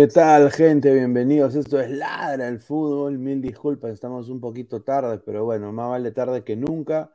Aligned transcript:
¿Qué 0.00 0.06
tal, 0.06 0.50
gente? 0.50 0.94
Bienvenidos. 0.94 1.54
Esto 1.54 1.78
es 1.78 1.90
Ladra 1.90 2.48
el 2.48 2.58
Fútbol. 2.58 3.18
Mil 3.18 3.42
disculpas, 3.42 3.92
estamos 3.92 4.30
un 4.30 4.40
poquito 4.40 4.82
tarde, 4.82 5.18
pero 5.18 5.44
bueno, 5.44 5.72
más 5.74 5.90
vale 5.90 6.10
tarde 6.10 6.42
que 6.42 6.56
nunca. 6.56 7.12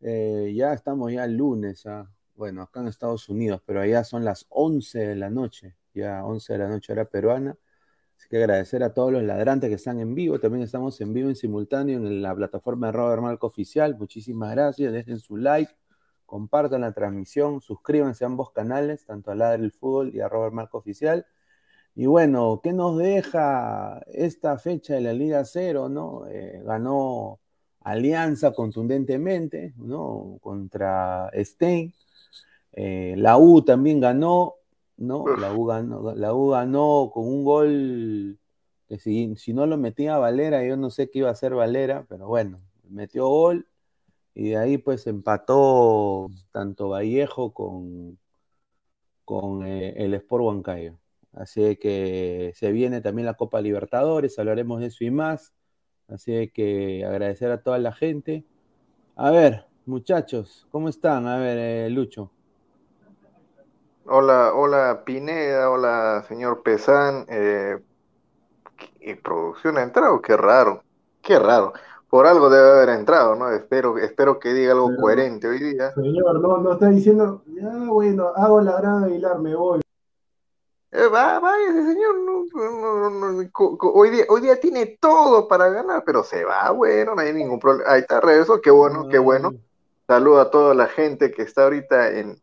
Eh, 0.00 0.54
ya 0.56 0.72
estamos 0.72 1.12
ya 1.12 1.24
el 1.26 1.36
lunes, 1.36 1.84
¿ah? 1.84 2.10
bueno, 2.34 2.62
acá 2.62 2.80
en 2.80 2.88
Estados 2.88 3.28
Unidos, 3.28 3.60
pero 3.66 3.82
allá 3.82 4.04
son 4.04 4.24
las 4.24 4.46
11 4.48 5.00
de 5.00 5.16
la 5.16 5.28
noche, 5.28 5.76
ya 5.92 6.24
11 6.24 6.54
de 6.54 6.58
la 6.60 6.68
noche 6.70 6.94
hora 6.94 7.04
peruana. 7.04 7.58
Así 8.16 8.26
que 8.30 8.38
agradecer 8.38 8.82
a 8.84 8.94
todos 8.94 9.12
los 9.12 9.22
ladrantes 9.22 9.68
que 9.68 9.76
están 9.76 10.00
en 10.00 10.14
vivo. 10.14 10.40
También 10.40 10.64
estamos 10.64 10.98
en 11.02 11.12
vivo 11.12 11.28
en 11.28 11.36
simultáneo 11.36 11.98
en 11.98 12.22
la 12.22 12.34
plataforma 12.34 12.86
de 12.86 12.92
Robert 12.92 13.20
Marco 13.20 13.48
Oficial. 13.48 13.98
Muchísimas 13.98 14.50
gracias. 14.52 14.94
Dejen 14.94 15.18
su 15.20 15.36
like, 15.36 15.72
compartan 16.24 16.80
la 16.80 16.92
transmisión, 16.92 17.60
suscríbanse 17.60 18.24
a 18.24 18.28
ambos 18.28 18.50
canales, 18.50 19.04
tanto 19.04 19.30
a 19.30 19.34
Ladra 19.34 19.62
el 19.62 19.72
Fútbol 19.72 20.14
y 20.14 20.20
a 20.20 20.28
Robert 20.30 20.54
Marco 20.54 20.78
Oficial. 20.78 21.26
Y 21.96 22.06
bueno, 22.06 22.60
¿qué 22.62 22.72
nos 22.72 22.98
deja 22.98 24.02
esta 24.08 24.58
fecha 24.58 24.94
de 24.94 25.00
la 25.00 25.12
Liga 25.12 25.44
Cero? 25.44 25.88
¿no? 25.88 26.26
Eh, 26.28 26.60
ganó 26.64 27.40
Alianza 27.80 28.52
contundentemente 28.52 29.74
¿no? 29.76 30.38
contra 30.42 31.30
Stein. 31.34 31.94
Eh, 32.72 33.14
la 33.16 33.38
U 33.38 33.62
también 33.62 34.00
ganó, 34.00 34.54
¿no? 34.96 35.24
La 35.36 35.52
U 35.54 35.66
ganó, 35.66 36.14
la 36.14 36.34
U 36.34 36.48
ganó 36.48 37.10
con 37.12 37.26
un 37.28 37.44
gol 37.44 38.38
que 38.88 38.98
si, 38.98 39.36
si, 39.36 39.52
no 39.54 39.66
lo 39.66 39.76
metía 39.78 40.18
Valera, 40.18 40.64
yo 40.64 40.76
no 40.76 40.90
sé 40.90 41.10
qué 41.10 41.20
iba 41.20 41.28
a 41.28 41.32
hacer 41.32 41.54
Valera, 41.54 42.04
pero 42.08 42.26
bueno, 42.26 42.58
metió 42.88 43.28
gol 43.28 43.66
y 44.34 44.50
de 44.50 44.56
ahí 44.58 44.78
pues 44.78 45.06
empató 45.06 46.28
tanto 46.52 46.88
Vallejo 46.90 47.54
con, 47.54 48.18
con 49.24 49.66
eh, 49.66 49.94
el 49.96 50.14
Sport 50.14 50.44
Huancayo. 50.44 50.98
Así 51.36 51.76
que 51.76 52.52
se 52.54 52.70
viene 52.70 53.00
también 53.00 53.26
la 53.26 53.34
Copa 53.34 53.60
Libertadores, 53.60 54.38
hablaremos 54.38 54.80
de 54.80 54.86
eso 54.86 55.04
y 55.04 55.10
más. 55.10 55.52
Así 56.08 56.50
que 56.54 57.04
agradecer 57.04 57.50
a 57.50 57.62
toda 57.62 57.78
la 57.78 57.92
gente. 57.92 58.44
A 59.16 59.30
ver, 59.30 59.66
muchachos, 59.86 60.66
¿cómo 60.70 60.88
están? 60.88 61.26
A 61.26 61.38
ver, 61.38 61.58
eh, 61.58 61.90
Lucho. 61.90 62.30
Hola, 64.06 64.52
hola 64.54 65.02
Pineda, 65.04 65.70
hola 65.70 66.24
señor 66.28 66.62
Pesán. 66.62 67.24
Eh, 67.28 67.80
¿Producción 69.22 69.78
ha 69.78 69.82
entrado? 69.82 70.20
Qué 70.20 70.36
raro, 70.36 70.82
qué 71.22 71.38
raro. 71.38 71.72
Por 72.10 72.26
algo 72.26 72.48
debe 72.48 72.70
haber 72.70 72.90
entrado, 72.90 73.34
¿no? 73.34 73.50
Espero, 73.50 73.98
espero 73.98 74.38
que 74.38 74.52
diga 74.52 74.72
algo 74.72 74.94
coherente 75.00 75.48
hoy 75.48 75.58
día. 75.58 75.90
Señor, 75.92 76.40
no, 76.40 76.58
no 76.58 76.74
está 76.74 76.90
diciendo, 76.90 77.42
ya 77.46 77.70
bueno, 77.88 78.28
hago 78.36 78.60
la 78.60 78.78
gran 78.78 79.04
Aguilar, 79.04 79.38
me 79.40 79.56
voy. 79.56 79.83
Eh, 80.96 81.08
va, 81.08 81.40
vaya 81.40 81.70
ese 81.70 81.92
señor, 81.92 82.14
hoy, 83.80 84.10
día, 84.10 84.26
hoy 84.28 84.40
día 84.42 84.60
tiene 84.60 84.96
todo 85.00 85.48
para 85.48 85.68
ganar, 85.68 86.04
pero 86.06 86.22
se 86.22 86.44
va, 86.44 86.70
bueno, 86.70 87.16
no 87.16 87.20
hay 87.20 87.32
ningún 87.32 87.58
problema. 87.58 87.90
Ahí 87.90 88.02
está, 88.02 88.20
regreso, 88.20 88.60
qué 88.60 88.70
bueno, 88.70 89.08
qué 89.08 89.18
bueno. 89.18 89.52
Saludo 90.06 90.40
a 90.40 90.52
toda 90.52 90.72
la 90.72 90.86
gente 90.86 91.32
que 91.32 91.42
está 91.42 91.64
ahorita 91.64 92.12
en, 92.12 92.40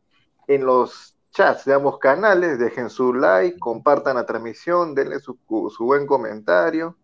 en 0.48 0.66
los 0.66 1.16
chats 1.32 1.64
de 1.64 1.76
ambos 1.76 1.98
canales, 2.00 2.60
dejen 2.60 2.90
su 2.90 3.14
like, 3.14 3.58
compartan 3.58 4.18
la 4.18 4.26
transmisión, 4.26 4.96
denle 4.96 5.22
su, 5.22 5.40
su 5.70 5.86
buen 5.86 6.06
comentario. 6.06 6.98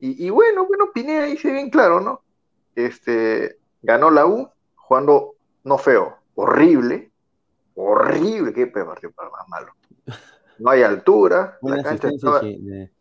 Y, 0.00 0.26
y, 0.26 0.30
bueno, 0.30 0.66
bueno, 0.66 0.90
Pineda 0.92 1.22
dice 1.26 1.52
bien 1.52 1.70
claro, 1.70 2.00
¿no? 2.00 2.24
Este, 2.74 3.60
ganó 3.80 4.10
la 4.10 4.26
U, 4.26 4.50
jugando 4.74 5.36
no 5.62 5.78
feo, 5.78 6.16
horrible, 6.34 7.12
horrible, 7.76 8.52
qué 8.52 8.66
partido 8.66 9.12
para 9.12 9.30
más 9.30 9.48
malo. 9.48 9.72
No 10.60 10.70
hay 10.70 10.82
altura, 10.82 11.58
la 11.62 11.82
cancha 11.82 12.08
estaba, 12.08 12.42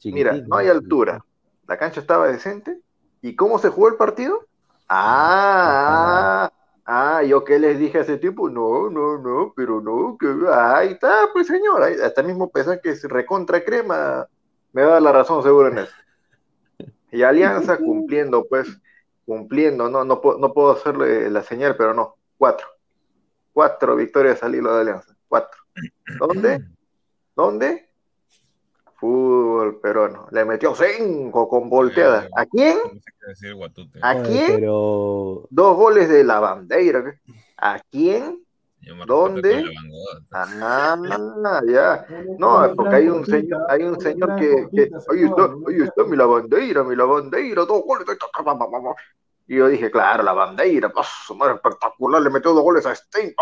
mira, 0.05 0.33
no 0.47 0.57
hay 0.57 0.67
altura, 0.67 1.23
la 1.67 1.77
cancha 1.77 1.99
estaba 1.99 2.27
decente. 2.27 2.79
¿Y 3.21 3.35
cómo 3.35 3.59
se 3.59 3.69
jugó 3.69 3.89
el 3.89 3.95
partido? 3.95 4.47
Ah, 4.87 6.51
Ah, 6.91 7.21
yo 7.21 7.43
que 7.43 7.59
les 7.59 7.77
dije 7.77 7.99
hace 7.99 8.17
tiempo, 8.17 8.49
no, 8.49 8.89
no, 8.89 9.19
no, 9.19 9.53
pero 9.55 9.79
no, 9.79 10.17
que 10.17 10.27
ahí 10.51 10.93
está, 10.93 11.29
pues 11.31 11.45
señor, 11.45 11.83
ahí, 11.83 11.93
hasta 12.01 12.23
mismo 12.23 12.49
pesa 12.49 12.81
que 12.81 12.89
es 12.89 13.03
recontra 13.03 13.63
crema, 13.63 14.27
me 14.73 14.81
da 14.81 14.99
la 14.99 15.11
razón 15.11 15.43
seguro 15.43 15.67
en 15.67 15.77
eso. 15.77 15.93
Y 17.11 17.21
Alianza 17.21 17.77
cumpliendo, 17.77 18.47
pues, 18.47 18.67
cumpliendo, 19.23 19.87
no, 19.87 20.03
no, 20.03 20.19
puedo, 20.19 20.39
no 20.39 20.51
puedo 20.51 20.71
hacerle 20.71 21.29
la 21.29 21.43
señal, 21.43 21.75
pero 21.77 21.93
no, 21.93 22.15
cuatro. 22.39 22.65
Cuatro 23.53 23.95
victorias 23.95 24.41
al 24.41 24.55
hilo 24.55 24.73
de 24.73 24.81
Alianza, 24.81 25.15
cuatro. 25.27 25.61
¿Dónde? 26.19 26.65
¿Dónde? 27.39 27.87
Fútbol 28.95 29.79
peruano. 29.79 30.27
Le 30.31 30.43
metió 30.43 30.75
cinco 30.75 31.47
con 31.47 31.69
volteada. 31.69 32.27
¿A 32.35 32.45
quién? 32.45 32.77
¿A 34.01 34.21
quién? 34.21 34.65
Dos 34.65 35.77
goles 35.77 36.09
de 36.09 36.25
la 36.25 36.41
bandera. 36.41 37.17
¿A 37.55 37.79
quién? 37.89 38.45
¿Dónde? 39.07 39.63
Ah, 40.33 41.61
ya. 41.65 42.05
No, 42.37 42.73
porque 42.75 42.95
hay 42.97 43.07
un 43.07 43.25
señor, 43.25 43.65
hay 43.69 43.83
un 43.83 43.97
señor 44.01 44.35
que, 44.35 44.67
ahí 45.09 45.23
está, 45.23 45.43
ahí 45.65 45.81
está 45.81 46.03
mi 46.03 46.17
lavandera, 46.17 46.83
mi 46.83 46.97
lavandera, 46.97 47.63
dos 47.63 47.83
goles. 47.85 48.05
Y 49.47 49.55
yo 49.55 49.69
dije, 49.69 49.89
claro, 49.89 50.23
la 50.23 50.33
bandera, 50.33 50.89
pues, 50.89 51.07
espectacular, 51.55 52.21
le 52.21 52.31
metió 52.31 52.51
dos 52.51 52.63
goles 52.63 52.85
a 52.85 52.93
Stein, 52.93 53.33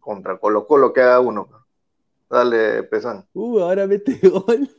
contra 0.00 0.36
Colo 0.36 0.66
Colo 0.66 0.92
que 0.92 1.00
haga 1.00 1.20
uno. 1.20 1.60
Dale, 2.30 2.84
Pesán. 2.84 3.26
Uh, 3.32 3.58
ahora 3.58 3.86
mete 3.88 4.16
gol. 4.28 4.70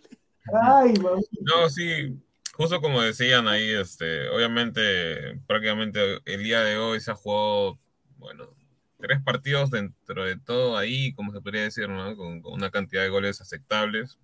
Ay, 0.63 0.94
no, 1.42 1.69
sí, 1.69 2.18
justo 2.53 2.81
como 2.81 3.01
decían 3.01 3.48
ahí, 3.48 3.69
este, 3.69 4.30
obviamente, 4.30 5.39
prácticamente 5.45 6.19
el 6.25 6.44
día 6.44 6.62
de 6.62 6.77
hoy 6.77 7.00
se 7.00 7.12
ha 7.12 7.15
jugado, 7.15 7.77
bueno, 8.18 8.56
tres 9.00 9.21
partidos 9.21 9.69
dentro 9.69 10.24
de 10.24 10.38
todo 10.38 10.77
ahí, 10.77 11.13
como 11.13 11.31
se 11.31 11.42
podría 11.42 11.63
decir, 11.63 11.89
¿no? 11.89 12.15
Con, 12.15 12.42
una 12.45 12.71
cantidad 12.71 13.03
de 13.03 13.09
goles 13.09 13.42
aceptables. 13.42 14.18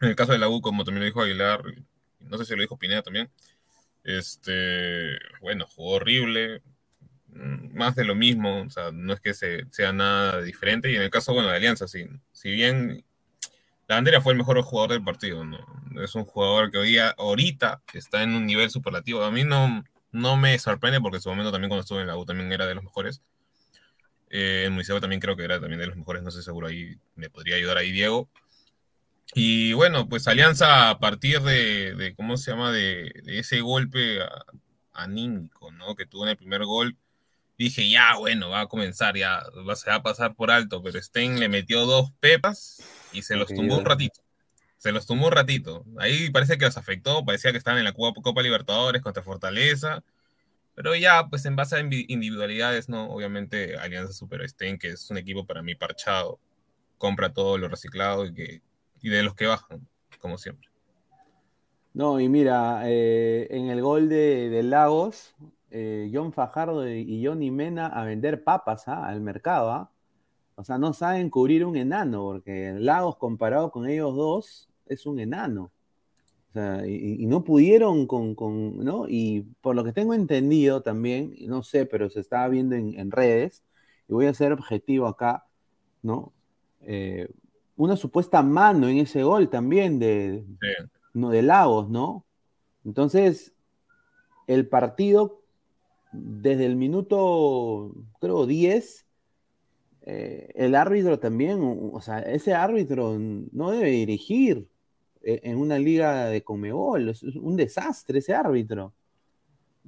En 0.00 0.08
el 0.08 0.16
caso 0.16 0.32
de 0.32 0.38
la 0.38 0.48
U, 0.48 0.60
como 0.60 0.84
también 0.84 1.00
lo 1.00 1.06
dijo 1.06 1.22
Aguilar, 1.22 1.62
no 2.20 2.38
sé 2.38 2.44
si 2.44 2.54
lo 2.54 2.62
dijo 2.62 2.78
Pineda 2.78 3.02
también, 3.02 3.30
este, 4.04 5.18
bueno, 5.40 5.66
jugó 5.74 5.96
horrible, 5.96 6.62
más 7.72 7.94
de 7.94 8.04
lo 8.04 8.14
mismo, 8.14 8.62
o 8.62 8.70
sea, 8.70 8.90
no 8.92 9.12
es 9.12 9.20
que 9.20 9.34
sea 9.34 9.92
nada 9.92 10.42
diferente. 10.42 10.90
Y 10.90 10.96
en 10.96 11.02
el 11.02 11.10
caso, 11.10 11.32
bueno, 11.32 11.48
de 11.48 11.56
Alianza, 11.56 11.88
sí, 11.88 12.06
si 12.32 12.50
bien 12.50 13.04
la 13.88 13.96
bandera 13.96 14.20
fue 14.20 14.32
el 14.32 14.38
mejor 14.38 14.60
jugador 14.62 14.92
del 14.92 15.04
partido, 15.04 15.44
¿no? 15.44 15.58
Es 16.02 16.14
un 16.14 16.24
jugador 16.24 16.70
que 16.70 16.78
hoy 16.78 16.88
día, 16.88 17.14
ahorita 17.18 17.82
está 17.94 18.22
en 18.22 18.34
un 18.34 18.46
nivel 18.46 18.70
superlativo. 18.70 19.22
A 19.22 19.30
mí 19.30 19.44
no, 19.44 19.84
no 20.12 20.36
me 20.36 20.58
sorprende 20.58 21.00
porque 21.00 21.18
en 21.18 21.22
su 21.22 21.28
momento 21.28 21.52
también 21.52 21.68
cuando 21.68 21.82
estuve 21.82 22.00
en 22.00 22.08
la 22.08 22.16
U 22.16 22.24
también 22.24 22.52
era 22.52 22.66
de 22.66 22.74
los 22.74 22.84
mejores. 22.84 23.22
Eh, 24.28 24.64
en 24.66 24.72
Museo 24.72 25.00
también 25.00 25.20
creo 25.20 25.36
que 25.36 25.44
era 25.44 25.60
también 25.60 25.80
de 25.80 25.86
los 25.86 25.96
mejores, 25.96 26.22
no 26.22 26.30
sé 26.32 26.42
seguro 26.42 26.66
ahí 26.66 26.98
me 27.14 27.30
podría 27.30 27.56
ayudar 27.56 27.78
ahí 27.78 27.92
Diego. 27.92 28.28
Y 29.34 29.72
bueno, 29.72 30.08
pues 30.08 30.28
Alianza 30.28 30.90
a 30.90 30.98
partir 30.98 31.40
de, 31.42 32.14
¿cómo 32.16 32.36
se 32.36 32.50
llama? 32.50 32.72
De, 32.72 33.12
ese 33.26 33.60
golpe 33.60 34.18
anímico, 34.92 35.72
¿no? 35.72 35.94
Que 35.94 36.06
tuvo 36.06 36.24
en 36.24 36.30
el 36.30 36.36
primer 36.36 36.64
gol. 36.64 36.96
Dije, 37.58 37.88
ya, 37.88 38.16
bueno, 38.18 38.50
va 38.50 38.62
a 38.62 38.66
comenzar, 38.66 39.16
ya 39.16 39.42
se 39.74 39.90
va 39.90 39.96
a 39.96 40.02
pasar 40.02 40.34
por 40.34 40.50
alto, 40.50 40.82
pero 40.82 41.00
Sten 41.00 41.40
le 41.40 41.48
metió 41.48 41.86
dos 41.86 42.12
pepas 42.20 42.82
y 43.12 43.22
se 43.22 43.36
los 43.36 43.48
tumbó 43.48 43.78
un 43.78 43.84
ratito. 43.84 44.20
Se 44.76 44.92
los 44.92 45.06
tumbó 45.06 45.26
un 45.26 45.32
ratito. 45.32 45.84
Ahí 45.98 46.30
parece 46.30 46.58
que 46.58 46.66
los 46.66 46.76
afectó, 46.76 47.24
parecía 47.24 47.52
que 47.52 47.58
estaban 47.58 47.78
en 47.78 47.84
la 47.84 47.92
Copa, 47.94 48.42
Libertadores 48.42 49.00
contra 49.02 49.22
Fortaleza. 49.22 50.04
Pero 50.74 50.94
ya, 50.94 51.28
pues 51.28 51.46
en 51.46 51.56
base 51.56 51.76
a 51.76 51.80
individualidades, 51.80 52.90
¿no? 52.90 53.10
Obviamente 53.10 53.78
Alianza 53.78 54.12
Super 54.12 54.46
Sten, 54.46 54.78
que 54.78 54.88
es 54.88 55.10
un 55.10 55.16
equipo 55.16 55.46
para 55.46 55.62
mí 55.62 55.74
parchado, 55.74 56.38
compra 56.98 57.32
todo 57.32 57.56
lo 57.56 57.68
reciclado 57.68 58.26
y, 58.26 58.34
que, 58.34 58.62
y 59.00 59.08
de 59.08 59.22
los 59.22 59.34
que 59.34 59.46
bajan, 59.46 59.88
como 60.20 60.36
siempre. 60.36 60.68
No, 61.96 62.20
y 62.20 62.28
mira, 62.28 62.82
eh, 62.84 63.48
en 63.48 63.70
el 63.70 63.80
gol 63.80 64.10
de, 64.10 64.62
Lagos, 64.62 65.34
eh, 65.70 66.10
John 66.12 66.32
Fajardo 66.32 66.88
y 66.88 67.24
Johnny 67.24 67.50
Mena 67.50 67.86
a 67.88 68.04
vender 68.04 68.44
papas 68.44 68.88
¿ah? 68.88 69.06
al 69.06 69.20
mercado, 69.20 69.70
¿ah? 69.70 69.90
O 70.56 70.64
sea, 70.64 70.78
no 70.78 70.94
saben 70.94 71.28
cubrir 71.28 71.64
un 71.66 71.76
enano, 71.76 72.22
porque 72.24 72.74
Lagos 72.78 73.16
comparado 73.16 73.70
con 73.70 73.86
ellos 73.86 74.16
dos 74.16 74.70
es 74.86 75.04
un 75.04 75.20
enano. 75.20 75.70
O 76.50 76.52
sea, 76.54 76.86
y, 76.86 77.26
no 77.26 77.44
pudieron 77.44 78.06
con, 78.06 78.34
¿no? 78.82 79.06
Y 79.06 79.42
por 79.60 79.76
lo 79.76 79.84
que 79.84 79.92
tengo 79.92 80.14
entendido 80.14 80.82
también, 80.82 81.34
no 81.46 81.62
sé, 81.62 81.84
pero 81.84 82.08
se 82.08 82.20
estaba 82.20 82.48
viendo 82.48 82.74
en, 82.74 83.10
redes, 83.10 83.64
y 84.08 84.14
voy 84.14 84.26
a 84.26 84.34
ser 84.34 84.52
objetivo 84.52 85.06
acá, 85.06 85.46
¿no? 86.02 86.32
Eh, 86.80 87.28
una 87.76 87.96
supuesta 87.96 88.42
mano 88.42 88.88
en 88.88 88.98
ese 88.98 89.22
gol 89.22 89.50
también 89.50 89.98
de, 89.98 90.46
no, 91.12 91.28
de 91.30 91.42
Lagos, 91.42 91.90
¿no? 91.90 92.24
Entonces, 92.86 93.52
el 94.46 94.68
partido, 94.68 95.42
desde 96.12 96.66
el 96.66 96.76
minuto, 96.76 97.92
creo, 98.20 98.46
10, 98.46 99.06
eh, 100.02 100.52
el 100.54 100.74
árbitro 100.76 101.18
también, 101.18 101.60
o 101.92 102.00
sea, 102.00 102.20
ese 102.20 102.54
árbitro 102.54 103.18
no 103.18 103.70
debe 103.72 103.90
dirigir 103.90 104.68
eh, 105.22 105.40
en 105.42 105.58
una 105.58 105.78
liga 105.78 106.26
de 106.26 106.44
Comebol, 106.44 107.08
es 107.08 107.22
un 107.24 107.56
desastre 107.56 108.20
ese 108.20 108.34
árbitro. 108.34 108.94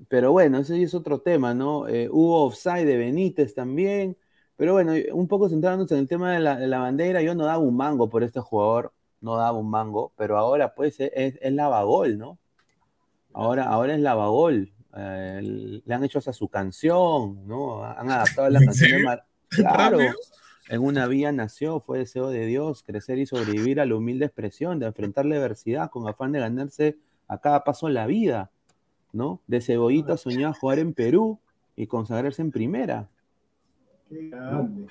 Pero 0.08 0.32
bueno, 0.32 0.58
ese 0.58 0.80
es 0.82 0.94
otro 0.94 1.20
tema, 1.20 1.54
¿no? 1.54 1.88
Eh, 1.88 2.08
hubo 2.10 2.44
offside 2.44 2.84
de 2.84 2.96
Benítez 2.98 3.54
también, 3.54 4.16
pero 4.56 4.72
bueno, 4.72 4.92
un 5.12 5.28
poco 5.28 5.48
centrándonos 5.48 5.90
en 5.92 5.98
el 5.98 6.08
tema 6.08 6.32
de 6.32 6.40
la, 6.40 6.78
bandera, 6.78 7.22
yo 7.22 7.34
no 7.34 7.44
daba 7.44 7.58
un 7.58 7.76
mango 7.76 8.08
por 8.08 8.24
este 8.24 8.40
jugador, 8.40 8.92
no 9.20 9.36
daba 9.36 9.58
un 9.58 9.70
mango, 9.70 10.12
pero 10.16 10.38
ahora 10.38 10.74
pues 10.74 11.00
es, 11.00 11.38
es 11.40 11.52
lavagol, 11.52 12.18
¿no? 12.18 12.38
Ahora, 13.32 13.64
ahora 13.64 13.94
es 13.94 14.00
lavagol. 14.00 14.72
Le 14.94 15.94
han 15.94 16.04
hecho 16.04 16.18
hasta 16.18 16.32
su 16.32 16.48
canción, 16.48 17.46
¿no? 17.46 17.84
Han 17.84 18.10
adaptado 18.10 18.48
la 18.50 18.60
canción 18.60 19.02
Claro, 19.50 19.98
en 20.68 20.82
una 20.82 21.06
vía 21.06 21.32
nació, 21.32 21.80
fue 21.80 21.98
deseo 21.98 22.28
de 22.28 22.44
Dios 22.44 22.82
crecer 22.82 23.18
y 23.18 23.26
sobrevivir 23.26 23.80
a 23.80 23.86
la 23.86 23.96
humilde 23.96 24.26
expresión 24.26 24.78
de 24.78 24.86
enfrentar 24.86 25.24
la 25.24 25.36
adversidad 25.36 25.90
con 25.90 26.06
afán 26.06 26.32
de 26.32 26.40
ganarse 26.40 26.98
a 27.26 27.38
cada 27.38 27.64
paso 27.64 27.88
la 27.88 28.06
vida, 28.06 28.50
¿no? 29.12 29.40
De 29.46 29.62
cebollita 29.62 30.16
soñaba 30.16 30.52
jugar 30.52 30.78
en 30.78 30.92
Perú 30.92 31.40
y 31.76 31.86
consagrarse 31.86 32.42
en 32.42 32.50
primera. 32.50 33.08
Qué 34.08 34.28
grande. 34.28 34.88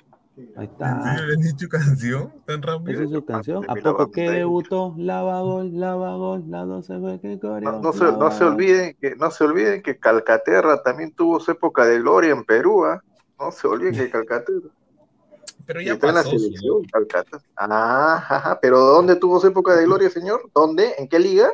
Ahí 0.56 0.66
está. 0.66 1.16
¿Le 1.26 1.68
canción 1.68 2.32
tan 2.46 2.62
rápido? 2.62 2.92
Esa 2.92 3.02
es 3.04 3.10
su 3.10 3.24
canción. 3.24 3.64
¿A 3.68 3.74
poco 3.74 4.10
que 4.10 4.30
debutó? 4.30 4.94
Lava 4.96 5.40
gol, 5.40 5.70
lava 5.78 6.14
gol, 6.16 6.44
la 6.48 6.64
12 6.64 6.98
fue 7.00 7.20
que 7.20 7.38
corrió. 7.40 7.72
No, 7.72 7.92
se, 7.92 8.04
no, 8.04 8.30
se, 8.30 8.44
olviden 8.44 8.96
que, 9.00 9.16
no 9.16 9.30
se 9.30 9.44
olviden 9.44 9.82
que 9.82 9.98
Calcaterra 9.98 10.82
también 10.82 11.12
tuvo 11.12 11.40
su 11.40 11.50
época 11.50 11.84
de 11.86 11.98
gloria 11.98 12.32
en 12.32 12.44
Perú, 12.44 12.84
¿ah? 12.84 13.02
No 13.38 13.50
se 13.50 13.66
olviden 13.66 13.94
que 13.94 14.10
Calcata. 14.10 14.52
Pero 15.66 15.80
ya 15.80 15.98
pasó. 15.98 16.08
En 16.08 16.14
la 16.14 16.22
selección, 16.22 16.84
Calcata. 16.84 17.42
Ah, 17.56 18.58
pero 18.62 18.78
¿dónde 18.78 19.16
tuvo 19.16 19.38
su 19.38 19.48
época 19.48 19.76
de 19.76 19.84
gloria, 19.84 20.08
señor? 20.08 20.50
¿Dónde? 20.54 20.94
¿En 20.98 21.08
qué 21.08 21.18
liga? 21.18 21.50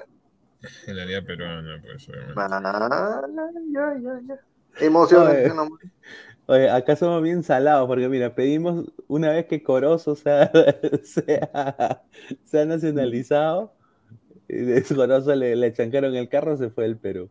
En 0.86 0.96
la 0.96 1.04
liga 1.04 1.20
peruana, 1.20 1.78
pues, 1.82 2.08
obviamente. 2.08 2.40
Ah, 2.40 3.22
ya, 3.70 3.98
ya, 4.00 4.20
ya. 4.26 4.86
Emocionante 4.86 5.48
nomás. 5.48 5.80
Oye, 6.46 6.70
acá 6.70 6.94
somos 6.94 7.22
bien 7.22 7.42
salados 7.42 7.86
porque 7.88 8.08
mira, 8.08 8.34
pedimos 8.34 8.84
una 9.08 9.30
vez 9.30 9.46
que 9.46 9.62
Corozo 9.62 10.14
sea, 10.14 10.50
sea, 11.04 12.02
sea 12.44 12.64
nacionalizado, 12.66 13.72
y 14.48 14.56
de 14.58 14.82
Corozo 14.84 15.34
le, 15.34 15.56
le 15.56 15.72
chancaron 15.72 16.14
el 16.14 16.28
carro, 16.28 16.56
se 16.56 16.68
fue 16.68 16.84
el 16.84 16.98
Perú. 16.98 17.30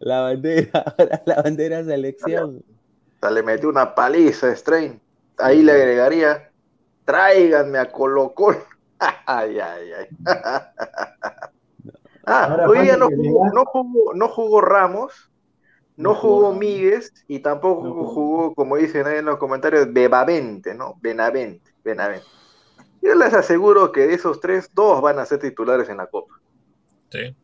La 0.00 0.20
bandera, 0.20 0.68
ahora 0.98 1.22
la 1.24 1.42
bandera 1.42 1.84
selección. 1.84 2.56
O 2.58 3.20
sea, 3.20 3.30
le 3.30 3.42
metió 3.42 3.68
una 3.68 3.94
paliza 3.94 4.48
a 4.48 4.56
Strain. 4.56 5.00
Ahí 5.38 5.62
le 5.62 5.72
agregaría, 5.72 6.50
tráiganme 7.06 7.78
a 7.78 7.90
Colo 7.90 8.34
Colo. 8.34 8.58
ay, 9.26 9.58
ay, 9.60 9.92
ay. 9.98 10.06
ah, 12.26 12.44
Ahora 12.44 12.68
hoy 12.68 12.80
día 12.80 12.96
no 12.98 13.08
jugó, 13.08 13.50
no 13.50 13.64
jugó, 13.64 14.14
no 14.14 14.28
jugó 14.28 14.60
Ramos, 14.60 15.31
no 15.96 16.14
jugó. 16.14 16.54
Míguez 16.54 17.12
y 17.28 17.40
tampoco 17.40 17.90
No 17.90 17.94
jugó. 17.94 18.06
jugó, 18.06 18.54
como 18.54 18.76
dicen 18.76 19.06
ahí 19.06 19.18
en 19.18 19.26
los 19.26 19.38
comentarios, 19.38 19.92
Bebavente, 19.92 20.74
¿no? 20.74 20.96
Benavente, 21.00 21.72
Benavente. 21.84 22.26
Yo 23.02 23.14
les 23.14 23.34
aseguro 23.34 23.92
que 23.92 24.06
de 24.06 24.14
esos 24.14 24.40
tres, 24.40 24.70
dos 24.74 25.00
van 25.02 25.18
a 25.18 25.26
ser 25.26 25.40
titulares 25.40 25.88
en 25.88 25.98
la 25.98 26.06
Copa. 26.06 26.34
Sí. 27.10 27.36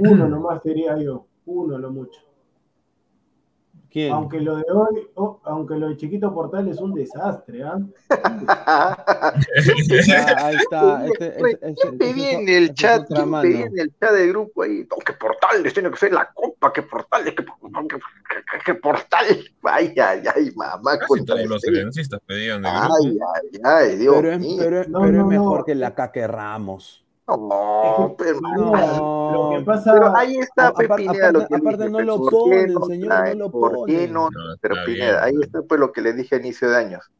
Uno 0.00 0.28
nomás 0.28 0.62
diría 0.62 0.96
yo, 0.98 1.26
uno 1.46 1.78
lo 1.78 1.90
mucho. 1.90 2.20
¿Quién? 3.94 4.12
Aunque 4.12 4.40
lo 4.40 4.56
de 4.56 4.64
hoy, 4.72 5.06
oh, 5.14 5.38
aunque 5.44 5.76
lo 5.76 5.88
de 5.88 5.96
Chiquito 5.96 6.34
Portal 6.34 6.66
es 6.66 6.78
un 6.80 6.94
desastre, 6.94 7.62
¿ah? 7.62 7.78
Ah, 8.66 9.34
ahí 10.46 10.56
está. 10.56 11.06
Este, 11.06 11.34
Oye, 11.40 11.52
ese- 11.52 11.58
ese- 11.62 11.74
¿Quién 11.74 11.74
ese 11.76 11.92
pedía 11.92 12.30
es- 12.32 12.38
en 12.40 12.48
el 12.48 12.74
chat? 12.74 13.02
otra 13.02 13.16
¿Quién 13.18 13.28
mano. 13.30 13.42
pedía 13.42 13.66
en 13.66 13.78
el 13.78 13.92
chat 14.00 14.10
del 14.12 14.28
grupo 14.30 14.62
ahí? 14.64 14.78
No, 14.90 14.96
que 14.96 15.12
portales, 15.12 15.72
tiene 15.72 15.90
que 15.92 15.96
ser 15.96 16.12
la 16.12 16.28
copa, 16.34 16.72
que 16.72 16.82
portales, 16.82 17.34
que, 17.34 17.44
que, 17.44 17.48
que- 17.48 18.58
que 18.64 18.74
portal. 18.74 19.26
Ay, 19.62 19.94
ay, 19.96 20.22
ay, 20.34 20.50
mamá. 20.56 20.98
Casi 20.98 21.06
contra 21.06 21.36
todos 21.36 21.48
los 21.48 21.56
este. 21.64 21.70
aliancistas 21.70 22.20
pedían 22.26 22.66
Ay, 22.66 22.88
grupo. 23.10 23.24
ay, 23.32 23.60
ay, 23.62 23.96
Dios 23.96 24.14
Pero 24.16 24.32
es, 24.32 24.40
mío. 24.40 24.56
pero 24.58 24.80
es- 24.80 24.88
No, 24.88 25.00
pero 25.02 25.12
es 25.12 25.18
no, 25.18 25.26
mejor 25.28 25.58
no. 25.60 25.64
que 25.64 25.74
la 25.76 25.94
Caque 25.94 26.26
Ramos. 26.26 27.03
No, 27.26 28.14
pero, 28.18 28.40
No, 28.40 29.32
Lo 29.52 29.58
que 29.58 29.64
pasa, 29.64 29.92
pero 29.92 30.14
ahí 30.16 30.36
está 30.36 30.66
A- 30.66 30.68
aparte- 30.68 30.88
Pepineda 30.88 31.32
lo 31.32 31.46
que 31.46 31.54
aparte- 31.54 31.84
no 31.88 31.92
pues, 31.92 32.06
lo 32.06 32.16
¿por 32.18 32.30
qué 32.30 32.36
ponen, 32.38 32.72
no 32.74 32.80
señor, 32.86 33.08
trae- 33.12 33.34
no 33.34 33.44
lo 33.44 33.50
¿Por 33.50 33.86
qué 33.86 34.08
no? 34.08 34.30
No, 34.30 34.56
Pero 34.60 34.74
Pineda, 34.84 35.24
ahí 35.24 35.34
está 35.40 35.62
pues 35.62 35.80
lo 35.80 35.92
que 35.92 36.02
le 36.02 36.12
dije 36.12 36.36
a 36.36 36.38
inicio 36.38 36.68
de 36.70 36.76
años. 36.76 37.10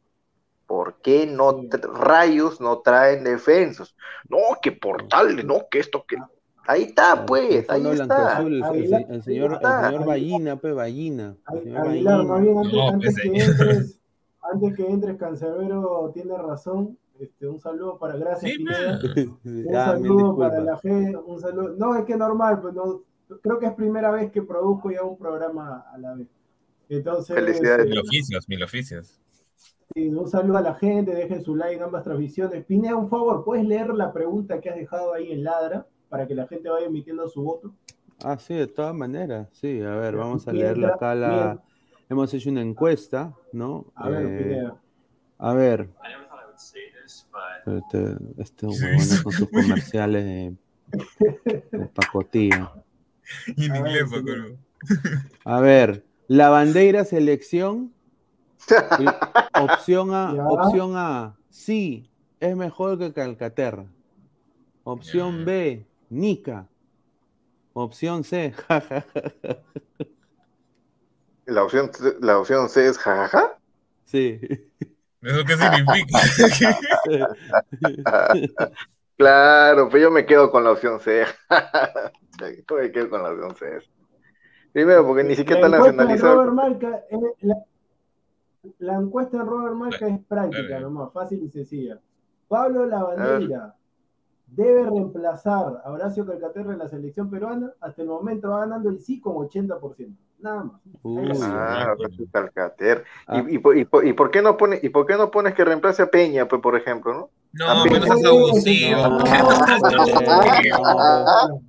¿Por 0.67 0.95
qué 1.01 1.27
no 1.27 1.61
rayos 1.93 2.59
no 2.61 2.79
traen 2.79 3.23
defensos? 3.23 3.95
No, 4.29 4.37
que 4.61 4.71
portales, 4.71 5.43
no, 5.45 5.61
que 5.69 5.79
esto, 5.79 6.03
que. 6.07 6.17
Ahí 6.67 6.83
está, 6.83 7.23
pues, 7.27 7.69
ahí 7.69 7.85
está. 7.91 8.39
el, 8.41 8.53
el- 8.55 8.63
Aguilar- 8.63 9.05
el 9.09 9.21
señor, 9.23 9.59
el 9.61 9.83
señor 9.85 10.05
Ballina, 10.05 10.55
pues 10.55 10.73
Ballina. 10.73 11.35
Aguilar, 11.45 12.25
más 12.25 12.41
bien 12.41 12.57
antes, 12.57 12.73
No, 12.73 12.89
antes 12.89 13.13
pues, 13.13 13.15
que 13.15 13.21
señor. 13.39 13.49
entres, 13.61 13.99
antes 14.41 14.75
que 14.75 14.87
entres, 14.89 15.17
Cancerbero 15.19 16.11
tiene 16.13 16.35
razón. 16.37 16.97
Este, 17.19 17.47
un 17.47 17.59
saludo 17.61 17.97
para 17.97 18.17
gracias, 18.17 18.51
Sí. 18.53 18.65
Un 19.45 19.75
Ah, 19.75 19.85
saludo 19.93 20.37
para 20.37 20.59
la 20.59 20.77
gente, 20.79 21.17
un 21.17 21.39
saludo. 21.39 21.75
No, 21.77 21.95
es 21.95 22.03
que 22.05 22.17
normal, 22.17 22.59
pues 22.61 22.73
no, 22.73 23.03
creo 23.41 23.57
que 23.59 23.67
es 23.67 23.73
primera 23.73 24.11
vez 24.11 24.31
que 24.31 24.41
produzco 24.41 24.91
ya 24.91 25.03
un 25.03 25.17
programa 25.17 25.85
a 25.93 25.97
la 25.97 26.15
vez. 26.15 26.27
Entonces, 26.89 27.33
Felicidades. 27.35 27.85
eh, 27.85 27.89
Mil 27.89 27.99
oficios, 27.99 28.49
mil 28.49 28.63
oficios. 28.63 29.19
sí, 29.93 30.09
un 30.09 30.27
saludo 30.27 30.57
a 30.57 30.61
la 30.61 30.75
gente, 30.75 31.15
dejen 31.15 31.41
su 31.41 31.55
like 31.55 31.75
en 31.77 31.83
ambas 31.83 32.03
transmisiones. 32.03 32.65
Pineda, 32.65 32.95
un 32.95 33.09
favor, 33.09 33.43
¿puedes 33.45 33.65
leer 33.65 33.93
la 33.93 34.11
pregunta 34.11 34.59
que 34.59 34.69
has 34.69 34.75
dejado 34.75 35.13
ahí 35.13 35.31
en 35.31 35.43
Ladra 35.43 35.87
para 36.09 36.27
que 36.27 36.35
la 36.35 36.47
gente 36.47 36.69
vaya 36.69 36.87
emitiendo 36.87 37.27
su 37.29 37.41
voto? 37.43 37.73
Ah, 38.23 38.37
sí, 38.37 38.53
de 38.55 38.67
todas 38.67 38.93
maneras. 38.93 39.47
Sí, 39.53 39.81
a 39.81 39.95
ver, 39.95 40.15
vamos 40.17 40.47
a 40.47 40.51
Mientras- 40.51 40.77
leerla 40.77 40.95
acá. 40.95 41.15
La... 41.15 41.63
Hemos 42.09 42.31
hecho 42.33 42.49
una 42.51 42.61
encuesta, 42.61 43.33
¿no? 43.51 43.85
A 43.95 44.09
ver, 44.09 44.25
Eh, 44.27 44.37
Pineda. 44.43 44.75
a 45.39 45.53
ver. 45.53 45.89
Este, 47.05 48.17
este 48.37 48.65
huevón 48.67 48.99
sí. 48.99 49.23
con 49.23 49.31
sus 49.31 49.49
comerciales 49.49 50.23
de, 50.25 50.55
de 51.71 51.85
pacotilla. 51.87 52.71
Y 53.55 53.65
en 53.65 53.75
inglés. 53.75 54.03
Paco. 54.03 54.57
A 55.45 55.59
ver, 55.59 56.05
la 56.27 56.49
bandera 56.49 57.05
selección. 57.05 57.91
opción 59.59 60.13
A, 60.13 60.33
Ya. 60.35 60.47
opción 60.47 60.91
A, 60.95 61.35
sí, 61.49 62.09
es 62.39 62.55
mejor 62.55 62.99
que 62.99 63.11
Calcaterra. 63.13 63.85
Opción. 64.83 65.43
B, 65.45 65.83
Nica. 66.09 66.67
Opción 67.73 68.23
C, 68.23 68.51
jajaja. 68.51 69.05
La 71.45 71.63
opción, 71.63 71.91
la 72.21 72.37
opción 72.39 72.69
C 72.69 72.87
es 72.87 72.97
jajaja. 72.97 73.57
Sí. 74.05 74.39
¿Eso 75.25 75.43
qué 75.45 75.55
significa? 75.57 76.19
Claro, 79.17 79.87
pues 79.87 80.03
yo 80.03 80.11
me 80.11 80.25
quedo 80.25 80.51
con 80.51 80.65
la 80.65 80.71
opción 80.71 80.99
C. 80.99 81.23
Yo 82.69 82.75
me 82.75 82.91
quedo 82.91 83.09
con 83.09 83.23
la 83.23 83.31
opción 83.31 83.55
C. 83.55 83.79
Primero, 84.73 85.07
porque 85.07 85.23
ni 85.23 85.37
siquiera 85.37 85.69
la 85.69 85.77
está 85.77 85.93
nacionalizado. 85.93 86.35
Robert 86.35 86.53
Marca, 86.53 87.05
eh, 87.09 87.17
la, 87.39 87.55
la 88.79 88.95
encuesta 88.95 89.37
de 89.37 89.45
Robert 89.45 89.73
Marca 89.73 90.05
es 90.05 90.19
práctica, 90.25 90.81
nomás, 90.81 91.13
fácil 91.13 91.41
y 91.43 91.49
sencilla. 91.49 91.97
Pablo 92.49 92.85
Lavandeira 92.85 93.73
debe 94.47 94.83
reemplazar 94.89 95.81
a 95.83 95.91
Horacio 95.91 96.25
Calcaterra 96.25 96.73
en 96.73 96.79
la 96.79 96.89
selección 96.89 97.29
peruana. 97.29 97.71
Hasta 97.81 98.01
el 98.01 98.07
momento 98.07 98.49
va 98.49 98.61
ganando 98.61 98.89
el 98.89 98.99
sí 98.99 99.19
con 99.19 99.35
80%. 99.35 100.15
Nada 100.39 100.63
más. 100.65 100.81
Uy. 101.01 101.29
Ah, 101.41 101.93
Horacio 101.97 102.25
Calcater. 102.31 103.03
Ah. 103.27 103.43
¿Y, 103.47 103.55
y, 103.55 103.57
por- 103.59 103.77
y, 103.77 103.85
por- 103.85 104.05
y 104.05 104.13
por 104.13 104.31
qué 104.31 104.41
no 104.41 104.57
pone, 104.57 104.79
¿Y 104.81 104.89
por 104.89 105.05
qué 105.05 105.15
no 105.15 105.31
pones 105.31 105.53
que 105.55 105.65
reemplace 105.65 106.01
a 106.03 106.07
Peña, 106.11 106.47
pues, 106.47 106.61
por 106.61 106.75
ejemplo, 106.75 107.13
no? 107.13 107.29
No, 107.53 107.83
pero 107.83 107.99
no 107.99 108.05
seas 108.05 108.25
abusivo. 108.25 108.99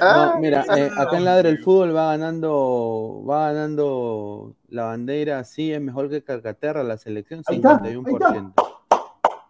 No, 0.00 0.38
mira, 0.40 0.64
eh, 0.76 0.90
acá 0.96 1.16
en 1.18 1.24
Ladra 1.24 1.48
el 1.48 1.58
Fútbol 1.58 1.94
va 1.94 2.16
ganando, 2.16 3.22
va 3.28 3.52
ganando 3.52 4.54
la 4.68 4.84
bandera, 4.86 5.44
sí, 5.44 5.72
es 5.72 5.80
mejor 5.80 6.08
que 6.08 6.22
Calcaterra, 6.22 6.82
la 6.82 6.96
selección, 6.96 7.42
Ahí 7.46 7.56
está, 7.56 7.78
51%. 7.80 8.52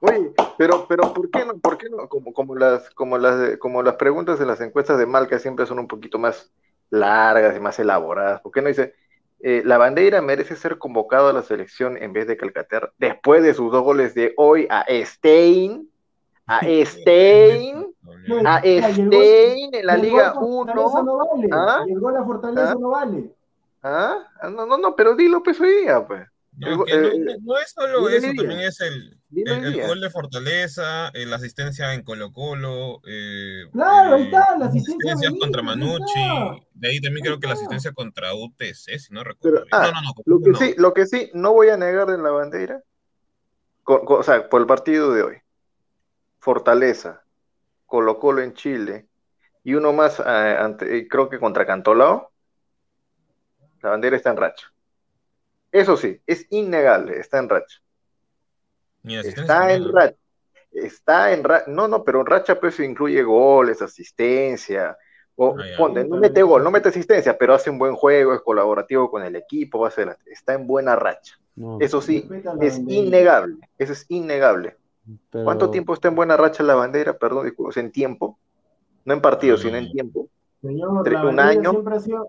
Oye, 0.01 0.33
pero, 0.61 0.85
pero 0.87 1.15
¿por 1.15 1.31
qué 1.31 1.43
no? 1.47 1.57
¿Por 1.59 1.79
qué 1.79 1.89
no? 1.89 2.07
Como, 2.07 2.35
como 2.35 2.55
las, 2.55 2.91
como 2.91 3.17
las, 3.17 3.57
como 3.57 3.83
las 3.83 3.95
preguntas 3.95 4.39
de 4.39 4.45
las 4.45 4.61
encuestas 4.61 4.99
de 4.99 5.07
Malca 5.07 5.39
siempre 5.39 5.65
son 5.65 5.79
un 5.79 5.89
poquito 5.89 6.19
más 6.19 6.53
largas 6.91 7.57
y 7.57 7.61
más 7.61 7.79
elaboradas. 7.79 8.43
¿Por 8.43 8.53
qué 8.53 8.61
no 8.61 8.69
dice 8.69 8.95
eh, 9.41 9.63
la 9.65 9.79
bandera 9.79 10.21
merece 10.21 10.57
ser 10.57 10.77
convocado 10.77 11.31
a 11.31 11.33
la 11.33 11.41
selección 11.41 11.97
en 11.97 12.13
vez 12.13 12.27
de 12.27 12.37
Calcaterra 12.37 12.93
después 12.99 13.43
de 13.43 13.55
sus 13.55 13.73
dos 13.73 13.83
goles 13.83 14.15
de 14.15 14.35
hoy 14.37 14.67
a 14.69 14.85
Stein, 15.03 15.89
a 16.47 16.61
Stein, 16.85 17.87
a 18.45 18.61
Stein 18.61 19.75
en 19.75 19.87
la 19.87 19.97
Liga 19.97 20.33
gol 20.33 20.69
a 20.69 20.75
Fortaleza 20.75 21.01
1? 21.01 21.03
no 21.05 21.17
vale. 21.17 21.49
¿Ah? 21.53 21.85
El 21.89 22.01
gol 22.01 22.17
a 22.19 22.25
Fortaleza 22.27 22.73
¿Ah? 22.73 22.77
no 22.79 22.91
vale. 22.91 23.31
¿Ah? 23.83 24.29
Ah, 24.43 24.51
No, 24.51 24.67
no, 24.67 24.77
no, 24.77 24.95
pero 24.95 25.17
dilo 25.17 25.43
pues 25.43 25.59
hoy 25.59 25.75
día, 25.85 26.07
pues. 26.07 26.29
No, 26.61 26.85
que 26.85 26.97
no, 26.97 27.09
Eh, 27.09 27.19
no- 27.19 27.37
no 27.43 27.59
es 27.59 27.71
solo 27.71 28.09
eso, 28.09 28.27
también 28.35 28.61
es 28.61 28.81
el, 28.81 29.19
gol 29.87 30.01
de 30.01 30.11
Fortaleza, 30.11 31.09
eh, 31.15 31.27
la 31.27 31.37
asistencia 31.37 31.95
en 31.95 32.03
Colo 32.03 32.33
Colo, 32.33 33.01
eh, 33.07 33.65
Claro, 33.73 34.15
ahí 34.15 34.23
eh, 34.23 34.25
está, 34.27 34.59
la 34.59 34.67
asistencia 34.67 35.13
asistencias 35.13 35.33
de 35.33 35.39
contra 35.39 35.63
Manucci, 35.63 36.21
está. 36.21 36.67
de 36.75 36.89
ahí 36.89 37.01
también 37.01 37.25
Ahí 37.25 37.31
creo 37.31 37.41
que 37.41 37.47
la 37.47 37.55
asistencia 37.55 37.93
contra 37.93 38.35
UTC, 38.35 38.99
si 38.99 39.15
no 39.15 39.25
recuerdo 39.25 39.65
Pero, 39.65 39.67
bien. 39.67 39.75
ah, 39.83 39.91
No, 39.95 40.01
no, 40.03 40.09
no, 40.09 40.23
Lo 40.27 40.41
que 40.43 40.51
no. 40.51 40.59
sí, 40.59 40.75
lo 40.77 40.95
que 40.95 41.07
sí, 41.07 41.31
no 41.35 41.53
voy 41.53 41.69
a 41.71 41.77
negar 41.77 42.07
de 42.09 42.19
la 42.19 42.31
bandera, 42.31 42.83
o 43.85 44.23
sea, 44.23 44.49
por 44.49 44.61
el 44.61 44.67
partido 44.67 45.13
de 45.13 45.23
hoy, 45.23 45.37
Fortaleza, 46.39 47.25
Colo 47.87 48.19
Colo 48.19 48.43
en 48.43 48.55
Chile, 48.55 49.09
y 49.65 49.75
uno 49.75 49.93
más, 49.93 50.21
eh, 50.21 50.23
ante- 50.25 50.97
eh, 50.99 51.09
creo 51.09 51.29
que 51.29 51.39
contra 51.39 51.67
Cantolao, 51.67 52.31
la 53.83 53.91
bandera 53.91 54.17
está 54.17 54.31
en 54.31 54.37
racha. 54.37 54.67
Eso 55.73 55.97
sí, 55.97 56.21
es 56.27 56.47
innegable, 56.51 57.19
está 57.19 57.39
en 57.39 57.49
racha. 57.49 57.79
Está 59.05 59.73
en 59.73 59.93
racha. 59.93 60.17
Está 60.73 61.33
en 61.33 61.43
racha. 61.45 61.65
No, 61.69 61.89
no, 61.89 62.05
pero 62.05 62.21
en 62.21 62.27
racha 62.27 62.59
pues 62.61 62.79
incluye 62.81 63.23
goles, 63.23 63.81
asistencia. 63.83 64.97
O, 65.37 65.57
Ah, 65.59 65.63
ponte, 65.79 66.05
no 66.05 66.17
mete 66.17 66.43
gol, 66.43 66.63
no 66.63 66.71
mete 66.71 66.91
asistencia, 66.91 67.37
pero 67.39 67.55
hace 67.55 67.71
un 67.71 67.79
buen 67.79 67.95
juego, 67.95 68.35
es 68.35 68.41
colaborativo 68.43 69.11
con 69.11 69.23
el 69.23 69.37
equipo, 69.37 69.79
va 69.81 69.89
a 69.89 69.91
ser, 69.91 70.17
está 70.27 70.53
en 70.53 70.67
buena 70.67 70.97
racha. 70.97 71.37
No, 71.57 71.79
Eso 71.81 72.03
sí, 72.03 72.29
la 72.29 72.55
es 72.61 72.79
innegable, 72.79 73.57
eso 73.79 73.93
es 73.95 74.05
innegable. 74.11 74.77
pero- 75.31 75.45
¿Cuánto 75.45 75.71
tiempo 75.71 75.95
está 75.95 76.09
en 76.09 76.15
buena 76.15 76.37
racha 76.37 76.63
la 76.63 76.75
bandera? 76.75 77.17
Perdón, 77.17 77.47
disculpe, 77.47 77.81
en 77.81 77.91
tiempo. 77.91 78.39
No 79.05 79.15
en 79.15 79.21
partido, 79.23 79.57
Ah. 79.57 79.59
sino 79.59 79.77
en 79.79 79.91
tiempo. 79.91 80.29
Señor, 80.61 81.11
la 81.11 81.25
un 81.27 81.41
año, 81.41 81.71
siempre 81.71 81.95
ha 81.97 82.01
sido. 82.01 82.29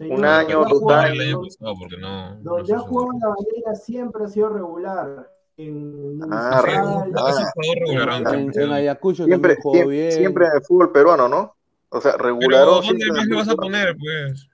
Señor, 0.00 0.18
un 0.18 0.24
año, 0.24 0.62
pasado, 0.62 1.74
porque 1.78 1.96
no. 1.98 2.34
no 2.36 2.40
Donde 2.42 2.66
se 2.66 2.74
ha 2.74 2.78
jugado 2.78 3.10
la 3.20 3.28
bandera 3.28 3.74
siempre 3.74 4.24
ha 4.24 4.28
sido 4.28 4.48
regular. 4.48 5.30
En 5.58 6.18
Ah, 6.32 6.62
regular, 6.64 8.32
en, 8.32 8.50
en 8.58 8.72
Ayacucho 8.72 9.26
Siempre, 9.26 9.56
siempre, 9.56 9.86
bien. 9.86 10.12
siempre 10.12 10.46
en 10.46 10.52
el 10.54 10.62
fútbol 10.62 10.90
peruano, 10.90 11.28
¿no? 11.28 11.54
O 11.90 12.00
sea, 12.00 12.16
regularon. 12.16 12.80
¿Dónde 12.82 13.06
más 13.12 13.26
le 13.26 13.36
vas 13.36 13.48
a 13.50 13.56
poner, 13.56 13.94
pues? 13.98 14.48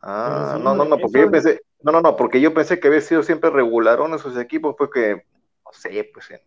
Ah, 0.00 0.58
no, 0.58 0.74
no, 0.74 0.86
no, 0.86 0.96
porque 0.96 1.20
yo 1.20 1.30
pensé, 1.30 1.60
no, 1.82 1.92
no, 1.92 2.00
no, 2.00 2.16
porque 2.16 2.40
yo 2.40 2.54
pensé 2.54 2.80
que 2.80 2.88
había 2.88 3.02
sido 3.02 3.22
siempre 3.22 3.50
regularón 3.50 4.14
esos 4.14 4.38
equipos, 4.38 4.74
pues 4.78 4.88
que, 4.90 5.14
no 5.16 5.72
sé, 5.72 6.10
pues 6.14 6.30
en 6.30 6.40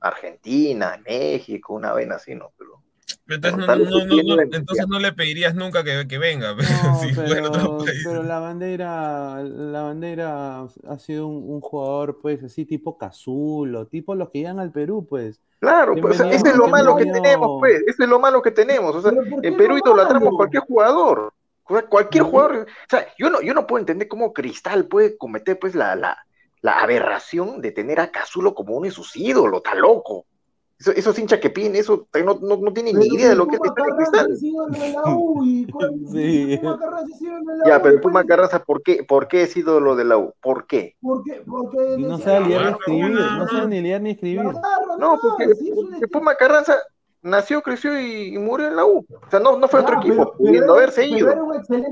Argentina, 0.00 0.98
México, 1.04 1.74
una 1.74 1.92
vez 1.92 2.10
así, 2.10 2.34
¿no? 2.34 2.52
Pero 2.56 2.80
entonces 3.28 3.58
no, 3.58 3.66
no, 3.66 4.36
no, 4.36 4.42
entonces 4.42 4.86
no, 4.88 4.98
le 4.98 5.12
pedirías 5.12 5.54
nunca 5.54 5.82
que, 5.82 6.06
que 6.06 6.18
venga. 6.18 6.54
pero, 7.16 8.22
la 8.22 8.38
bandera, 8.38 9.42
la 9.42 9.82
bandera 9.82 10.62
ha 10.62 10.98
sido 10.98 11.26
un, 11.26 11.60
jugador, 11.60 12.18
pues, 12.20 12.42
así 12.42 12.64
tipo 12.66 12.98
Cazulo, 12.98 13.86
tipo 13.86 14.14
los 14.14 14.30
que 14.30 14.40
llegan 14.40 14.58
al 14.58 14.72
Perú, 14.72 15.06
pues. 15.08 15.40
Claro, 15.60 15.94
pues, 16.00 16.20
ese 16.20 16.50
es 16.50 16.56
lo 16.56 16.68
malo 16.68 16.96
que 16.96 17.06
tenemos, 17.06 17.58
pues, 17.60 17.82
ese 17.86 18.02
es 18.02 18.08
lo 18.08 18.18
malo 18.18 18.42
que 18.42 18.50
tenemos. 18.50 18.94
O 18.94 19.00
sea, 19.00 19.12
en 19.42 19.56
Perú 19.56 19.78
idolatramos 19.78 20.34
cualquier 20.36 20.62
jugador. 20.64 21.32
Cualquier 21.62 22.24
jugador. 22.24 22.66
O 22.68 22.90
sea, 22.90 23.06
yo 23.18 23.30
no, 23.30 23.40
yo 23.40 23.54
no 23.54 23.66
puedo 23.66 23.80
entender 23.80 24.06
cómo 24.06 24.34
Cristal 24.34 24.86
puede 24.86 25.16
cometer, 25.16 25.58
pues, 25.58 25.74
la, 25.74 25.96
la, 25.96 26.18
la 26.60 26.80
aberración 26.80 27.62
de 27.62 27.72
tener 27.72 28.00
a 28.00 28.10
Cazulo 28.10 28.54
como 28.54 28.76
uno 28.76 28.84
de 28.84 28.90
sus 28.90 29.16
ídolos, 29.16 29.62
está 29.64 29.74
loco. 29.74 30.26
Eso, 30.84 30.92
esos 30.92 31.18
hinchas 31.18 31.40
que 31.40 31.48
piden 31.48 31.76
eso 31.76 32.06
no, 32.12 32.38
no, 32.42 32.58
no 32.58 32.72
tienen 32.74 32.98
ni 32.98 33.06
idea 33.06 33.30
de 33.30 33.36
lo 33.36 33.46
que 33.46 33.56
es 33.56 33.62
estar 33.64 33.88
en 33.88 33.96
cristal. 33.96 34.36
sí. 36.12 36.60
Ya, 37.66 37.80
pero 37.80 37.94
el 37.94 38.02
Puma 38.02 38.22
Carranza, 38.24 38.62
¿por 38.62 38.82
qué, 38.82 39.02
¿por 39.02 39.26
qué 39.26 39.44
es 39.44 39.56
ídolo 39.56 39.96
de 39.96 40.04
la 40.04 40.18
U? 40.18 40.34
¿Por 40.42 40.66
qué? 40.66 40.94
Porque, 41.00 41.42
porque 41.48 41.96
no 41.96 42.18
sabe 42.18 42.48
leer 42.48 42.62
ni 42.64 42.68
escribir, 42.72 43.14
no 43.14 43.48
sabe 43.48 43.66
ni 43.68 43.80
leer 43.80 44.02
ni 44.02 44.10
escribir. 44.10 44.44
No, 44.98 45.18
porque 45.22 45.44
el 45.44 46.08
Puma 46.10 46.34
Carranza 46.34 46.76
nació, 47.24 47.62
creció 47.62 47.98
y, 47.98 48.38
murió 48.38 48.68
en 48.68 48.76
la 48.76 48.84
U. 48.84 49.04
O 49.10 49.30
sea, 49.30 49.40
no, 49.40 49.58
no 49.58 49.66
fue 49.66 49.80
otro 49.80 49.98
equipo, 49.98 50.32
pudiendo 50.36 50.74
haberse 50.74 51.06
ido. 51.06 51.34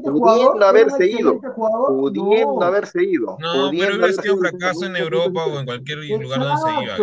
Pudiendo 0.05 0.67
haberse 0.67 1.07
ido. 1.07 1.41
Pudiendo 1.41 2.63
haberse 2.63 3.03
ido. 3.03 3.37
No, 3.41 3.71
pero 3.71 3.97
hubiera 3.97 4.13
sido 4.13 4.35
un 4.35 4.41
fracaso 4.41 4.85
en 4.85 4.97
Europa 4.97 5.45
o 5.47 5.59
en 5.59 5.67
cualquier 5.67 5.99
lugar 5.99 6.39
donde 6.39 6.63
se 6.63 6.83
iba. 6.85 6.97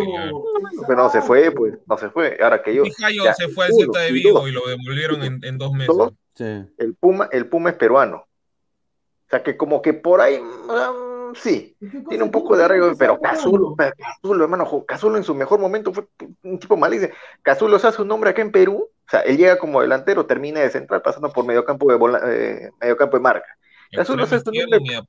Pero 0.86 1.02
no 1.02 1.10
se 1.10 1.20
fue, 1.20 1.50
pues, 1.50 1.74
no 1.86 1.98
se 1.98 2.08
fue. 2.08 2.38
Ahora 2.40 2.62
que 2.62 2.74
yo. 2.74 2.84
Fijayo 2.84 3.24
se 3.36 3.48
fue 3.48 3.66
al 3.66 3.74
Celta 3.74 4.00
de 4.00 4.12
Vigo 4.12 4.46
y 4.48 4.52
lo 4.52 4.66
demolieron 4.66 5.22
en, 5.22 5.40
en 5.44 5.58
dos 5.58 5.72
meses. 5.72 5.94
El, 6.78 6.94
Puma, 6.94 7.28
el 7.32 7.46
Puma 7.46 7.70
es 7.70 7.76
peruano. 7.76 8.16
O 8.16 9.30
sea, 9.30 9.42
que 9.42 9.56
como 9.56 9.82
que 9.82 9.92
por 9.92 10.20
ahí. 10.20 10.38
Um, 10.38 11.09
sí, 11.34 11.76
tiene 12.08 12.24
un 12.24 12.30
poco 12.30 12.56
de 12.56 12.64
arreglo, 12.64 12.94
pero 12.96 13.20
Cazulo, 13.20 13.74
Cazulo, 13.76 14.44
hermano, 14.44 14.84
Cazulo 14.86 15.16
en 15.16 15.24
su 15.24 15.34
mejor 15.34 15.60
momento 15.60 15.92
fue 15.92 16.06
un 16.42 16.58
tipo 16.58 16.76
mal. 16.76 16.90
Dice, 16.90 17.12
Cazulo 17.42 17.78
se 17.78 17.88
hace 17.88 18.02
un 18.02 18.08
nombre 18.08 18.30
acá 18.30 18.42
en 18.42 18.52
Perú, 18.52 18.88
o 18.88 19.10
sea, 19.10 19.20
él 19.20 19.36
llega 19.36 19.58
como 19.58 19.80
delantero, 19.80 20.26
termina 20.26 20.60
de 20.60 20.70
central, 20.70 21.02
pasando 21.02 21.32
por 21.32 21.44
mediocampo 21.44 21.90
de, 21.90 21.98
eh, 22.26 22.70
mediocampo 22.80 23.16
de 23.16 23.22
marca. 23.22 23.56
Cazulo 23.92 24.26
se 24.26 24.36
hace 24.36 24.50
un 24.50 24.70
nombre, 24.70 25.02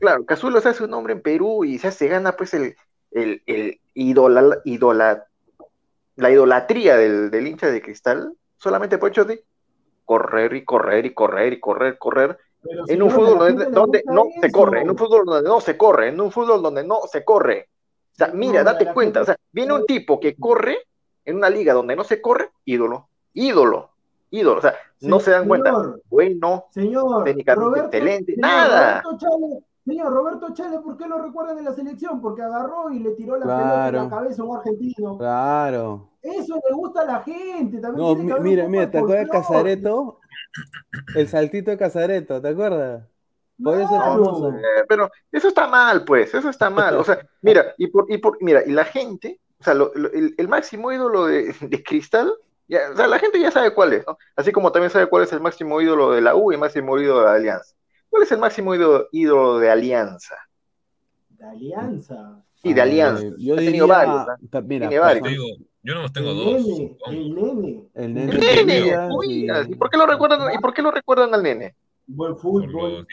claro, 0.00 0.24
Cazulo 0.24 0.60
se 0.60 0.70
hace 0.70 0.84
un 0.84 0.90
nombre 0.90 1.12
en 1.12 1.22
Perú 1.22 1.64
y 1.64 1.78
se 1.78 2.08
gana 2.08 2.32
pues 2.32 2.52
el, 2.54 2.76
el, 3.12 3.42
el 3.46 3.80
idola, 3.94 4.58
idola, 4.64 5.26
la 6.16 6.30
idolatría 6.30 6.96
del, 6.96 7.30
del 7.30 7.46
hincha 7.46 7.70
de 7.70 7.80
cristal, 7.80 8.34
solamente 8.56 8.98
por 8.98 9.10
hecho 9.10 9.24
de 9.24 9.44
correr 10.04 10.54
y 10.54 10.64
correr 10.64 11.06
y 11.06 11.14
correr 11.14 11.52
y 11.52 11.60
correr, 11.60 11.96
correr 11.98 12.38
en 12.62 13.02
un 13.02 13.10
fútbol 13.10 13.72
donde, 13.72 14.02
no 14.06 14.26
se 14.40 14.52
corre, 14.52 14.82
en 14.82 14.90
un 14.90 14.96
fútbol 14.96 15.24
donde 15.24 15.48
no 15.48 15.60
se 15.60 15.76
corre, 15.76 16.08
en 16.08 16.20
un 16.20 16.30
fútbol 16.30 16.62
donde 16.62 16.84
no 16.84 17.00
se 17.10 17.24
corre. 17.24 17.68
O 18.12 18.16
sea, 18.16 18.28
mira, 18.28 18.62
date 18.62 18.92
cuenta, 18.92 19.22
o 19.22 19.24
sea, 19.24 19.36
viene 19.52 19.72
un 19.72 19.86
tipo 19.86 20.20
que 20.20 20.36
corre 20.36 20.78
en 21.24 21.36
una 21.36 21.48
liga 21.48 21.72
donde 21.72 21.96
no 21.96 22.04
se 22.04 22.20
corre, 22.20 22.50
ídolo, 22.64 23.08
ídolo, 23.32 23.90
ídolo, 24.30 24.58
o 24.58 24.62
sea, 24.62 24.74
no 25.00 25.20
se 25.20 25.30
dan 25.30 25.48
cuenta, 25.48 25.72
bueno, 26.10 26.66
señor, 26.70 27.24
técnicamente 27.24 27.80
excelente, 27.80 28.34
nada. 28.36 29.02
señor 29.84 30.12
Roberto 30.12 30.52
Chávez, 30.52 30.80
¿por 30.80 30.96
qué 30.98 31.06
lo 31.06 31.18
recuerdan 31.18 31.58
en 31.58 31.64
la 31.64 31.72
selección? 31.72 32.20
Porque 32.20 32.42
agarró 32.42 32.90
y 32.90 32.98
le 32.98 33.12
tiró 33.12 33.36
la 33.36 33.46
pelota 33.46 33.88
en 33.88 33.94
la 33.94 34.10
cabeza 34.10 34.42
a 34.42 34.44
un 34.44 34.56
argentino. 34.56 35.16
Claro. 35.16 36.10
Eso 36.22 36.60
le 36.68 36.74
gusta 36.74 37.00
a 37.00 37.04
la 37.06 37.20
gente. 37.22 37.78
También 37.80 38.28
no, 38.28 38.40
mira, 38.40 38.68
mira, 38.68 38.90
¿te 38.90 38.98
acuerdas 38.98 39.24
de 39.26 39.30
Casareto? 39.30 40.19
El 41.14 41.28
saltito 41.28 41.70
de 41.70 41.78
Casareto, 41.78 42.40
¿te 42.40 42.48
acuerdas? 42.48 43.04
Eh, 44.58 44.84
pero 44.88 45.10
eso 45.30 45.48
está 45.48 45.66
mal, 45.66 46.04
pues, 46.04 46.34
eso 46.34 46.48
está 46.48 46.70
mal. 46.70 46.96
O 46.96 47.04
sea, 47.04 47.20
mira, 47.42 47.74
y 47.76 47.88
por, 47.88 48.10
y 48.10 48.18
por, 48.18 48.38
mira, 48.42 48.62
y 48.64 48.70
la 48.70 48.84
gente, 48.84 49.38
o 49.60 49.64
sea, 49.64 49.74
el, 49.74 50.48
máximo 50.48 50.90
ídolo 50.92 51.26
de, 51.26 51.54
Cristal, 51.84 52.32
ya, 52.68 52.90
o 52.92 52.96
sea, 52.96 53.06
la 53.06 53.18
gente 53.18 53.38
ya 53.38 53.50
sabe 53.50 53.74
cuál 53.74 53.92
es, 53.92 54.06
¿no? 54.06 54.16
Así 54.36 54.52
como 54.52 54.72
también 54.72 54.90
sabe 54.90 55.08
cuál 55.08 55.24
es 55.24 55.32
el 55.32 55.40
máximo 55.40 55.80
ídolo 55.80 56.12
de 56.12 56.20
la 56.20 56.34
U 56.34 56.50
y 56.50 56.54
el 56.54 56.60
máximo 56.60 56.98
ídolo 56.98 57.22
de 57.22 57.36
Alianza. 57.36 57.74
¿Cuál 58.08 58.22
es 58.22 58.32
el 58.32 58.38
máximo 58.38 58.74
ídolo, 58.74 59.58
de 59.58 59.70
Alianza? 59.70 60.36
¿De 61.28 61.44
Alianza? 61.46 62.42
Sí, 62.62 62.74
de 62.74 62.80
Alianza. 62.80 63.24
yo 63.38 63.54
he 63.54 63.64
tenido 63.64 63.86
varios. 63.86 64.26
Mira, 64.64 64.88
Tiene 64.88 64.98
varios. 64.98 65.34
Yo 65.82 65.94
no 65.94 66.02
los 66.02 66.12
tengo 66.12 66.34
dos. 66.34 66.66
el 67.06 67.34
nene. 67.34 67.88
El 67.94 68.14
nene. 68.14 68.32
El 68.34 68.66
nene. 68.66 69.66
¿Y 69.68 69.74
por 69.76 69.88
qué 69.88 69.96
lo 69.96 70.06
recuerdan, 70.06 70.52
¿y 70.54 70.58
por 70.58 70.74
qué 70.74 70.82
lo 70.82 70.90
recuerdan 70.90 71.34
al 71.34 71.42
nene? 71.42 71.74
Buen 72.06 72.36
fútbol. 72.36 73.06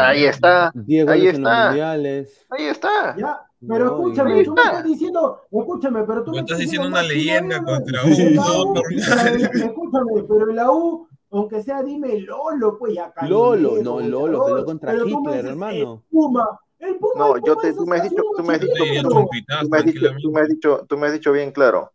Ahí 0.00 0.24
está. 0.24 0.72
ahí 1.08 1.26
está. 1.26 1.70
Ahí 1.70 2.64
está. 2.64 3.16
Ya. 3.16 3.40
Pero 3.66 3.86
escúchame, 3.86 4.44
tú 4.44 4.54
me 4.54 4.62
estás 4.62 4.84
diciendo, 4.84 5.40
escúchame, 5.50 6.04
pero 6.04 6.22
tú 6.22 6.30
me 6.30 6.38
estás 6.40 6.58
diciendo 6.58 6.86
una 6.86 7.02
leyenda 7.02 7.62
contra 7.62 8.04
U. 8.04 8.08
Escúchame, 8.88 10.22
pero 10.28 10.46
la 10.46 10.70
U, 10.70 11.08
aunque 11.32 11.62
sea, 11.62 11.82
dime 11.82 12.20
Lolo, 12.20 12.78
pues 12.78 12.94
ya 12.94 13.12
Lolo, 13.22 13.82
no, 13.82 14.00
Lolo, 14.00 14.44
pero 14.46 14.64
contra 14.64 14.94
Hitler, 14.94 15.46
hermano. 15.46 16.04
Puma, 16.08 16.46
el 16.78 16.96
Puma, 16.96 17.14
no, 17.16 17.36
yo 17.44 17.56
te, 17.56 17.72
tú 17.72 17.86
me 17.86 17.96
has 17.96 18.02
dicho, 18.04 18.22
tú 18.36 18.42
me 18.42 18.54
has 18.54 18.60
dicho, 18.60 18.74
tú 18.74 19.68
me 19.68 19.78
has 19.78 19.84
dicho, 19.84 20.10
tú 20.22 20.30
me 20.30 20.40
has 20.40 20.48
dicho, 20.48 20.86
tú 20.88 20.98
me 20.98 21.06
has 21.06 21.12
dicho 21.12 21.32
bien 21.32 21.52
claro. 21.52 21.92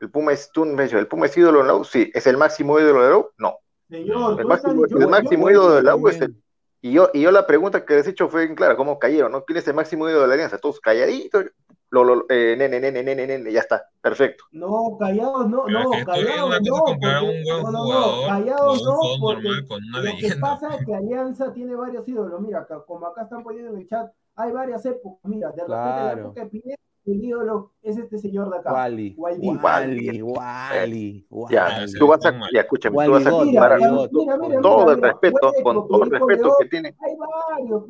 El 0.00 0.10
Puma 0.10 0.32
es, 0.32 0.50
tú 0.52 0.64
me 0.66 0.84
el 0.84 1.06
Puma 1.06 1.26
es 1.26 1.36
ídolo 1.36 1.60
de 1.60 1.66
la 1.66 1.74
U, 1.74 1.84
sí. 1.84 2.10
¿Es 2.14 2.26
el 2.26 2.36
máximo 2.36 2.78
ídolo 2.78 3.02
de 3.02 3.10
la 3.10 3.16
U? 3.16 3.30
No. 3.38 3.58
Señor, 3.88 4.38
el 4.40 4.46
máximo, 4.46 4.84
el 4.84 5.08
máximo 5.08 5.50
ídolo 5.50 5.74
de 5.76 5.82
la 5.82 5.96
U 5.96 6.08
es 6.08 6.20
el. 6.20 6.36
Y 6.82 6.92
yo, 6.92 7.10
y 7.14 7.22
yo 7.22 7.30
la 7.30 7.46
pregunta 7.46 7.84
que 7.84 7.94
les 7.94 8.06
he 8.06 8.10
hecho 8.10 8.28
fue 8.28 8.44
en 8.44 8.54
clara, 8.54 8.76
¿cómo 8.76 8.98
cayeron? 8.98 9.32
¿no? 9.32 9.44
¿Quién 9.44 9.56
es 9.56 9.66
el 9.66 9.74
máximo 9.74 10.08
ídolo 10.08 10.22
de 10.22 10.28
la 10.28 10.34
alianza? 10.34 10.58
Todos 10.58 10.80
calladitos, 10.80 11.46
lo, 11.90 12.04
lo, 12.04 12.26
eh, 12.28 12.54
nene, 12.58 12.78
nene, 12.80 13.02
nene, 13.02 13.26
nene, 13.26 13.52
ya 13.52 13.60
está, 13.60 13.88
perfecto. 14.00 14.44
No, 14.52 14.96
callados 14.98 15.48
no, 15.48 15.66
no, 15.66 15.90
callados 16.04 16.60
no, 16.62 16.84
porque, 16.84 17.06
no, 17.06 17.70
no, 17.70 17.72
no, 17.72 18.26
callados 18.26 18.82
no, 18.84 18.98
porque 19.20 19.48
lo 19.48 20.16
que 20.18 20.36
pasa 20.40 20.74
es 20.76 20.86
que 20.86 20.94
Alianza 20.94 21.52
tiene 21.52 21.74
varios 21.74 22.06
ídolos, 22.06 22.40
mira, 22.40 22.66
como 22.86 23.06
acá 23.06 23.22
están 23.22 23.42
poniendo 23.42 23.72
en 23.72 23.78
el 23.78 23.88
chat, 23.88 24.12
hay 24.36 24.52
varias 24.52 24.84
épocas, 24.86 25.20
mira, 25.24 25.50
de 25.50 25.62
repente 25.62 25.68
la 25.68 26.12
época 26.12 26.40
de 26.42 26.46
Pineda 26.46 26.76
el 27.06 27.24
ídolo 27.24 27.72
es 27.82 27.96
este 27.96 28.18
señor 28.18 28.50
de 28.50 28.58
acá. 28.58 28.72
Wally. 28.72 29.14
Wally. 29.16 30.20
Wally. 30.20 31.24
Wally. 31.30 31.54
Ya, 31.54 31.86
tú 31.98 32.08
vas 32.08 32.24
a, 32.26 32.32
ya, 32.52 32.62
escúchame, 32.62 33.04
tú 33.04 33.12
vas 33.12 33.26
a 33.26 33.30
comparar 33.30 33.78
con 33.78 34.60
todo 34.60 34.90
el 34.90 35.00
respeto, 35.00 35.52
con 35.62 35.86
todo 35.86 36.04
el 36.04 36.10
respeto 36.10 36.56
que 36.58 36.66
tiene. 36.66 36.96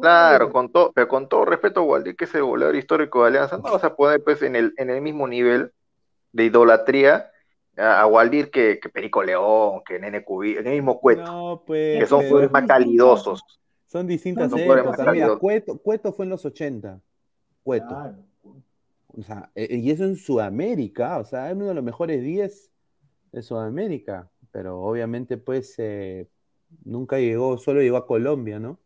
Claro, 0.01 0.53
con 0.53 0.71
todo, 0.71 0.93
pero 0.95 1.09
con 1.09 1.29
todo 1.29 1.47
respeto, 1.47 1.85
Wally, 1.85 2.15
que 2.15 2.25
es 2.25 2.35
el 2.35 2.45
goleador 2.45 2.77
histórico 2.77 3.23
de 3.23 3.29
Alianza, 3.29 3.57
no 3.57 3.73
vas 3.73 3.85
a 3.85 3.97
poner 3.97 4.23
pues 4.23 4.43
en 4.43 4.55
el, 4.55 4.75
en 4.77 4.91
el 4.91 5.01
mismo 5.01 5.27
nivel 5.27 5.73
de 6.33 6.45
idolatría 6.45 7.31
a 7.79 8.07
Waldir 8.07 8.51
que, 8.51 8.79
que 8.81 8.89
Perico 8.89 9.23
León, 9.23 9.83
que 9.85 9.99
Nene 9.99 10.25
Cubí, 10.25 10.57
en 10.57 10.67
el 10.67 10.75
mismo 10.75 11.01
cueto, 11.01 11.63
pues, 11.67 11.99
que 11.99 12.07
son 12.07 12.21
jugadores 12.21 12.51
más 12.51 12.67
calidosos. 12.67 13.43
Son 13.97 14.07
distintas 14.07 14.53
épocas. 14.53 15.11
Mira, 15.11 15.37
Cueto, 15.37 15.79
Cueto, 15.79 16.13
fue 16.13 16.27
en 16.27 16.31
los 16.31 16.45
80. 16.45 17.01
Cueto. 17.63 18.15
O 19.07 19.23
sea, 19.23 19.51
e, 19.55 19.65
e, 19.65 19.77
y 19.79 19.91
eso 19.91 20.05
en 20.05 20.17
Sudamérica, 20.17 21.17
o 21.17 21.25
sea, 21.25 21.49
es 21.49 21.57
uno 21.57 21.69
de 21.69 21.75
los 21.75 21.83
mejores 21.83 22.23
10 22.23 22.71
de 23.33 23.43
Sudamérica, 23.43 24.31
pero 24.53 24.83
obviamente 24.83 25.39
pues 25.39 25.75
eh, 25.79 26.29
nunca 26.85 27.19
llegó, 27.19 27.57
solo 27.57 27.81
llegó 27.81 27.97
a 27.97 28.07
Colombia, 28.07 28.59
¿no? 28.59 28.79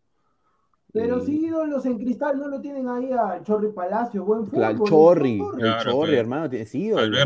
Pero 0.93 1.21
sí, 1.21 1.45
ídolos 1.45 1.85
en 1.87 1.99
cristal 1.99 2.39
no 2.39 2.47
lo 2.47 2.61
tienen 2.61 2.89
ahí 2.89 3.11
a 3.13 3.43
Chorri 3.43 3.73
Palacio, 3.73 4.25
buen 4.25 4.45
fútbol. 4.47 4.61
Claro, 4.61 4.85
Chorri, 4.85 5.43
el 5.59 5.77
Chorri, 5.79 6.15
hermano, 6.15 6.49
sí, 6.67 6.85
ídolos. 6.85 7.19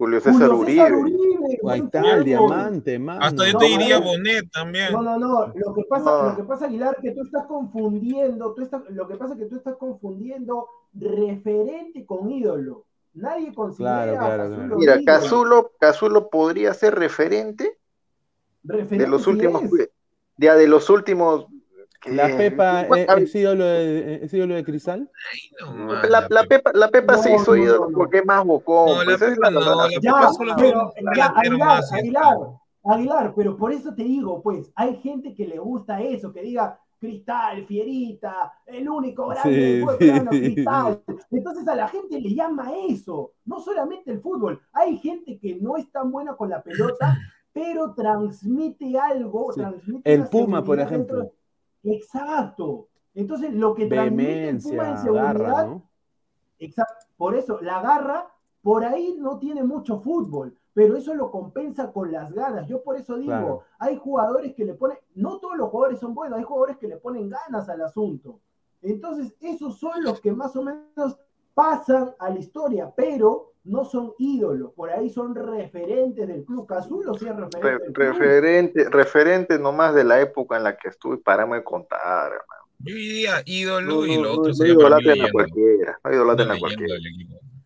Julio 0.00 0.18
César 0.18 0.50
Uribe. 0.50 0.80
Julio 0.80 0.82
César 0.82 0.92
Uribe. 0.94 1.58
Ahí 1.68 1.80
está 1.80 2.16
el 2.16 2.24
diamante, 2.24 2.98
man. 2.98 3.22
Hasta 3.22 3.52
yo 3.52 3.58
te 3.58 3.66
diría 3.66 3.98
Bonet 3.98 4.50
también. 4.50 4.94
No, 4.94 5.02
no, 5.02 5.18
no. 5.18 5.52
Lo 5.54 5.74
que 5.74 5.82
pasa, 5.84 6.30
lo 6.30 6.36
que 6.36 6.42
pasa, 6.44 6.64
Aguilar, 6.64 6.96
que 7.02 7.10
tú 7.10 7.22
estás 7.22 7.44
confundiendo, 7.44 8.54
tú 8.54 8.62
estás, 8.62 8.80
lo 8.88 9.06
que 9.06 9.16
pasa 9.16 9.34
es 9.34 9.40
que 9.40 9.44
tú 9.44 9.56
estás 9.56 9.76
confundiendo 9.76 10.68
referente 10.94 12.06
con 12.06 12.30
ídolo. 12.30 12.86
Nadie 13.12 13.52
considera 13.52 14.16
claro, 14.16 14.48
Mira, 14.78 15.00
Cazulo, 15.04 15.72
Cazulo 15.78 16.30
podría 16.30 16.72
ser 16.72 16.94
referente, 16.94 17.76
de 18.62 19.06
los 19.06 19.26
últimos, 19.26 19.64
ya 20.38 20.54
de 20.54 20.66
los 20.66 20.88
últimos 20.88 21.46
¿La 22.06 22.34
Pepa 22.34 22.82
es, 23.18 23.34
ídolo 23.34 23.64
de, 23.64 24.24
es 24.24 24.32
ídolo 24.32 24.54
de 24.54 24.64
Cristal? 24.64 25.10
la, 26.08 26.26
la, 26.30 26.44
Pepa, 26.44 26.70
la 26.72 26.88
Pepa 26.88 27.18
se 27.18 27.34
hizo 27.34 27.54
ídolo 27.56 27.90
porque 27.92 28.18
es 28.18 28.26
más 28.26 28.44
bocón. 28.44 28.86
No, 28.86 29.04
la 29.04 29.18
pues 29.18 29.34
Pepa 29.34 29.50
no, 29.50 29.60
la 29.60 29.88
Pepa 29.88 30.32
solo 30.32 30.54
pero, 30.56 30.92
ya, 31.14 31.26
Aguilar, 31.36 31.82
Aguilar, 31.92 32.36
Aguilar, 32.84 33.34
pero 33.36 33.56
por 33.56 33.72
eso 33.72 33.94
te 33.94 34.02
digo, 34.02 34.42
pues, 34.42 34.72
hay 34.74 34.96
gente 34.96 35.34
que 35.34 35.46
le 35.46 35.58
gusta 35.58 36.00
eso, 36.00 36.32
que 36.32 36.40
diga, 36.40 36.80
Cristal, 36.98 37.66
Fierita, 37.66 38.52
el 38.66 38.88
único 38.88 39.28
grande 39.28 39.84
sí, 39.98 40.26
Cristal. 40.28 41.02
Entonces 41.30 41.66
a 41.66 41.74
la 41.74 41.88
gente 41.88 42.20
le 42.20 42.34
llama 42.34 42.72
eso, 42.88 43.32
no 43.44 43.60
solamente 43.60 44.10
el 44.10 44.20
fútbol. 44.20 44.60
Hay 44.72 44.98
gente 44.98 45.38
que 45.38 45.56
no 45.56 45.76
es 45.76 45.90
tan 45.90 46.10
buena 46.10 46.34
con 46.36 46.50
la 46.50 46.62
pelota, 46.62 47.16
pero 47.52 47.94
transmite 47.94 48.98
algo, 48.98 49.50
transmite 49.52 50.12
el 50.12 50.28
Puma, 50.28 50.62
por 50.62 50.78
ejemplo. 50.78 51.32
Exacto. 51.82 52.88
Entonces 53.14 53.52
lo 53.52 53.74
que 53.74 53.86
transmite 53.86 54.48
el 54.50 54.58
Puma 54.62 54.90
en 54.90 54.98
seguridad, 54.98 55.80
exacto. 56.58 57.06
Por 57.16 57.34
eso 57.34 57.60
la 57.60 57.82
garra 57.82 58.30
por 58.62 58.84
ahí 58.84 59.16
no 59.18 59.38
tiene 59.38 59.62
mucho 59.62 60.00
fútbol, 60.00 60.56
pero 60.72 60.96
eso 60.96 61.14
lo 61.14 61.30
compensa 61.30 61.92
con 61.92 62.12
las 62.12 62.32
ganas. 62.32 62.68
Yo 62.68 62.82
por 62.82 62.96
eso 62.96 63.16
digo, 63.16 63.64
hay 63.78 63.96
jugadores 63.96 64.54
que 64.54 64.64
le 64.64 64.74
ponen, 64.74 64.98
no 65.14 65.38
todos 65.38 65.56
los 65.56 65.70
jugadores 65.70 66.00
son 66.00 66.14
buenos, 66.14 66.38
hay 66.38 66.44
jugadores 66.44 66.76
que 66.76 66.88
le 66.88 66.98
ponen 66.98 67.28
ganas 67.28 67.68
al 67.68 67.82
asunto. 67.82 68.40
Entonces, 68.82 69.34
esos 69.40 69.78
son 69.78 70.02
los 70.02 70.20
que 70.20 70.32
más 70.32 70.54
o 70.56 70.62
menos 70.62 71.18
pasan 71.54 72.14
a 72.18 72.30
la 72.30 72.38
historia, 72.38 72.92
pero 72.94 73.49
no 73.64 73.84
son 73.84 74.14
ídolos, 74.18 74.72
por 74.74 74.90
ahí 74.90 75.10
son 75.10 75.34
referentes 75.34 76.26
del 76.26 76.44
club. 76.44 76.66
Cazulo 76.66 77.14
sí 77.14 77.26
es 77.26 77.36
referente. 77.36 77.92
referente, 77.92 78.90
referente 78.90 79.58
nomás 79.58 79.94
de 79.94 80.04
la 80.04 80.20
época 80.20 80.56
en 80.56 80.64
la 80.64 80.76
que 80.76 80.88
estuve, 80.88 81.18
paramos 81.18 81.58
de 81.58 81.64
contar, 81.64 82.26
hermano. 82.26 82.60
Yo 82.78 82.94
diría 82.94 83.42
ídolo 83.44 84.06
y 84.06 84.16
lo 84.16 84.32
otro 84.32 84.48
no, 84.48 84.54
sería 84.54 84.74
no 84.74 84.86
a 84.86 85.30
cualquiera, 85.32 86.00
no 86.02 86.12
idolaten 86.12 86.50
a 86.50 86.58
cualquiera. 86.58 86.94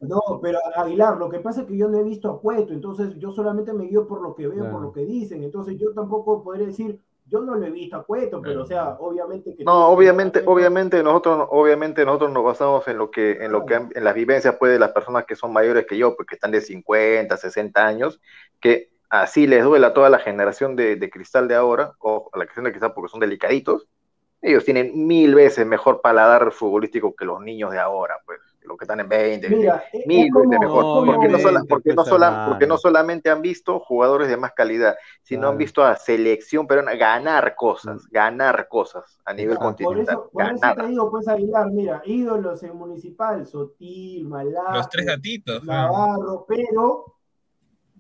No, 0.00 0.40
pero 0.42 0.58
Aguilar, 0.76 1.16
lo 1.16 1.30
que 1.30 1.38
pasa 1.38 1.62
es 1.62 1.66
que 1.66 1.76
yo 1.76 1.88
no 1.88 1.98
he 1.98 2.02
visto 2.02 2.30
a 2.30 2.40
Cueto, 2.40 2.72
entonces 2.72 3.14
yo 3.18 3.30
solamente 3.30 3.72
me 3.72 3.86
guío 3.86 4.06
por 4.06 4.20
lo 4.20 4.34
que 4.34 4.48
veo, 4.48 4.70
por 4.70 4.82
lo 4.82 4.92
que 4.92 5.06
dicen, 5.06 5.42
entonces 5.44 5.78
yo 5.78 5.92
tampoco 5.94 6.42
podría 6.42 6.66
decir, 6.66 7.00
yo 7.26 7.40
no 7.40 7.54
lo 7.54 7.66
he 7.66 7.70
visto 7.70 7.96
a 7.96 8.04
Cueto, 8.04 8.40
pero 8.42 8.62
o 8.62 8.66
sea, 8.66 8.96
obviamente 8.98 9.54
que 9.56 9.64
no, 9.64 9.88
obviamente, 9.88 10.42
obviamente 10.44 11.02
nosotros, 11.02 11.48
obviamente 11.50 12.04
nosotros 12.04 12.30
nos 12.32 12.44
basamos 12.44 12.86
en 12.88 12.98
lo 12.98 13.10
que, 13.10 13.32
en 13.44 13.50
lo 13.50 13.64
que, 13.64 13.74
en 13.74 14.04
las 14.04 14.14
vivencias 14.14 14.56
pues 14.58 14.72
de 14.72 14.78
las 14.78 14.92
personas 14.92 15.24
que 15.24 15.36
son 15.36 15.52
mayores 15.52 15.86
que 15.86 15.96
yo, 15.96 16.16
porque 16.16 16.30
pues, 16.30 16.36
están 16.36 16.50
de 16.50 16.60
50, 16.60 17.36
60 17.36 17.86
años, 17.86 18.20
que 18.60 18.90
así 19.08 19.46
les 19.46 19.64
duele 19.64 19.86
a 19.86 19.94
toda 19.94 20.10
la 20.10 20.18
generación 20.18 20.76
de, 20.76 20.96
de 20.96 21.10
cristal 21.10 21.48
de 21.48 21.54
ahora, 21.54 21.92
o 21.98 22.30
a 22.32 22.38
la 22.38 22.44
generación 22.44 22.64
de 22.64 22.70
cristal 22.72 22.92
porque 22.94 23.10
son 23.10 23.20
delicaditos, 23.20 23.88
ellos 24.42 24.64
tienen 24.64 25.06
mil 25.06 25.34
veces 25.34 25.66
mejor 25.66 26.02
paladar 26.02 26.52
futbolístico 26.52 27.16
que 27.16 27.24
los 27.24 27.40
niños 27.40 27.72
de 27.72 27.78
ahora, 27.78 28.16
pues 28.26 28.40
los 28.64 28.78
que 28.78 28.84
están 28.84 29.00
en 29.00 29.08
20, 29.08 29.48
Mira, 29.50 29.84
mil 30.06 30.32
veces 30.32 30.60
mejor. 30.60 31.06
porque, 31.06 31.28
no, 31.28 31.38
porque, 31.68 31.94
no 31.94 32.48
porque 32.48 32.66
no 32.66 32.78
solamente 32.78 33.30
han 33.30 33.42
visto 33.42 33.78
jugadores 33.80 34.28
de 34.28 34.36
más 34.36 34.52
calidad, 34.52 34.96
sino 35.22 35.48
han 35.48 35.58
visto 35.58 35.84
a 35.84 35.96
selección 35.96 36.66
pero 36.66 36.82
ganar 36.98 37.54
cosas, 37.54 38.06
ganar 38.10 38.68
cosas 38.68 39.18
a 39.24 39.34
nivel 39.34 39.58
continental. 39.58 40.16
Por 40.32 40.42
eso, 40.42 40.58
por 40.60 40.70
eso 40.70 40.74
te 40.76 40.86
digo, 40.86 41.10
pues 41.10 41.28
Aguilar, 41.28 41.70
mira, 41.70 42.02
ídolos 42.04 42.62
en 42.62 42.76
Municipal, 42.76 43.46
Sotil, 43.46 44.26
Malá, 44.26 44.74
los 44.74 44.88
tres 44.88 45.06
gatitos, 45.06 45.64
Navarro, 45.64 46.44
pero, 46.48 47.16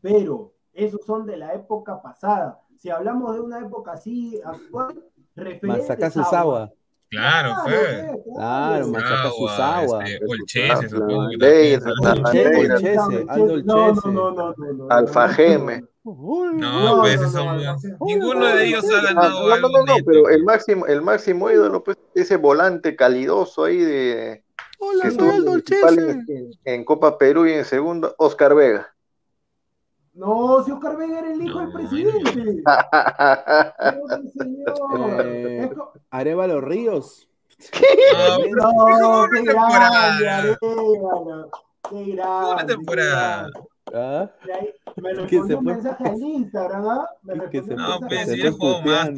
pero, 0.00 0.52
esos 0.72 1.04
son 1.04 1.26
de 1.26 1.36
la 1.36 1.54
época 1.54 2.00
pasada. 2.00 2.60
Si 2.76 2.90
hablamos 2.90 3.34
de 3.34 3.40
una 3.40 3.60
época 3.60 3.92
así 3.92 4.40
actual, 4.44 5.04
referente 5.36 6.10
Susawa. 6.10 6.72
Claro, 7.14 7.54
fue. 7.62 8.10
Claro, 8.34 8.88
Machaca 8.88 9.30
Susawa. 9.30 10.04
Este, 10.04 10.26
o 10.26 10.34
el 10.34 10.40
Chese, 10.46 10.88
supongo 10.88 11.28
que 11.38 11.74
El 11.74 12.74
Chese, 12.76 13.24
Aldo 13.28 13.54
el 13.54 13.64
Chese. 13.64 14.08
No, 14.12 14.32
no, 14.32 14.54
no, 14.72 14.90
Alfa 14.90 15.28
Geme. 15.30 15.84
No, 16.04 17.00
pues 17.00 17.20
son, 17.32 17.62
ninguno 18.00 18.46
de 18.46 18.66
ellos 18.66 18.84
ha 18.92 19.00
ganado 19.00 19.48
no, 19.48 19.56
no, 19.56 19.68
no, 19.70 19.84
no, 19.86 19.94
pero 20.04 20.28
el 20.28 20.44
máximo, 20.44 20.84
el 20.86 21.00
máximo 21.00 21.50
ídolo, 21.50 21.82
pues, 21.82 21.96
ese 22.14 22.36
volante 22.36 22.94
calidoso 22.94 23.64
ahí 23.64 23.78
de 23.78 24.44
Hola, 24.78 25.04
Aldo 25.04 25.54
el 25.54 25.64
Chese. 25.64 26.20
En 26.64 26.84
Copa 26.84 27.16
Perú 27.16 27.46
y 27.46 27.52
en 27.52 27.64
segundo, 27.64 28.14
Oscar 28.18 28.54
Vega. 28.54 28.93
No, 30.14 30.62
si 30.62 30.70
Oscar 30.70 30.96
Vega 30.96 31.18
era 31.18 31.32
el 31.32 31.42
hijo 31.42 31.58
del 31.58 31.72
presidente. 31.72 32.62
eh, 34.96 35.70
Arevalo 36.10 36.60
Ríos. 36.60 37.28
No, 38.50 39.26
qué 39.32 39.42
grande, 39.42 40.28
Arevalo. 40.28 41.50
Qué 41.90 42.04
grande. 42.12 42.52
Una 42.52 42.66
temporada. 42.66 43.50
¿Ah? 43.92 44.30
Me 44.96 45.12
respondió 45.14 45.58
un 45.58 45.64
mensaje 45.64 46.04
en 46.06 46.22
Instagram, 46.24 46.88
¿ah? 46.88 47.08
Me 47.22 47.34
no, 47.34 48.00
pues 48.08 48.30
si 48.30 48.40
yo 48.42 48.52
juego 48.52 48.80
más, 48.82 49.10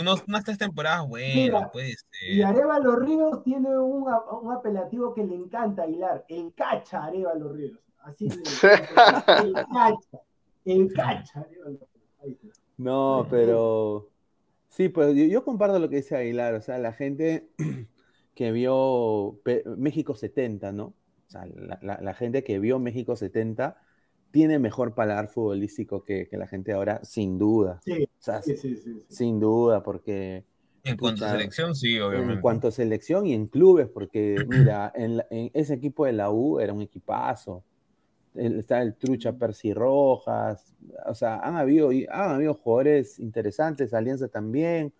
unos, 0.00 0.24
unas 0.28 0.44
tres 0.44 0.58
temporadas 0.58 1.08
buenas, 1.08 1.70
puede 1.72 1.94
ser. 1.94 2.30
Y 2.30 2.42
Arevalo 2.42 2.96
Ríos 2.96 3.42
tiene 3.44 3.76
un, 3.78 4.04
un 4.42 4.52
apelativo 4.52 5.14
que 5.14 5.24
le 5.24 5.36
encanta, 5.36 5.82
Aguilar, 5.84 6.24
el 6.28 6.52
cacha 6.54 7.04
Arevalo 7.04 7.52
Ríos. 7.52 7.78
Así 8.00 8.28
el 8.28 8.42
cacha, 9.72 10.18
el 10.64 10.92
cacha. 10.92 11.46
No, 12.76 13.26
pero 13.30 14.10
sí, 14.68 14.88
pues 14.88 15.14
yo, 15.16 15.44
comparto 15.44 15.78
lo 15.78 15.88
que 15.88 15.96
dice 15.96 16.16
Aguilar, 16.16 16.54
o 16.54 16.60
sea, 16.60 16.78
la 16.78 16.92
gente 16.92 17.48
que 18.34 18.52
vio 18.52 19.40
México 19.76 20.14
70, 20.14 20.72
¿no? 20.72 20.84
O 20.84 21.30
sea, 21.30 21.46
la, 21.46 22.14
gente 22.14 22.42
que 22.42 22.58
vio 22.58 22.78
México 22.78 23.14
70 23.16 23.76
tiene 24.30 24.58
mejor 24.58 24.94
paladar 24.94 25.28
futbolístico 25.28 26.02
que, 26.04 26.28
la 26.32 26.46
gente 26.46 26.72
ahora, 26.72 27.04
sin 27.04 27.38
duda. 27.38 27.80
Sí, 27.84 28.08
sí, 28.44 28.56
sí, 28.56 29.02
Sin 29.08 29.40
duda, 29.40 29.82
porque... 29.82 30.44
En 30.84 30.96
cuanto 30.96 31.26
a 31.26 31.32
selección, 31.32 31.74
sí, 31.74 31.98
obviamente. 31.98 32.34
En 32.34 32.40
cuanto 32.40 32.68
a 32.68 32.70
selección 32.70 33.26
y 33.26 33.34
en 33.34 33.46
clubes, 33.48 33.88
porque 33.88 34.36
mira, 34.48 34.90
en, 34.94 35.22
en, 35.28 35.50
ese 35.52 35.74
equipo 35.74 36.06
de 36.06 36.12
la 36.12 36.30
U 36.30 36.60
era 36.60 36.72
un 36.72 36.80
equipazo 36.80 37.64
está 38.38 38.82
el 38.82 38.94
Trucha 38.94 39.32
Percy 39.32 39.74
Rojas, 39.74 40.74
o 41.06 41.14
sea, 41.14 41.40
han 41.40 41.56
habido, 41.56 41.90
han 42.10 42.30
habido 42.30 42.54
jugadores 42.54 43.18
interesantes, 43.18 43.92
Alianza 43.92 44.28
también, 44.28 44.92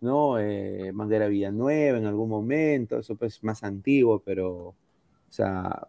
¿no? 0.00 0.38
Eh, 0.38 0.92
Manguera 0.92 1.28
Villanueva 1.28 1.98
en 1.98 2.06
algún 2.06 2.28
momento, 2.28 2.98
eso 2.98 3.14
pues 3.16 3.42
más 3.44 3.62
antiguo, 3.62 4.20
pero, 4.24 4.56
o 4.58 4.74
sea, 5.28 5.86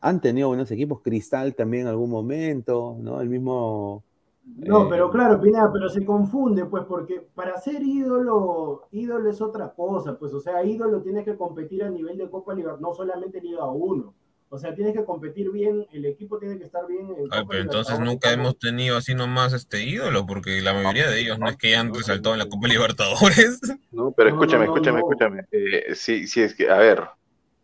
han 0.00 0.20
tenido 0.20 0.48
buenos 0.48 0.70
equipos, 0.70 1.00
Cristal 1.00 1.54
también 1.54 1.84
en 1.84 1.88
algún 1.88 2.10
momento, 2.10 2.96
¿no? 2.98 3.20
El 3.20 3.28
mismo... 3.28 4.02
No, 4.44 4.88
pero 4.88 5.06
eh, 5.06 5.10
claro, 5.12 5.40
Pineda, 5.40 5.70
pero 5.72 5.88
se 5.88 6.04
confunde, 6.04 6.66
pues, 6.66 6.84
porque 6.84 7.24
para 7.34 7.56
ser 7.60 7.80
ídolo, 7.80 8.88
ídolo 8.90 9.30
es 9.30 9.40
otra 9.40 9.72
cosa, 9.72 10.18
pues, 10.18 10.34
o 10.34 10.40
sea, 10.40 10.64
ídolo 10.64 11.00
tiene 11.00 11.24
que 11.24 11.36
competir 11.36 11.84
a 11.84 11.90
nivel 11.90 12.18
de 12.18 12.28
Copa 12.28 12.52
Libertad, 12.52 12.80
no 12.80 12.92
solamente 12.92 13.40
Liga 13.40 13.64
1. 13.70 14.12
O 14.54 14.58
sea, 14.58 14.74
tienes 14.74 14.92
que 14.92 15.02
competir 15.02 15.50
bien, 15.50 15.86
el 15.94 16.04
equipo 16.04 16.38
tiene 16.38 16.58
que 16.58 16.64
estar 16.64 16.86
bien. 16.86 17.08
pero 17.48 17.62
entonces 17.62 17.98
nunca 17.98 18.30
hemos 18.30 18.58
tenido 18.58 18.98
así 18.98 19.14
nomás 19.14 19.54
este 19.54 19.82
ídolo, 19.82 20.26
porque 20.26 20.60
la 20.60 20.74
mayoría 20.74 21.08
de 21.08 21.20
ellos 21.20 21.38
no, 21.38 21.48
es 21.48 21.56
que 21.56 21.68
hayan 21.68 21.94
resaltado 21.94 22.34
en 22.34 22.40
la 22.40 22.48
Copa 22.50 22.68
Libertadores. 22.68 23.58
No, 23.92 24.12
pero 24.12 24.28
escúchame, 24.28 24.64
escúchame, 24.64 24.98
escúchame. 24.98 25.44
Eh, 25.50 25.94
sí, 25.94 26.26
sí, 26.26 26.42
es 26.42 26.54
que, 26.54 26.68
a 26.70 26.76
ver, 26.76 27.04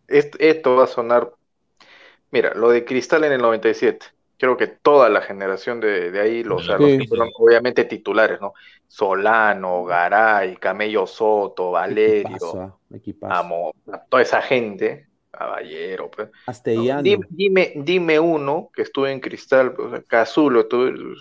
esto, 0.06 0.76
va 0.76 0.84
a 0.84 0.86
sonar. 0.86 1.32
Mira, 2.30 2.54
lo 2.54 2.70
de 2.70 2.84
Cristal 2.84 3.24
en 3.24 3.32
el 3.32 3.42
97 3.42 4.06
creo 4.38 4.56
que 4.56 4.68
toda 4.68 5.08
la 5.08 5.20
generación 5.20 5.80
de, 5.80 6.18
ahí, 6.20 6.42
los, 6.44 6.66
fueron 6.66 7.30
obviamente 7.38 7.84
titulares, 7.84 8.40
¿no? 8.40 8.54
Solano, 8.86 9.84
Garay, 9.84 10.56
Camello 10.56 11.06
Soto, 11.06 11.72
Valerio, 11.72 12.80
Amo, 13.22 13.74
toda 14.08 14.22
esa 14.22 14.40
gente, 14.40 15.07
caballero. 15.30 16.10
Pues. 16.10 16.30
dime, 17.30 17.72
dime, 17.76 18.20
uno 18.20 18.70
que 18.74 18.82
estuve 18.82 19.12
en 19.12 19.20
Cristal, 19.20 19.72
pues, 19.72 20.04
Cazulo, 20.06 20.66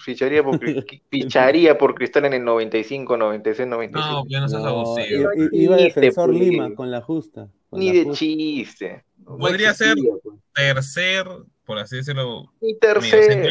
ficharía 0.03 0.43
por, 0.43 0.59
ficharía 1.09 1.77
por 1.77 1.95
Cristal 1.95 2.25
en 2.25 2.33
el 2.33 2.45
95, 2.45 3.17
96, 3.17 3.67
97. 3.67 4.11
No, 4.11 4.25
ya 4.27 4.39
no 4.39 4.49
seas 4.49 4.63
abusivo. 4.63 5.31
Iba 5.51 5.75
a 5.75 5.79
defensor 5.79 6.33
Lima 6.33 6.73
con 6.73 6.91
la 6.91 7.01
justa. 7.01 7.49
ni 7.71 7.91
de 7.91 8.11
chiste. 8.11 9.03
Podría 9.25 9.73
ser 9.73 9.95
pues. 10.23 10.35
tercer, 10.53 11.27
por 11.65 11.77
así 11.79 11.97
decirlo. 11.97 12.53
Ni 12.61 12.77
tercer. 12.79 13.45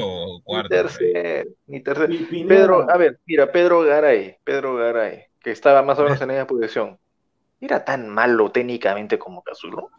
O 0.00 0.42
cuarto, 0.44 0.74
ni 0.74 0.82
tercer. 0.82 1.48
Ni 1.66 1.82
tercer. 1.82 2.10
Pedro, 2.46 2.90
a 2.90 2.96
ver, 2.98 3.18
mira, 3.24 3.50
Pedro 3.50 3.80
Garay, 3.80 4.36
Pedro 4.44 4.76
Garay, 4.76 5.24
que 5.40 5.52
estaba 5.52 5.82
más 5.82 5.98
o 5.98 6.04
menos 6.04 6.20
en 6.20 6.32
esa 6.32 6.46
posición 6.46 6.98
era 7.60 7.84
tan 7.84 8.08
malo 8.08 8.50
técnicamente 8.50 9.18
como 9.18 9.42
Cazulo. 9.42 9.90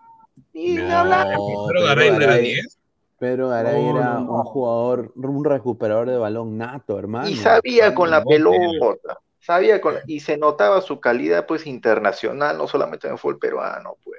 No, 0.53 0.97
hablar. 0.97 1.27
Pero 1.67 1.83
Garay 1.83 2.07
era 2.09 2.35
10. 2.35 2.77
Pedro 3.19 3.49
Garay 3.49 3.83
era 3.87 4.19
un 4.19 4.43
jugador, 4.43 5.11
un 5.15 5.43
recuperador 5.43 6.07
de 6.07 6.17
balón 6.17 6.57
nato, 6.57 6.99
hermano. 6.99 7.27
Y 7.27 7.35
sabía 7.35 7.95
con 7.95 8.11
la 8.11 8.23
pelota. 8.23 9.19
sabía 9.39 9.81
con, 9.81 9.95
y 10.05 10.19
se 10.19 10.37
notaba 10.37 10.81
su 10.81 10.99
calidad 10.99 11.47
pues 11.47 11.65
internacional, 11.65 12.57
no 12.57 12.67
solamente 12.67 13.07
en 13.07 13.13
el 13.13 13.19
fútbol 13.19 13.39
peruano, 13.39 13.97
pues. 14.03 14.16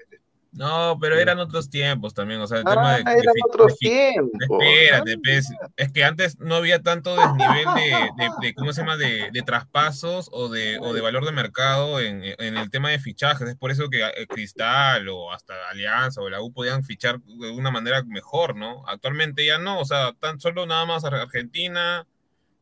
No, 0.51 0.97
pero 0.99 1.19
eran 1.19 1.39
otros 1.39 1.69
tiempos 1.69 2.15
también, 2.15 2.41
o 2.41 2.47
sea, 2.47 2.59
el 2.59 2.65
tema 2.65 2.95
de... 2.95 3.01
Eran 3.03 3.35
otros 3.49 3.77
tiempos. 3.77 4.33
Espérate, 4.41 5.19
pues, 5.19 5.53
es 5.77 5.93
que 5.93 6.05
antes 6.05 6.39
no 6.39 6.55
había 6.55 6.83
tanto 6.83 7.15
desnivel 7.15 7.67
de, 7.75 8.31
de, 8.41 8.55
¿cómo 8.55 8.73
se 8.73 8.81
llama?, 8.81 8.97
de, 8.97 9.29
de, 9.31 9.43
traspasos 9.43 10.31
o 10.33 10.49
de, 10.49 10.79
o 10.81 10.95
de 10.95 11.03
valor 11.03 11.27
de 11.27 11.33
mercado 11.33 12.01
en, 12.01 12.23
en, 12.25 12.57
el 12.57 12.71
tema 12.71 12.89
de 12.91 12.99
fichajes, 12.99 13.47
es 13.47 13.57
por 13.57 13.71
eso 13.71 13.91
que 13.91 14.03
eh, 14.03 14.27
Cristal 14.27 15.09
o 15.11 15.33
hasta 15.33 15.55
Alianza 15.71 16.23
o 16.23 16.31
la 16.31 16.41
U 16.41 16.51
podían 16.53 16.83
fichar 16.83 17.21
de 17.21 17.51
una 17.51 17.71
manera 17.71 18.03
mejor, 18.05 18.57
¿no? 18.57 18.87
Actualmente 18.89 19.45
ya 19.45 19.59
no, 19.59 19.79
o 19.79 19.85
sea, 19.85 20.15
tan 20.19 20.41
solo 20.41 20.65
nada 20.65 20.87
más 20.87 21.05
Argentina, 21.05 22.07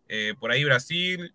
eh, 0.08 0.34
por 0.38 0.50
ahí 0.50 0.64
Brasil, 0.64 1.34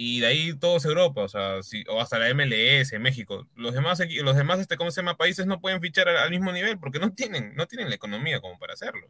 y 0.00 0.20
de 0.20 0.28
ahí 0.28 0.56
todos 0.56 0.84
Europa, 0.84 1.22
o 1.22 1.28
sea, 1.28 1.56
o 1.88 2.00
hasta 2.00 2.20
la 2.20 2.32
MLS, 2.32 2.96
México. 3.00 3.48
Los 3.56 3.74
demás, 3.74 4.00
los 4.22 4.36
demás 4.36 4.60
este, 4.60 4.76
¿cómo 4.76 4.92
se 4.92 5.00
llama? 5.00 5.16
Países 5.16 5.44
no 5.44 5.60
pueden 5.60 5.80
fichar 5.80 6.08
al, 6.08 6.30
mismo 6.30 6.52
nivel 6.52 6.78
porque 6.78 7.00
no 7.00 7.12
tienen, 7.12 7.56
no 7.56 7.66
tienen 7.66 7.88
la 7.88 7.96
economía 7.96 8.40
como 8.40 8.56
para 8.60 8.74
hacerlo. 8.74 9.08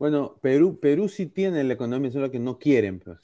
Bueno, 0.00 0.40
Perú, 0.42 0.80
Perú 0.82 1.08
sí 1.08 1.26
tiene 1.26 1.62
la 1.62 1.74
economía, 1.74 2.10
solo 2.10 2.32
que 2.32 2.40
no 2.40 2.58
quieren, 2.58 2.98
pues. 2.98 3.16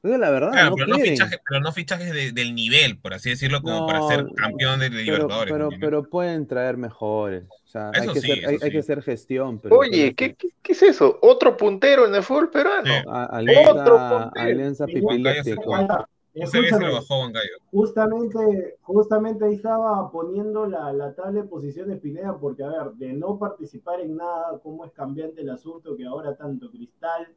Pero 0.00 0.16
la 0.16 0.30
verdad, 0.30 0.70
no 0.70 0.74
pero, 0.74 0.86
no 0.86 0.98
fichajes, 1.00 1.38
pero, 1.46 1.60
no 1.60 1.72
fichajes, 1.72 2.34
del 2.34 2.54
nivel, 2.54 2.96
por 2.96 3.12
así 3.12 3.28
decirlo, 3.28 3.60
como 3.60 3.86
para 3.86 4.08
ser 4.08 4.24
campeón 4.36 4.80
de 4.80 4.88
Libertadores. 4.88 5.52
Pero, 5.52 5.68
pero, 5.78 6.02
pueden 6.08 6.46
traer 6.46 6.78
mejores. 6.78 7.44
O 7.68 7.70
sea, 7.70 7.90
hay, 7.92 8.08
que, 8.08 8.20
ser, 8.20 8.48
hay, 8.62 8.70
que, 8.70 8.78
hacer 8.78 9.02
gestión. 9.02 9.58
Pero 9.58 9.76
Oye, 9.76 10.14
¿qué, 10.14 10.34
¿qué, 10.34 10.48
¿qué, 10.62 10.72
es 10.72 10.82
eso? 10.82 11.18
¿Otro 11.20 11.54
puntero 11.54 12.06
en 12.06 12.14
el 12.14 12.22
fútbol 12.22 12.48
peruano? 12.48 12.90
Alianza, 13.06 13.72
Otro 13.72 14.30
Alianza 14.34 14.86
Pipilético. 14.86 15.74
Justamente, 17.70 18.78
justamente 18.80 19.44
ahí 19.44 19.56
estaba 19.56 20.10
poniendo 20.10 20.64
la, 20.66 20.94
la 20.94 21.14
tabla 21.14 21.42
de 21.42 21.46
posiciones 21.46 22.00
Pineda, 22.00 22.38
porque 22.38 22.64
a 22.64 22.68
ver, 22.68 22.92
de 22.92 23.12
no 23.12 23.38
participar 23.38 24.00
en 24.00 24.16
nada, 24.16 24.58
cómo 24.62 24.86
es 24.86 24.92
cambiante 24.92 25.42
el 25.42 25.50
asunto 25.50 25.94
que 25.94 26.06
ahora 26.06 26.34
tanto 26.36 26.70
Cristal, 26.70 27.28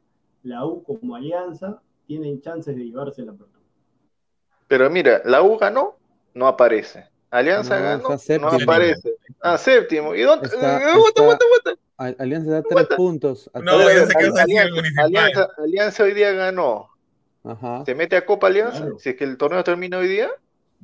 la 0.44 0.64
U 0.64 0.82
como 0.82 1.14
Alianza 1.14 1.82
tienen 2.06 2.40
chances 2.40 2.74
de 2.74 2.84
llevarse 2.84 3.20
la 3.20 3.32
apertura. 3.32 3.66
Pero 4.66 4.88
mira, 4.88 5.20
la 5.26 5.42
U 5.42 5.58
ganó, 5.58 5.96
no 6.32 6.46
aparece. 6.46 7.06
Alianza 7.30 7.78
ganó, 7.78 8.08
no 8.40 8.48
aparece. 8.48 9.16
Ah, 9.42 9.58
séptimo. 9.58 10.14
¿Y 10.14 10.22
dónde? 10.22 10.46
Está, 10.46 10.78
eh, 10.78 12.16
Alianza 12.18 12.50
da 12.50 12.62
tres 12.62 12.86
puntos. 12.96 13.50
No, 13.54 13.72
Alianza, 13.72 14.18
Alianza, 14.98 15.48
Alianza, 15.58 16.02
hoy 16.04 16.14
día 16.14 16.32
ganó. 16.32 16.88
Ajá. 17.44 17.84
¿Se 17.84 17.94
mete 17.94 18.16
a 18.16 18.24
Copa 18.24 18.46
Alianza? 18.46 18.86
Si 18.98 19.10
es 19.10 19.16
que 19.16 19.24
el 19.24 19.36
torneo 19.36 19.64
termina 19.64 19.98
hoy 19.98 20.08
día. 20.08 20.30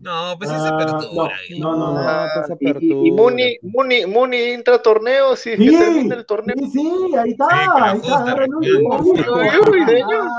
No, 0.01 0.37
pues 0.39 0.49
es 0.51 0.61
apertura. 0.61 1.35
No, 1.59 1.77
no, 1.77 1.93
no. 1.93 2.03
no, 2.03 2.57
Y, 2.61 3.09
y 3.09 3.11
Muni, 3.11 3.59
Muni, 3.63 4.07
Muni 4.07 4.37
entra 4.37 4.81
torneo 4.81 5.35
si 5.35 5.51
es 5.51 5.59
que 5.59 5.71
termina 5.77 6.15
el 6.15 6.25
torneo. 6.25 6.55
Sí, 6.57 6.69
sí, 6.71 7.17
ahí 7.17 7.31
está. 7.31 7.49
ahí 7.83 7.99
está 7.99 8.25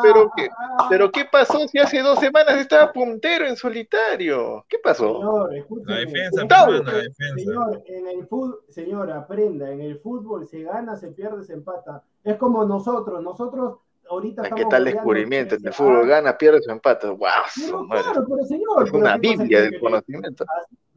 pero, 0.01 0.31
¿qué, 0.35 0.49
pero 0.89 1.11
¿qué 1.11 1.25
pasó 1.29 1.67
si 1.67 1.77
hace 1.77 2.01
dos 2.01 2.19
semanas 2.19 2.57
estaba 2.57 2.93
puntero 2.93 3.47
en 3.47 3.57
solitario? 3.57 4.65
¿Qué 4.69 4.77
pasó? 4.81 5.19
Señor, 5.49 5.51
la 5.85 5.95
defensa, 5.97 6.41
hermano, 6.41 6.83
la 6.83 6.93
defensa. 6.93 7.35
Señor, 7.35 7.83
en 7.85 8.07
el 8.07 8.27
fútbol, 8.27 8.61
señor, 8.69 9.11
aprenda, 9.11 9.69
en 9.71 9.81
el 9.81 9.99
fútbol 9.99 10.47
se 10.47 10.63
gana, 10.63 10.95
se 10.95 11.09
pierde, 11.09 11.43
se 11.43 11.53
empata. 11.53 12.03
Es 12.23 12.37
como 12.37 12.63
nosotros, 12.63 13.21
nosotros 13.21 13.79
ahorita 14.09 14.49
¿Qué 14.49 14.65
tal 14.65 14.85
descubrimiento? 14.85 15.55
En 15.55 15.67
el 15.67 15.73
fútbol 15.73 16.07
gana, 16.07 16.37
pierde 16.37 16.59
o 16.67 16.71
empata. 16.71 17.09
¡Wow! 17.11 17.87
claro, 17.89 18.25
pero 18.27 18.45
señor. 18.45 18.87
Es 18.87 18.91
una 18.93 19.17
biblia 19.17 19.61
del 19.61 19.79
conocimiento. 19.79 20.45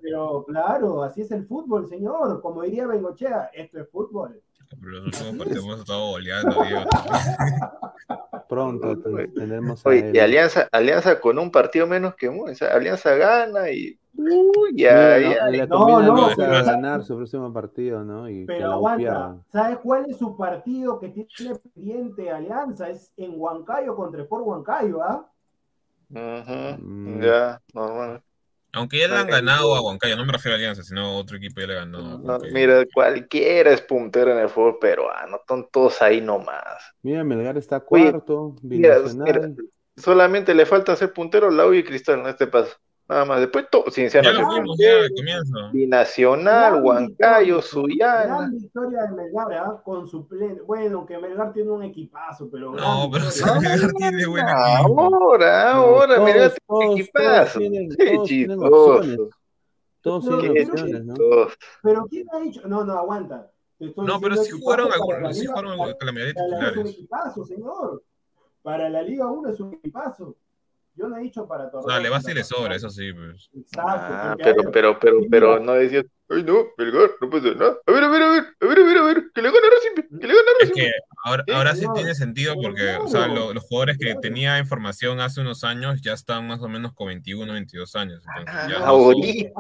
Pero 0.01 0.45
claro, 0.47 1.03
así 1.03 1.23
es 1.23 1.31
el 1.31 1.47
fútbol, 1.47 1.89
señor. 1.89 2.41
Como 2.41 2.63
diría 2.63 2.87
Bengochea, 2.87 3.51
esto 3.55 3.81
es 3.81 3.89
fútbol. 3.89 4.43
Pero 4.81 4.91
los 4.91 5.05
últimos 5.05 5.37
partidos 5.37 5.65
hemos 5.65 5.81
estado 5.81 6.11
goleando, 6.11 6.57
Pronto 8.49 8.99
tenemos. 9.35 9.85
Oye, 9.87 10.11
y 10.13 10.19
Alianza, 10.19 10.69
Alianza 10.73 11.21
con 11.21 11.39
un 11.39 11.51
partido 11.51 11.87
menos 11.87 12.15
que 12.15 12.29
uno. 12.29 12.53
Alianza 12.71 13.15
gana 13.15 13.71
y 13.71 13.99
Uy, 14.15 14.75
ya, 14.75 15.19
ya. 15.19 15.67
No, 15.67 16.03
no, 16.03 16.31
no 16.31 16.37
ganar 16.37 17.03
su 17.03 17.17
próximo 17.17 17.53
partido, 17.53 18.05
¿no? 18.05 18.29
Y 18.29 18.45
pero 18.45 18.73
aguanta, 18.73 19.37
¿sabes 19.49 19.79
cuál 19.79 20.07
es 20.09 20.19
su 20.19 20.37
partido 20.37 20.99
que 20.99 21.09
tiene 21.09 21.55
pendiente 21.57 22.31
Alianza? 22.31 22.91
Es 22.91 23.13
en 23.17 23.35
Huancayo 23.37 23.97
contra 23.97 24.23
Sport 24.23 24.45
Huancayo, 24.45 25.03
¿ah? 25.03 25.29
Mm. 26.11 27.23
Ya, 27.23 27.61
normal. 27.73 28.23
Aunque 28.75 29.01
ya 29.01 29.09
le 29.09 29.17
han 29.17 29.27
ganado 29.27 29.75
a 29.75 29.83
Huancayo, 29.83 30.17
no 30.17 30.25
me 30.25 30.33
refiero 30.33 30.55
a 30.55 30.59
Alianza, 30.59 30.83
sino 30.83 31.03
a 31.03 31.17
otro 31.17 31.37
equipo 31.37 31.61
ya 31.61 31.67
le 31.67 31.75
ganó. 31.75 32.19
No, 32.19 32.39
mira, 32.53 32.85
cualquiera 32.93 33.71
es 33.71 33.83
puntero 33.83 34.33
en 34.33 34.39
el 34.39 34.49
fútbol 34.49 34.79
peruano, 34.79 35.37
están 35.37 35.69
todos 35.71 36.01
ahí 36.01 36.21
nomás. 36.21 36.95
Mira, 37.03 37.23
Melgar 37.25 37.59
está 37.59 37.81
cuarto, 37.81 38.57
mira, 38.63 38.99
mira, 39.15 39.51
solamente 39.97 40.55
le 40.55 40.65
falta 40.65 40.97
ser 40.97 41.13
puntero 41.13 41.51
Lau 41.51 41.75
y 41.75 41.85
Cristal 41.85 42.21
en 42.21 42.27
este 42.29 42.47
paso. 42.47 42.77
Nada 43.13 43.27
más, 43.27 43.41
después 43.41 43.67
todo, 43.71 43.91
sinceramente. 43.91 44.73
Binacional, 45.71 46.83
Huancayo, 46.83 47.61
Suyana. 47.61 48.25
Gran 48.25 48.53
victoria 48.53 49.03
de 49.03 49.13
Melgar, 49.13 49.53
¿eh? 49.53 49.81
con 49.85 50.09
suplente. 50.09 50.63
Bueno, 50.63 51.05
que 51.05 51.19
Melgar 51.19 51.53
tiene 51.53 51.71
un 51.73 51.83
equipazo, 51.83 52.49
pero. 52.51 52.73
No, 52.73 53.11
pero 53.13 53.31
si 53.31 53.45
Melgar 53.61 53.93
tiene 53.93 54.25
buen 54.25 54.49
equipo. 54.49 55.01
Ahora, 55.03 55.73
ahora, 55.73 56.17
no, 56.17 56.25
Melgar 56.25 56.53
tiene 56.53 56.87
un 56.87 56.99
equipazo. 56.99 57.61
Qué 57.61 58.19
chistoso. 58.25 59.29
Todos 60.01 60.41
tienen 60.41 60.71
opciones, 60.71 61.05
¿no? 61.05 61.15
Pero 61.83 62.07
¿quién 62.07 62.27
ha 62.33 62.39
dicho? 62.39 62.63
No, 62.67 62.83
no, 62.83 62.95
aguanta. 62.95 63.53
No, 63.79 64.21
pero 64.23 64.37
sí 64.37 64.53
jugaron 64.53 64.91
algunos, 64.91 65.37
sí 65.37 65.45
jugaron 65.45 65.77
la 65.77 66.13
mayoría 66.13 66.25
de 66.25 66.33
titulares. 66.33 66.71
Es 66.71 66.77
un 66.79 66.87
equipazo, 66.87 67.45
señor. 67.45 68.03
Para 68.63 68.89
la 68.89 69.03
Liga 69.03 69.27
1 69.27 69.51
es 69.51 69.61
un 69.61 69.75
equipazo. 69.75 70.35
Yo 70.95 71.09
no 71.09 71.17
he 71.17 71.23
dicho 71.23 71.47
para 71.49 71.71
todo. 71.71 71.83
No, 71.87 71.99
le 71.99 72.11
va 72.11 72.19
a 72.19 72.33
le 72.33 72.45
sobra, 72.45 72.77
eso 72.77 72.91
sí. 72.91 73.13
Pues. 73.13 73.51
Exacto. 73.57 74.07
Ah, 74.11 74.37
pero, 74.39 74.71
pero, 74.71 74.99
pero, 75.01 75.19
pero 75.31 75.59
no 75.59 75.73
decías, 75.73 76.05
ay 76.29 76.43
no, 76.43 76.67
Belgar, 76.77 77.11
no 77.21 77.31
puede 77.31 77.55
nada. 77.55 77.79
A 77.87 77.93
ver, 77.93 78.05
a 78.05 78.09
ver, 78.09 78.23
a 78.23 78.31
ver, 78.31 78.45
a 78.61 78.67
ver, 78.67 78.79
a 78.79 78.85
ver, 78.85 78.99
a 78.99 79.03
ver, 79.03 79.25
que 79.35 79.43
le 79.43 79.51
gane 79.51 79.67
a 79.67 79.71
Racing, 79.71 80.21
que 80.21 80.27
le 80.27 80.35
gane 80.35 80.49
a 80.49 80.61
Racing. 80.61 80.73
Es 80.73 80.73
que 80.73 80.93
ahora, 81.25 81.45
ahora 81.55 81.75
sí 81.75 81.87
tiene 81.95 82.15
sentido 82.15 82.55
porque, 82.61 82.97
o 82.97 83.09
sea, 83.09 83.27
lo, 83.27 83.55
los 83.55 83.65
jugadores 83.65 83.97
que 83.97 84.15
tenía 84.17 84.59
información 84.59 85.21
hace 85.21 85.41
unos 85.41 85.65
años 85.65 86.03
ya 86.03 86.13
están 86.13 86.47
más 86.47 86.61
o 86.61 86.69
menos 86.69 86.93
con 86.93 87.07
21, 87.09 87.51
22 87.53 87.97
años. 87.97 88.23
Entonces, 88.39 88.69
ya 88.69 88.85
ah, 88.85 88.89
ahorita, 88.89 89.51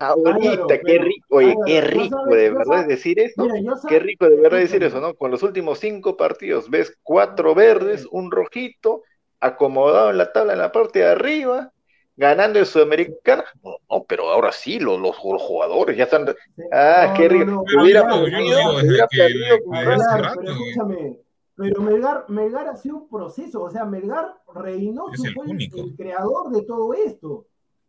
ahorita, 0.00 0.80
qué 0.86 0.98
rico, 0.98 1.26
oye, 1.30 1.54
qué 1.66 1.80
rico 1.82 2.24
de 2.26 2.50
verdad 2.50 2.86
decir 2.86 3.20
eso. 3.20 3.46
Qué 3.88 3.98
rico 3.98 4.28
de 4.28 4.36
verdad 4.36 4.58
decir 4.58 4.82
eso, 4.82 5.00
¿no? 5.00 5.14
Con 5.14 5.30
los 5.30 5.42
últimos 5.42 5.80
cinco 5.80 6.16
partidos 6.16 6.70
ves 6.70 6.96
cuatro 7.02 7.54
verdes, 7.54 8.06
un 8.10 8.30
rojito 8.30 9.02
acomodado 9.40 10.10
en 10.10 10.18
la 10.18 10.32
tabla 10.32 10.52
en 10.52 10.58
la 10.58 10.72
parte 10.72 11.00
de 11.00 11.06
arriba, 11.06 11.72
ganando 12.16 12.58
en 12.58 12.66
Sudamericana. 12.66 13.44
No, 13.62 14.04
pero 14.04 14.30
ahora 14.30 14.52
sí, 14.52 14.78
los, 14.78 15.00
los, 15.00 15.16
jugadores 15.16 15.96
ya 15.96 16.04
están. 16.04 16.26
Ah, 16.72 17.14
qué 17.16 17.28
rico. 17.28 17.64
hubiera 17.80 18.06
perdido, 18.08 18.78
pero 21.58 21.80
Melgar, 21.82 22.24
Melgar 22.28 22.68
ha 22.68 22.76
sido 22.76 22.98
un 22.98 23.08
proceso, 23.08 23.64
o 23.64 23.70
sea, 23.70 23.84
Melgar 23.84 24.32
Reynoso 24.54 25.24
fue 25.34 25.46
el, 25.50 25.96
creador 25.96 26.50
de 26.50 26.62
todo 26.62 26.94
esto. 26.94 27.46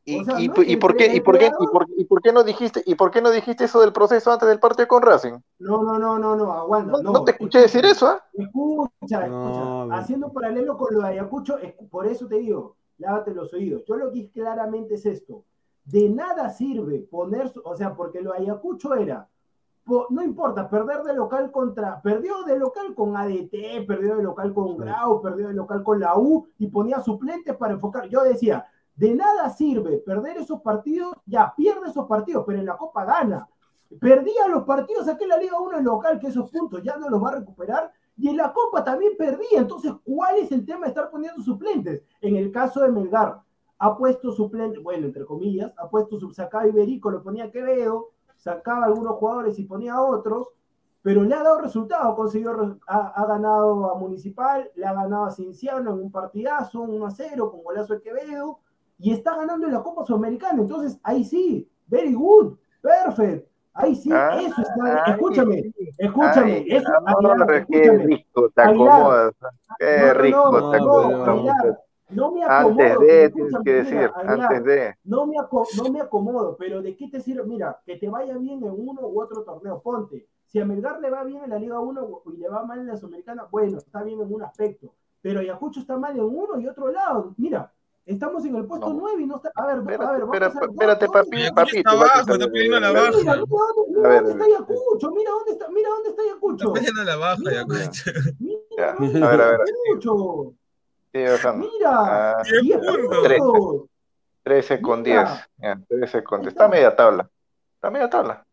¿Y, 0.09 0.45
y, 0.73 0.77
por 0.77 0.95
qué, 0.95 1.13
y, 1.13 1.21
por 1.21 1.37
qué, 1.37 1.51
y, 1.59 1.67
por, 1.67 1.87
y 1.95 2.05
por 2.05 2.21
qué 2.21 2.33
no 2.33 2.43
dijiste 2.43 2.81
y 2.85 2.95
por 2.95 3.11
qué 3.11 3.21
no 3.21 3.29
dijiste 3.29 3.65
eso 3.65 3.79
del 3.81 3.93
proceso 3.93 4.31
antes 4.31 4.47
del 4.49 4.59
partido 4.59 4.87
con 4.87 5.01
Racing? 5.01 5.39
No, 5.59 5.83
no, 5.83 5.99
no, 5.99 6.17
no, 6.17 6.35
no, 6.35 6.51
aguanta. 6.53 6.91
No, 7.03 7.11
no, 7.11 7.23
te 7.23 7.31
escuché 7.31 7.59
decir 7.59 7.85
eso, 7.85 8.07
¿ah? 8.07 8.23
Escucha, 8.33 9.25
escucha. 9.25 9.95
Haciendo 9.95 10.31
paralelo 10.31 10.77
con 10.77 10.93
lo 10.93 11.01
de 11.01 11.07
Ayacucho, 11.09 11.57
por 11.91 12.07
eso 12.07 12.27
te 12.27 12.39
digo, 12.39 12.75
lávate 12.97 13.33
los 13.33 13.53
oídos. 13.53 13.83
Yo 13.85 13.97
lo 13.97 14.11
que 14.11 14.19
dije 14.19 14.31
claramente 14.31 14.95
es 14.95 15.05
esto. 15.05 15.43
De 15.85 16.09
nada 16.09 16.49
sirve 16.49 16.99
poner, 16.99 17.51
o 17.63 17.75
sea, 17.75 17.95
porque 17.95 18.21
lo 18.21 18.33
de 18.33 18.39
Ayacucho 18.39 18.95
era, 18.95 19.27
no 20.09 20.21
importa, 20.21 20.69
perder 20.69 21.03
de 21.03 21.13
local 21.13 21.51
contra, 21.51 22.01
perdió 22.01 22.43
de 22.43 22.57
local 22.57 22.93
con 22.93 23.17
ADT, 23.17 23.87
perdió 23.87 24.17
de 24.17 24.23
local 24.23 24.53
con 24.53 24.77
Grau, 24.77 25.21
perdió 25.21 25.47
de 25.47 25.53
local 25.53 25.83
con 25.83 25.99
la 25.99 26.17
U 26.17 26.47
y 26.57 26.67
ponía 26.67 27.01
suplentes 27.01 27.55
para 27.55 27.73
enfocar. 27.73 28.07
Yo 28.07 28.23
decía, 28.23 28.65
de 28.99 29.15
nada 29.15 29.49
sirve 29.49 29.99
perder 29.99 30.39
esos 30.39 30.61
partidos, 30.61 31.15
ya 31.25 31.53
pierde 31.55 31.87
esos 31.87 32.05
partidos, 32.05 32.43
pero 32.45 32.59
en 32.59 32.65
la 32.65 32.75
Copa 32.75 33.05
gana. 33.05 33.47
Perdía 33.97 34.45
los 34.49 34.65
partidos 34.65 35.07
aquí 35.07 35.23
en 35.23 35.29
la 35.29 35.37
Liga 35.37 35.57
1 35.57 35.77
en 35.77 35.85
local, 35.85 36.19
que 36.19 36.27
esos 36.27 36.51
puntos 36.51 36.83
ya 36.83 36.97
no 36.97 37.09
los 37.09 37.23
va 37.23 37.29
a 37.29 37.35
recuperar, 37.35 37.93
y 38.17 38.27
en 38.27 38.35
la 38.35 38.51
Copa 38.51 38.83
también 38.83 39.13
perdía. 39.17 39.59
Entonces, 39.59 39.93
¿cuál 40.03 40.35
es 40.35 40.51
el 40.51 40.65
tema 40.65 40.81
de 40.81 40.89
estar 40.89 41.09
poniendo 41.09 41.41
suplentes? 41.41 42.03
En 42.19 42.35
el 42.35 42.51
caso 42.51 42.81
de 42.81 42.91
Melgar, 42.91 43.39
ha 43.77 43.97
puesto 43.97 44.33
suplentes, 44.33 44.83
bueno, 44.83 45.07
entre 45.07 45.25
comillas, 45.25 45.71
ha 45.77 45.89
puesto, 45.89 46.19
sacaba 46.33 46.67
Iberico, 46.67 47.09
lo 47.09 47.23
ponía 47.23 47.49
Quevedo, 47.49 48.09
sacaba 48.35 48.83
algunos 48.83 49.15
jugadores 49.15 49.57
y 49.59 49.63
ponía 49.63 50.01
otros, 50.01 50.49
pero 51.01 51.23
le 51.23 51.35
ha 51.35 51.41
dado 51.41 51.61
resultados, 51.61 52.17
consiguió, 52.17 52.77
ha, 52.85 53.25
ganado 53.25 53.91
a 53.91 53.97
Municipal, 53.97 54.69
le 54.75 54.85
ha 54.85 54.93
ganado 54.93 55.23
a 55.23 55.31
Cinciano 55.31 55.93
en 55.93 56.01
un 56.01 56.11
partidazo, 56.11 56.81
1 56.81 57.05
a 57.05 57.11
0, 57.11 57.49
con 57.49 57.63
golazo 57.63 57.93
de 57.93 58.01
Quevedo, 58.01 58.59
y 58.99 59.13
está 59.13 59.35
ganando 59.35 59.65
en 59.65 59.73
la 59.73 59.81
Copa 59.81 60.05
Sudamericana. 60.05 60.61
Entonces, 60.61 60.99
ahí 61.03 61.23
sí, 61.23 61.69
very 61.87 62.13
good, 62.13 62.57
perfect. 62.81 63.47
Ahí 63.73 63.95
sí, 63.95 64.09
ah, 64.11 64.37
eso 64.41 64.61
está. 64.61 65.11
escúchame, 65.11 65.71
escúchame. 65.97 66.65
eso, 66.67 66.91
qué 67.69 67.91
rico 67.91 68.49
te 68.49 68.61
acomodas. 68.61 69.33
Qué 69.79 70.13
rico 70.13 70.71
te 70.71 70.77
acomodas. 70.77 71.77
No 72.09 72.31
me 72.31 72.43
acomodo. 72.43 72.81
Antes 72.81 72.99
de, 72.99 73.29
tienes 73.29 73.53
que 73.63 73.73
decir, 73.73 74.11
antes 74.15 74.63
de. 74.65 74.95
No 75.03 75.27
me, 75.27 75.35
no 75.77 75.91
me 75.91 76.01
acomodo, 76.01 76.57
pero 76.57 76.81
¿de 76.81 76.97
qué 76.97 77.07
te 77.07 77.21
sirve? 77.21 77.45
Mira, 77.45 77.79
que 77.85 77.95
te 77.97 78.09
vaya 78.09 78.35
bien 78.37 78.63
en 78.63 78.71
uno 78.71 79.07
u 79.07 79.21
otro 79.21 79.43
torneo, 79.43 79.81
ponte. 79.81 80.27
Si 80.45 80.59
a 80.59 80.65
Melgar 80.65 80.99
le 80.99 81.11
va 81.11 81.23
bien 81.23 81.43
en 81.43 81.51
la 81.51 81.59
Liga 81.59 81.79
1 81.79 82.23
y 82.33 82.37
le 82.37 82.49
va 82.49 82.65
mal 82.65 82.79
en 82.79 82.87
la 82.87 82.97
Sudamericana, 82.97 83.47
bueno, 83.51 83.77
está 83.77 84.01
bien 84.01 84.19
en 84.19 84.33
un 84.33 84.41
aspecto. 84.41 84.91
Pero 85.21 85.41
Ayacucho 85.41 85.79
está 85.79 85.95
mal 85.97 86.17
en 86.17 86.23
uno 86.23 86.59
y 86.59 86.67
otro 86.67 86.91
lado. 86.91 87.35
Mira, 87.37 87.71
Estamos 88.09 88.43
en 88.43 88.55
el 88.55 88.65
puesto 88.65 88.91
9 88.91 89.21
y 89.21 89.25
no 89.27 89.35
está. 89.35 89.51
A 89.53 89.67
ver, 89.67 89.77
espérate, 89.77 90.03
a 90.03 90.11
ver, 90.13 90.21
vamos 90.21 90.35
espérate, 90.35 90.57
a 90.57 90.65
espérate, 90.65 91.07
papi, 91.09 91.51
papi. 91.53 91.77
Está 91.77 91.91
abajo, 91.91 92.33
está 92.33 92.47
pidiendo 92.49 92.79
la 92.79 92.91
baja. 92.91 93.11
Mira, 93.11 93.35
mira, 93.35 93.35
dónde, 93.37 94.31
está 94.31 94.45
Ayacucho, 94.45 95.11
mira 95.11 95.31
dónde 95.31 95.51
está, 95.51 95.69
mira 95.69 95.89
dónde 95.89 96.09
está 96.09 96.21
Ayacucho. 96.23 96.67
Está 96.67 96.79
pidiendo 96.79 97.03
la 97.03 97.15
baja, 97.17 97.41
Ayacucho. 97.47 98.11
Mira, 98.39 99.27
a 99.27 99.29
ver, 99.29 99.41
a 99.41 99.51
ver. 99.51 99.59
Sí, 101.13 101.47
Mira, 101.55 102.37
10 102.61 102.79
puntos. 102.79 103.89
13 104.41 104.81
con 104.81 105.03
10. 105.03 105.29
13 105.87 106.23
con 106.23 106.41
10. 106.41 106.53
Está 106.53 106.67
media 106.67 106.95
tabla. 106.95 107.29
Está 107.75 107.91
media 107.91 108.09
tabla. 108.09 108.43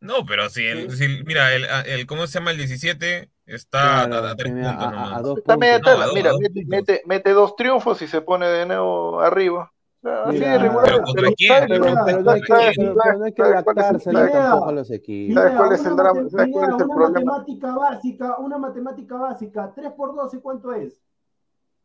No, 0.00 0.26
pero 0.26 0.50
si, 0.50 0.66
el, 0.66 0.90
si 0.90 1.22
mira, 1.24 1.54
el, 1.54 1.64
el, 1.86 2.06
¿cómo 2.06 2.26
se 2.26 2.40
llama 2.40 2.50
el 2.50 2.56
17? 2.56 3.30
Está 3.46 4.02
a, 4.02 4.36
tres 4.36 4.52
puntos 4.52 4.90
nomás. 4.90 5.24
Está 5.38 5.56
media 5.56 5.80
tabla. 5.80 6.08
Mira, 6.12 6.32
mete, 6.38 6.64
mete, 6.66 7.02
mete, 7.06 7.30
dos 7.30 7.54
triunfos 7.54 8.02
y 8.02 8.08
se 8.08 8.20
pone 8.20 8.46
de 8.46 8.66
nuevo 8.66 9.20
arriba. 9.20 9.72
Así 10.02 10.38
de 10.38 10.58
regular. 10.58 10.84
Pero, 10.84 11.00
no 11.00 11.28
hay 11.28 11.34
que, 11.34 11.64
pero, 11.68 13.18
no 13.18 13.24
hay 13.24 13.32
que 13.32 13.42
adaptarse 13.42 14.10
a 14.10 14.72
los 14.72 14.90
equipos. 14.90 15.34
¿Sabes 15.42 15.56
cuál 15.56 15.72
es 15.72 15.86
el 15.86 15.96
drama? 15.96 16.28
¿Sabes 16.28 16.48
cuál 16.52 16.64
es 16.64 16.68
el 16.68 16.74
una 16.74 16.94
problema? 16.94 17.32
Matemática 17.32 17.76
básica, 17.76 18.36
una 18.38 18.58
matemática 18.58 19.16
básica, 19.16 19.72
3 19.74 19.92
por 19.92 20.14
12, 20.14 20.40
¿cuánto 20.40 20.72
es? 20.72 21.00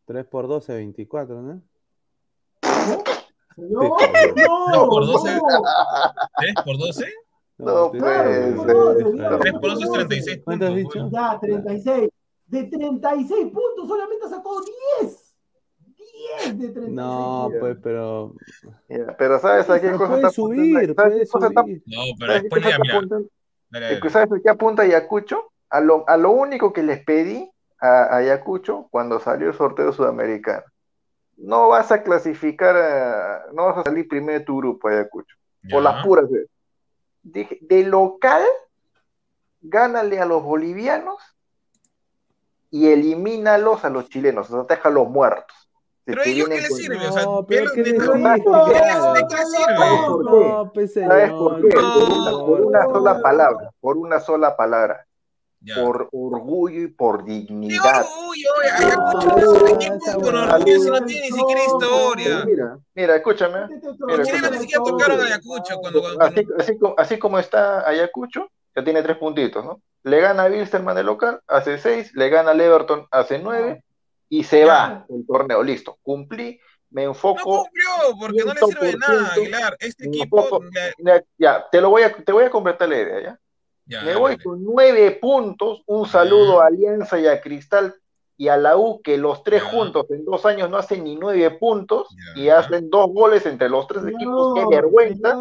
3 0.05 0.25
por 0.25 0.47
12, 0.47 0.73
24, 0.73 1.41
¿no? 1.41 1.61
No, 3.57 3.97
no, 4.71 4.89
por 4.89 5.05
12. 5.05 5.29
¿3 5.29 6.63
por 6.63 6.77
12? 6.77 7.05
No, 7.61 7.91
claro, 7.91 9.39
3 9.39 9.53
por 9.53 9.61
12 9.61 9.83
es 9.83 9.91
36 9.91 10.41
¿Cuánto 10.43 10.65
has 10.65 10.75
dicho? 10.75 11.09
Ya, 11.11 11.39
36. 11.39 12.09
De 12.47 12.63
36 12.63 13.45
puntos 13.45 13.87
solamente 13.87 14.27
sacó 14.27 14.61
10. 14.99 15.35
10 16.43 16.59
de 16.59 16.69
36. 16.69 16.89
No, 16.93 17.49
pues, 17.59 17.77
pero. 17.81 18.33
Pero 19.17 19.39
¿sabes 19.39 19.69
a 19.69 19.79
qué 19.79 19.91
cosa 19.91 20.15
está 20.15 20.31
subir? 20.31 20.95
Puede 20.95 21.25
subir. 21.25 21.83
No, 21.85 22.01
pero 22.19 22.33
después 22.33 22.63
ya, 22.63 22.77
mira. 22.79 24.09
¿Sabes 24.09 24.31
a 24.31 24.39
qué 24.41 24.49
apunta 24.49 24.81
Ayacucho? 24.81 25.51
A 25.69 25.79
lo, 25.79 26.03
a 26.09 26.17
lo 26.17 26.31
único 26.31 26.73
que 26.73 26.83
les 26.83 27.03
pedí 27.05 27.49
a 27.79 28.17
Ayacucho 28.17 28.87
cuando 28.91 29.19
salió 29.19 29.47
el 29.49 29.53
sorteo 29.53 29.93
sudamericano. 29.93 30.63
No 31.37 31.69
vas 31.69 31.91
a 31.91 32.03
clasificar, 32.03 32.75
a, 32.75 33.45
no 33.53 33.67
vas 33.67 33.77
a 33.77 33.83
salir 33.83 34.07
primero 34.07 34.39
de 34.39 34.45
tu 34.45 34.57
grupo, 34.57 34.89
Ayacucho. 34.89 35.35
Por 35.69 35.83
las 35.83 36.03
puras. 36.03 36.25
De, 37.23 37.57
de 37.61 37.83
local, 37.83 38.43
gánale 39.61 40.19
a 40.19 40.25
los 40.25 40.43
bolivianos 40.43 41.17
y 42.71 42.87
elimínalos 42.87 43.85
a 43.85 43.89
los 43.89 44.09
chilenos, 44.09 44.49
o 44.49 44.53
sea, 44.65 44.75
déjalos 44.75 45.09
muertos. 45.09 45.55
Pero 46.03 46.23
ellos 46.23 46.49
qué 46.49 46.55
les 46.55 46.75
sirve, 46.75 47.07
o 47.07 47.11
sea, 47.11 47.25
¿Sabes 51.07 51.31
por 51.31 51.61
qué? 51.61 51.75
Por 51.75 52.11
una, 52.11 52.31
por 52.31 52.61
una 52.61 52.83
sola 52.85 53.21
palabra, 53.21 53.71
por 53.79 53.97
una 53.97 54.19
sola 54.19 54.55
palabra. 54.57 55.05
Ya. 55.63 55.75
Por 55.75 56.09
orgullo 56.11 56.81
y 56.81 56.87
por 56.87 57.23
¿Qué 57.23 57.31
dignidad. 57.33 58.03
orgullo? 58.03 58.49
Ayacucho 58.79 59.37
es 59.37 59.61
un 59.61 59.67
equipo 59.69 60.21
con 60.21 60.35
orgullo, 60.35 60.79
si 60.79 60.89
no 60.89 61.05
tiene 61.05 61.21
ni 61.29 61.37
siquiera 61.37 61.63
historia. 61.65 62.45
Mira, 62.45 62.77
mira, 62.95 63.15
escúchame. 63.17 63.59
Los 63.69 63.97
Mira, 63.99 64.23
chilenos 64.23 64.51
ni 64.51 64.57
siquiera 64.57 64.83
tocaron 64.83 65.19
a 65.19 65.23
Ayacucho 65.25 65.77
cuando, 65.79 66.01
cuando- 66.01 66.23
Así, 66.25 66.47
así, 66.57 66.77
como, 66.79 66.95
así 66.97 67.19
como 67.19 67.37
está 67.39 67.87
Ayacucho, 67.87 68.47
ya 68.75 68.83
tiene 68.83 69.03
tres 69.03 69.17
puntitos, 69.17 69.63
¿no? 69.63 69.81
Le 70.03 70.19
gana 70.19 70.43
a 70.45 70.47
Wilstermann 70.47 70.95
de 70.95 71.03
local, 71.03 71.41
hace 71.47 71.77
seis, 71.77 72.11
le 72.15 72.29
gana 72.29 72.51
al 72.51 72.61
Everton, 72.61 73.05
hace 73.11 73.37
nueve, 73.37 73.83
y 74.29 74.43
se 74.45 74.61
Ya. 74.61 74.65
va 74.65 75.05
el 75.09 75.27
torneo. 75.27 75.61
Listo, 75.61 75.99
cumplí, 76.01 76.59
me 76.89 77.03
No 77.03 77.09
enfoco. 77.11 77.65
cumplió, 77.65 78.17
porque 78.19 78.43
no 78.43 78.53
le 78.55 78.59
sirve 78.61 78.87
de 78.93 78.97
nada, 78.97 79.13
100%, 79.35 79.41
Aguilar. 79.41 79.77
Este 79.79 80.07
equipo, 80.07 80.39
enfoco- 80.41 80.63
ya, 81.37 81.69
te 81.69 81.81
lo 81.81 81.91
voy 81.91 82.01
a, 82.01 82.11
te 82.15 82.31
voy 82.31 82.45
a 82.45 82.49
completar 82.49 82.89
la 82.89 82.97
idea, 82.97 83.21
¿ya? 83.21 83.39
Ya, 83.91 84.01
Me 84.03 84.11
ya, 84.13 84.17
voy 84.17 84.31
dale. 84.31 84.43
con 84.43 84.63
nueve 84.63 85.11
puntos, 85.21 85.83
un 85.85 86.07
saludo 86.07 86.61
a 86.61 86.67
Alianza 86.67 87.19
y 87.19 87.27
a 87.27 87.41
Cristal 87.41 87.93
y 88.37 88.47
a 88.47 88.57
la 88.57 88.75
U, 88.75 89.01
que 89.03 89.17
los 89.19 89.43
tres 89.43 89.61
Ya. 89.61 89.69
juntos 89.69 90.07
en 90.09 90.25
dos 90.25 90.45
años 90.47 90.67
no 90.69 90.77
hacen 90.77 91.03
ni 91.03 91.15
nueve 91.15 91.51
puntos 91.51 92.07
Ya. 92.35 92.41
y 92.41 92.49
hacen 92.49 92.89
dos 92.89 93.07
goles 93.11 93.45
entre 93.45 93.69
los 93.69 93.85
tres 93.87 94.03
equipos, 94.03 94.55
qué 94.55 94.65
vergüenza. 94.67 95.37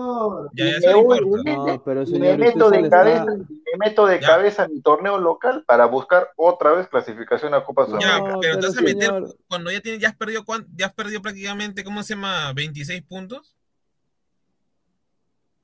Ya, 0.52 0.64
Y 0.66 0.80
ya, 0.82 0.88
me 0.96 1.02
voy 1.04 1.20
No, 1.20 1.82
pero 1.82 2.04
meto 2.04 2.70
de 2.70 2.90
cabeza, 2.90 3.24
me 3.24 3.78
meto 3.78 4.06
de 4.06 4.20
Ya. 4.20 4.26
cabeza 4.26 4.64
a 4.64 4.68
mi 4.68 4.82
torneo 4.82 5.16
local 5.16 5.64
para 5.66 5.86
buscar 5.86 6.28
otra 6.36 6.72
vez 6.72 6.88
clasificación 6.88 7.54
a 7.54 7.64
Copa 7.64 7.84
Ya, 7.84 7.86
Sudamericana. 7.88 8.24
pero 8.26 8.40
pero 8.40 8.54
entonces 8.54 8.82
meter, 8.82 9.24
cuando 9.48 9.70
ya 9.70 9.80
tienes, 9.80 10.00
ya 10.02 10.08
has 10.08 10.16
perdido, 10.16 10.44
cuán- 10.44 10.66
ya 10.76 10.86
has 10.86 10.92
perdido 10.92 11.22
prácticamente, 11.22 11.84
¿cómo 11.84 12.02
se 12.02 12.14
llama? 12.14 12.52
26 12.52 13.02
puntos. 13.02 13.56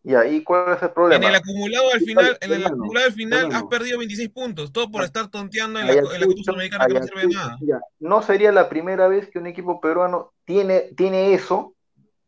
Y 0.07 0.15
ahí, 0.15 0.43
¿cuál 0.43 0.75
es 0.75 0.83
el 0.83 0.93
En 1.09 1.23
problema? 1.23 1.25
el 1.25 1.35
acumulado 1.35 1.93
al 1.93 2.01
final, 2.03 2.39
en 2.41 2.53
el 2.53 2.65
acumulado 2.65 3.07
al 3.07 3.13
final 3.13 3.49
has 3.51 3.65
perdido 3.65 3.99
26 3.99 4.29
puntos, 4.31 4.73
todo 4.73 4.91
por 4.91 5.03
estar 5.05 5.29
tonteando 5.29 5.81
en 5.81 5.87
la, 5.89 5.95
en 5.95 6.21
la 6.21 6.27
Sudamericana 6.45 6.87
que 6.87 6.95
no 6.95 7.03
sirve 7.03 7.23
de 7.23 7.29
nada. 7.29 7.57
no 7.99 8.23
sería 8.23 8.53
la 8.53 8.69
primera 8.69 9.09
vez 9.09 9.29
que 9.31 9.39
un 9.39 9.47
equipo 9.47 9.81
peruano 9.81 10.33
tiene, 10.45 10.93
tiene 10.97 11.35
eso 11.35 11.75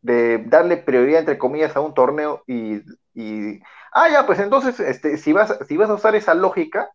de 0.01 0.39
darle 0.47 0.77
prioridad, 0.77 1.21
entre 1.21 1.37
comillas, 1.37 1.75
a 1.75 1.81
un 1.81 1.93
torneo 1.93 2.43
y, 2.47 2.81
y- 3.15 3.61
ah, 3.93 4.09
ya, 4.11 4.25
pues 4.27 4.39
entonces, 4.39 4.79
este, 4.81 5.17
si 5.17 5.33
vas, 5.33 5.57
si 5.67 5.77
vas 5.77 5.89
a 5.89 5.95
usar 5.95 6.15
esa 6.15 6.33
lógica, 6.35 6.91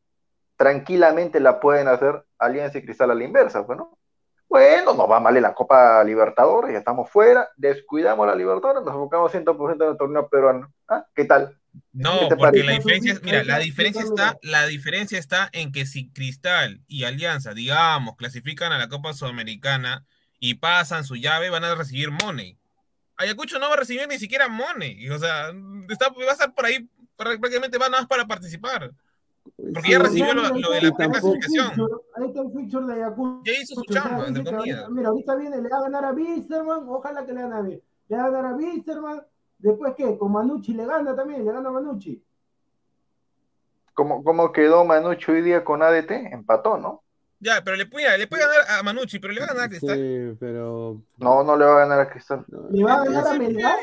tranquilamente 0.56 1.40
la 1.40 1.60
pueden 1.60 1.88
hacer 1.88 2.24
Alianza 2.38 2.78
y 2.78 2.84
Cristal 2.84 3.10
a 3.12 3.14
la 3.16 3.24
inversa, 3.24 3.66
pues, 3.66 3.78
¿no? 3.78 3.98
Bueno, 4.54 4.94
nos 4.94 5.10
va 5.10 5.18
mal 5.18 5.36
en 5.36 5.42
la 5.42 5.52
Copa 5.52 6.04
Libertadores, 6.04 6.70
ya 6.70 6.78
estamos 6.78 7.10
fuera, 7.10 7.48
descuidamos 7.56 8.24
la 8.24 8.36
Libertadores, 8.36 8.84
nos 8.84 8.94
enfocamos 8.94 9.34
100% 9.34 9.82
en 9.82 9.90
el 9.90 9.98
torneo 9.98 10.28
peruano. 10.28 10.72
¿Ah? 10.86 11.04
¿Qué 11.12 11.24
tal? 11.24 11.58
No, 11.92 12.20
¿Qué 12.20 12.26
te 12.28 12.36
porque 12.36 12.62
la 12.62 12.74
diferencia 12.74 13.12
es, 13.14 13.22
mira, 13.24 13.42
la 13.42 13.58
diferencia 13.58 14.02
está, 14.02 14.28
está, 14.28 14.38
la 14.42 14.64
diferencia 14.68 15.18
está 15.18 15.48
en 15.50 15.72
que 15.72 15.86
si 15.86 16.08
Cristal 16.12 16.82
y 16.86 17.02
Alianza, 17.02 17.52
digamos, 17.52 18.14
clasifican 18.14 18.70
a 18.70 18.78
la 18.78 18.88
Copa 18.88 19.12
Sudamericana 19.12 20.06
y 20.38 20.54
pasan 20.54 21.02
su 21.02 21.16
llave, 21.16 21.50
van 21.50 21.64
a 21.64 21.74
recibir 21.74 22.12
money. 22.12 22.56
Ayacucho 23.16 23.58
no 23.58 23.66
va 23.66 23.74
a 23.74 23.78
recibir 23.78 24.06
ni 24.06 24.20
siquiera 24.20 24.46
money, 24.46 25.10
o 25.10 25.18
sea, 25.18 25.52
está, 25.88 26.10
va 26.10 26.28
a 26.28 26.32
estar 26.32 26.54
por 26.54 26.66
ahí, 26.66 26.88
prácticamente 27.16 27.76
va 27.76 27.88
nada 27.88 28.02
más 28.02 28.08
para 28.08 28.24
participar. 28.24 28.92
Porque 29.56 29.90
ya 29.90 29.98
recibió 29.98 30.34
lo, 30.34 30.42
lo 30.42 30.70
de 30.70 30.82
la 30.82 30.90
clasificación. 30.92 31.88
Ahí 32.16 32.26
está 32.26 32.40
el 32.40 32.52
feature 32.52 32.86
de 32.86 32.92
Ayacucho. 32.94 33.42
Ya 33.44 33.52
hizo 33.52 33.74
su 33.74 33.84
chamba, 33.92 34.26
entre 34.26 34.44
comillas. 34.44 34.90
Mira, 34.90 35.08
ahorita 35.10 35.36
viene, 35.36 35.60
le 35.60 35.68
va 35.68 35.78
a 35.78 35.82
ganar 35.82 36.04
a 36.06 36.12
Wilstermann, 36.12 36.88
ojalá 36.88 37.24
que 37.24 37.32
le 37.32 37.42
gane 37.42 37.54
a 37.54 37.62
Le 37.62 37.82
va 38.16 38.24
a 38.24 38.30
ganar 38.30 38.52
a 38.52 38.56
Wilstermann, 38.56 39.22
después 39.58 39.94
qué, 39.96 40.18
con 40.18 40.32
Manucci 40.32 40.74
le 40.74 40.86
gana 40.86 41.14
también, 41.14 41.44
le 41.44 41.52
gana 41.52 41.68
a 41.68 41.72
Manucci. 41.72 42.22
¿Cómo, 43.94 44.24
cómo 44.24 44.50
quedó 44.50 44.84
Manucho 44.84 45.32
hoy 45.32 45.42
día 45.42 45.64
con 45.64 45.82
ADT? 45.82 46.10
Empató, 46.10 46.76
¿no? 46.76 47.03
Ya, 47.40 47.60
pero 47.62 47.76
le 47.76 47.84
puede, 47.86 48.16
le 48.16 48.26
puede 48.26 48.42
ganar 48.42 48.60
a 48.78 48.82
Manucci, 48.82 49.18
pero 49.18 49.34
le 49.34 49.40
va 49.40 49.46
a 49.46 49.48
ganar 49.48 49.64
a 49.64 49.68
Cristal. 49.68 49.96
Sí, 49.98 50.36
pero. 50.40 51.02
No, 51.18 51.44
no 51.44 51.56
le 51.56 51.64
va 51.64 51.76
a 51.76 51.78
ganar 51.80 52.00
a 52.00 52.08
Cristal. 52.10 52.44
no, 52.48 52.68
Le 52.70 52.82
va 52.84 52.94
a 52.94 53.04
ganar 53.04 53.26
a 53.26 53.32
Se, 53.32 53.38
Melgar. 53.38 53.76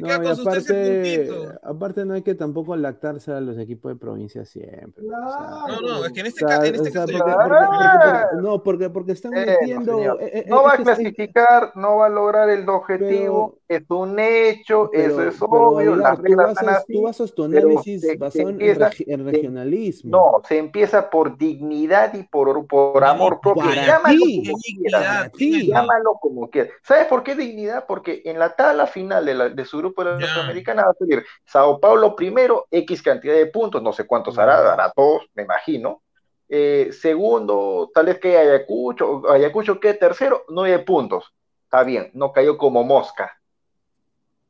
queda 0.00 0.16
y 0.16 0.26
con 0.26 0.36
sus 0.36 0.44
13 0.44 1.28
aparte, 1.30 1.58
aparte 1.64 2.04
no 2.04 2.14
hay 2.14 2.22
que 2.22 2.34
tampoco 2.34 2.76
lactarse 2.76 3.32
a 3.32 3.40
los 3.40 3.58
equipos 3.58 3.92
de 3.92 3.96
provincia 3.98 4.44
siempre. 4.44 5.04
o 5.04 5.30
sea, 5.30 5.40
No, 5.68 5.80
no, 5.80 6.04
es 6.04 6.12
que 6.12 6.20
en 6.20 6.26
este, 6.26 6.44
este 6.44 6.92
caso. 6.92 7.12
Ah. 7.26 8.26
no, 8.40 8.62
porque, 8.62 8.90
porque 8.90 9.12
están 9.12 9.34
Eh, 9.36 9.46
no, 9.46 9.52
metiendo. 9.60 10.20
eh, 10.20 10.30
eh, 10.34 10.44
No 10.48 10.62
va 10.62 10.74
a 10.74 10.76
clasificar, 10.76 11.72
no 11.74 11.96
va 11.96 12.06
a 12.06 12.10
lograr 12.10 12.48
el 12.50 12.68
objetivo, 12.68 13.58
es 13.68 13.82
un 13.88 14.18
hecho, 14.18 14.90
eso 14.92 15.22
es 15.22 15.34
pero, 15.38 15.46
obvio, 15.50 15.94
tú 15.96 16.22
reglas 16.22 16.46
basas, 16.48 16.58
están 16.62 16.68
así. 16.76 16.92
tú 16.92 17.02
basas 17.02 17.34
tu 17.34 17.44
análisis 17.44 18.18
basado 18.18 18.48
en, 18.48 18.54
empieza- 18.60 18.90
regi- 18.90 19.04
en 19.08 19.24
se- 19.24 19.30
regionalismo. 19.30 20.10
No, 20.16 20.42
se 20.48 20.58
empieza 20.58 21.10
por 21.10 21.36
dignidad 21.36 22.14
y 22.14 22.22
por, 22.24 22.66
por 22.68 23.02
amor 23.04 23.40
propio. 23.40 23.64
Para 23.64 23.86
Llámalo 23.86 24.24
ti, 24.24 24.42
como 24.46 24.58
quieras. 24.58 25.30
Llámalo 25.38 26.12
como 26.20 26.50
quieras. 26.50 26.72
¿Sabes 26.82 27.06
por 27.06 27.22
qué 27.22 27.34
dignidad? 27.34 27.86
Porque 27.86 28.22
en 28.24 28.38
la 28.38 28.54
tabla 28.54 28.86
final 28.86 29.24
de, 29.24 29.34
la- 29.34 29.48
de 29.48 29.64
su 29.64 29.78
grupo 29.78 30.04
de 30.04 30.12
la 30.12 30.20
Ya. 30.20 30.34
Sudamericana 30.34 30.84
va 30.84 30.90
a 30.90 30.94
salir 30.94 31.24
Sao 31.44 31.80
Paulo 31.80 32.14
primero, 32.14 32.66
X 32.70 33.02
cantidad 33.02 33.34
de 33.34 33.46
puntos, 33.46 33.82
no 33.82 33.92
sé 33.92 34.06
cuántos 34.06 34.38
hará, 34.38 34.72
hará 34.72 34.92
todos, 34.94 35.22
me 35.34 35.42
imagino. 35.42 36.02
Eh, 36.48 36.90
segundo, 36.92 37.90
tal 37.92 38.06
vez 38.06 38.18
que 38.20 38.36
Ayacucho, 38.38 39.22
Ayacucho 39.30 39.80
que 39.80 39.94
tercero, 39.94 40.44
nueve 40.48 40.78
puntos. 40.80 41.32
está 41.64 41.82
bien, 41.82 42.10
no 42.14 42.32
cayó 42.32 42.56
como 42.56 42.84
mosca. 42.84 43.34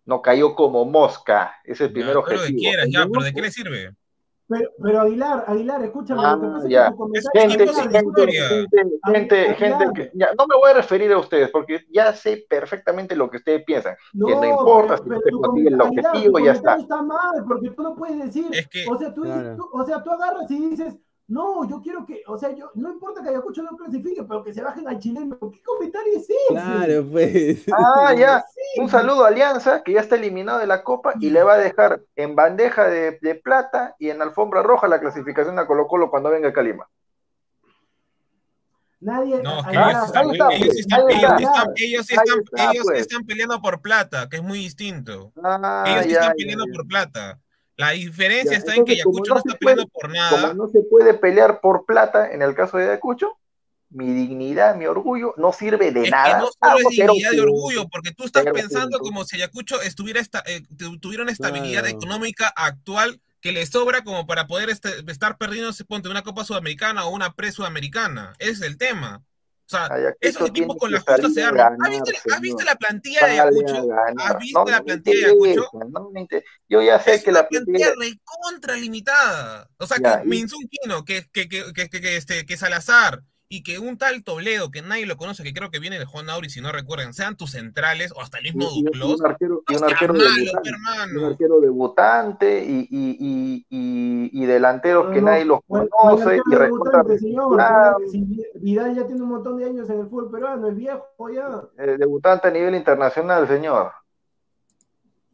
No 0.04 0.22
cayó 0.22 0.54
como 0.54 0.84
mosca. 0.84 1.56
Ese 1.64 1.72
es 1.72 1.80
el 1.88 1.92
primer 1.92 2.16
objetivo. 2.16 2.46
De 2.46 2.54
quieras, 2.54 2.86
ya, 2.90 3.06
pero 3.10 3.22
¿de 3.24 3.32
qué 3.34 3.42
le 3.42 3.50
sirve? 3.50 3.94
Pero, 4.48 4.70
pero 4.82 5.00
Aguilar, 5.02 5.44
Aguilar, 5.46 5.84
escúchame, 5.84 6.22
ah, 6.24 6.36
lo 6.36 6.62
que 6.62 6.70
ya. 6.70 6.94
gente, 7.34 7.68
gente, 9.04 9.54
gente, 9.54 9.84
que, 9.94 10.10
ya, 10.14 10.30
no 10.38 10.46
me 10.46 10.56
voy 10.56 10.70
a 10.70 10.74
referir 10.74 11.12
a 11.12 11.18
ustedes 11.18 11.50
porque 11.50 11.84
ya 11.90 12.14
sé 12.14 12.46
perfectamente 12.48 13.14
lo 13.14 13.28
que 13.28 13.36
ustedes 13.36 13.62
piensan. 13.64 13.94
No, 14.14 14.26
que 14.26 14.34
no 14.36 14.44
importa 14.46 14.96
si 14.96 15.02
ustedes 15.02 15.34
consiguen 15.42 15.74
el 15.74 15.80
objetivo, 15.82 16.38
ya 16.38 16.52
está. 16.52 16.76
está 16.76 17.02
mal, 17.02 17.44
porque 17.46 17.70
tú 17.70 17.82
no 17.82 17.94
puedes 17.94 18.24
decir, 18.24 18.46
o, 18.90 18.96
sea, 18.96 19.12
tú, 19.12 19.24
tú, 19.24 19.68
o 19.70 19.84
sea, 19.84 20.02
tú 20.02 20.10
agarras 20.12 20.50
y 20.50 20.70
dices, 20.70 20.96
no, 21.28 21.68
yo 21.68 21.82
quiero 21.82 22.06
que, 22.06 22.22
o 22.26 22.38
sea, 22.38 22.54
yo, 22.54 22.70
no 22.74 22.90
importa 22.90 23.22
que 23.22 23.28
Ayacucho 23.28 23.62
no 23.62 23.76
clasifique, 23.76 24.24
pero 24.24 24.42
que 24.42 24.54
se 24.54 24.62
bajen 24.62 24.88
al 24.88 24.98
chileno. 24.98 25.38
¿Qué 25.38 25.62
comentario 25.62 26.14
es 26.16 26.22
ese? 26.22 26.34
Claro, 26.48 27.04
pues. 27.12 27.66
Ah, 27.70 28.14
ya. 28.14 28.42
Un 28.78 28.88
saludo 28.88 29.24
a 29.24 29.28
Alianza, 29.28 29.82
que 29.82 29.92
ya 29.92 30.00
está 30.00 30.16
eliminado 30.16 30.58
de 30.58 30.66
la 30.66 30.82
Copa 30.82 31.12
y 31.20 31.28
le 31.28 31.42
va 31.42 31.54
a 31.54 31.58
dejar 31.58 32.00
en 32.16 32.34
bandeja 32.34 32.88
de, 32.88 33.18
de 33.20 33.34
plata 33.34 33.94
y 33.98 34.08
en 34.08 34.22
alfombra 34.22 34.62
roja 34.62 34.88
la 34.88 35.00
clasificación 35.00 35.58
a 35.58 35.66
Colo 35.66 35.86
Colo 35.86 36.10
cuando 36.10 36.30
venga 36.30 36.50
Calima. 36.50 36.88
Nadie. 39.00 39.42
No, 39.42 39.62
que 39.64 39.76
ellos, 39.76 40.04
están, 40.06 40.30
ellos, 40.30 40.74
están, 40.76 41.00
ellos, 41.76 42.10
están, 42.10 42.26
ellos 42.72 42.84
pues. 42.84 43.00
están, 43.00 43.24
peleando 43.26 43.60
por 43.60 43.82
plata, 43.82 44.28
que 44.30 44.38
es 44.38 44.42
muy 44.42 44.58
distinto. 44.58 45.32
Ah, 45.44 45.84
ellos 45.86 46.06
ya, 46.06 46.20
están 46.20 46.36
peleando 46.36 46.64
ya, 46.66 46.72
por 46.72 46.88
plata. 46.88 47.38
La 47.78 47.90
diferencia 47.90 48.56
está 48.56 48.74
en 48.74 48.84
que 48.84 48.92
Ayacucho 48.94 49.34
no, 49.34 49.38
está 49.38 49.56
peleando 49.56 49.86
por 49.86 50.10
nada. 50.10 50.30
Como 50.30 50.54
no 50.54 50.68
se 50.68 50.80
puede 50.80 51.14
pelear 51.14 51.60
por 51.60 51.86
plata 51.86 52.30
en 52.32 52.42
el 52.42 52.52
caso 52.52 52.76
de 52.76 52.84
Ayacucho, 52.84 53.38
mi 53.90 54.12
dignidad, 54.12 54.74
mi 54.74 54.86
orgullo 54.86 55.32
no 55.36 55.52
sirve 55.52 55.92
de 55.92 56.02
es 56.02 56.10
nada. 56.10 56.38
Que 56.38 56.42
no 56.42 56.50
solo 56.58 56.88
es 56.90 56.96
dignidad 56.96 57.32
y 57.32 57.38
orgullo, 57.38 57.88
porque 57.88 58.12
tú 58.12 58.24
estás 58.24 58.44
pensando 58.52 58.98
como 58.98 59.24
si 59.24 59.36
Ayacucho 59.36 59.80
estuviera 59.80 60.20
esta, 60.20 60.42
eh, 60.44 60.62
tuviera 61.00 61.22
una 61.22 61.30
estabilidad 61.30 61.82
claro. 61.82 61.96
económica 61.96 62.52
actual 62.56 63.20
que 63.40 63.52
le 63.52 63.64
sobra 63.64 64.02
como 64.02 64.26
para 64.26 64.48
poder 64.48 64.70
este, 64.70 64.90
estar 65.06 65.38
perdiendo, 65.38 65.70
ponte, 65.86 66.08
una 66.08 66.22
Copa 66.22 66.44
Sudamericana 66.44 67.06
o 67.06 67.14
una 67.14 67.32
pre-Sudamericana. 67.34 68.34
Ese 68.40 68.52
es 68.52 68.62
el 68.62 68.76
tema. 68.76 69.22
O 69.68 69.70
sea, 69.70 70.14
esos 70.20 70.48
equipos 70.48 70.76
con 70.78 70.90
la 70.90 71.00
justa 71.00 71.28
se 71.28 71.42
arman. 71.44 71.76
¿Has 71.84 71.90
visto, 71.90 72.12
¿Has 72.32 72.40
visto, 72.40 72.64
la 72.64 72.74
plantilla 72.76 73.26
de 73.26 73.32
Ayacucho? 73.32 73.86
¿Has 74.16 74.38
visto 74.38 74.64
no, 74.64 74.70
la 74.70 74.82
plantilla 74.82 75.18
de 75.18 75.24
Ayacucho? 75.26 75.70
No 75.90 76.10
yo 76.70 76.80
ya 76.80 76.98
sé 77.00 77.14
es 77.16 77.24
que 77.24 77.32
la 77.32 77.46
plantilla 77.46 77.88
es 77.88 77.94
recontra 77.98 78.76
limitada. 78.76 79.68
O 79.76 79.86
sea, 79.86 79.98
ya, 80.02 80.22
que 80.22 80.26
Minsun 80.26 80.66
Kino, 80.70 81.04
que, 81.04 81.28
que, 81.30 81.50
que, 81.50 81.70
que, 81.74 81.88
que, 81.90 82.16
este, 82.16 82.46
que 82.46 82.56
Salazar 82.56 83.22
y 83.50 83.62
que 83.62 83.78
un 83.78 83.96
tal 83.96 84.22
Toledo, 84.22 84.70
que 84.70 84.82
nadie 84.82 85.06
lo 85.06 85.16
conoce, 85.16 85.42
que 85.42 85.54
creo 85.54 85.70
que 85.70 85.78
viene 85.78 85.98
de 85.98 86.04
Juan 86.04 86.28
Auri, 86.28 86.50
si 86.50 86.60
no 86.60 86.70
recuerdan, 86.70 87.14
sean 87.14 87.36
tus 87.36 87.52
centrales 87.52 88.12
o 88.14 88.20
hasta 88.20 88.38
el 88.38 88.44
mismo 88.44 88.68
y, 88.74 88.82
Duclos. 88.82 89.08
Y 89.08 89.14
un 89.14 89.26
arquero, 89.26 89.62
y 89.68 89.76
un 89.76 89.84
arquero, 89.84 90.14
malo, 90.14 90.24
debutante, 90.28 91.16
un 91.16 91.24
arquero 91.24 91.60
debutante 91.60 92.64
y, 92.64 92.88
y, 92.90 93.66
y, 93.70 94.30
y 94.32 94.46
delanteros 94.46 95.06
no, 95.06 95.12
que 95.12 95.22
nadie 95.22 95.44
los 95.46 95.60
conoce. 95.66 96.38
y 96.50 96.54
recontra... 96.54 97.02
señor, 97.18 97.60
ah, 97.60 97.96
Vidal 98.54 98.94
ya 98.94 99.06
tiene 99.06 99.22
un 99.22 99.30
montón 99.30 99.56
de 99.56 99.64
años 99.64 99.88
en 99.88 100.00
el 100.00 100.08
fútbol 100.08 100.30
peruano, 100.30 100.68
es 100.68 100.76
viejo 100.76 101.30
ya. 101.32 101.62
Eh, 101.78 101.96
debutante 101.98 102.48
a 102.48 102.50
nivel 102.50 102.74
internacional, 102.74 103.48
señor. 103.48 103.92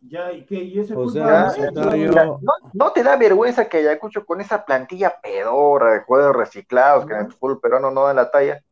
Ya, 0.07 0.33
¿y 0.33 0.45
qué? 0.45 0.57
¿Y 0.57 0.81
eso 0.81 0.99
o 0.99 1.09
sea, 1.09 1.53
no, 1.73 2.39
no, 2.73 2.93
te 2.93 3.03
da 3.03 3.17
vergüenza 3.17 3.69
que 3.69 3.79
Ayacucho 3.79 4.27
con 4.27 4.41
esa 4.41 4.65
plantilla 4.65 5.19
pedora 5.23 5.93
de 5.93 6.01
jugadores 6.01 6.37
reciclados 6.37 7.07
que 7.07 7.15
en 7.15 7.21
el 7.21 7.33
fútbol 7.33 7.61
peruano 7.61 7.91
no 7.91 8.05
dan 8.05 8.17
la 8.17 8.31
talla, 8.31 8.63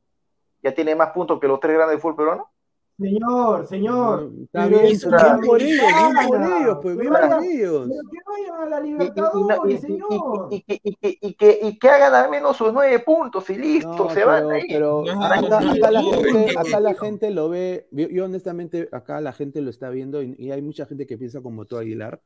ya 0.62 0.74
tiene 0.74 0.94
más 0.94 1.10
puntos 1.10 1.40
que 1.40 1.48
los 1.48 1.58
tres 1.58 1.74
grandes 1.74 1.94
del 1.94 2.00
fútbol 2.00 2.16
peruano? 2.16 2.50
Señor, 2.98 3.66
señor. 3.66 4.32
Está 4.44 4.66
bien, 4.68 4.82
bien 4.82 5.40
por 5.44 5.60
ellos, 5.60 5.92
bien 5.96 6.28
por 6.28 6.42
ellos, 6.42 6.78
pues 6.82 6.96
bien 6.96 7.12
por 7.12 7.44
ellos. 7.44 7.88
Pero 7.88 8.02
que 8.10 8.18
vayan 8.26 8.60
a 8.62 8.66
la 8.68 8.80
Libertadores, 8.80 9.80
señor. 9.80 10.48
Y, 10.50 10.64
y, 10.68 10.80
y, 10.84 11.18
y, 11.28 11.34
que, 11.34 11.58
y 11.62 11.78
que 11.78 11.88
hagan 11.88 12.14
al 12.14 12.30
menos 12.30 12.56
sus 12.56 12.72
nueve 12.72 13.00
puntos 13.00 13.48
y 13.50 13.56
listo, 13.56 14.04
No, 14.04 14.10
se 14.10 14.24
van 14.24 14.44
pero, 14.46 14.50
ahí. 14.50 14.66
pero 14.68 15.04
acá, 15.10 15.90
la 15.90 16.02
gente, 16.02 16.58
acá 16.58 16.80
la 16.80 16.94
gente 16.94 17.30
lo 17.30 17.48
ve, 17.48 17.88
yo, 17.90 18.24
honestamente 18.24 18.88
acá 18.92 19.20
la 19.20 19.32
gente 19.32 19.60
lo 19.62 19.70
está 19.70 19.90
viendo 19.90 20.22
y, 20.22 20.34
y 20.38 20.50
hay 20.52 20.62
mucha 20.62 20.86
gente 20.86 21.06
que 21.06 21.18
piensa 21.18 21.40
como 21.40 21.64
tú, 21.64 21.78
Aguilar, 21.78 22.20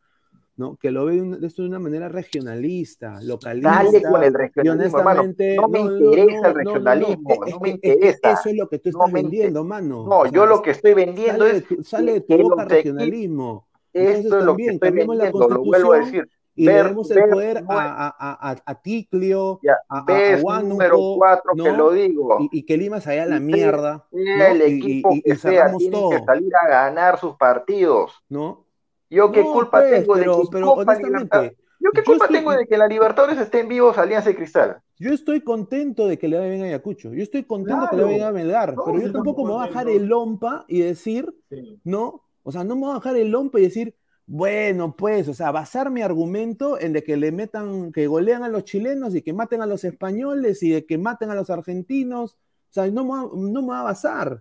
¿no? 0.56 0.76
Que 0.76 0.90
lo 0.90 1.04
ve 1.04 1.20
de, 1.20 1.46
esto 1.46 1.62
de 1.62 1.68
una 1.68 1.78
manera 1.78 2.08
regionalista, 2.08 3.20
localista. 3.22 3.70
Dale 3.70 4.02
con 4.02 4.22
el 4.24 4.34
regionalismo, 4.34 4.98
honestamente, 4.98 5.56
No 5.56 5.68
me 5.68 5.80
no, 5.80 5.90
interesa 5.98 6.32
no, 6.40 6.48
el 6.48 6.54
no, 6.54 6.54
no, 6.54 6.58
regionalismo, 6.58 7.28
no 7.28 7.40
que- 7.40 7.50
me 7.60 7.68
es 7.70 7.80
que 7.80 7.88
interesa. 7.88 8.32
Eso 8.32 8.48
es 8.48 8.56
lo 8.56 8.68
que 8.68 8.78
tú 8.78 8.88
estás 8.90 9.12
vendiendo, 9.12 9.64
mano. 9.64 10.04
No, 10.04 10.20
O 10.20 10.28
sea, 10.28 10.32
yo 10.32 10.46
lo 10.46 10.62
que 10.62 10.70
estoy 10.70 10.94
vendiendo 10.94 11.44
sale 11.44 11.58
es 11.58 11.86
sale 11.86 12.12
de 12.12 12.20
tu 12.22 12.36
que 12.36 12.42
boca 12.42 12.64
regionalismo. 12.64 13.68
Entonces 13.92 14.24
esto 14.24 14.38
es 14.38 14.44
lo 14.44 14.56
que 14.56 14.62
también 14.62 14.74
estoy 14.74 14.88
cambiemos 14.88 15.16
la 15.16 15.24
vendiendo, 15.24 15.48
lo 15.48 15.64
vuelvo 15.64 15.92
a 15.92 15.98
decir. 15.98 16.28
y 16.54 16.64
le 16.66 16.72
Ver, 16.72 16.84
demos 16.84 17.10
el 17.10 17.16
ver, 17.16 17.30
poder 17.30 17.64
a, 17.68 18.14
a, 18.18 18.50
a, 18.50 18.56
a 18.64 18.82
Ticlio, 18.82 19.60
ya, 19.62 19.76
a, 19.88 19.98
a, 19.98 20.04
ves 20.04 20.42
número 20.44 20.96
Huánuco, 20.96 21.18
cuatro 21.18 21.52
que 21.54 21.58
¿no? 21.58 21.76
lo 21.76 21.92
digo. 21.92 22.38
Y, 22.40 22.58
y 22.60 22.62
que 22.64 22.76
Lima 22.76 23.00
se 23.00 23.10
vaya 23.10 23.24
a 23.24 23.26
la 23.26 23.40
mierda, 23.40 24.06
el 24.12 24.62
equipo 24.62 25.12
y, 25.12 25.22
que 25.22 25.32
y 25.32 25.36
sea, 25.36 25.52
cerramos 25.52 25.78
tienen 25.78 26.08
que 26.08 26.18
todo, 26.18 26.24
salir 26.24 26.52
a 26.56 26.68
ganar 26.68 27.18
sus 27.18 27.36
partidos. 27.36 28.12
¿no? 28.28 28.65
Yo 29.10 29.30
qué 29.32 29.42
No, 29.42 29.52
culpa 29.52 29.78
pues, 29.80 30.00
tengo 30.00 30.16
de 30.16 30.24
que 30.24 30.30
pero 30.50 30.66
Copa 30.66 30.80
honestamente, 30.92 31.56
Yo 31.78 31.90
qué 31.92 31.98
yo 32.00 32.04
culpa 32.04 32.24
estoy- 32.24 32.38
tengo 32.38 32.52
de 32.52 32.66
que 32.66 32.76
la 32.76 32.86
Libertadores 32.88 33.38
estén 33.38 33.68
vivos 33.68 33.96
Alianza 33.98 34.30
y 34.30 34.34
Cristal. 34.34 34.80
yo 34.98 35.12
estoy 35.12 35.40
contento 35.42 36.06
de 36.08 36.18
que 36.18 36.26
le 36.28 36.38
vaya 36.38 36.50
bien 36.50 36.62
a 36.62 36.66
Ayacucho, 36.66 37.12
yo 37.12 37.22
estoy 37.22 37.44
contento 37.44 37.82
de 37.82 37.88
que 37.90 37.96
le 37.96 38.02
Claro, 38.02 38.06
vaya 38.06 38.16
bien 38.16 38.28
a 38.28 38.32
Melgar, 38.32 38.74
pero 38.84 38.98
yo 39.00 39.12
tampoco 39.12 39.44
me 39.44 39.52
voy 39.52 39.62
a 39.64 39.66
bajar 39.68 39.88
el 39.88 40.06
lompa 40.06 40.64
y 40.68 40.80
decir, 40.80 41.32
Sí. 41.50 41.80
¿no? 41.84 42.22
O 42.42 42.50
sea, 42.52 42.64
no 42.64 42.74
me 42.74 42.82
voy 42.82 42.90
a 42.90 42.94
bajar 42.94 43.16
el 43.16 43.28
lompa 43.30 43.58
y 43.60 43.62
decir, 43.62 43.94
bueno, 44.28 44.96
pues, 44.96 45.28
o 45.28 45.34
sea, 45.34 45.52
basar 45.52 45.90
mi 45.90 46.02
argumento 46.02 46.80
en 46.80 46.92
de 46.92 47.04
que 47.04 47.16
le 47.16 47.30
metan, 47.30 47.92
que 47.92 48.08
golean 48.08 48.42
a 48.42 48.48
los 48.48 48.64
chilenos 48.64 49.14
y 49.14 49.22
que 49.22 49.32
maten 49.32 49.62
a 49.62 49.66
los 49.66 49.84
españoles 49.84 50.62
y 50.64 50.70
de 50.70 50.84
que 50.84 50.98
maten 50.98 51.30
a 51.30 51.34
los 51.36 51.48
argentinos. 51.50 52.32
O 52.34 52.72
sea, 52.72 52.86
no 52.90 53.04
me, 53.04 53.10
va- 53.10 53.30
no 53.36 53.62
me 53.62 53.68
va 53.68 53.80
a 53.80 53.84
basar. 53.84 54.32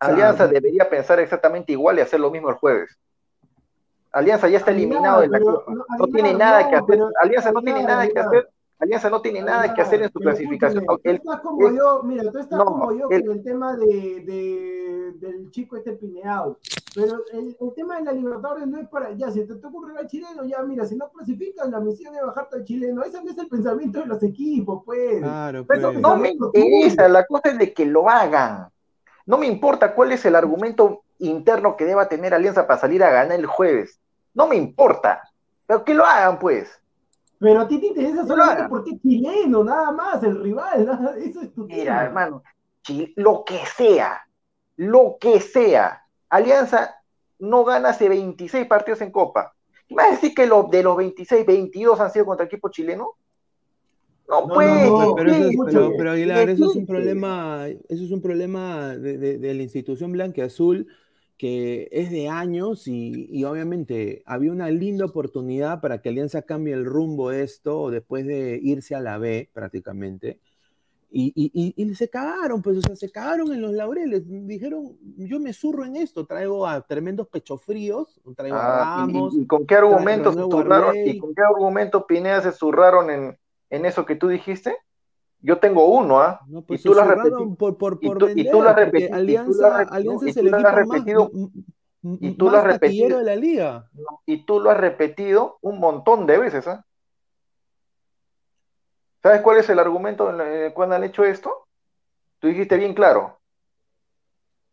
O 0.00 0.04
sea, 0.04 0.14
Alianza 0.14 0.48
debería 0.48 0.88
pensar 0.90 1.20
exactamente 1.20 1.70
igual 1.72 1.98
y 1.98 2.00
hacer 2.00 2.18
lo 2.18 2.30
mismo 2.32 2.48
el 2.48 2.56
jueves. 2.56 2.98
Alianza 4.12 4.48
ya 4.48 4.58
está 4.58 4.70
eliminado 4.72 5.20
de 5.20 5.28
la 5.28 5.40
Copa. 5.40 5.72
no, 5.98 6.06
tiene 6.08 6.34
nada 6.34 6.68
que 6.68 6.76
hacer. 6.76 7.00
Alianza 7.22 7.52
no 7.52 7.62
tiene 7.62 7.82
nada 7.84 8.08
que 8.08 8.18
hacer. 8.18 8.48
Alianza 8.80 9.10
no 9.10 9.20
tiene 9.20 9.42
nada 9.42 9.74
que 9.74 9.82
hacer 9.82 10.00
en 10.02 10.08
su 10.10 10.18
Pero 10.18 10.30
clasificación. 10.30 10.86
tú 10.86 10.98
estás 11.04 11.40
como 11.42 11.70
yo, 11.70 12.02
mira, 12.02 12.32
tú 12.32 12.38
estás 12.38 12.58
no, 12.58 12.64
como 12.64 12.92
yo 12.92 13.08
el- 13.10 13.26
con 13.26 13.36
el 13.36 13.44
tema 13.44 13.76
de, 13.76 13.86
de- 14.26 15.12
del 15.18 15.50
chico 15.50 15.76
este 15.76 15.92
Pineao. 15.92 16.56
Pero 16.94 17.20
el, 17.34 17.54
el 17.60 17.74
tema 17.74 17.98
de 17.98 18.04
la 18.04 18.12
Libertadores 18.12 18.66
no 18.66 18.78
es 18.80 18.88
para, 18.88 19.12
ya, 19.12 19.30
si 19.30 19.46
te 19.46 19.54
toca 19.56 19.76
un 19.76 19.86
rival 19.86 20.06
chileno, 20.06 20.44
ya, 20.44 20.62
mira, 20.62 20.86
si 20.86 20.96
no 20.96 21.10
clasificas, 21.10 21.68
la 21.68 21.78
misión 21.78 22.14
es 22.14 22.22
bajarte 22.22 22.56
al 22.56 22.64
chileno. 22.64 23.02
Ese 23.02 23.22
no 23.22 23.30
es 23.30 23.36
el 23.36 23.48
pensamiento 23.48 24.00
de 24.00 24.06
los 24.06 24.22
equipos, 24.22 24.82
pues. 24.86 25.18
Claro, 25.20 25.66
Pero 25.68 25.90
pues. 25.92 26.00
no 26.00 26.16
me 26.16 26.30
interesa, 26.30 27.06
la 27.06 27.26
cosa 27.26 27.50
es 27.50 27.58
de 27.58 27.74
que 27.74 27.84
lo 27.84 28.08
hagan. 28.08 28.68
No 29.26 29.36
me 29.36 29.46
importa 29.46 29.94
cuál 29.94 30.12
es 30.12 30.24
el 30.24 30.34
argumento 30.34 31.02
interno 31.20 31.76
que 31.76 31.84
deba 31.84 32.08
tener 32.08 32.34
Alianza 32.34 32.66
para 32.66 32.80
salir 32.80 33.02
a 33.04 33.10
ganar 33.10 33.38
el 33.38 33.46
jueves. 33.46 34.00
No 34.34 34.46
me 34.46 34.56
importa. 34.56 35.22
Pero 35.66 35.84
que 35.84 35.94
lo 35.94 36.04
hagan, 36.04 36.38
pues. 36.38 36.68
Pero 37.38 37.60
a 37.60 37.68
ti 37.68 37.78
te 37.78 37.86
interesa 37.86 38.26
solamente 38.26 38.64
porque 38.68 38.90
es 38.90 39.00
chileno, 39.02 39.64
nada 39.64 39.92
más, 39.92 40.22
el 40.22 40.42
rival, 40.42 40.84
nada, 40.86 41.16
eso 41.16 41.40
es 41.40 41.54
tu 41.54 41.64
Mira, 41.66 41.84
tema. 41.84 42.02
hermano, 42.04 42.42
lo 43.16 43.44
que 43.44 43.58
sea, 43.76 44.20
lo 44.76 45.16
que 45.20 45.40
sea. 45.40 46.02
Alianza 46.28 46.96
no 47.38 47.64
gana 47.64 47.90
hace 47.90 48.08
26 48.08 48.66
partidos 48.66 49.00
en 49.00 49.10
Copa. 49.10 49.54
¿Y 49.88 49.94
¿Me 49.94 50.02
vas 50.02 50.12
a 50.12 50.14
decir 50.16 50.34
que 50.34 50.46
lo, 50.46 50.64
de 50.64 50.82
los 50.82 50.96
26, 50.96 51.46
22 51.46 51.98
han 52.00 52.10
sido 52.12 52.26
contra 52.26 52.46
equipo 52.46 52.68
chileno? 52.68 53.12
No, 54.28 54.42
No, 54.46 54.54
pues. 54.54 54.68
no, 54.68 55.06
no, 55.08 55.14
Pero, 55.16 55.30
eso 55.32 55.44
es- 55.44 55.50
sí, 55.50 55.56
pero- 55.66 55.92
pero, 55.96 56.10
Aguilar, 56.12 56.48
eso 56.50 56.70
es 56.70 56.76
un 56.76 56.86
problema, 56.86 57.66
eso 57.68 58.04
es 58.04 58.10
un 58.12 58.22
problema 58.22 58.88
de, 58.96 59.18
de- 59.18 59.38
de 59.38 59.54
la 59.54 59.62
institución 59.62 60.12
blanca 60.12 60.44
azul 60.44 60.86
que 61.40 61.88
es 61.90 62.10
de 62.10 62.28
años 62.28 62.86
y, 62.86 63.26
y 63.30 63.44
obviamente 63.44 64.22
había 64.26 64.52
una 64.52 64.68
linda 64.70 65.06
oportunidad 65.06 65.80
para 65.80 66.02
que 66.02 66.10
Alianza 66.10 66.42
cambie 66.42 66.74
el 66.74 66.84
rumbo 66.84 67.30
de 67.30 67.44
esto 67.44 67.88
después 67.90 68.26
de 68.26 68.60
irse 68.62 68.94
a 68.94 69.00
la 69.00 69.16
B 69.16 69.48
prácticamente. 69.54 70.38
Y, 71.10 71.32
y- 71.34 71.72
y- 71.82 71.94
se 71.94 72.10
cagaron, 72.10 72.60
pues, 72.60 72.76
o 72.76 72.82
sea, 72.82 72.94
se 72.94 73.10
cagaron 73.10 73.54
en 73.54 73.62
los 73.62 73.72
laureles. 73.72 74.22
Dijeron, 74.26 74.98
yo 75.16 75.40
me 75.40 75.54
zurro 75.54 75.86
en 75.86 75.96
esto, 75.96 76.26
traigo 76.26 76.66
a 76.66 76.82
tremendos 76.82 77.26
pechofríos, 77.28 78.20
traigo 78.36 78.58
Ah, 78.58 78.82
a 78.82 79.06
Ramos, 79.06 79.34
y, 79.34 79.46
con 79.46 79.66
qué 79.66 79.76
argumentos 79.76 80.34
se 80.34 80.42
zurraron? 80.42 80.94
¿Y 81.06 81.18
con 81.18 81.34
qué 81.34 81.40
argumento 81.40 82.06
Pineda 82.06 82.42
se 82.42 82.52
zurraron 82.52 83.08
en, 83.08 83.38
en 83.70 83.86
eso 83.86 84.04
que 84.04 84.14
tú 84.14 84.28
dijiste? 84.28 84.76
Yo 85.42 85.58
tengo 85.58 85.86
uno, 85.86 86.20
¿ah? 86.20 86.40
No, 86.46 86.58
y 86.60 86.62
pues 86.62 86.82
tú 86.82 86.90
se 86.90 86.94
lo 86.96 87.02
has 87.02 87.08
zurraron 87.08 87.24
repetido. 87.32 87.56
por, 87.56 87.78
por, 87.78 87.98
y 88.00 88.06
por 88.08 88.18
tú- 88.18 88.28
y 88.28 88.28
tú 88.28 88.36
vender, 88.36 88.54
lo 88.54 88.68
has 88.68 88.76
repetido, 88.76 89.08
y 89.08 89.36
tú 89.36 89.52
lo 89.54 89.66
has 89.66 89.72
Alianza, 89.72 89.78
rep- 89.84 89.88
Alianza 89.92 90.26
y 90.26 90.30
es 90.30 90.36
el 90.36 90.46
equipo 90.48 90.62
más, 90.62 90.76
repetido, 90.76 91.30
y 92.02 92.30
tú 92.36 92.44
lo 92.50 92.56
has 92.58 92.64
más 92.64 92.72
repetido. 92.72 93.18
de 93.18 93.24
la 93.24 93.36
liga. 93.36 93.90
Y 94.26 94.44
tú 94.44 94.60
lo 94.60 94.70
has 94.70 94.76
repetido 94.76 95.58
un 95.62 95.78
montón 95.80 96.26
de 96.26 96.38
veces, 96.38 96.66
¿ah? 96.68 96.84
¿Sabes 99.22 99.42
cuál 99.42 99.58
es 99.58 99.68
el 99.68 99.78
argumento 99.78 100.30
en 100.30 100.40
el 100.40 100.72
cual 100.72 100.92
han 100.92 101.04
hecho 101.04 101.24
esto? 101.24 101.66
Tú 102.38 102.48
dijiste 102.48 102.76
bien 102.76 102.94
claro. 102.94 103.38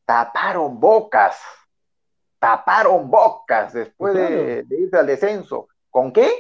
taparon 0.06 0.80
bocas, 0.80 1.38
taparon 2.40 3.12
bocas 3.12 3.74
después 3.74 4.14
de, 4.14 4.66
irse 4.70 4.96
al 4.98 5.06
descenso. 5.06 5.68
¿Con 5.90 6.14
qué? 6.14 6.32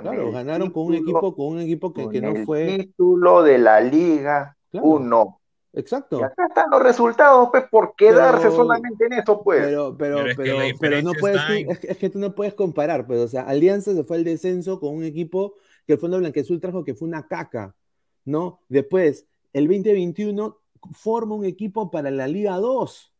Claro, 0.00 0.32
ganaron 0.32 0.70
con 0.70 0.86
un 0.86 0.94
equipo, 0.94 1.34
con 1.34 1.46
un 1.46 1.60
equipo 1.60 1.92
que, 1.92 2.08
que 2.08 2.20
no 2.20 2.44
fue. 2.44 2.78
título 2.78 3.42
de 3.42 3.58
la 3.58 3.80
Liga 3.80 4.56
1. 4.72 5.40
Exacto. 5.76 6.20
Y 6.20 6.22
acá 6.22 6.46
están 6.46 6.70
los 6.70 6.82
resultados, 6.82 7.48
pues, 7.50 7.64
por 7.68 7.94
quedarse 7.96 8.50
solamente 8.50 9.06
en 9.06 9.14
eso, 9.14 9.42
pues. 9.42 9.64
Pero, 9.64 9.96
pero, 9.96 10.24
pero, 10.36 10.56
pero, 10.78 11.02
no 11.02 11.12
puedes, 11.18 11.40
es, 11.82 11.98
que 11.98 12.10
tú 12.10 12.18
no 12.18 12.34
puedes 12.34 12.54
comparar, 12.54 13.06
pues, 13.06 13.18
o 13.18 13.28
sea, 13.28 13.42
Alianza 13.42 13.92
se 13.92 14.04
fue 14.04 14.18
al 14.18 14.24
descenso 14.24 14.78
con 14.78 14.94
un 14.94 15.04
equipo 15.04 15.54
que 15.86 15.94
el 15.94 15.98
Fondo 15.98 16.18
Blanquezul 16.18 16.60
trajo 16.60 16.84
que 16.84 16.94
fue 16.94 17.08
una 17.08 17.26
caca, 17.26 17.74
¿no? 18.24 18.60
Después, 18.68 19.26
el 19.52 19.66
2021 19.66 20.58
forma 20.92 21.34
un 21.34 21.44
equipo 21.44 21.90
para 21.90 22.10
la 22.10 22.28
Liga 22.28 22.56
2. 22.56 23.12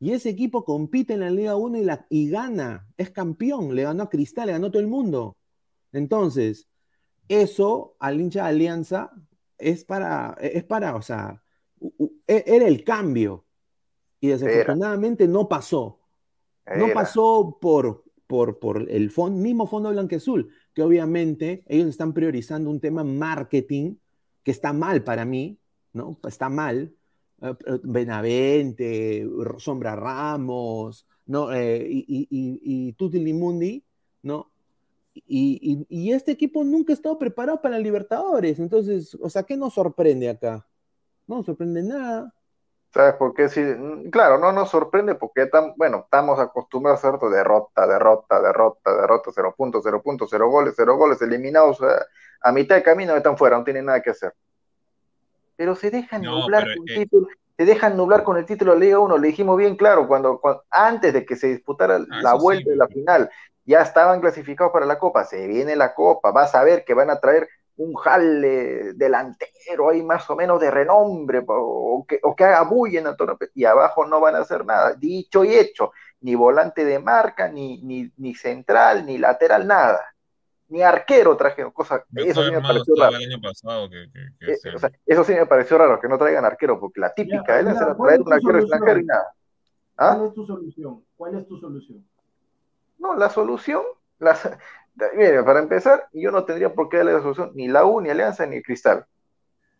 Y 0.00 0.12
ese 0.12 0.30
equipo 0.30 0.64
compite 0.64 1.14
en 1.14 1.20
la 1.20 1.30
Liga 1.30 1.54
1 1.54 1.78
y, 1.78 1.84
la, 1.84 2.06
y 2.10 2.28
gana, 2.28 2.88
es 2.96 3.10
campeón, 3.10 3.76
le 3.76 3.84
ganó 3.84 4.02
a 4.02 4.10
Cristal, 4.10 4.46
le 4.46 4.52
ganó 4.52 4.66
a 4.66 4.70
todo 4.70 4.82
el 4.82 4.88
mundo. 4.88 5.36
Entonces, 5.92 6.68
eso 7.28 7.96
al 7.98 8.20
hincha 8.20 8.44
de 8.44 8.48
Alianza 8.48 9.12
es 9.58 9.84
para, 9.84 10.36
es 10.40 10.64
para, 10.64 10.96
o 10.96 11.02
sea, 11.02 11.42
e, 12.26 12.44
era 12.46 12.66
el 12.66 12.84
cambio. 12.84 13.44
Y 14.20 14.28
desafortunadamente 14.28 15.26
no 15.26 15.48
pasó. 15.48 15.98
No 16.76 16.92
pasó 16.94 17.58
por, 17.60 18.04
por, 18.26 18.60
por 18.60 18.88
el 18.88 19.12
mismo 19.32 19.66
Fondo 19.66 19.90
Blanquezul, 19.90 20.48
que 20.72 20.82
obviamente 20.82 21.64
ellos 21.66 21.88
están 21.88 22.12
priorizando 22.12 22.70
un 22.70 22.78
tema 22.80 23.02
marketing 23.02 23.96
que 24.44 24.52
está 24.52 24.72
mal 24.72 25.02
para 25.02 25.24
mí, 25.24 25.58
¿no? 25.92 26.18
Está 26.24 26.48
mal. 26.48 26.94
Eh, 27.42 27.54
eh, 27.66 27.78
Benavente, 27.82 29.28
Sombra 29.58 29.96
Ramos, 29.96 31.06
¿no? 31.26 31.52
Eh, 31.52 31.84
y, 31.90 31.98
y, 32.06 32.28
y, 32.30 32.88
y 32.88 32.92
Tutti 32.92 33.18
Limundi, 33.18 33.84
¿no? 34.22 34.51
Y, 35.14 35.86
y, 35.88 36.12
este 36.12 36.32
equipo 36.32 36.64
nunca 36.64 36.92
ha 36.92 36.96
estado 36.96 37.18
preparado 37.18 37.60
para 37.60 37.78
Libertadores. 37.78 38.58
Entonces, 38.58 39.14
o 39.20 39.28
sea, 39.28 39.42
¿qué 39.42 39.56
nos 39.56 39.74
sorprende 39.74 40.30
acá? 40.30 40.66
No 41.26 41.36
nos 41.36 41.46
sorprende 41.46 41.82
nada. 41.82 42.32
¿Sabes 42.92 43.14
por 43.14 43.32
qué? 43.32 43.48
Sí, 43.48 43.62
claro, 44.10 44.38
no 44.38 44.52
nos 44.52 44.70
sorprende 44.70 45.14
porque 45.14 45.46
tan, 45.46 45.72
bueno, 45.76 46.02
estamos 46.04 46.38
acostumbrados 46.38 47.02
a 47.02 47.08
hacer 47.08 47.30
derrota, 47.30 47.86
derrota, 47.86 48.40
derrota, 48.40 48.94
derrota, 48.94 49.30
cero 49.34 49.54
puntos, 49.56 49.82
cero 49.82 50.02
puntos, 50.02 50.28
cero 50.30 50.48
goles, 50.48 50.74
cero 50.76 50.96
goles, 50.96 51.22
eliminados 51.22 51.78
a, 52.42 52.52
mitad 52.52 52.76
de 52.76 52.82
camino, 52.82 53.16
están 53.16 53.38
fuera, 53.38 53.56
no 53.56 53.64
tienen 53.64 53.86
nada 53.86 54.02
que 54.02 54.10
hacer. 54.10 54.34
Pero 55.56 55.74
se 55.74 55.90
dejan 55.90 56.20
nublar 56.22 56.64
con 56.76 56.86
el 56.86 56.94
título, 56.94 57.28
se 57.56 57.64
dejan 57.64 57.96
nublar 57.96 58.24
con 58.24 58.36
el 58.36 58.44
título 58.44 58.74
de 58.74 58.80
Liga 58.80 58.98
1, 58.98 59.16
le 59.16 59.28
dijimos 59.28 59.56
bien 59.56 59.76
claro, 59.76 60.06
cuando, 60.06 60.42
antes 60.70 61.14
de 61.14 61.24
que 61.24 61.36
se 61.36 61.46
disputara 61.46 61.96
ah, 61.96 62.20
la 62.22 62.34
vuelta 62.34 62.68
de 62.68 62.76
la 62.76 62.88
final, 62.88 63.30
ya 63.64 63.82
estaban 63.82 64.20
clasificados 64.20 64.72
para 64.72 64.86
la 64.86 64.98
Copa, 64.98 65.24
se 65.24 65.46
viene 65.46 65.76
la 65.76 65.94
Copa, 65.94 66.32
vas 66.32 66.54
a 66.54 66.64
ver 66.64 66.84
que 66.84 66.94
van 66.94 67.10
a 67.10 67.20
traer 67.20 67.48
un 67.76 67.94
jale 67.94 68.92
delantero 68.94 69.90
ahí 69.90 70.02
más 70.02 70.28
o 70.30 70.36
menos 70.36 70.60
de 70.60 70.70
renombre, 70.70 71.42
o 71.46 72.04
que, 72.06 72.20
o 72.22 72.36
que 72.36 72.44
haga 72.44 72.62
bulla 72.62 73.00
en 73.00 73.06
y 73.54 73.64
abajo 73.64 74.06
no 74.06 74.20
van 74.20 74.36
a 74.36 74.40
hacer 74.40 74.64
nada, 74.64 74.94
dicho 74.94 75.44
y 75.44 75.54
hecho, 75.54 75.92
ni 76.20 76.34
volante 76.34 76.84
de 76.84 76.98
marca, 76.98 77.48
ni, 77.48 77.82
ni, 77.82 78.10
ni 78.16 78.34
central, 78.34 79.06
ni 79.06 79.18
lateral, 79.18 79.66
nada, 79.66 80.04
ni 80.68 80.82
arquero 80.82 81.36
trajeron, 81.36 81.72
cosa, 81.72 82.04
eso 82.14 82.44
sí 82.44 82.50
me 82.50 82.60
pareció 82.60 82.94
raro. 82.96 83.16
Eh, 83.18 84.56
eso 85.06 85.24
sí 85.24 85.34
me 85.34 85.46
pareció 85.46 85.78
raro, 85.78 86.00
que 86.00 86.08
no 86.08 86.18
traigan 86.18 86.44
arquero, 86.44 86.78
porque 86.78 87.00
la 87.00 87.12
típica 87.12 87.58
es 87.58 87.64
traer 87.64 88.20
un 88.20 88.32
arquero 88.32 88.58
extranjero 88.58 89.00
y 89.00 89.04
nada. 89.04 89.34
¿Ah? 89.96 90.14
¿Cuál 90.16 90.28
es 90.28 90.34
tu 90.34 90.46
solución? 90.46 91.04
¿Cuál 91.16 91.38
es 91.38 91.46
tu 91.46 91.58
solución? 91.58 92.04
No, 93.02 93.16
la 93.16 93.30
solución, 93.30 93.82
las, 94.20 94.48
para 95.44 95.58
empezar, 95.58 96.08
yo 96.12 96.30
no 96.30 96.44
tendría 96.44 96.72
por 96.72 96.88
qué 96.88 96.98
darle 96.98 97.14
la 97.14 97.20
solución 97.20 97.50
ni 97.54 97.66
la 97.66 97.84
U, 97.84 98.00
ni 98.00 98.10
Alianza, 98.10 98.46
ni 98.46 98.62
Cristal. 98.62 99.06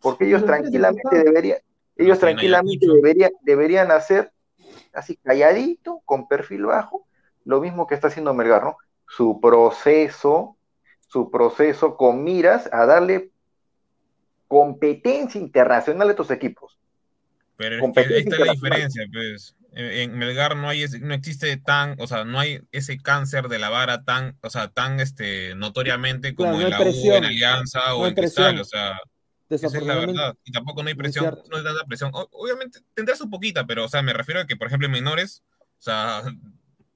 Porque 0.01 0.25
ellos 0.25 0.45
tranquilamente 0.45 1.23
deberían, 1.23 1.59
ellos 1.95 2.19
tranquilamente 2.19 2.85
deberían, 2.85 3.31
deberían 3.41 3.91
hacer 3.91 4.33
así 4.91 5.15
calladito, 5.15 6.01
con 6.03 6.27
perfil 6.27 6.65
bajo, 6.65 7.07
lo 7.45 7.61
mismo 7.61 7.87
que 7.87 7.95
está 7.95 8.09
haciendo 8.09 8.33
Melgar, 8.33 8.63
¿no? 8.63 8.77
Su 9.07 9.39
proceso, 9.39 10.57
su 11.07 11.31
proceso 11.31 11.95
con 11.95 12.25
miras 12.25 12.69
a 12.73 12.85
darle 12.85 13.31
competencia 14.49 15.39
internacional 15.39 16.09
a 16.09 16.11
estos 16.11 16.29
equipos. 16.29 16.77
Pero 17.55 17.77
es 17.77 17.93
que 17.93 18.13
ahí 18.15 18.19
está 18.19 18.45
la 18.45 18.51
diferencia, 18.51 19.05
pues 19.13 19.55
en 19.75 20.17
Melgar 20.17 20.55
no 20.55 20.69
hay 20.69 20.85
no 21.01 21.13
existe 21.13 21.57
tan, 21.57 21.95
o 21.99 22.07
sea, 22.07 22.25
no 22.25 22.39
hay 22.39 22.61
ese 22.71 22.97
cáncer 22.99 23.47
de 23.47 23.59
la 23.59 23.69
vara 23.69 24.03
tan, 24.03 24.37
o 24.41 24.49
sea, 24.49 24.67
tan 24.67 24.99
este 24.99 25.55
notoriamente 25.55 26.35
como 26.35 26.61
en 26.61 26.69
la 26.69 26.79
U, 26.81 27.13
en 27.13 27.25
Alianza 27.25 27.95
o 27.95 28.07
en 28.07 28.13
Cristal, 28.13 28.59
o 28.59 28.65
sea, 28.65 28.99
esa 29.49 29.67
es 29.67 29.83
la 29.83 29.95
verdad. 29.95 30.35
Y 30.43 30.51
tampoco 30.51 30.83
no 30.83 30.89
hay 30.89 30.95
presión, 30.95 31.39
no 31.49 31.57
hay 31.57 31.63
tanta 31.63 31.85
presión. 31.85 32.11
obviamente 32.13 32.79
tendrás 32.93 33.21
un 33.21 33.29
poquita, 33.29 33.65
pero 33.65 33.85
o 33.85 33.87
sea, 33.87 34.01
me 34.01 34.13
refiero 34.13 34.41
a 34.41 34.47
que 34.47 34.55
por 34.55 34.67
ejemplo 34.67 34.85
en 34.85 34.91
menores, 34.91 35.43
o 35.79 35.81
sea, 35.81 36.23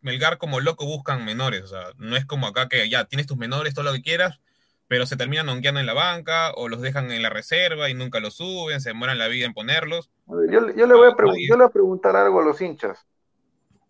Melgar 0.01 0.37
como 0.37 0.59
loco 0.59 0.85
buscan 0.85 1.25
menores, 1.25 1.63
o 1.63 1.67
sea, 1.67 1.91
no 1.97 2.15
es 2.15 2.25
como 2.25 2.47
acá 2.47 2.69
que 2.69 2.87
ya 2.89 3.05
tienes 3.05 3.25
tus 3.25 3.37
menores 3.37 3.73
todo 3.73 3.85
lo 3.85 3.93
que 3.93 4.03
quieras, 4.03 4.39
pero 4.87 5.05
se 5.05 5.17
terminan 5.17 5.49
onqueando 5.49 5.79
en 5.79 5.85
la 5.85 5.93
banca 5.93 6.51
o 6.55 6.69
los 6.69 6.81
dejan 6.81 7.11
en 7.11 7.21
la 7.21 7.29
reserva 7.29 7.89
y 7.89 7.93
nunca 7.93 8.19
los 8.19 8.35
suben, 8.35 8.81
se 8.81 8.89
demoran 8.89 9.17
la 9.17 9.27
vida 9.27 9.45
en 9.45 9.53
ponerlos. 9.53 10.09
Yo, 10.27 10.61
le 10.61 10.71
voy 10.71 11.07
a 11.07 11.15
yo 11.15 11.55
le 11.55 11.55
voy 11.55 11.65
a 11.65 11.69
preguntar 11.69 12.15
algo 12.15 12.41
a 12.41 12.45
los 12.45 12.61
hinchas 12.61 13.05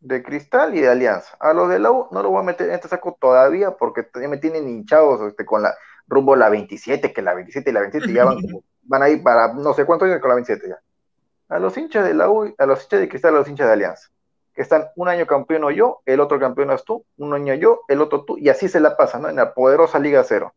de 0.02 0.24
Cristal 0.24 0.76
y 0.76 0.82
de 0.82 0.90
Alianza. 0.90 1.38
A 1.40 1.54
los 1.54 1.70
de 1.70 1.80
la 1.80 1.92
U 1.92 2.08
no 2.12 2.24
lo 2.24 2.30
voy 2.30 2.42
a 2.42 2.46
meter 2.46 2.70
en 2.70 2.76
este 2.76 2.88
saco 2.88 3.18
todavía 3.20 3.72
porque 3.72 4.08
ya 4.20 4.28
me 4.28 4.38
tienen 4.38 4.68
hinchados 4.68 5.22
este, 5.28 5.46
con 5.46 5.64
la 5.64 5.76
rumbo 6.08 6.36
la 6.36 6.50
27, 6.50 7.14
que 7.14 7.22
la 7.22 7.34
27 7.34 7.70
y 7.70 7.74
la 7.74 7.82
27 7.82 8.14
ya 8.14 8.26
van, 8.26 8.38
van 8.84 9.04
a 9.04 9.10
ir 9.10 9.22
para 9.22 9.54
no 9.54 9.74
sé 9.74 9.86
cuántos 9.86 10.08
años 10.08 10.22
con 10.22 10.30
la 10.30 10.36
27 10.36 10.70
ya. 10.70 10.80
A 11.50 11.60
los 11.60 11.78
hinchas 11.78 12.06
de 12.06 12.14
la 12.14 12.30
U, 12.30 12.54
a 12.58 12.66
los 12.66 12.84
hinchas 12.84 13.00
de 13.00 13.10
Cristal, 13.10 13.36
a 13.36 13.40
los 13.40 13.48
hinchas 13.48 13.68
de 13.68 13.74
Alianza, 13.74 14.10
que 14.54 14.62
están 14.62 14.88
un 14.96 15.08
año 15.08 15.26
campeón 15.26 15.70
yo, 15.74 16.02
el 16.06 16.20
otro 16.20 16.40
campeón 16.40 16.72
es 16.72 16.84
tú, 16.84 17.06
un 17.18 17.34
año 17.34 17.54
yo, 17.54 17.82
el 17.88 18.02
otro 18.02 18.26
tú, 18.26 18.38
y 18.38 18.50
así 18.50 18.68
se 18.68 18.80
la 18.80 18.98
pasa, 18.98 19.20
¿no? 19.20 19.30
En 19.30 19.38
la 19.38 19.54
poderosa 19.54 20.00
Liga 20.00 20.24
Cero. 20.26 20.54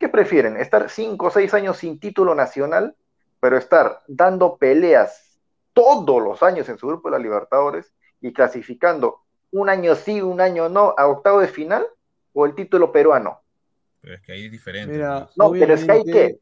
¿Qué 0.00 0.08
prefieren? 0.08 0.56
¿Estar 0.56 0.88
cinco 0.88 1.26
o 1.26 1.30
seis 1.30 1.52
años 1.52 1.76
sin 1.76 2.00
título 2.00 2.34
nacional, 2.34 2.96
pero 3.38 3.58
estar 3.58 4.02
dando 4.08 4.56
peleas 4.56 5.38
todos 5.74 6.22
los 6.22 6.42
años 6.42 6.70
en 6.70 6.78
su 6.78 6.86
grupo 6.86 7.10
de 7.10 7.18
la 7.18 7.22
Libertadores 7.22 7.92
y 8.22 8.32
clasificando 8.32 9.20
un 9.50 9.68
año 9.68 9.94
sí, 9.94 10.22
un 10.22 10.40
año 10.40 10.70
no 10.70 10.94
a 10.96 11.06
octavo 11.06 11.40
de 11.40 11.48
final 11.48 11.86
o 12.32 12.46
el 12.46 12.54
título 12.54 12.90
peruano? 12.90 13.42
Pero 14.00 14.14
es 14.14 14.22
que 14.22 14.32
ahí 14.32 14.46
es 14.46 14.52
diferente. 14.52 14.98
no, 15.36 15.50
pero 15.52 15.74
es 15.74 15.84
que 15.84 15.92
hay 15.92 16.04
que. 16.04 16.38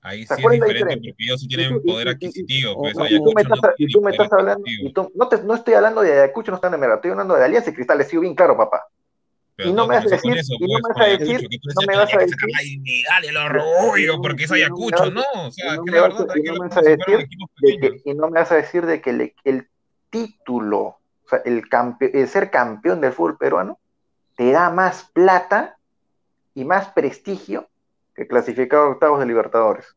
Ahí 0.00 0.24
sí 0.24 0.34
es 0.40 0.50
diferente 0.50 1.10
porque 1.10 1.24
ellos 1.24 1.40
sí 1.40 1.48
tienen 1.48 1.82
poder 1.82 2.10
adquisitivo. 2.10 2.76
Pues, 2.76 2.94
y, 3.10 3.18
tú 3.18 3.32
me 3.34 3.42
estás, 3.42 3.60
y 3.76 3.86
tú 3.88 4.00
me 4.00 4.12
estás 4.12 4.32
hablando, 4.32 4.62
y 4.64 4.92
tú, 4.92 5.10
no, 5.16 5.28
te, 5.28 5.42
no 5.42 5.54
estoy 5.54 5.74
hablando 5.74 6.00
de 6.00 6.12
Ayacucho, 6.12 6.52
no 6.52 6.56
están 6.58 6.74
en 6.74 6.92
estoy 6.92 7.10
hablando 7.10 7.34
de 7.34 7.44
Alianza 7.44 7.70
y 7.70 7.74
Cristal, 7.74 7.98
les 7.98 8.06
sigo 8.06 8.22
bien 8.22 8.36
claro, 8.36 8.56
papá 8.56 8.86
y 9.58 9.72
no 9.72 9.86
me 9.86 9.96
vas 9.96 10.06
a 10.06 10.08
decir, 10.08 10.36
y 10.60 10.72
no 10.72 10.78
me 10.78 10.88
vas 10.88 11.00
a 11.00 11.18
decir, 11.18 11.48
no 11.74 11.86
me 11.86 11.96
vas 11.96 12.14
a 12.14 12.18
decir, 12.18 12.36
el 13.24 13.36
orgullo, 13.36 14.20
porque 14.22 14.44
es 14.44 14.52
Ayacucho, 14.52 15.10
no, 15.10 15.24
o 15.34 15.50
sea, 15.50 15.76
que 15.84 15.90
la 15.90 16.02
verdad 16.02 16.26
y 16.36 16.42
no 16.42 16.52
me 16.54 16.68
vas 16.68 16.76
a 16.76 16.82
decir 16.82 17.28
de 17.60 17.78
que, 17.80 18.02
y 18.04 18.14
no 18.14 18.30
me 18.30 18.40
vas 18.40 18.52
a 18.52 18.54
decir 18.54 18.86
de 18.86 19.00
que 19.00 19.10
el, 19.10 19.34
el 19.44 19.68
título, 20.10 20.80
o 20.80 21.28
sea, 21.28 21.42
el, 21.44 21.64
el 22.00 22.28
ser 22.28 22.50
campeón 22.50 23.00
del 23.00 23.12
fútbol 23.12 23.36
peruano, 23.36 23.78
te 24.36 24.52
da 24.52 24.70
más 24.70 25.10
plata 25.12 25.76
y 26.54 26.64
más 26.64 26.88
prestigio 26.90 27.68
que 28.14 28.28
clasificar 28.28 28.80
a 28.80 28.88
octavos 28.88 29.18
de 29.18 29.26
Libertadores. 29.26 29.96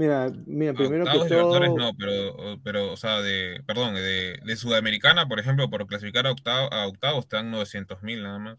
Mira, 0.00 0.32
mira, 0.46 0.72
primero 0.72 1.04
que 1.04 1.28
todo... 1.28 1.76
no, 1.76 1.92
pero, 1.98 2.58
pero, 2.64 2.92
o 2.92 2.96
sea, 2.96 3.20
de, 3.20 3.62
perdón, 3.66 3.92
de, 3.92 4.38
de 4.42 4.56
Sudamericana, 4.56 5.28
por 5.28 5.38
ejemplo, 5.38 5.68
por 5.68 5.86
clasificar 5.86 6.26
a, 6.26 6.32
octavo, 6.32 6.72
a 6.72 6.86
octavos 6.86 7.28
te 7.28 7.36
dan 7.36 7.50
900 7.50 8.02
mil 8.02 8.22
nada 8.22 8.38
más. 8.38 8.58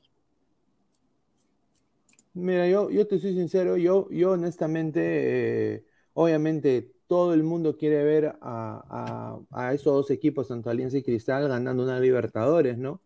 Mira, 2.36 2.68
yo, 2.68 2.92
yo 2.92 3.08
te 3.08 3.18
soy 3.18 3.34
sincero, 3.34 3.76
yo, 3.76 4.08
yo 4.12 4.34
honestamente, 4.34 5.02
eh, 5.74 5.86
obviamente 6.14 6.92
todo 7.08 7.34
el 7.34 7.42
mundo 7.42 7.76
quiere 7.76 8.04
ver 8.04 8.36
a, 8.40 9.40
a, 9.50 9.66
a, 9.66 9.74
esos 9.74 9.96
dos 9.96 10.12
equipos, 10.12 10.48
tanto 10.48 10.70
Alianza 10.70 11.00
y 11.00 11.04
Cristal, 11.04 11.48
ganando 11.48 11.82
una 11.82 12.00
Libertadores, 12.00 12.78
¿no? 12.78 13.02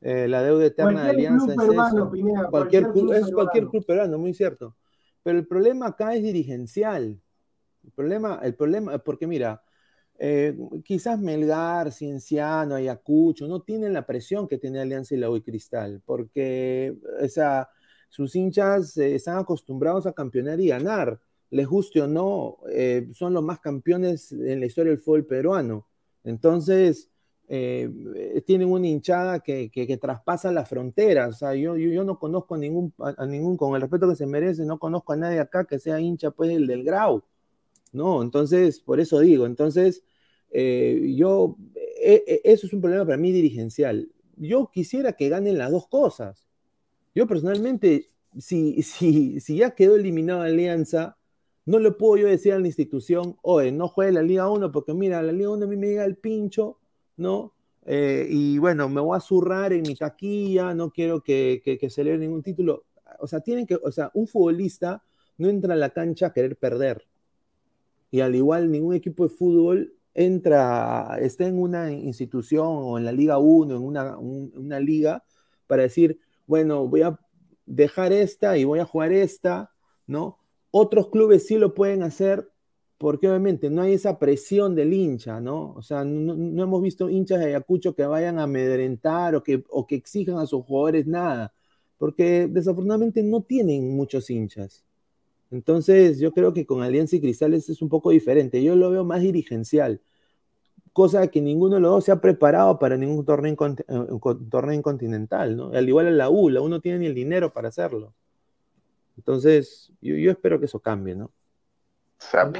Eh, 0.00 0.28
la 0.28 0.42
deuda 0.42 0.64
eterna 0.64 1.04
de 1.04 1.10
Alianza 1.10 1.52
es 1.52 1.58
eso. 1.58 2.10
cualquier, 2.50 2.88
club, 2.90 3.12
es 3.12 3.30
cualquier 3.30 3.66
club 3.66 3.84
peruano, 3.84 4.16
muy 4.16 4.32
cierto. 4.32 4.74
Pero 5.22 5.38
el 5.38 5.46
problema 5.46 5.88
acá 5.88 6.14
es 6.14 6.22
dirigencial. 6.22 7.20
El 7.86 7.92
problema, 7.92 8.40
el 8.42 8.54
problema, 8.54 8.98
porque 8.98 9.26
mira, 9.26 9.62
eh, 10.18 10.56
quizás 10.84 11.18
Melgar, 11.18 11.92
Cienciano, 11.92 12.74
Ayacucho 12.74 13.46
no 13.46 13.62
tienen 13.62 13.92
la 13.92 14.06
presión 14.06 14.48
que 14.48 14.58
tiene 14.58 14.80
Alianza 14.80 15.14
y 15.14 15.18
la 15.18 15.30
U 15.30 15.40
Cristal, 15.42 16.02
porque 16.04 16.96
o 17.22 17.28
sus 18.08 18.34
hinchas 18.34 18.96
eh, 18.96 19.14
están 19.14 19.38
acostumbrados 19.38 20.06
a 20.06 20.12
campeonar 20.12 20.60
y 20.60 20.68
ganar, 20.68 21.20
les 21.50 21.66
guste 21.66 22.02
o 22.02 22.06
no, 22.08 22.58
eh, 22.70 23.08
son 23.12 23.34
los 23.34 23.42
más 23.42 23.60
campeones 23.60 24.32
en 24.32 24.60
la 24.60 24.66
historia 24.66 24.90
del 24.90 25.00
fútbol 25.00 25.26
peruano. 25.26 25.86
Entonces, 26.24 27.10
eh, 27.48 28.42
tienen 28.46 28.70
una 28.70 28.88
hinchada 28.88 29.40
que, 29.40 29.98
traspasa 30.00 30.50
las 30.52 30.68
fronteras. 30.68 31.36
O 31.36 31.38
sea, 31.38 31.54
yo, 31.54 31.76
yo, 31.76 32.04
no 32.04 32.18
conozco 32.18 32.54
a 32.56 32.58
ningún, 32.58 32.92
a, 32.98 33.26
ningún, 33.26 33.56
con 33.56 33.74
el 33.74 33.82
respeto 33.82 34.08
que 34.08 34.16
se 34.16 34.26
merece, 34.26 34.64
no 34.64 34.78
conozco 34.78 35.12
a 35.12 35.16
nadie 35.16 35.38
acá 35.40 35.64
que 35.64 35.78
sea 35.78 36.00
hincha, 36.00 36.30
pues, 36.30 36.50
el 36.50 36.66
del 36.66 36.84
Grau. 36.84 37.22
¿No? 37.96 38.22
Entonces, 38.22 38.80
por 38.80 39.00
eso 39.00 39.20
digo, 39.20 39.46
entonces, 39.46 40.04
eh, 40.50 41.14
yo, 41.16 41.56
e, 41.74 42.22
e, 42.26 42.40
eso 42.44 42.66
es 42.66 42.72
un 42.74 42.82
problema 42.82 43.06
para 43.06 43.16
mí 43.16 43.32
dirigencial. 43.32 44.10
Yo 44.36 44.70
quisiera 44.70 45.14
que 45.14 45.30
ganen 45.30 45.56
las 45.56 45.70
dos 45.70 45.88
cosas. 45.88 46.46
Yo 47.14 47.26
personalmente, 47.26 48.08
si, 48.38 48.82
si, 48.82 49.40
si 49.40 49.56
ya 49.56 49.74
quedó 49.74 49.96
eliminada 49.96 50.44
Alianza, 50.44 51.16
no 51.64 51.78
le 51.78 51.90
puedo 51.92 52.18
yo 52.18 52.28
decir 52.28 52.52
a 52.52 52.58
la 52.58 52.66
institución, 52.66 53.36
oye, 53.42 53.72
no 53.72 53.88
juegue 53.88 54.12
la 54.12 54.22
Liga 54.22 54.50
1 54.50 54.70
porque 54.72 54.92
mira, 54.92 55.22
la 55.22 55.32
Liga 55.32 55.50
1 55.50 55.64
a 55.64 55.68
mí 55.68 55.76
me 55.76 55.88
llega 55.88 56.04
el 56.04 56.16
pincho, 56.16 56.78
¿no? 57.16 57.54
Eh, 57.86 58.26
y 58.28 58.58
bueno, 58.58 58.88
me 58.90 59.00
voy 59.00 59.16
a 59.16 59.20
zurrar 59.20 59.72
en 59.72 59.82
mi 59.82 59.94
taquilla, 59.94 60.74
no 60.74 60.90
quiero 60.90 61.22
que, 61.22 61.62
que, 61.64 61.90
se 61.90 62.04
lea 62.04 62.16
ningún 62.18 62.42
título. 62.42 62.84
O 63.20 63.26
sea, 63.26 63.40
tienen 63.40 63.66
que, 63.66 63.76
o 63.76 63.90
sea, 63.90 64.10
un 64.14 64.28
futbolista 64.28 65.02
no 65.38 65.48
entra 65.48 65.74
a 65.74 65.76
la 65.76 65.90
cancha 65.90 66.26
a 66.26 66.32
querer 66.32 66.56
perder. 66.56 67.06
Y 68.10 68.20
al 68.20 68.34
igual, 68.34 68.70
ningún 68.70 68.94
equipo 68.94 69.24
de 69.24 69.30
fútbol 69.30 69.94
entra, 70.14 71.18
está 71.20 71.46
en 71.46 71.58
una 71.58 71.92
institución 71.92 72.66
o 72.68 72.98
en 72.98 73.04
la 73.04 73.12
Liga 73.12 73.38
1, 73.38 73.76
en 73.76 73.82
una, 73.82 74.18
una 74.18 74.80
liga, 74.80 75.24
para 75.66 75.82
decir, 75.82 76.18
bueno, 76.46 76.86
voy 76.88 77.02
a 77.02 77.18
dejar 77.66 78.12
esta 78.12 78.56
y 78.56 78.64
voy 78.64 78.78
a 78.78 78.84
jugar 78.84 79.12
esta, 79.12 79.72
¿no? 80.06 80.38
Otros 80.70 81.10
clubes 81.10 81.46
sí 81.46 81.58
lo 81.58 81.74
pueden 81.74 82.02
hacer 82.02 82.50
porque 82.98 83.28
obviamente 83.28 83.68
no 83.68 83.82
hay 83.82 83.94
esa 83.94 84.18
presión 84.18 84.74
del 84.74 84.92
hincha, 84.92 85.40
¿no? 85.40 85.72
O 85.74 85.82
sea, 85.82 86.04
no, 86.04 86.62
hemos 86.62 86.82
visto 86.82 87.10
hinchas 87.10 87.40
de 87.40 87.46
Ayacucho 87.46 87.94
que 87.94 88.06
vayan 88.06 88.38
a 88.38 88.44
amedrentar 88.44 89.34
o 89.34 89.42
que, 89.42 89.64
o 89.68 89.86
que 89.86 89.96
exijan 89.96 90.38
a 90.38 90.46
sus 90.46 90.64
jugadores 90.64 91.06
nada, 91.06 91.52
porque 91.98 92.48
desafortunadamente 92.48 93.22
no 93.22 93.42
tienen 93.42 93.94
muchos 93.94 94.30
hinchas. 94.30 94.84
Entonces, 95.50 96.18
yo 96.18 96.32
creo 96.32 96.52
que 96.52 96.66
con 96.66 96.82
Alianza 96.82 97.16
y 97.16 97.20
Cristales 97.20 97.68
es 97.68 97.80
un 97.82 97.88
poco 97.88 98.10
diferente. 98.10 98.62
Yo 98.62 98.74
lo 98.74 98.90
veo 98.90 99.04
más 99.04 99.20
dirigencial, 99.20 100.00
cosa 100.92 101.28
que 101.28 101.40
ninguno 101.40 101.76
de 101.76 101.80
los 101.82 101.90
dos 101.90 102.04
se 102.04 102.12
ha 102.12 102.20
preparado 102.20 102.78
para 102.78 102.96
ningún 102.96 103.24
torneo, 103.24 103.54
eh, 103.54 104.34
torneo 104.50 104.82
continental, 104.82 105.56
¿no? 105.56 105.70
Al 105.72 105.88
igual 105.88 106.08
en 106.08 106.18
la 106.18 106.30
U, 106.30 106.48
la 106.48 106.60
U 106.60 106.68
no 106.68 106.80
tiene 106.80 106.98
ni 107.00 107.06
el 107.06 107.14
dinero 107.14 107.52
para 107.52 107.68
hacerlo. 107.68 108.14
Entonces, 109.16 109.92
yo 110.00 110.30
espero 110.30 110.58
que 110.58 110.66
eso 110.66 110.80
cambie, 110.80 111.14
¿no? 111.14 111.26
O 111.26 111.32
sea, 112.18 112.50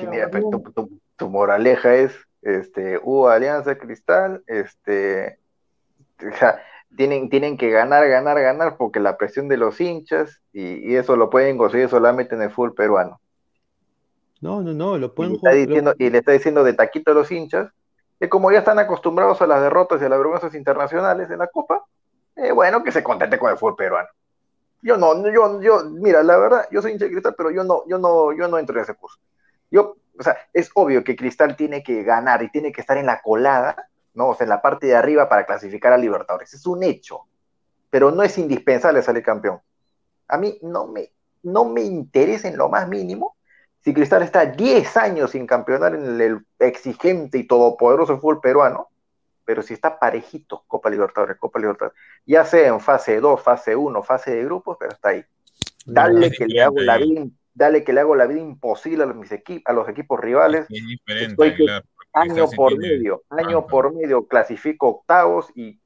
tu, 1.16 1.28
moraleja 1.30 1.96
es, 1.96 2.12
este, 2.42 2.98
hubo 3.02 3.28
Alianza 3.28 3.76
Cristal, 3.78 4.42
este, 4.46 5.38
tienen, 6.96 7.28
tienen 7.28 7.56
que 7.56 7.70
ganar, 7.70 8.08
ganar, 8.08 8.40
ganar, 8.40 8.76
porque 8.76 9.00
la 9.00 9.16
presión 9.16 9.48
de 9.48 9.56
los 9.56 9.80
hinchas, 9.80 10.42
y, 10.52 10.96
eso 10.96 11.16
lo 11.16 11.30
pueden 11.30 11.58
conseguir 11.58 11.88
solamente 11.88 12.34
en 12.34 12.42
el 12.42 12.50
fútbol 12.50 12.74
peruano. 12.74 13.20
No, 14.40 14.62
no, 14.62 14.72
no, 14.72 14.98
lo 14.98 15.14
pueden 15.14 15.32
y 15.32 15.36
está 15.36 15.50
diciendo, 15.50 15.94
y 15.98 16.10
le 16.10 16.18
está 16.18 16.32
diciendo 16.32 16.64
de 16.64 16.74
taquito 16.74 17.12
a 17.12 17.14
los 17.14 17.30
hinchas, 17.30 17.70
que 18.18 18.28
como 18.28 18.50
ya 18.50 18.58
están 18.58 18.78
acostumbrados 18.78 19.40
a 19.42 19.46
las 19.46 19.60
derrotas 19.60 20.00
y 20.00 20.04
a 20.04 20.08
las 20.08 20.18
vergüenzas 20.18 20.54
internacionales 20.54 21.30
en 21.30 21.38
la 21.38 21.46
Copa, 21.48 21.84
eh, 22.36 22.52
bueno, 22.52 22.82
que 22.82 22.92
se 22.92 23.02
contente 23.02 23.38
con 23.38 23.50
el 23.50 23.56
fútbol 23.56 23.76
peruano. 23.76 24.08
Yo 24.82 24.96
no, 24.96 25.28
yo, 25.30 25.60
yo, 25.60 25.84
mira, 25.90 26.22
la 26.22 26.36
verdad, 26.36 26.68
yo 26.70 26.82
soy 26.82 26.92
hincha 26.92 27.06
de 27.06 27.12
cristal, 27.12 27.34
pero 27.36 27.50
yo 27.50 27.64
no, 27.64 27.82
yo 27.86 27.98
no, 27.98 28.32
yo 28.32 28.46
no 28.48 28.58
entro 28.58 28.76
en 28.76 28.82
ese 28.82 28.94
curso. 28.94 29.18
Yo, 29.70 29.96
o 30.18 30.22
sea, 30.22 30.36
es 30.52 30.70
obvio 30.74 31.02
que 31.02 31.16
Cristal 31.16 31.56
tiene 31.56 31.82
que 31.82 32.02
ganar 32.02 32.42
y 32.42 32.50
tiene 32.50 32.72
que 32.72 32.80
estar 32.80 32.96
en 32.96 33.06
la 33.06 33.20
colada, 33.20 33.88
¿no? 34.16 34.30
O 34.30 34.34
sea, 34.34 34.44
en 34.44 34.50
la 34.50 34.60
parte 34.60 34.88
de 34.88 34.96
arriba 34.96 35.28
para 35.28 35.46
clasificar 35.46 35.92
a 35.92 35.98
Libertadores. 35.98 36.52
Es 36.52 36.66
un 36.66 36.82
hecho. 36.82 37.20
Pero 37.90 38.10
no 38.10 38.22
es 38.22 38.36
indispensable 38.38 39.02
salir 39.02 39.22
campeón. 39.22 39.60
A 40.26 40.38
mí 40.38 40.58
no 40.62 40.88
me, 40.88 41.12
no 41.44 41.66
me 41.66 41.82
interesa 41.82 42.48
en 42.48 42.56
lo 42.56 42.68
más 42.68 42.88
mínimo 42.88 43.36
si 43.86 43.94
Cristal 43.94 44.22
está 44.22 44.46
10 44.46 44.96
años 44.96 45.30
sin 45.30 45.46
campeonar 45.46 45.94
en 45.94 46.20
el 46.20 46.44
exigente 46.58 47.38
y 47.38 47.44
todopoderoso 47.44 48.18
fútbol 48.18 48.40
peruano, 48.40 48.88
pero 49.44 49.62
si 49.62 49.74
está 49.74 50.00
parejito, 50.00 50.64
Copa 50.66 50.90
Libertadores, 50.90 51.36
Copa 51.36 51.60
Libertadores, 51.60 51.96
ya 52.26 52.44
sea 52.44 52.66
en 52.66 52.80
fase 52.80 53.20
2, 53.20 53.40
fase 53.40 53.76
1, 53.76 54.02
fase 54.02 54.34
de 54.34 54.44
grupos, 54.44 54.76
pero 54.80 54.90
está 54.90 55.10
ahí. 55.10 55.24
Dale 55.84 56.32
que 56.32 56.46
le 56.46 56.62
hago 56.62 56.80
la 56.80 56.98
vida 56.98 57.26
dale 57.54 57.84
que 57.84 57.92
le 57.92 58.00
hago 58.00 58.14
la 58.14 58.26
vida 58.26 58.40
imposible 58.40 59.04
a, 59.04 59.06
mis 59.06 59.30
a 59.64 59.72
los 59.72 59.88
equipos 59.88 60.20
rivales. 60.20 60.66
Es 60.68 60.86
diferente, 60.86 61.56
año 62.16 62.46
por 62.54 62.76
medio, 62.78 63.22
año 63.30 63.66
por 63.66 63.94
medio 63.94 64.26
clasifico 64.26 64.88
octavos 64.88 65.50
y 65.54 65.78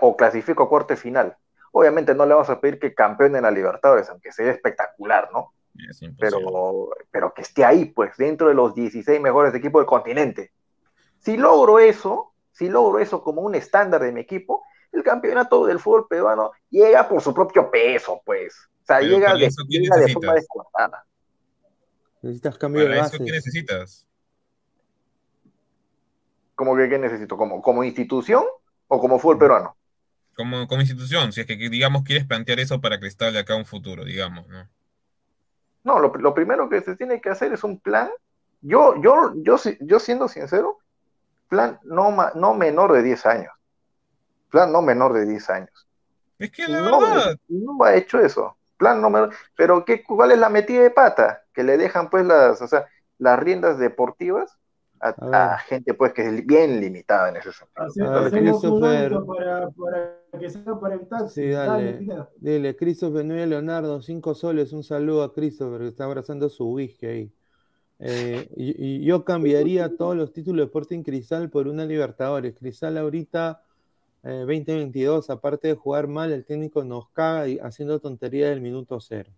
o 0.00 0.16
clasifico 0.16 0.68
cuarto 0.68 0.96
final. 0.96 1.36
Obviamente 1.72 2.14
no 2.14 2.26
le 2.26 2.34
vamos 2.34 2.50
a 2.50 2.60
pedir 2.60 2.78
que 2.78 2.94
campeone 2.94 3.38
en 3.38 3.44
la 3.44 3.50
Libertadores, 3.50 4.08
aunque 4.10 4.32
sea 4.32 4.50
espectacular, 4.50 5.30
¿no? 5.32 5.52
pero, 6.18 6.90
pero 7.10 7.32
que 7.32 7.42
esté 7.42 7.64
ahí, 7.64 7.86
pues, 7.86 8.16
dentro 8.18 8.48
de 8.48 8.54
los 8.54 8.74
16 8.74 9.20
mejores 9.20 9.54
equipos 9.54 9.80
del 9.80 9.86
continente. 9.86 10.52
Si 11.20 11.36
logro 11.36 11.78
eso, 11.78 12.32
si 12.52 12.68
logro 12.68 12.98
eso 12.98 13.22
como 13.22 13.40
un 13.40 13.54
estándar 13.54 14.02
de 14.02 14.12
mi 14.12 14.20
equipo, 14.20 14.62
el 14.92 15.02
campeonato 15.02 15.64
del 15.64 15.78
fútbol 15.78 16.06
peruano 16.08 16.50
llega 16.68 17.08
por 17.08 17.22
su 17.22 17.32
propio 17.32 17.70
peso, 17.70 18.20
pues 18.26 18.70
sea, 18.90 19.00
llega, 19.00 19.34
de, 19.34 19.48
llega 19.68 19.96
de, 19.96 20.12
forma 20.12 20.34
descontada. 20.34 21.04
Necesitas 22.22 22.58
cambio 22.58 22.88
de 22.88 22.98
base. 22.98 23.18
¿Qué 23.18 23.30
necesitas? 23.30 24.06
¿Cómo 26.60 26.76
que 26.76 26.90
qué 26.90 26.98
necesito? 26.98 27.38
¿Como, 27.38 27.62
¿Como 27.62 27.84
institución 27.84 28.44
o 28.86 29.00
como 29.00 29.18
fútbol 29.18 29.38
peruano? 29.38 29.76
Como, 30.36 30.68
como 30.68 30.82
institución, 30.82 31.32
si 31.32 31.40
es 31.40 31.46
que, 31.46 31.56
digamos, 31.56 32.02
quieres 32.02 32.26
plantear 32.26 32.60
eso 32.60 32.82
para 32.82 33.00
Cristal 33.00 33.32
de 33.32 33.38
acá 33.38 33.56
un 33.56 33.64
futuro, 33.64 34.04
digamos, 34.04 34.46
¿no? 34.46 34.68
No, 35.84 35.98
lo, 35.98 36.12
lo, 36.16 36.34
primero 36.34 36.68
que 36.68 36.82
se 36.82 36.96
tiene 36.96 37.18
que 37.22 37.30
hacer 37.30 37.54
es 37.54 37.64
un 37.64 37.80
plan. 37.80 38.10
Yo, 38.60 39.00
yo, 39.02 39.32
yo, 39.36 39.56
yo 39.80 39.98
siendo 40.00 40.28
sincero, 40.28 40.76
plan 41.48 41.80
no, 41.82 42.14
no 42.34 42.52
menor 42.52 42.92
de 42.92 43.04
10 43.04 43.24
años. 43.24 43.52
Plan 44.50 44.70
no 44.70 44.82
menor 44.82 45.14
de 45.14 45.24
10 45.24 45.48
años. 45.48 45.88
Es 46.38 46.50
que 46.50 46.68
la 46.68 46.82
verdad. 46.82 47.38
No 47.48 47.82
ha 47.82 47.94
hecho 47.94 48.20
eso 48.20 48.54
plan 48.76 49.00
número, 49.00 49.30
pero 49.56 49.86
¿qué, 49.86 50.02
¿cuál 50.02 50.32
es 50.32 50.38
la 50.38 50.50
metida 50.50 50.82
de 50.82 50.90
pata? 50.90 51.42
Que 51.54 51.62
le 51.62 51.78
dejan 51.78 52.10
pues 52.10 52.26
las, 52.26 52.60
o 52.60 52.68
sea, 52.68 52.86
las 53.16 53.38
riendas 53.38 53.78
deportivas 53.78 54.58
a, 55.00 55.58
gente 55.66 55.94
pues 55.94 56.12
que 56.12 56.26
es 56.26 56.46
bien 56.46 56.80
limitada 56.80 57.30
en 57.30 57.36
ese 57.36 57.52
sentido. 57.52 59.26
para, 59.26 59.70
para, 59.70 60.38
que 60.38 60.50
sea 60.50 60.78
para 60.78 60.94
evitar. 60.94 61.28
Sí, 61.28 61.48
dale, 61.48 62.06
dile, 62.36 62.76
Christopher 62.76 63.24
Núñez 63.24 63.48
Leonardo, 63.48 64.02
cinco 64.02 64.34
soles, 64.34 64.72
un 64.72 64.82
saludo 64.82 65.22
a 65.22 65.32
Christopher 65.32 65.80
que 65.80 65.88
está 65.88 66.04
abrazando 66.04 66.48
su 66.48 66.70
whisky 66.70 67.06
ahí. 67.06 67.32
Eh, 67.98 68.48
y, 68.56 69.04
yo 69.04 69.24
cambiaría 69.24 69.96
todos 69.96 70.16
los 70.16 70.32
títulos 70.32 70.58
de 70.58 70.64
Sporting 70.64 71.02
Cristal 71.02 71.50
por 71.50 71.68
una 71.68 71.84
Libertadores. 71.84 72.54
Cristal 72.54 72.96
ahorita 72.98 73.62
2022, 74.22 75.28
eh, 75.28 75.32
aparte 75.32 75.68
de 75.68 75.74
jugar 75.74 76.08
mal, 76.08 76.32
el 76.32 76.44
técnico 76.44 76.84
nos 76.84 77.08
caga 77.10 77.48
y 77.48 77.58
haciendo 77.58 78.00
tonterías 78.00 78.50
del 78.50 78.60
minuto 78.60 79.00
cero. 79.00 79.30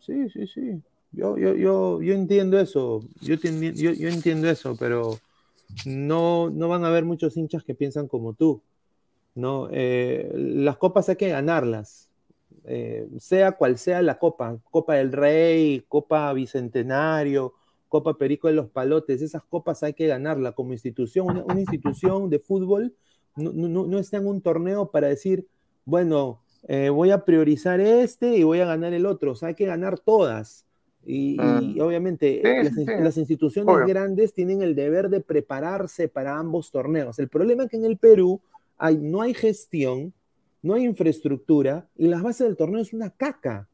Sí, 0.00 0.28
sí, 0.30 0.46
sí. 0.46 0.82
Yo, 1.16 1.36
yo, 1.36 1.54
yo, 1.54 2.02
yo 2.02 2.14
entiendo 2.14 2.58
eso. 2.58 3.02
Yo, 3.20 3.36
entiendo 3.42 4.48
eso, 4.48 4.76
pero 4.78 5.18
no, 5.86 6.50
no 6.50 6.68
van 6.68 6.84
a 6.84 6.88
haber 6.88 7.04
muchos 7.04 7.36
hinchas 7.36 7.64
que 7.64 7.74
piensan 7.74 8.08
como 8.08 8.34
tú. 8.34 8.62
¿no? 9.34 9.68
Eh, 9.70 10.30
las 10.34 10.76
copas 10.76 11.08
hay 11.08 11.16
que 11.16 11.28
ganarlas. 11.28 12.08
Eh, 12.66 13.06
sea 13.18 13.52
cual 13.52 13.76
sea 13.76 14.00
la 14.00 14.18
copa, 14.18 14.58
Copa 14.70 14.94
del 14.94 15.12
Rey, 15.12 15.84
Copa 15.86 16.32
Bicentenario, 16.32 17.52
Copa 17.88 18.16
Perico 18.16 18.48
de 18.48 18.54
los 18.54 18.70
Palotes, 18.70 19.20
esas 19.20 19.42
copas 19.42 19.82
hay 19.82 19.92
que 19.92 20.06
ganarlas 20.06 20.54
como 20.54 20.72
institución, 20.72 21.44
una 21.46 21.60
institución 21.60 22.30
de 22.30 22.38
fútbol 22.38 22.94
no, 23.36 23.98
está 23.98 24.18
en 24.18 24.26
un 24.26 24.40
torneo 24.40 24.90
para 24.90 25.08
decir, 25.08 25.46
bueno, 25.84 26.40
eh, 26.68 26.88
voy 26.88 27.10
a 27.10 27.24
priorizar 27.24 27.80
este 27.80 28.36
y 28.36 28.42
voy 28.42 28.60
a 28.60 28.66
ganar 28.66 28.92
el 28.92 29.06
otro. 29.06 29.34
Hay 29.42 29.54
que 29.54 29.66
ganar 29.66 29.98
todas. 29.98 30.64
Y, 31.06 31.36
mm. 31.38 31.80
obviamente 31.80 32.42
las, 33.00 33.16
instituciones 33.16 33.74
grandes 33.86 34.32
tienen 34.32 34.62
el 34.62 34.74
deber 34.74 35.08
de 35.08 35.20
prepararse 35.20 36.08
para 36.08 36.38
ambos 36.38 36.70
torneos. 36.70 37.18
El 37.18 37.28
problema 37.28 37.64
es 37.64 37.70
que 37.70 37.76
en 37.76 37.84
el 37.84 37.96
Perú 37.96 38.40
hay, 38.78 38.98
no 38.98 39.22
hay 39.22 39.34
gestión, 39.34 40.12
no 40.62 40.74
hay 40.74 40.84
infraestructura 40.84 41.86
y 41.96 42.08
las 42.08 42.22
bases 42.22 42.46
del 42.46 42.56
torneo 42.56 42.80
es 42.80 42.92
una 42.92 43.10
caca. 43.10 43.68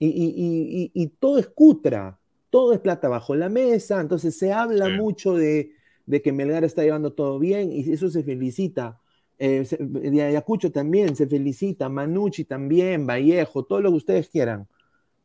Y, 0.00 1.12
todo 1.18 1.38
es 1.38 1.46
cutra, 1.46 2.18
todo 2.50 2.72
es 2.74 2.80
plata 2.80 3.08
bajo 3.08 3.34
la 3.34 3.48
mesa. 3.48 4.00
Entonces 4.00 4.36
se 4.36 4.52
habla 4.52 4.88
mucho 4.88 5.34
de, 5.34 5.72
de 6.06 6.20
que 6.20 6.32
Melgar 6.32 6.64
está 6.64 6.82
llevando 6.82 7.12
todo 7.12 7.38
bien 7.38 7.72
y 7.72 7.90
eso 7.90 8.10
se 8.10 8.22
felicita. 8.22 9.00
Eh, 9.38 9.66
de 9.78 10.22
Ayacucho 10.22 10.70
también 10.70 11.16
se 11.16 11.26
felicita, 11.26 11.88
Manucci 11.88 12.44
también, 12.44 13.06
Vallejo, 13.06 13.64
todo 13.64 13.80
lo 13.80 13.90
que 13.90 13.96
ustedes 13.96 14.28
quieran. 14.28 14.68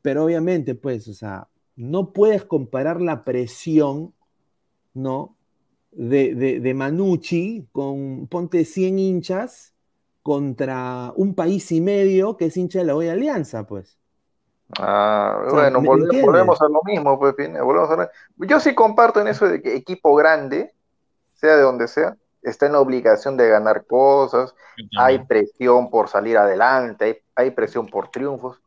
Pero 0.01 0.25
obviamente, 0.25 0.75
pues, 0.75 1.07
o 1.07 1.13
sea, 1.13 1.47
no 1.75 2.11
puedes 2.13 2.45
comparar 2.45 3.01
la 3.01 3.23
presión, 3.23 4.13
¿no? 4.93 5.35
de, 5.91 6.35
de, 6.35 6.59
de, 6.59 6.73
Manucci 6.73 7.67
con, 7.71 8.27
ponte 8.27 8.65
100 8.65 8.99
hinchas 8.99 9.73
contra 10.21 11.11
un 11.15 11.33
país 11.33 11.71
y 11.71 11.81
medio 11.81 12.37
que 12.37 12.45
es 12.45 12.57
hincha 12.57 12.79
de 12.79 12.85
la 12.85 12.95
Hoy 12.95 13.07
Alianza, 13.07 13.65
pues. 13.65 13.97
Ah, 14.77 15.47
bueno, 15.49 15.81
volvemos, 15.81 16.61
a 16.61 16.69
lo 16.69 16.81
mismo, 16.85 17.17
pues, 17.17 17.35
volvemos 17.35 17.89
a 17.89 18.11
Yo 18.37 18.59
sí 18.59 18.75
comparto 18.75 19.19
en 19.19 19.27
eso 19.27 19.47
de 19.47 19.61
que 19.63 19.75
equipo 19.75 20.13
grande, 20.13 20.75
sea 21.37 21.55
de 21.55 21.63
donde 21.63 21.87
sea, 21.87 22.15
está 22.43 22.67
en 22.67 22.73
la 22.73 22.79
obligación 22.79 23.35
de 23.35 23.49
ganar 23.49 23.85
cosas, 23.87 24.53
hay 24.99 25.25
presión 25.25 25.89
por 25.89 26.07
salir 26.07 26.37
adelante, 26.37 27.23
hay, 27.35 27.51
presión 27.51 27.87
por 27.87 28.09
triunfos. 28.09 28.61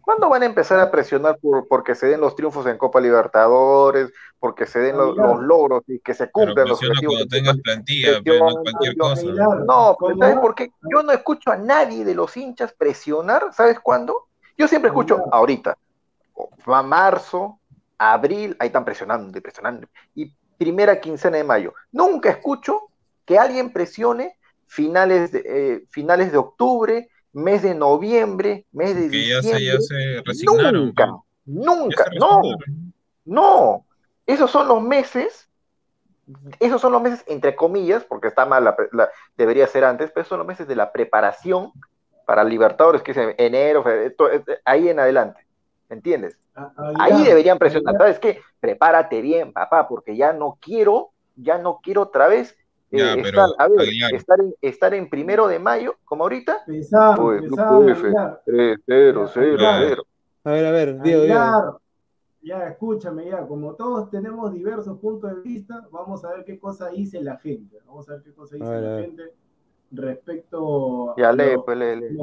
¿Cuándo 0.00 0.28
van 0.28 0.42
a 0.42 0.46
empezar 0.46 0.80
a 0.80 0.90
presionar 0.90 1.38
por 1.38 1.66
porque 1.68 1.94
se 1.94 2.06
den 2.06 2.20
los 2.20 2.36
triunfos 2.36 2.66
en 2.66 2.78
Copa 2.78 3.00
Libertadores, 3.00 4.12
porque 4.38 4.66
se 4.66 4.78
den 4.78 4.96
los, 4.96 5.16
logros 5.16 5.82
y 5.86 5.98
que 6.00 6.14
se 6.14 6.30
cumplan 6.30 6.68
los 6.68 6.78
objetivos? 6.78 7.14
Cuando 7.14 7.28
tengas 7.28 7.56
plantilla, 7.58 8.20
no 8.24 8.62
cualquier 8.62 8.96
cosa. 8.96 9.26
No, 9.66 9.96
¿sabes 10.18 10.36
por 10.38 10.54
qué? 10.54 10.72
Yo 10.92 11.02
no 11.02 11.12
escucho 11.12 11.50
a 11.50 11.56
nadie 11.56 12.04
de 12.04 12.14
los 12.14 12.36
hinchas 12.36 12.72
presionar, 12.72 13.52
¿sabes 13.52 13.80
cuándo? 13.80 14.26
Yo 14.56 14.68
siempre 14.68 14.88
escucho 14.88 15.24
ahorita, 15.32 15.76
marzo, 16.66 17.58
abril, 17.98 18.56
ahí 18.58 18.68
están 18.68 18.84
presionando 18.84 19.36
y 19.36 19.40
presionando, 19.40 19.86
y 20.14 20.32
primera 20.56 21.00
quincena 21.00 21.36
de 21.36 21.44
mayo. 21.44 21.74
Nunca 21.92 22.30
escucho 22.30 22.88
que 23.24 23.38
alguien 23.38 23.72
presione 23.72 24.38
finales 24.66 25.32
de, 25.32 25.42
eh, 25.44 25.86
finales 25.90 26.32
de 26.32 26.38
octubre, 26.38 27.08
mes 27.34 27.62
de 27.62 27.74
noviembre, 27.74 28.64
mes 28.72 28.94
de 28.94 29.08
diciembre. 29.08 29.64
Ya 29.64 29.80
se, 29.80 30.22
resignaron. 30.24 30.86
Nunca, 30.86 31.06
nunca, 31.44 32.06
no, 32.18 32.40
no. 33.24 33.86
Esos 34.26 34.50
son 34.50 34.68
los 34.68 34.82
meses, 34.82 35.50
esos 36.60 36.80
son 36.80 36.92
los 36.92 37.02
meses 37.02 37.22
entre 37.26 37.54
comillas, 37.54 38.04
porque 38.04 38.28
está 38.28 38.46
mal, 38.46 38.64
la, 38.64 39.10
debería 39.36 39.66
ser 39.66 39.84
antes, 39.84 40.10
pero 40.12 40.24
son 40.24 40.38
los 40.38 40.46
meses 40.46 40.66
de 40.66 40.76
la 40.76 40.92
preparación 40.92 41.72
para 42.24 42.44
Libertadores, 42.44 43.02
que 43.02 43.10
es 43.10 43.18
enero, 43.36 43.84
ahí 44.64 44.88
en 44.88 44.98
adelante, 44.98 45.46
¿entiendes? 45.90 46.38
Ah, 46.54 46.72
ah, 46.78 46.92
ahí 47.00 47.24
deberían 47.24 47.58
presionar, 47.58 47.96
¿sabes 47.98 48.18
qué? 48.18 48.40
Prepárate 48.60 49.20
bien, 49.20 49.52
papá, 49.52 49.86
porque 49.88 50.16
ya 50.16 50.32
no 50.32 50.56
quiero, 50.60 51.10
ya 51.36 51.58
no 51.58 51.80
quiero 51.82 52.02
otra 52.02 52.28
vez 52.28 52.56
eh, 53.00 53.20
estar, 53.20 53.46
a 53.58 53.68
ver, 53.68 53.88
estar, 54.12 54.40
en, 54.40 54.54
estar, 54.60 54.94
en, 54.94 55.08
primero 55.08 55.46
de 55.48 55.58
mayo, 55.58 55.96
como 56.04 56.24
ahorita. 56.24 56.64
Pesado, 56.66 57.22
pues, 57.22 57.42
pesado, 57.42 57.80
no 57.80 57.94
puede 58.44 58.76
0, 58.86 59.30
0, 59.32 59.66
A 60.44 60.50
ver, 60.50 60.66
a 60.66 60.70
ver, 60.70 61.02
Diego, 61.02 61.24
Ya, 62.42 62.68
escúchame, 62.68 63.26
ya, 63.26 63.46
como 63.46 63.74
todos 63.74 64.10
tenemos 64.10 64.52
diversos 64.52 64.98
puntos 64.98 65.34
de 65.34 65.40
vista, 65.42 65.86
vamos 65.90 66.24
a 66.24 66.30
ver 66.34 66.44
qué 66.44 66.58
cosa 66.58 66.88
dice 66.90 67.22
la 67.22 67.38
gente. 67.38 67.78
Vamos 67.86 68.08
a 68.08 68.14
ver 68.14 68.22
qué 68.22 68.32
cosa 68.32 68.56
dice 68.56 68.80
la 68.80 69.00
gente 69.00 69.22
respecto 69.96 71.14
ya 71.16 71.32
lee, 71.32 71.56
pues 71.64 71.78
lee, 71.78 71.96
lee. 71.96 72.16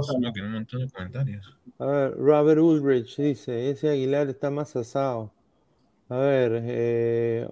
un 0.44 0.52
montón 0.52 0.82
de 0.82 0.90
comentarios. 0.90 1.58
A 1.80 1.86
ver, 1.86 2.18
Robert 2.18 2.60
Ulrich 2.60 3.18
dice, 3.18 3.70
ese 3.70 3.90
Aguilar 3.90 4.28
está 4.28 4.50
más 4.50 4.76
asado. 4.76 5.32
A 6.12 6.18
ver, 6.18 6.62
eh, 6.66 7.48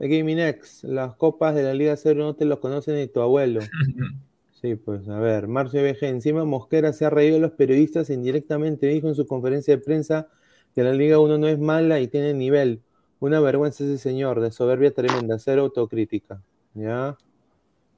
Gaming 0.00 0.38
X, 0.38 0.82
las 0.82 1.14
copas 1.14 1.54
de 1.54 1.62
la 1.62 1.74
Liga 1.74 1.94
Cero 1.94 2.24
no 2.24 2.34
te 2.34 2.46
los 2.46 2.58
conocen 2.58 2.96
ni 2.96 3.06
tu 3.06 3.20
abuelo. 3.20 3.60
Sí, 4.62 4.76
pues, 4.76 5.08
a 5.08 5.18
ver, 5.18 5.48
Marcio 5.48 5.82
BG, 5.82 6.04
encima 6.04 6.44
Mosquera 6.44 6.92
se 6.92 7.04
ha 7.04 7.10
reído 7.10 7.34
de 7.34 7.40
los 7.40 7.50
periodistas 7.50 8.10
indirectamente, 8.10 8.86
dijo 8.86 9.08
en 9.08 9.16
su 9.16 9.26
conferencia 9.26 9.76
de 9.76 9.82
prensa 9.82 10.28
que 10.72 10.84
la 10.84 10.92
Liga 10.92 11.18
1 11.18 11.36
no 11.36 11.48
es 11.48 11.58
mala 11.58 11.98
y 11.98 12.06
tiene 12.06 12.32
nivel. 12.32 12.80
Una 13.18 13.40
vergüenza 13.40 13.82
ese 13.82 13.98
señor, 13.98 14.40
de 14.40 14.52
soberbia 14.52 14.94
tremenda, 14.94 15.40
cero 15.40 15.62
autocrítica. 15.62 16.40
¿Ya? 16.74 17.18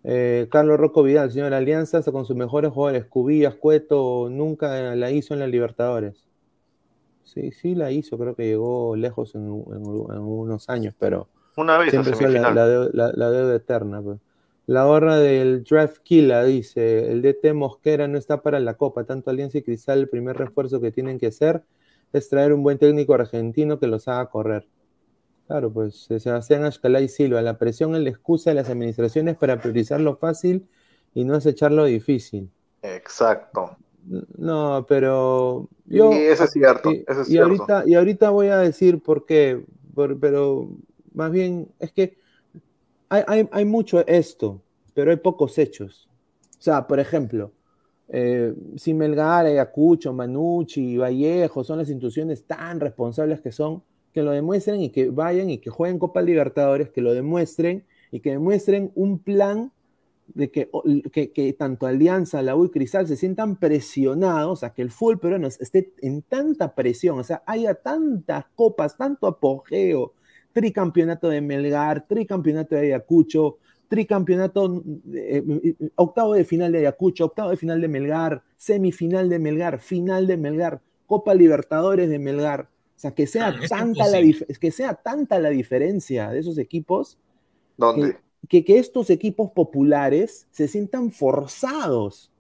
Eh, 0.05 0.49
Carlos 0.51 0.81
Rocco 0.81 1.03
Vidal, 1.03 1.31
señor 1.31 1.53
Alianza, 1.53 2.01
con 2.03 2.25
sus 2.25 2.35
mejores 2.35 2.73
jugadores, 2.73 3.05
Cubillas, 3.05 3.57
Cueto, 3.57 4.31
nunca 4.31 4.95
la 4.97 5.11
hizo 5.11 5.35
en 5.35 5.41
la 5.41 5.47
Libertadores. 5.47 6.27
Sí, 7.25 7.51
sí 7.53 7.75
la 7.75 7.91
hizo, 7.91 8.19
creo 8.19 8.35
que 8.35 8.47
llegó 8.47 8.97
lejos 8.97 9.35
en, 9.35 9.49
unos 9.49 10.69
años, 10.69 10.95
pero 10.99 11.29
una 11.57 11.79
vez 11.79 11.91
siempre 11.91 12.15
fue 12.15 12.29
la, 12.29 12.53
deuda 12.53 13.55
eterna. 13.55 14.03
Pues. 14.03 14.19
La 14.67 14.87
horra 14.87 15.17
del 15.17 15.65
draft 15.65 15.99
Killa 16.03 16.45
dice, 16.45 17.11
el 17.11 17.23
DT 17.23 17.55
Mosquera 17.55 18.09
no 18.09 18.19
está 18.19 18.43
para 18.43 18.61
la 18.61 18.75
Copa, 18.75 19.05
tanto 19.05 19.31
Alianza 19.31 19.59
y 19.59 19.63
Cristal, 19.63 20.01
el 20.01 20.09
primer 20.09 20.37
refuerzo 20.37 20.81
que 20.81 20.93
tienen 20.93 21.19
que 21.19 21.27
hacer 21.27 21.63
es 22.13 22.29
traer 22.29 22.53
un 22.53 22.63
buen 22.63 22.79
técnico 22.79 23.15
argentino 23.15 23.79
que 23.79 23.87
los 23.87 24.07
haga 24.09 24.27
correr. 24.31 24.67
Claro, 25.47 25.71
pues 25.71 26.11
eh, 26.11 26.21
Sebastián 26.21 26.71
y 27.03 27.09
Silva, 27.09 27.43
la 27.43 27.59
presión 27.59 27.95
es 27.95 28.03
la 28.03 28.09
excusa 28.09 28.51
de 28.51 28.55
las 28.55 28.71
administraciones 28.71 29.37
para 29.37 29.61
priorizar 29.61 30.01
lo 30.01 30.17
fácil 30.17 30.67
y 31.13 31.25
no 31.25 31.35
acechar 31.35 31.73
lo 31.73 31.85
difícil. 31.85 32.51
Exacto. 32.83 33.77
No, 34.07 34.85
pero 34.89 35.69
yo... 35.87 36.13
Y 36.13 36.17
eso 36.17 36.45
es 36.45 36.51
cierto. 36.51 36.93
Y, 36.93 37.05
y 37.29 37.39
ahorita, 37.39 37.85
y 37.87 37.95
ahorita 37.95 38.31
voy 38.31 38.49
a 38.49 38.59
decir 38.59 39.03
por 39.03 39.25
qué, 39.25 39.65
pero 40.21 40.69
más 41.13 41.31
bien 41.31 41.69
es 41.79 41.93
que 41.93 42.19
hay, 43.09 43.65
mucho 43.65 44.05
esto, 44.07 44.61
pero 44.93 45.11
hay 45.11 45.17
pocos 45.17 45.59
hechos. 45.59 46.09
O 46.59 46.63
sea, 46.63 46.87
por 46.87 46.99
ejemplo, 46.99 47.53
eh, 48.09 48.55
si 48.77 48.95
Melgar, 48.95 49.47
Ayacucho, 49.47 50.13
Manucci, 50.13 50.97
Vallejo 50.97 51.63
son 51.63 51.79
las 51.79 51.89
instituciones 51.89 52.45
tan 52.45 52.81
responsables 52.81 53.41
que 53.41 53.53
son, 53.53 53.83
que 54.13 54.23
lo 54.23 54.33
demuestren 54.33 54.81
y 54.81 54.91
que 54.91 55.11
vayan 55.11 55.51
y 55.51 55.59
que 55.59 55.71
jueguen 55.71 55.99
Copa 55.99 56.23
Libertadores, 56.23 56.91
que 56.91 57.01
lo 57.01 57.13
demuestren 57.15 57.85
y 58.11 58.21
que 58.21 58.31
demuestren 58.31 58.93
un 58.95 59.19
plan 59.19 59.73
de 60.27 60.51
que, 60.51 60.71
que, 61.33 61.53
tanto 61.53 61.87
Alianza, 61.87 62.43
la 62.43 62.57
U 62.57 62.65
y 62.65 62.71
Cristal 62.71 63.07
se 63.07 63.17
sientan 63.17 63.57
presionados, 63.57 64.53
o 64.53 64.57
sea, 64.57 64.71
que 64.71 64.83
el 64.83 64.91
fútbol 64.91 65.19
peruano 65.19 65.49
esté 65.49 65.93
en 66.01 66.23
tanta 66.23 66.75
presión, 66.75 67.19
o 67.19 67.25
sea, 67.25 67.43
haya 67.47 67.75
tantas 67.75 68.47
copas, 68.55 68.97
tanto 68.97 69.27
apogeo, 69.27 70.15
tricampeonato 70.53 71.29
de 71.29 71.41
Melgar, 71.41 72.07
tricampeonato 72.07 72.75
de 72.75 72.83
Ayacucho, 72.83 73.59
tricampeonato, 73.89 74.83
eh, 75.13 75.45
eh, 75.63 75.91
octavo 75.97 76.35
de 76.35 76.45
final 76.45 76.73
de 76.73 76.79
Ayacucho, 76.79 77.27
octavo 77.27 77.51
de 77.51 77.57
final 77.57 77.81
de 77.81 77.89
Melgar, 77.89 78.43
semifinal 78.57 79.29
de 79.29 79.39
Melgar, 79.39 79.79
final 79.79 80.27
de 80.27 80.37
Melgar, 80.37 80.81
Copa 81.07 81.35
Libertadores 81.35 82.09
de 82.09 82.19
Melgar, 82.19 82.69
o 82.97 82.99
sea, 82.99 83.13
que 83.13 83.27
sea, 83.27 83.49
ah, 83.49 83.69
tanta, 83.69 84.09
la 84.09 84.21
que 84.61 84.71
sea 84.71 84.95
tanta 84.95 85.39
la 85.39 85.51
diferencia 85.51 86.31
de 86.31 86.39
esos 86.39 86.59
equipos. 86.59 87.19
Que, 88.49 88.65
que, 88.65 88.79
estos 88.79 89.11
equipos 89.11 89.51
populares 89.53 90.47
se 90.51 90.69
sientan 90.69 91.11
forzados 91.11 92.31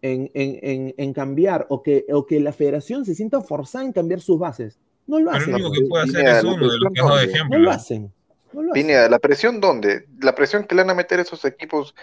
en, 0.00 0.30
en, 0.34 0.94
en, 0.96 1.12
cambiar 1.12 1.66
o 1.68 1.82
que, 1.82 2.06
o 2.10 2.26
que 2.26 2.40
la 2.40 2.52
federación 2.52 3.04
se 3.04 3.14
sienta 3.14 3.40
forzada 3.40 3.84
en 3.84 3.92
cambiar 3.92 4.20
sus 4.20 4.38
bases. 4.38 4.78
No 5.06 5.20
lo 5.20 5.30
hacen. 5.30 5.46
Pero 5.46 5.58
lo 5.58 5.68
único 5.68 5.82
que 5.82 5.88
puede 5.88 6.04
hacer 6.04 6.26
es 6.26 6.44
uno 6.44 6.68
de 6.68 6.78
los 6.78 6.92
que 6.92 7.02
de 7.02 7.32
ejemplo. 7.32 7.58
No 7.58 7.64
lo 7.64 7.70
hacen. 7.70 8.12
No 8.52 8.62
lo 8.62 8.72
hacen. 8.72 9.10
¿la 9.10 9.18
presión 9.18 9.60
dónde? 9.60 10.06
La 10.20 10.34
presión 10.34 10.64
que 10.64 10.74
le 10.74 10.82
van 10.82 10.90
a 10.90 10.94
meter 10.94 11.20
esos 11.20 11.44
equipos 11.44 11.94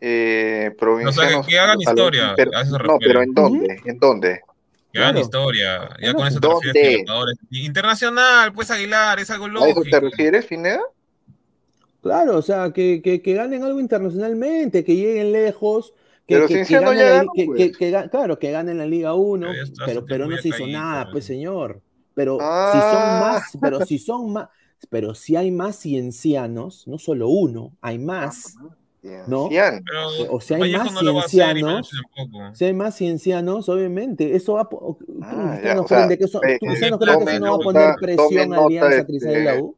eh, 0.00 0.74
provincianos. 0.78 1.18
O 1.18 1.42
sea, 1.42 1.48
que, 1.48 1.58
hagan 1.58 1.80
historia. 1.80 2.34
no, 2.84 2.98
pero 2.98 3.22
¿en 3.22 3.34
dónde? 3.34 3.80
¿En 3.84 3.98
dónde? 3.98 4.40
Que 4.92 5.00
hagan 5.00 5.18
historia. 5.18 5.88
Ya 6.00 6.14
con 6.14 6.26
eso 6.26 6.40
te 6.40 6.48
refieres 6.48 7.04
Internacional, 7.50 8.52
pues 8.52 8.70
Aguilar, 8.70 9.18
es 9.18 9.30
algo 9.30 9.48
lógico. 9.48 9.80
¿A 9.80 9.82
eso 9.82 9.90
te 9.90 10.00
refieres, 10.00 10.46
Finea? 10.46 10.80
Claro, 12.08 12.38
o 12.38 12.42
sea, 12.42 12.72
que, 12.72 13.02
que, 13.02 13.20
que, 13.20 13.34
ganen 13.34 13.62
algo 13.62 13.80
internacionalmente, 13.80 14.84
que 14.84 14.96
lleguen 14.96 15.32
lejos. 15.32 15.92
Que, 16.26 16.34
pero 16.34 16.48
que, 16.48 16.64
que, 16.64 16.80
ganen, 16.80 17.26
pues. 17.46 18.08
claro, 18.10 18.38
que 18.38 18.50
ganen 18.50 18.78
la 18.78 18.86
Liga 18.86 19.14
1, 19.14 19.46
pero, 19.86 20.04
pero 20.04 20.26
no 20.26 20.36
se 20.38 20.48
hizo 20.48 20.66
nada, 20.66 21.08
pues 21.10 21.24
señor. 21.24 21.80
Pero 22.14 22.34
si 22.34 22.40
son 22.40 22.42
ah. 22.42 23.20
más, 23.20 23.58
pero 23.60 23.86
si 23.86 23.98
son 23.98 24.32
más, 24.32 24.48
pero 24.90 25.14
si 25.14 25.36
hay 25.36 25.50
más 25.50 25.76
ciencianos, 25.76 26.86
no 26.86 26.98
solo 26.98 27.28
uno, 27.28 27.72
hay 27.80 27.98
más. 27.98 28.56
¿no? 29.26 29.48
o 30.30 30.40
sea, 30.40 30.56
hay 30.56 30.72
más 30.72 30.98
ciencianos, 30.98 31.90
si 32.54 32.64
hay 32.64 32.72
más 32.74 32.96
ciencianos, 32.96 33.68
obviamente, 33.68 34.34
eso 34.34 34.54
va 34.54 34.68
ah, 35.22 35.60
no 35.76 35.84
creen 35.84 36.08
que 36.08 36.24
eso, 36.24 36.42
eh, 36.44 36.58
no 36.90 36.98
creen 36.98 37.18
que 37.24 37.30
eso 37.30 37.40
no 37.40 37.50
va 37.52 37.56
a 37.56 37.58
poner 37.58 37.94
presión 38.00 38.52
a 38.52 38.64
Alianza 38.64 39.06
Cristal 39.06 39.32
de 39.32 39.44
la 39.44 39.60
U? 39.60 39.76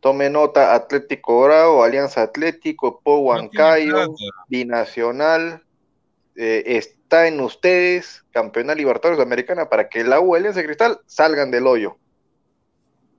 Tome 0.00 0.30
nota 0.30 0.74
Atlético 0.74 1.42
Bravo, 1.42 1.82
Alianza 1.82 2.22
Atlético, 2.22 3.00
Po 3.02 3.18
Huancayo, 3.18 4.14
Binacional, 4.48 5.64
eh, 6.36 6.62
está 6.66 7.26
en 7.26 7.40
ustedes, 7.40 8.24
Campeona 8.30 8.74
Libertadores 8.74 9.20
Americana, 9.20 9.68
para 9.68 9.88
que 9.88 10.04
la 10.04 10.20
U 10.20 10.34
Alianza 10.34 10.62
Cristal 10.62 11.00
salgan 11.06 11.50
del 11.50 11.66
hoyo. 11.66 11.98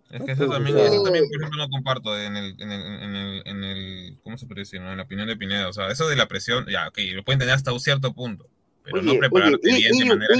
Es 0.09 0.23
que 0.23 0.31
eso 0.31 0.49
también, 0.49 0.77
eso 0.77 1.03
también, 1.03 1.25
por 1.27 1.39
ejemplo, 1.39 1.63
no 1.63 1.69
comparto 1.69 2.17
en 2.17 2.35
el, 2.35 2.55
en 2.59 2.71
el, 2.71 3.03
en 3.03 3.15
el, 3.15 3.43
en 3.45 3.63
el 3.63 4.17
¿cómo 4.23 4.37
se 4.37 4.47
puede 4.47 4.61
decir? 4.61 4.81
En 4.81 4.97
la 4.97 5.03
opinión 5.03 5.27
de 5.27 5.37
Pineda. 5.37 5.67
O 5.67 5.73
sea, 5.73 5.91
eso 5.91 6.09
de 6.09 6.15
la 6.15 6.27
presión, 6.27 6.65
ya, 6.67 6.87
ok, 6.87 6.97
lo 7.13 7.23
pueden 7.23 7.39
tener 7.39 7.53
hasta 7.53 7.73
un 7.73 7.79
cierto 7.79 8.13
punto, 8.13 8.47
pero 8.83 9.03
no 9.03 9.13
prepararte 9.19 9.69
bien 9.71 9.97
de, 9.97 10.05
manera, 10.05 10.35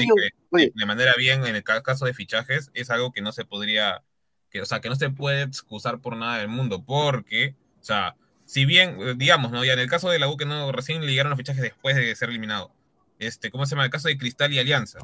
de, 0.51 0.85
manera 0.87 1.13
bien 1.17 1.45
en 1.45 1.55
el 1.55 1.63
caso 1.63 2.05
de 2.05 2.15
fichajes 2.15 2.71
es 2.73 2.89
algo 2.89 3.11
que 3.11 3.21
no 3.21 3.31
se 3.31 3.45
podría, 3.45 4.01
que, 4.49 4.61
o 4.61 4.65
sea, 4.65 4.81
que 4.81 4.89
no 4.89 4.95
se 4.95 5.09
puede 5.09 5.43
excusar 5.43 5.99
por 5.99 6.15
nada 6.17 6.37
del 6.37 6.47
mundo, 6.47 6.83
porque, 6.83 7.55
o 7.81 7.83
sea, 7.83 8.15
si 8.45 8.65
bien, 8.65 8.97
eh, 8.99 9.13
digamos, 9.15 9.51
¿no? 9.51 9.63
Ya 9.63 9.73
en 9.73 9.79
el 9.79 9.89
caso 9.89 10.09
de 10.09 10.19
la 10.19 10.27
U 10.27 10.37
que 10.37 10.45
no 10.45 10.71
recién 10.71 11.01
llegaron 11.01 11.29
los 11.29 11.37
fichajes 11.37 11.61
después 11.61 11.95
de 11.95 12.15
ser 12.15 12.29
eliminado. 12.29 12.71
Este, 13.19 13.51
¿cómo 13.51 13.65
se 13.65 13.71
llama? 13.71 13.85
El 13.85 13.91
caso 13.91 14.07
de 14.07 14.17
Cristal 14.17 14.51
y 14.53 14.59
Alianza. 14.59 14.99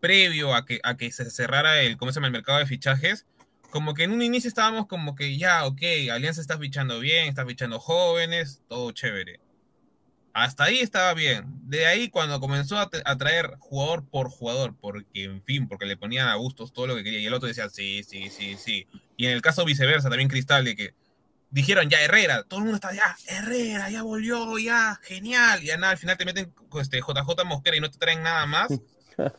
Previo 0.00 0.54
a 0.54 0.64
que, 0.64 0.80
a 0.82 0.96
que 0.96 1.12
se 1.12 1.30
cerrara 1.30 1.80
el, 1.82 1.96
¿cómo 1.96 2.10
se 2.10 2.16
llama? 2.16 2.28
El 2.28 2.32
mercado 2.32 2.58
de 2.58 2.66
fichajes, 2.66 3.26
como 3.70 3.94
que 3.94 4.04
en 4.04 4.12
un 4.12 4.22
inicio 4.22 4.48
estábamos 4.48 4.86
como 4.86 5.14
que 5.14 5.36
ya, 5.36 5.66
ok, 5.66 5.82
Alianza 6.10 6.40
está 6.40 6.58
fichando 6.58 7.00
bien, 7.00 7.28
está 7.28 7.44
fichando 7.44 7.78
jóvenes, 7.78 8.62
todo 8.68 8.90
chévere. 8.92 9.40
Hasta 10.44 10.64
ahí 10.64 10.78
estaba 10.78 11.14
bien. 11.14 11.44
De 11.64 11.86
ahí 11.86 12.08
cuando 12.08 12.40
comenzó 12.40 12.78
a, 12.78 12.88
traer 12.88 13.56
jugador 13.58 14.04
por 14.08 14.28
jugador, 14.28 14.74
porque 14.80 15.24
en 15.24 15.42
fin, 15.42 15.68
porque 15.68 15.86
le 15.86 15.96
ponían 15.96 16.28
a 16.28 16.34
gustos 16.36 16.72
todo 16.72 16.86
lo 16.86 16.96
que 16.96 17.04
quería, 17.04 17.20
y 17.20 17.26
el 17.26 17.34
otro 17.34 17.48
decía, 17.48 17.68
sí, 17.68 18.02
sí, 18.04 18.30
sí, 18.30 18.56
sí. 18.56 18.86
Y 19.16 19.26
en 19.26 19.32
el 19.32 19.42
caso 19.42 19.64
viceversa, 19.64 20.08
también 20.08 20.28
Cristal, 20.28 20.64
de 20.64 20.76
que 20.76 20.94
dijeron 21.50 21.88
ya 21.88 22.00
Herrera, 22.00 22.44
todo 22.44 22.60
el 22.60 22.64
mundo 22.66 22.76
está 22.76 22.92
ya, 22.92 23.16
Herrera, 23.26 23.90
ya 23.90 24.02
volvió, 24.02 24.58
ya, 24.58 25.00
genial. 25.02 25.62
Y 25.62 25.66
ya 25.66 25.76
nada, 25.76 25.92
al 25.92 25.98
final 25.98 26.16
te 26.16 26.24
meten 26.24 26.52
este, 26.80 27.00
JJ 27.00 27.44
Mosquera 27.44 27.76
y 27.76 27.80
no 27.80 27.90
te 27.90 27.98
traen 27.98 28.22
nada 28.22 28.46
más. 28.46 28.68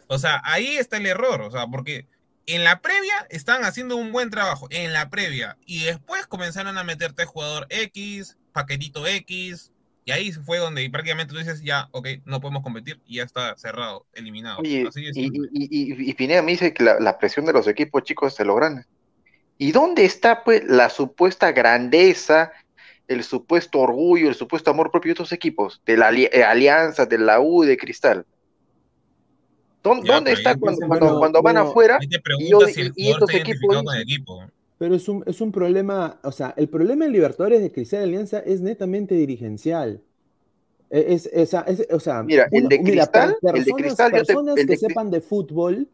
O 0.08 0.20
sea, 0.20 0.42
ahí 0.44 0.76
está 0.76 0.98
el 0.98 1.06
error, 1.06 1.40
o 1.40 1.50
sea, 1.52 1.66
porque 1.68 2.06
en 2.46 2.66
la 2.66 2.82
previa 2.82 3.26
están 3.30 3.64
haciendo 3.64 3.96
un 3.96 4.12
buen 4.12 4.30
trabajo, 4.30 4.68
en 4.72 4.92
la 4.92 5.10
previa. 5.10 5.58
Y 5.66 5.86
después 5.86 6.28
comenzaron 6.28 6.78
a 6.78 6.84
meterte 6.84 7.24
jugador 7.24 7.66
X, 7.70 8.36
paquetito 8.52 9.08
X, 9.08 9.72
y 10.10 10.12
ahí 10.12 10.32
fue 10.32 10.58
donde 10.58 10.90
prácticamente 10.90 11.32
tú 11.32 11.38
dices, 11.38 11.62
ya, 11.62 11.88
ok, 11.92 12.08
no 12.26 12.42
podemos 12.42 12.64
competir 12.64 13.00
y 13.06 13.18
ya 13.18 13.24
está 13.24 13.56
cerrado, 13.58 14.08
eliminado. 14.14 14.60
y, 14.64 14.88
y, 15.14 16.14
Pineda 16.16 16.42
me 16.42 16.54
dice 16.54 16.74
que 16.74 16.84
la, 16.84 17.20
presión 17.20 17.46
de 17.46 17.54
los 17.54 17.68
equipos 17.68 18.02
chicos 18.02 18.34
se 18.34 18.44
logran. 18.44 18.88
¿Y 19.60 19.72
dónde 19.72 20.06
está 20.06 20.44
pues 20.44 20.64
la 20.66 20.90
supuesta 20.90 21.52
grandeza, 21.52 22.52
el 23.08 23.24
supuesto 23.24 23.82
orgullo, 23.82 24.30
el 24.30 24.36
supuesto 24.36 24.72
amor 24.72 24.90
propio 24.90 25.10
de 25.10 25.14
estos 25.14 25.32
equipos? 25.32 25.80
De 25.86 25.96
la 25.96 26.12
eh, 26.12 26.44
Alianza, 26.44 27.06
de 27.06 27.20
la 27.20 27.40
U, 27.40 27.62
de 27.62 27.78
Cristal. 27.78 28.26
¿Dónde, 29.84 30.32
está 30.32 30.56
cuando, 30.58 31.44
van 31.44 31.58
afuera 31.58 32.00
y, 32.02 33.12
estos 33.12 33.32
equipos... 33.32 33.84
Pero 34.80 34.96
es 34.96 35.10
un, 35.10 35.24
es 35.28 35.42
un 35.42 35.52
problema, 35.52 36.20
o 36.24 36.32
sea, 36.32 36.54
el 36.56 36.70
problema 36.70 37.06
en 37.06 37.12
Libertadores 37.12 37.62
de 37.62 37.70
Cristal 37.70 38.04
Alianza 38.04 38.40
es 38.40 38.62
netamente 38.62 39.14
dirigencial. 39.14 40.02
E, 40.90 41.14
es, 41.14 41.26
es, 41.28 41.54
o 41.92 42.00
sea, 42.00 42.24
mira, 42.24 42.48
el 42.50 42.70
de 42.70 42.82
Cristal, 42.82 43.36
el 43.42 43.66
de 43.66 43.72
Cristal 43.74 44.12
personas 44.12 44.56
que 44.56 44.78
sepan 44.78 45.12
de 45.12 45.20
fútbol, 45.20 45.90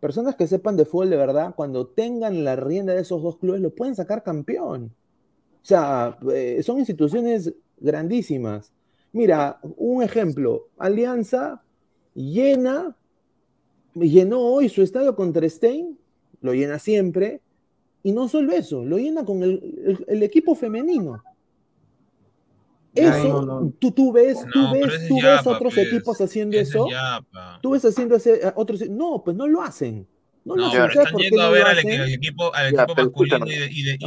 personas 0.00 0.36
que 0.36 0.46
sepan 0.46 0.78
de 0.78 0.86
fútbol 0.86 1.10
de 1.10 1.18
verdad, 1.18 1.54
cuando 1.54 1.86
tengan 1.86 2.42
la 2.42 2.56
rienda 2.56 2.94
de 2.94 3.02
esos 3.02 3.22
dos 3.22 3.36
clubes, 3.36 3.60
lo 3.60 3.74
pueden 3.74 3.94
sacar 3.94 4.22
campeón. 4.22 4.90
O 5.62 5.66
sea, 5.66 6.18
eh, 6.32 6.62
son 6.62 6.78
instituciones 6.78 7.52
grandísimas. 7.78 8.72
Mira, 9.12 9.60
un 9.76 10.02
ejemplo, 10.02 10.68
Alianza 10.78 11.62
llena, 12.14 12.96
llenó 13.92 14.40
hoy 14.40 14.70
su 14.70 14.80
estadio 14.80 15.14
contra 15.14 15.46
Stein, 15.46 15.98
lo 16.40 16.54
llena 16.54 16.78
siempre, 16.78 17.42
y 18.02 18.12
no 18.12 18.28
solo 18.28 18.52
eso, 18.52 18.84
lo 18.84 18.98
llena 18.98 19.24
con 19.24 19.42
el, 19.42 20.22
equipo 20.22 20.54
femenino. 20.54 21.22
Eso, 22.94 23.72
Tú, 23.78 23.92
tú 23.92 24.12
ves, 24.12 24.38
tú 24.52 24.72
ves, 24.72 25.06
tú 25.06 25.20
ves 25.22 25.46
otros 25.46 25.74
pues, 25.74 25.86
equipos 25.86 26.20
haciendo 26.20 26.58
eso. 26.58 26.86
tú 27.60 27.70
ves 27.70 27.84
haciendo 27.84 28.16
ese, 28.16 28.40
otros. 28.56 28.88
No, 28.88 29.22
pues 29.24 29.36
no 29.36 29.46
lo 29.46 29.62
hacen. 29.62 30.06
No, 30.44 30.56
no, 30.56 30.74
lo 30.74 30.84
hacen. 30.84 31.02
están 31.02 31.18
yendo 31.18 31.42
a 31.42 31.50
ver 31.50 31.66
al, 31.66 31.78
equipo, 31.78 32.52
al 32.54 32.74
equipo 32.74 32.94
masculino 32.96 33.46
y 33.46 33.82
de, 33.82 33.98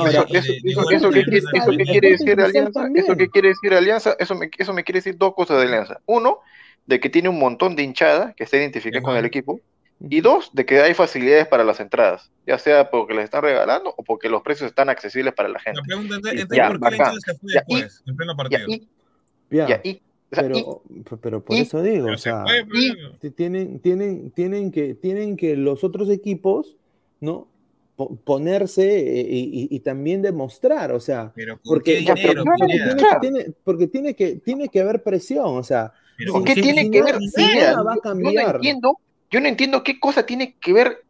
eso, 0.91 1.11
que 1.11 1.85
quiere 1.85 2.11
decir 2.11 2.41
Alianza, 2.41 2.89
eso 2.93 3.15
que 3.15 3.29
quiere 3.29 3.49
decir 3.49 3.73
Alianza, 3.73 4.15
eso 4.19 4.35
me, 4.35 4.49
eso 4.57 4.73
me 4.73 4.83
quiere 4.83 4.97
decir 4.97 5.15
dos 5.17 5.33
cosas 5.35 5.59
de 5.59 5.67
Alianza. 5.67 6.01
Uno, 6.07 6.39
de 6.85 6.99
que 6.99 7.09
tiene 7.09 7.29
un 7.29 7.39
montón 7.39 7.75
de 7.75 7.83
hinchada 7.83 8.33
que 8.33 8.43
está 8.43 8.57
identificada 8.57 9.03
con 9.03 9.15
el 9.15 9.25
equipo. 9.25 9.61
Y 10.09 10.19
dos, 10.19 10.49
de 10.53 10.65
que 10.65 10.81
hay 10.81 10.93
facilidades 10.93 11.47
para 11.47 11.63
las 11.63 11.79
entradas, 11.79 12.29
ya 12.45 12.59
sea 12.59 12.89
porque 12.89 13.13
les 13.13 13.23
están 13.23 13.41
regalando 13.41 13.93
o 13.95 14.03
porque 14.03 14.27
los 14.27 14.41
precios 14.41 14.69
están 14.69 14.89
accesibles 14.89 15.33
para 15.33 15.47
la 15.47 15.59
gente. 15.59 15.79
La 15.79 15.85
pregunta 15.85 16.15
es, 16.15 16.45
¿por 16.45 16.89
qué 16.89 16.97
la 16.97 17.13
se 17.19 17.35
fue 17.35 17.53
después, 17.53 18.03
en 18.05 18.15
pleno 18.17 18.35
partido? 18.35 18.67
pero, 20.29 20.81
pero 21.21 21.43
por 21.43 21.55
eso 21.55 21.81
digo, 21.81 22.11
o 22.11 22.17
sea, 22.17 22.43
tienen, 23.35 23.79
tienen, 23.79 24.31
tienen, 24.31 24.71
que, 24.71 24.93
tienen 24.93 25.37
que 25.37 25.55
los 25.55 25.85
otros 25.85 26.09
equipos, 26.09 26.75
¿no? 27.21 27.47
ponerse 28.25 29.21
eh, 29.21 29.27
y, 29.29 29.79
también 29.81 30.21
demostrar, 30.21 30.91
o 30.91 30.99
sea, 30.99 31.31
porque, 31.63 32.03
porque, 33.63 33.87
tiene, 33.87 34.15
que, 34.15 34.35
tiene 34.37 34.67
que 34.67 34.81
haber 34.81 35.03
presión, 35.03 35.45
o 35.45 35.63
sea, 35.63 35.93
¿por 36.29 36.43
qué 36.43 36.55
tiene 36.55 36.91
que 36.91 36.99
haber? 36.99 37.15
va 37.15 37.93
a 37.93 37.97
cambiar. 37.99 38.55
entiendo 38.55 38.97
yo 39.33 39.41
no 39.41 39.47
entiendo 39.47 39.83
qué 39.83 39.99
cosa 39.99 40.27
tiene 40.27 40.55
que 40.59 40.73
ver 40.73 41.03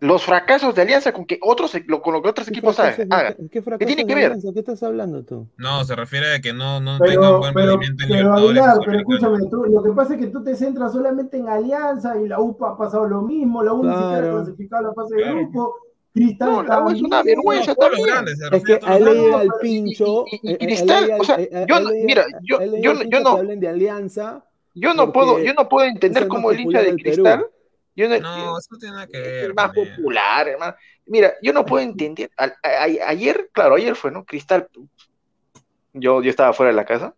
los 0.00 0.24
fracasos 0.24 0.74
de 0.74 0.82
Alianza 0.82 1.12
con 1.12 1.24
que 1.24 1.38
otros 1.40 1.72
con 2.02 2.12
lo 2.12 2.20
que 2.20 2.28
otros 2.28 2.48
equipos 2.48 2.78
hagan. 2.80 3.36
¿Qué, 3.50 3.62
¿Qué, 3.62 3.86
tiene 3.86 4.04
que 4.04 4.14
ver? 4.14 4.36
¿Qué 4.52 4.58
estás 4.58 4.82
hablando 4.82 5.24
tú? 5.24 5.48
No, 5.56 5.84
se 5.84 5.94
refiere 5.94 6.34
a 6.34 6.40
que 6.40 6.52
no, 6.52 6.80
no 6.80 6.98
tenga 6.98 7.34
un 7.34 7.38
buen 7.38 7.54
pero, 7.54 7.78
rendimiento 7.78 8.02
en 8.04 8.10
pero, 8.10 8.34
Aguilar, 8.34 8.78
pero 8.84 8.98
escúchame, 8.98 9.38
tú, 9.48 9.64
lo 9.66 9.82
que 9.84 9.90
pasa 9.90 10.14
es 10.14 10.20
que 10.20 10.26
tú 10.26 10.42
te 10.42 10.56
centras 10.56 10.92
solamente 10.92 11.36
en 11.36 11.48
Alianza 11.48 12.20
y 12.20 12.26
la 12.26 12.40
UPA 12.40 12.70
ha 12.70 12.76
pasado 12.76 13.06
lo 13.06 13.22
mismo, 13.22 13.62
la 13.62 13.72
U 13.72 13.84
ni 13.84 13.96
siquiera 13.96 14.30
clasificado 14.32 14.82
la 14.82 14.94
fase 14.94 15.14
de 15.14 15.30
grupo. 15.30 15.76
Cristal 16.12 16.50
no, 16.50 16.62
la 16.64 16.84
U 16.84 16.90
es 16.90 17.02
una 17.02 17.22
vergüenza 17.22 17.74
también. 17.76 18.06
Grandes, 18.06 18.40
es 18.50 18.64
que 18.64 18.80
a 18.82 18.98
ley 18.98 19.32
al 19.32 19.48
pincho. 19.60 20.24
Y, 20.42 20.56
Cristal, 20.56 21.12
o 21.20 21.24
sea, 21.24 21.38
yo, 21.38 21.76
mira, 22.04 22.24
yo, 22.42 22.58
yo, 22.82 23.02
yo 23.02 23.20
no. 23.20 23.30
hablen 23.30 23.60
de 23.60 23.68
Alianza 23.68 24.44
yo 24.80 24.94
no 24.94 25.12
puedo, 25.12 25.38
yo 25.40 25.54
no 25.54 25.68
puedo 25.68 25.86
entender 25.86 26.28
cómo 26.28 26.50
el 26.50 26.60
hincha 26.60 26.82
de 26.82 26.96
cristal. 26.96 27.46
Yo 27.94 28.08
no, 28.08 28.58
eso 28.58 28.76
tiene 28.78 29.08
que 29.08 29.18
ver. 29.18 29.50
Es 29.50 29.54
más 29.54 29.72
popular, 29.72 30.48
hermano. 30.48 30.74
Mira, 31.06 31.34
yo 31.42 31.52
no 31.52 31.64
puedo 31.64 31.82
entender. 31.82 32.30
ayer, 32.62 33.50
claro, 33.52 33.74
ayer 33.74 33.96
fue, 33.96 34.12
¿no? 34.12 34.24
Cristal. 34.24 34.68
Yo, 35.92 36.22
yo 36.22 36.30
estaba 36.30 36.52
fuera 36.52 36.70
de 36.70 36.76
la 36.76 36.84
casa 36.84 37.14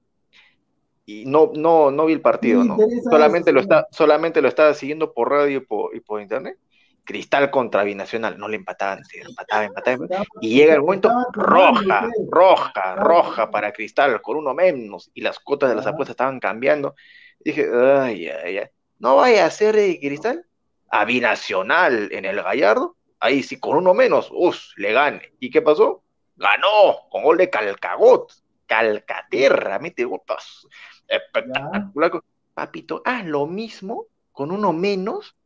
y 1.10 1.24
no, 1.26 1.50
no, 1.54 1.90
no 1.90 2.06
vi 2.06 2.12
el 2.12 2.20
partido, 2.20 2.62
¿no? 2.62 2.78
Solamente 3.10 3.52
lo, 3.52 3.60
está, 3.60 3.88
solamente 3.90 4.40
lo 4.40 4.48
estaba 4.48 4.72
siguiendo 4.74 5.12
por 5.12 5.30
radio 5.30 5.58
y 5.58 5.60
por, 5.60 5.94
y 5.94 6.00
por 6.00 6.20
internet. 6.22 6.56
Cristal 7.04 7.50
contra 7.50 7.82
Binacional, 7.82 8.38
no 8.38 8.46
le 8.46 8.56
empataban, 8.56 9.00
empataba, 9.12 9.64
empataba, 9.64 10.06
y 10.40 10.54
llega 10.54 10.74
el 10.74 10.80
momento 10.80 11.10
roja, 11.32 12.08
roja, 12.30 12.94
roja 12.94 13.50
para 13.50 13.72
Cristal, 13.72 14.22
con 14.22 14.36
uno 14.36 14.54
menos, 14.54 15.10
y 15.14 15.22
las 15.22 15.40
cuotas 15.40 15.70
de 15.70 15.76
las 15.76 15.86
apuestas 15.86 16.12
estaban 16.12 16.38
cambiando, 16.38 16.94
Dije, 17.40 17.68
ay, 17.72 18.28
ay, 18.28 18.58
ay. 18.58 18.68
No 18.98 19.16
vaya 19.16 19.46
a 19.46 19.50
ser 19.50 19.76
de 19.76 19.98
Cristal 19.98 20.46
a 20.90 21.04
Binacional 21.04 22.08
en 22.12 22.24
el 22.24 22.42
Gallardo. 22.42 22.96
Ahí 23.18 23.42
sí, 23.42 23.58
con 23.58 23.76
uno 23.76 23.94
menos, 23.94 24.30
uff, 24.32 24.58
le 24.76 24.92
gane. 24.92 25.32
¿Y 25.40 25.50
qué 25.50 25.62
pasó? 25.62 26.02
Ganó 26.36 27.08
con 27.10 27.22
gol 27.22 27.38
de 27.38 27.50
Calcagot. 27.50 28.32
Calcaterra, 28.66 29.78
mete 29.78 30.04
gotas. 30.04 30.66
Espectacular. 31.06 32.22
Papito, 32.54 33.02
haz 33.04 33.24
lo 33.24 33.46
mismo 33.46 34.06
con 34.32 34.52
uno 34.52 34.72
menos 34.72 35.36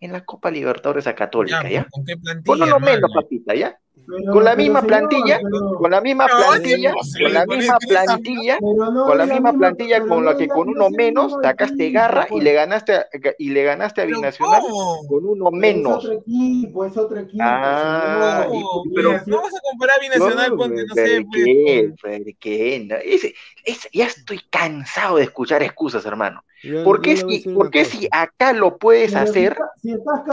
en 0.00 0.12
la 0.12 0.24
Copa 0.24 0.50
Libertadores 0.50 1.06
a 1.06 1.14
Católica, 1.14 1.68
¿ya? 1.68 1.86
Con 2.46 2.62
uno 2.62 2.80
menos, 2.80 3.10
papita, 3.14 3.54
¿ya? 3.54 3.78
Con 4.32 4.44
la 4.44 4.56
misma 4.56 4.82
plantilla, 4.82 5.40
con 5.78 5.90
la 5.90 6.00
misma 6.00 6.26
plantilla, 6.26 6.92
con 6.92 7.32
la 7.32 7.46
misma 7.46 7.78
plantilla, 7.78 8.58
con 8.58 9.18
la 9.18 9.26
misma 9.26 9.52
plantilla 9.52 10.00
con 10.00 10.24
la 10.24 10.36
que 10.36 10.48
con 10.48 10.68
uno 10.68 10.90
menos 10.90 11.34
sacaste 11.42 11.90
garra 11.90 12.26
y 12.30 12.40
le 12.40 12.52
ganaste 12.52 12.94
a, 12.94 13.06
y 13.38 13.50
le 13.50 13.64
ganaste 13.64 14.02
a 14.02 14.04
Binacional 14.04 14.62
con 15.08 15.24
uno 15.24 15.50
menos. 15.50 16.04
Es 16.04 16.10
otro 16.10 16.18
equipo, 16.18 16.84
es 16.84 16.96
otro 16.96 17.20
equipo. 17.20 17.44
Ah, 17.46 18.46
pero 18.94 19.20
no 19.26 19.42
vas 19.42 19.54
a 19.54 19.60
comparar 19.70 19.96
a 19.96 20.00
Binacional 20.00 20.56
con 20.56 20.74
no 20.74 20.94
sé, 20.94 21.26
¿qué? 21.32 21.92
Pues, 22.00 22.22
¿qué? 22.38 23.34
ya 23.92 24.06
estoy 24.06 24.40
cansado 24.50 25.16
de 25.16 25.24
escuchar 25.24 25.62
excusas, 25.62 26.04
hermano. 26.06 26.42
¿Por 26.84 27.00
qué, 27.00 27.16
si, 27.16 27.40
¿por 27.48 27.70
qué 27.70 27.84
si 27.84 28.06
acá 28.10 28.52
lo 28.52 28.76
puedes 28.76 29.14
hacer, 29.14 29.56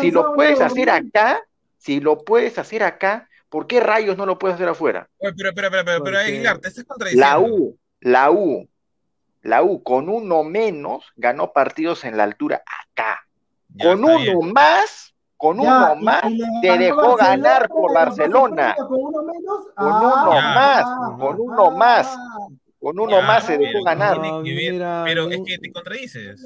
si 0.01 0.11
lo 0.11 0.33
puedes 0.33 0.59
hacer 0.59 0.89
acá, 0.89 1.41
si 1.77 2.01
lo 2.01 2.17
puedes 2.17 2.57
hacer 2.57 2.83
acá, 2.83 3.29
¿Por 3.49 3.67
qué 3.67 3.79
rayos 3.79 4.17
no 4.17 4.25
lo 4.25 4.37
puedes 4.37 4.55
hacer 4.55 4.67
afuera? 4.67 5.09
pero, 5.19 5.33
pero, 5.35 5.53
pero, 5.71 5.85
pero, 5.85 6.03
pero 6.03 6.19
Aguilar, 6.19 6.59
te 6.59 6.67
estás 6.67 6.83
contradiciendo. 6.83 7.27
La 7.27 7.39
U, 7.39 7.77
la 8.01 8.31
U, 8.31 8.69
la 9.41 9.63
U 9.63 9.81
con 9.83 10.09
uno 10.09 10.43
menos 10.43 11.05
ganó 11.15 11.53
partidos 11.53 12.03
en 12.03 12.17
la 12.17 12.23
altura 12.23 12.63
acá. 12.91 13.25
con 13.81 14.03
uno 14.03 14.41
más, 14.41 15.13
con 15.37 15.59
uno 15.59 15.95
más, 15.95 16.23
te 16.61 16.77
dejó 16.77 17.15
ganar 17.15 17.69
por 17.69 17.93
Barcelona. 17.93 18.75
Con 18.75 18.87
uno 18.91 19.23
menos, 19.23 19.65
con 19.75 19.87
uno 19.87 20.31
ah, 20.33 20.53
más, 20.55 21.19
con 21.19 21.39
uno 21.39 21.71
más. 21.71 22.17
Con 22.79 22.99
uno 22.99 23.21
más 23.21 23.45
se 23.45 23.57
dejó 23.57 23.83
ganar. 23.83 24.19
pero 25.05 25.29
es 25.29 25.39
que 25.45 25.57
te 25.57 25.71
contradices. 25.71 26.45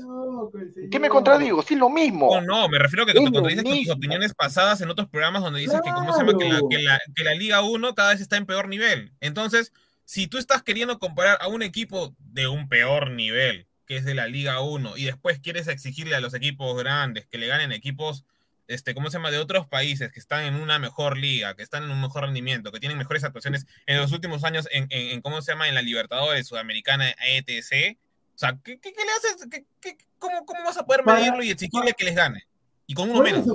¿Qué 0.90 1.00
me 1.00 1.10
contradigo? 1.10 1.62
Sí, 1.62 1.76
lo 1.76 1.90
mismo. 1.90 2.40
No, 2.40 2.42
no, 2.42 2.70
me 2.70 2.80
refiero 2.80 3.04
a 3.04 3.06
que 3.06 3.14
te 3.14 3.22
contradices 3.22 3.64
con 3.64 3.78
tus 3.78 3.90
opiniones 3.90 4.34
pasadas 4.34 4.82
en 4.82 4.90
otros 4.90 5.10
programas 5.10 5.44
donde 5.44 5.60
dices 5.60 5.82
que, 5.84 5.92
¿cómo 5.92 6.14
se 6.14 6.20
llama? 6.20 6.38
Que 6.38 6.50
la, 6.50 6.62
que, 6.70 6.80
la, 6.80 7.00
que 7.16 7.24
la 7.24 7.34
Liga 7.34 7.62
1 7.62 7.96
cada 7.96 8.12
vez 8.12 8.22
está 8.22 8.38
en 8.38 8.46
peor 8.46 8.70
nivel. 8.70 9.12
Entonces, 9.20 9.74
si 10.06 10.28
tú 10.28 10.38
estás 10.38 10.64
queriendo 10.64 11.00
comparar 11.00 11.38
a 11.42 11.48
un 11.48 11.64
equipo 11.64 12.16
de 12.20 12.48
un 12.48 12.70
peor 12.70 13.12
nivel, 13.12 13.68
que 13.86 13.98
es 13.98 14.06
de 14.06 14.16
la 14.16 14.28
Liga 14.28 14.62
1, 14.62 14.98
y 14.98 15.06
después 15.06 15.40
quieres 15.40 15.68
exigirle 15.68 16.16
a 16.16 16.22
los 16.22 16.34
equipos 16.34 16.78
grandes 16.78 17.28
que 17.28 17.38
le 17.38 17.48
ganen 17.48 17.72
equipos, 17.72 18.26
este, 18.68 18.94
¿cómo 18.94 19.10
se 19.10 19.18
llama?, 19.18 19.32
de 19.32 19.40
otros 19.40 19.68
países 19.68 20.12
que 20.12 20.20
están 20.20 20.44
en 20.46 20.56
una 20.56 20.80
mejor 20.80 21.18
liga, 21.18 21.56
que 21.56 21.64
están 21.64 21.84
en 21.84 21.92
un 21.92 22.02
mejor 22.02 22.24
rendimiento, 22.24 22.72
que 22.72 22.80
tienen 22.80 22.98
mejores 22.98 23.24
actuaciones 23.24 23.66
en 23.86 23.98
los 23.98 24.12
últimos 24.12 24.44
años 24.44 24.68
en, 24.72 24.88
en, 24.90 25.22
¿cómo 25.22 25.42
se 25.42 25.52
llama?, 25.52 25.68
en 25.68 25.76
la 25.76 25.82
Libertadores 25.82 26.48
Sudamericana, 26.48 27.10
ETC. 27.10 27.98
O 28.36 28.38
sea, 28.38 28.58
¿qué, 28.64 28.80
qué, 28.80 28.92
le 28.92 29.12
haces? 29.18 29.48
¿Qué, 29.50 29.98
cómo, 30.18 30.46
cómo, 30.46 30.64
vas 30.64 30.78
a 30.78 30.86
poder 30.86 31.06
medirlo 31.06 31.44
y 31.44 31.52
exigirle 31.52 31.94
que 31.94 32.06
les 32.06 32.16
gane? 32.16 32.48
Y 32.88 32.94
con 32.94 33.10
uno 33.10 33.22
menos. 33.22 33.46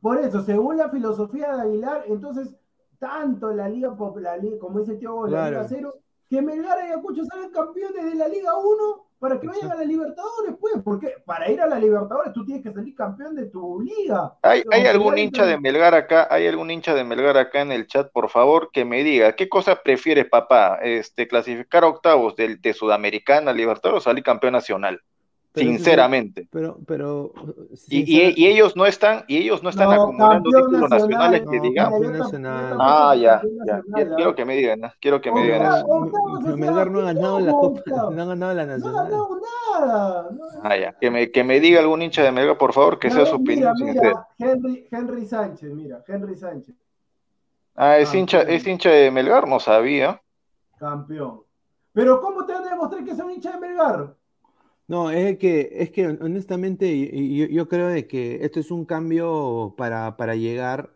por 0.00 0.24
eso, 0.24 0.44
según 0.44 0.76
la 0.76 0.90
filosofía 0.90 1.54
de 1.54 1.62
Aguilar, 1.62 2.04
entonces 2.08 2.48
tanto 2.98 3.52
la 3.52 3.68
Liga, 3.68 3.88
la 3.88 4.58
como 4.60 4.80
dice 4.80 4.92
el 4.92 4.98
tío, 4.98 5.26
la 5.26 5.48
Liga 5.48 5.66
Cero, 5.68 6.00
que 6.28 6.42
Melgar 6.42 6.78
y 6.80 6.86
Ayacucho 6.88 7.24
salgan 7.24 7.50
campeones 7.50 8.04
de 8.04 8.14
la 8.14 8.28
Liga 8.28 8.56
1 8.56 9.07
para 9.18 9.40
que 9.40 9.46
vayan 9.48 9.72
a 9.72 9.74
la 9.74 9.84
Libertadores, 9.84 10.54
pues, 10.60 10.74
porque 10.84 11.14
para 11.24 11.50
ir 11.50 11.60
a 11.60 11.66
la 11.66 11.78
Libertadores 11.78 12.32
tú 12.32 12.44
tienes 12.44 12.62
que 12.62 12.72
salir 12.72 12.94
campeón 12.94 13.34
de 13.34 13.46
tu 13.46 13.80
liga. 13.80 14.34
¿Hay, 14.42 14.62
¿hay 14.70 14.86
algún 14.86 15.18
hincha 15.18 15.44
de 15.44 15.58
Melgar 15.58 15.94
acá? 15.94 16.28
¿Hay 16.30 16.46
algún 16.46 16.70
hincha 16.70 16.94
de 16.94 17.04
Melgar 17.04 17.36
acá 17.36 17.60
en 17.60 17.72
el 17.72 17.86
chat, 17.86 18.10
por 18.12 18.28
favor, 18.28 18.70
que 18.72 18.84
me 18.84 19.02
diga 19.02 19.34
qué 19.34 19.48
cosa 19.48 19.82
prefieres, 19.82 20.26
papá? 20.26 20.78
Este, 20.82 21.26
clasificar 21.26 21.84
a 21.84 21.88
octavos 21.88 22.36
de, 22.36 22.56
de 22.56 22.72
Sudamericana, 22.72 23.52
Libertadores 23.52 24.02
o 24.02 24.04
salir 24.04 24.22
campeón 24.22 24.52
nacional? 24.52 25.02
Sinceramente. 25.54 26.48
pero, 26.50 26.78
pero 26.86 27.32
y, 27.88 28.46
ellos 28.46 28.76
no 28.76 28.86
están, 28.86 29.24
y 29.28 29.38
ellos 29.38 29.62
no 29.62 29.70
están 29.70 29.92
acumulando 29.92 30.50
títulos 30.50 30.90
nacionales 30.90 31.42
que 31.50 31.60
digamos. 31.60 32.00
Ah, 32.78 33.14
ya, 33.16 33.42
ya. 33.66 33.82
Quiero 34.16 34.34
que 34.34 34.44
me 34.44 34.56
digan, 34.56 34.80
quiero 35.00 35.20
que 35.20 35.32
me 35.32 35.42
digan 35.42 35.62
eso. 35.62 36.56
Melgar 36.56 36.90
no 36.90 37.00
ha 37.00 37.12
ganado 37.12 37.40
la 37.40 37.52
Copa, 37.52 37.82
no 37.86 38.22
ha 38.22 38.26
ganado 38.26 38.54
la 38.54 38.66
Nacional. 38.66 39.08
No 39.10 39.24
ha 39.24 39.80
nada. 39.80 40.28
Ah, 40.62 40.76
ya. 40.76 40.92
Que 40.92 41.10
me, 41.10 41.30
que 41.30 41.44
me 41.44 41.60
diga 41.60 41.80
algún 41.80 42.02
hincha 42.02 42.22
de 42.22 42.32
Melgar, 42.32 42.58
por 42.58 42.72
favor, 42.72 42.98
que 42.98 43.10
sea 43.10 43.26
su 43.26 43.36
opinión. 43.36 43.74
Henry, 44.38 44.88
Henry 44.90 45.26
Sánchez, 45.26 45.72
mira, 45.72 46.02
Henry 46.06 46.36
Sánchez. 46.36 46.74
Ah, 47.74 47.98
es 47.98 48.12
hincha, 48.12 48.42
es 48.42 48.66
hincha 48.66 48.90
de 48.90 49.10
Melgar, 49.10 49.46
no 49.46 49.60
sabía. 49.60 50.20
Campeón. 50.78 51.42
Pero 51.92 52.20
¿cómo 52.20 52.44
te 52.44 52.52
van 52.52 52.64
a 52.64 52.70
demostrar 52.70 53.04
que 53.04 53.12
es 53.12 53.18
un 53.18 53.30
hincha 53.30 53.52
de 53.52 53.58
Melgar? 53.58 54.14
No, 54.88 55.10
es 55.10 55.36
que, 55.38 55.68
es 55.72 55.90
que 55.90 56.08
honestamente 56.08 56.88
yo, 57.36 57.46
yo 57.46 57.68
creo 57.68 57.88
de 57.88 58.06
que 58.06 58.42
esto 58.42 58.58
es 58.58 58.70
un 58.70 58.86
cambio 58.86 59.74
para, 59.76 60.16
para 60.16 60.34
llegar. 60.34 60.94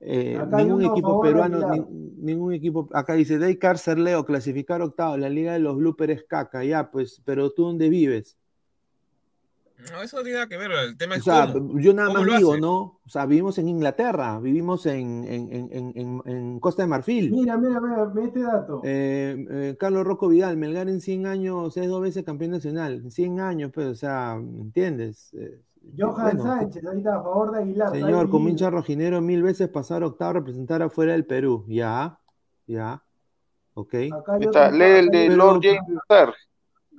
Eh, 0.00 0.40
ningún 0.50 0.82
equipo 0.82 1.20
peruano, 1.20 1.60
ningún 2.16 2.54
equipo, 2.54 2.88
acá 2.94 3.14
dice, 3.14 3.38
Day 3.38 3.58
Cárcer 3.58 3.98
Leo, 3.98 4.24
clasificar 4.24 4.80
octavo, 4.80 5.18
la 5.18 5.28
liga 5.28 5.52
de 5.52 5.58
los 5.58 5.76
bloopers 5.76 6.24
caca, 6.24 6.64
ya, 6.64 6.90
pues, 6.90 7.20
pero 7.26 7.50
tú 7.50 7.64
dónde 7.64 7.90
vives? 7.90 8.37
No, 9.78 10.02
eso 10.02 10.16
no 10.16 10.22
tiene 10.24 10.38
nada 10.38 10.48
que 10.48 10.56
ver, 10.56 10.72
el 10.72 10.96
tema 10.96 11.14
es 11.14 11.20
o 11.20 11.24
sea, 11.24 11.54
Yo 11.74 11.94
nada 11.94 12.10
más 12.10 12.26
digo, 12.26 12.56
¿no? 12.56 13.00
O 13.04 13.08
sea, 13.08 13.26
vivimos 13.26 13.58
en 13.58 13.68
Inglaterra, 13.68 14.40
vivimos 14.40 14.84
en, 14.86 15.24
en, 15.24 15.70
en, 15.72 16.22
en 16.26 16.58
Costa 16.58 16.82
de 16.82 16.88
Marfil. 16.88 17.30
Mira, 17.30 17.56
mira, 17.56 17.80
mira, 17.80 18.10
este 18.24 18.40
dato. 18.40 18.80
Eh, 18.82 19.46
eh, 19.48 19.76
Carlos 19.78 20.04
Rocco 20.04 20.28
Vidal, 20.28 20.56
Melgar 20.56 20.88
en 20.88 21.00
100 21.00 21.26
años 21.26 21.76
es 21.76 21.88
dos 21.88 22.02
veces 22.02 22.24
campeón 22.24 22.50
nacional. 22.50 22.94
En 23.04 23.10
100 23.12 23.40
años, 23.40 23.70
pues, 23.72 23.86
o 23.86 23.94
sea, 23.94 24.34
¿entiendes? 24.34 25.32
Eh, 25.34 25.62
Johan 25.96 26.42
Sánchez, 26.42 26.84
ahorita 26.84 27.16
a 27.16 27.22
favor 27.22 27.52
de 27.52 27.58
Aguilar. 27.62 27.90
Señor, 27.90 28.30
como 28.30 28.48
hincha 28.48 28.70
rojinero, 28.70 29.20
mil 29.20 29.42
veces 29.44 29.68
pasar 29.68 30.02
octavo, 30.02 30.34
representar 30.34 30.82
afuera 30.82 31.12
del 31.12 31.24
Perú. 31.24 31.64
Ya, 31.68 32.18
ya. 32.66 33.02
Ok. 33.74 33.94
Está, 34.40 34.72
lee 34.72 34.98
el 34.98 35.08
de 35.08 35.28
Lord 35.28 35.60
James 35.62 36.38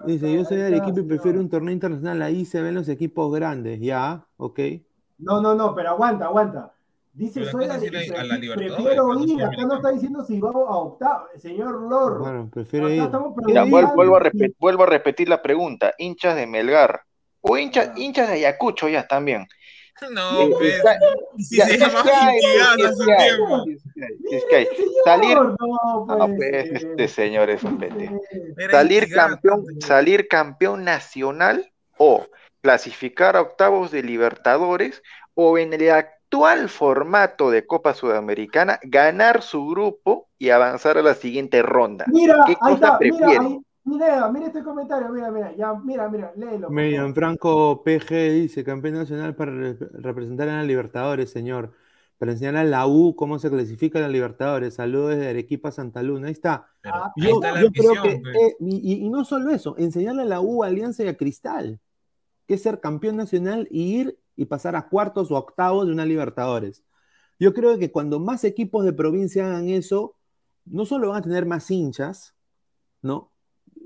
Dice, 0.06 0.32
yo 0.32 0.45
soy 0.45 0.58
del 0.58 0.76
equipo 0.76 1.00
y 1.00 1.04
prefiero 1.04 1.39
un 1.39 1.50
torneo 1.50 1.74
internacional, 1.74 2.22
ahí 2.22 2.45
se 2.45 2.62
ven 2.62 2.76
los 2.76 2.88
equipos 2.88 3.34
grandes, 3.34 3.80
ya, 3.82 4.26
ok. 4.38 4.60
No, 5.18 5.41
no, 5.41 5.56
no, 5.56 5.76
pero 5.76 5.89
aguanta, 5.89 6.26
aguanta. 6.26 6.74
Dice, 7.12 7.43
soy 7.45 7.68
la, 7.68 7.74
a 7.74 8.24
la 8.24 8.39
prefiero 8.56 9.20
ir, 9.20 9.43
acá 9.43 9.66
no 9.66 9.76
está 9.76 9.91
diciendo 9.91 10.24
si 10.24 10.39
va 10.39 10.52
a 10.52 10.54
octavo, 10.54 11.26
señor 11.36 11.82
Lord. 11.89 12.20
Bueno, 12.20 12.50
prefiero 12.50 12.89
ir. 12.89 13.10
vuelvo, 13.10 14.16
a 14.16 14.20
repetir, 14.20 14.56
vuelvo 14.58 14.84
a 14.84 14.86
repetir 14.86 15.28
la 15.28 15.41
pregunta, 15.41 15.93
hinchas 15.97 16.36
de 16.36 16.47
Melgar, 16.47 17.02
o 17.41 17.58
hinchas, 17.58 17.91
hinchas 17.97 18.30
de 18.30 18.36
Ayacucho 18.36 18.88
ya 18.88 19.06
también. 19.06 19.47
No, 20.12 20.50
pues. 20.58 20.82
Si 21.38 21.58
se 21.58 21.78
llama 21.78 22.04
Salir. 25.06 25.38
No, 25.38 26.36
pues, 26.36 26.72
este 26.72 27.08
señor 27.08 27.50
es 27.50 27.64
un 27.64 27.80
Salir 28.72 29.10
campeón, 29.14 29.66
salir 29.82 30.28
campeón 30.28 30.84
nacional 30.84 31.72
o 31.97 32.28
clasificar 32.62 33.36
a 33.36 33.41
octavos 33.41 33.91
de 33.91 34.04
Libertadores 34.04 35.02
o 35.34 35.58
en 35.58 35.74
el 35.74 35.89
actual 35.89 36.70
formato 36.70 37.50
de 37.50 37.66
Copa 37.66 37.93
Sudamericana 37.93 38.80
ganar 38.84 39.41
su 39.41 39.68
grupo 39.68 40.28
y 40.38 40.50
avanzar 40.50 40.97
a 40.97 41.02
la 41.02 41.16
siguiente 41.16 41.62
ronda. 41.62 42.06
Mira, 42.08 42.43
¿Qué 42.45 42.56
cosa 42.56 42.97
prefiere? 42.97 43.39
Mira, 43.39 43.60
mira 43.98 44.48
este 44.48 44.64
comentario, 44.64 45.10
mira, 45.10 45.32
mira, 45.32 45.56
ya, 45.56 45.74
mira, 45.74 46.10
mira, 46.10 46.34
léelo. 46.36 46.70
Miriam 46.70 47.14
Franco 47.14 47.84
PG 47.84 48.32
dice, 48.34 48.64
campeón 48.64 48.96
nacional 48.96 49.36
para 49.36 49.52
representar 49.94 50.50
a 50.50 50.58
la 50.58 50.64
Libertadores, 50.64 51.30
señor. 51.30 51.74
Para 52.18 52.34
enseñar 52.34 52.58
a 52.58 52.66
la 52.66 52.86
U 52.86 53.16
cómo 53.16 53.40
se 53.40 53.50
clasifica 53.50 53.98
a 54.00 54.02
la 54.02 54.10
Libertadores. 54.10 54.74
Saludos 54.74 55.12
desde 55.12 55.30
Arequipa, 55.30 55.72
Santa 55.72 56.04
Luna. 56.04 56.28
Ahí 56.28 56.34
está. 56.34 56.68
yo, 57.16 57.40
creo 57.40 58.04
que, 58.04 58.12
eh, 58.12 58.56
y, 58.60 59.10
no 59.10 59.24
solo 59.24 59.52
eso, 59.52 59.76
enseñarle 59.78 60.24
a 60.24 60.26
la 60.26 60.42
U, 60.42 60.64
Alianza 60.64 61.04
y 61.04 61.08
a 61.08 61.16
Cristal, 61.16 61.80
que 62.46 62.56
es 62.56 62.62
ser 62.62 62.82
campeón 62.82 63.16
nacional 63.16 63.68
y 63.72 64.00
ir 64.02 64.20
y 64.36 64.46
pasar 64.46 64.76
a 64.76 64.90
cuartos 64.90 65.32
o 65.32 65.36
octavos 65.36 65.88
de 65.88 65.94
una 65.94 66.06
Libertadores. 66.06 66.84
Yo 67.40 67.54
creo 67.54 67.78
que 67.78 67.90
cuando 67.90 68.20
más 68.20 68.44
equipos 68.44 68.84
de 68.84 68.92
provincia 68.92 69.48
hagan 69.48 69.70
eso, 69.70 70.18
no 70.66 70.86
solo 70.86 71.10
van 71.10 71.20
a 71.20 71.22
tener 71.22 71.46
más 71.46 71.72
hinchas, 71.72 72.36
¿no? 73.02 73.32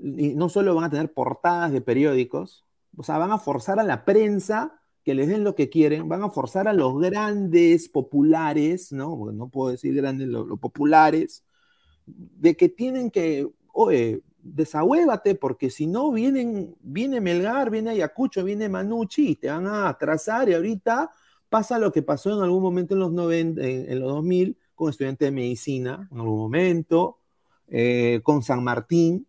Y 0.04 0.34
no 0.34 0.48
solo 0.48 0.74
van 0.74 0.84
a 0.84 0.90
tener 0.90 1.12
portadas 1.12 1.72
de 1.72 1.80
periódicos, 1.80 2.64
o 2.96 3.02
sea, 3.02 3.18
van 3.18 3.32
a 3.32 3.38
forzar 3.38 3.80
a 3.80 3.84
la 3.84 4.04
prensa 4.04 4.80
que 5.02 5.14
les 5.14 5.28
den 5.28 5.44
lo 5.44 5.54
que 5.54 5.68
quieren, 5.68 6.08
van 6.08 6.22
a 6.22 6.30
forzar 6.30 6.68
a 6.68 6.72
los 6.72 6.98
grandes 6.98 7.88
populares, 7.88 8.92
¿no? 8.92 9.32
no 9.32 9.48
puedo 9.48 9.70
decir 9.70 9.94
grandes, 9.94 10.28
los 10.28 10.58
populares, 10.58 11.44
de 12.06 12.56
que 12.56 12.68
tienen 12.68 13.10
que, 13.10 13.48
oye, 13.72 14.22
porque 15.40 15.70
si 15.70 15.86
no 15.86 16.12
vienen, 16.12 16.76
viene 16.80 17.20
Melgar, 17.20 17.70
viene 17.70 17.90
Ayacucho, 17.90 18.44
viene 18.44 18.68
Manucci, 18.68 19.30
y 19.30 19.36
te 19.36 19.48
van 19.48 19.66
a 19.66 19.88
atrasar, 19.88 20.48
y 20.48 20.54
ahorita 20.54 21.10
pasa 21.48 21.78
lo 21.78 21.92
que 21.92 22.02
pasó 22.02 22.34
en 22.34 22.42
algún 22.42 22.62
momento 22.62 22.94
en 22.94 23.00
los 23.00 23.12
90, 23.12 23.62
en, 23.62 24.00
los 24.00 24.12
2000, 24.12 24.58
con 24.74 24.90
estudiantes 24.90 25.26
de 25.26 25.32
medicina, 25.32 26.08
en 26.10 26.18
algún 26.18 26.38
momento, 26.38 27.18
eh, 27.68 28.20
con 28.22 28.42
San 28.42 28.62
Martín, 28.62 29.26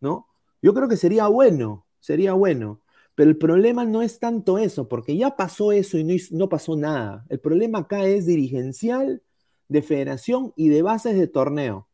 ¿no? 0.00 0.28
Yo 0.62 0.74
creo 0.74 0.88
que 0.88 0.96
sería 0.96 1.26
bueno, 1.28 1.86
sería 2.00 2.32
bueno. 2.32 2.80
Pero 3.14 3.30
el 3.30 3.38
problema 3.38 3.84
no 3.84 4.02
es 4.02 4.18
tanto 4.18 4.58
eso, 4.58 4.88
porque 4.88 5.16
ya 5.16 5.36
pasó 5.36 5.72
eso 5.72 5.96
y 5.96 6.04
no, 6.32 6.48
pasó 6.48 6.76
nada. 6.76 7.24
El 7.30 7.40
problema 7.40 7.78
acá 7.78 8.04
es 8.04 8.26
dirigencial, 8.26 9.22
de 9.68 9.82
federación 9.82 10.52
y 10.54 10.68
de 10.68 10.82
bases 10.82 11.16
de 11.16 11.26
torneo. 11.26 11.88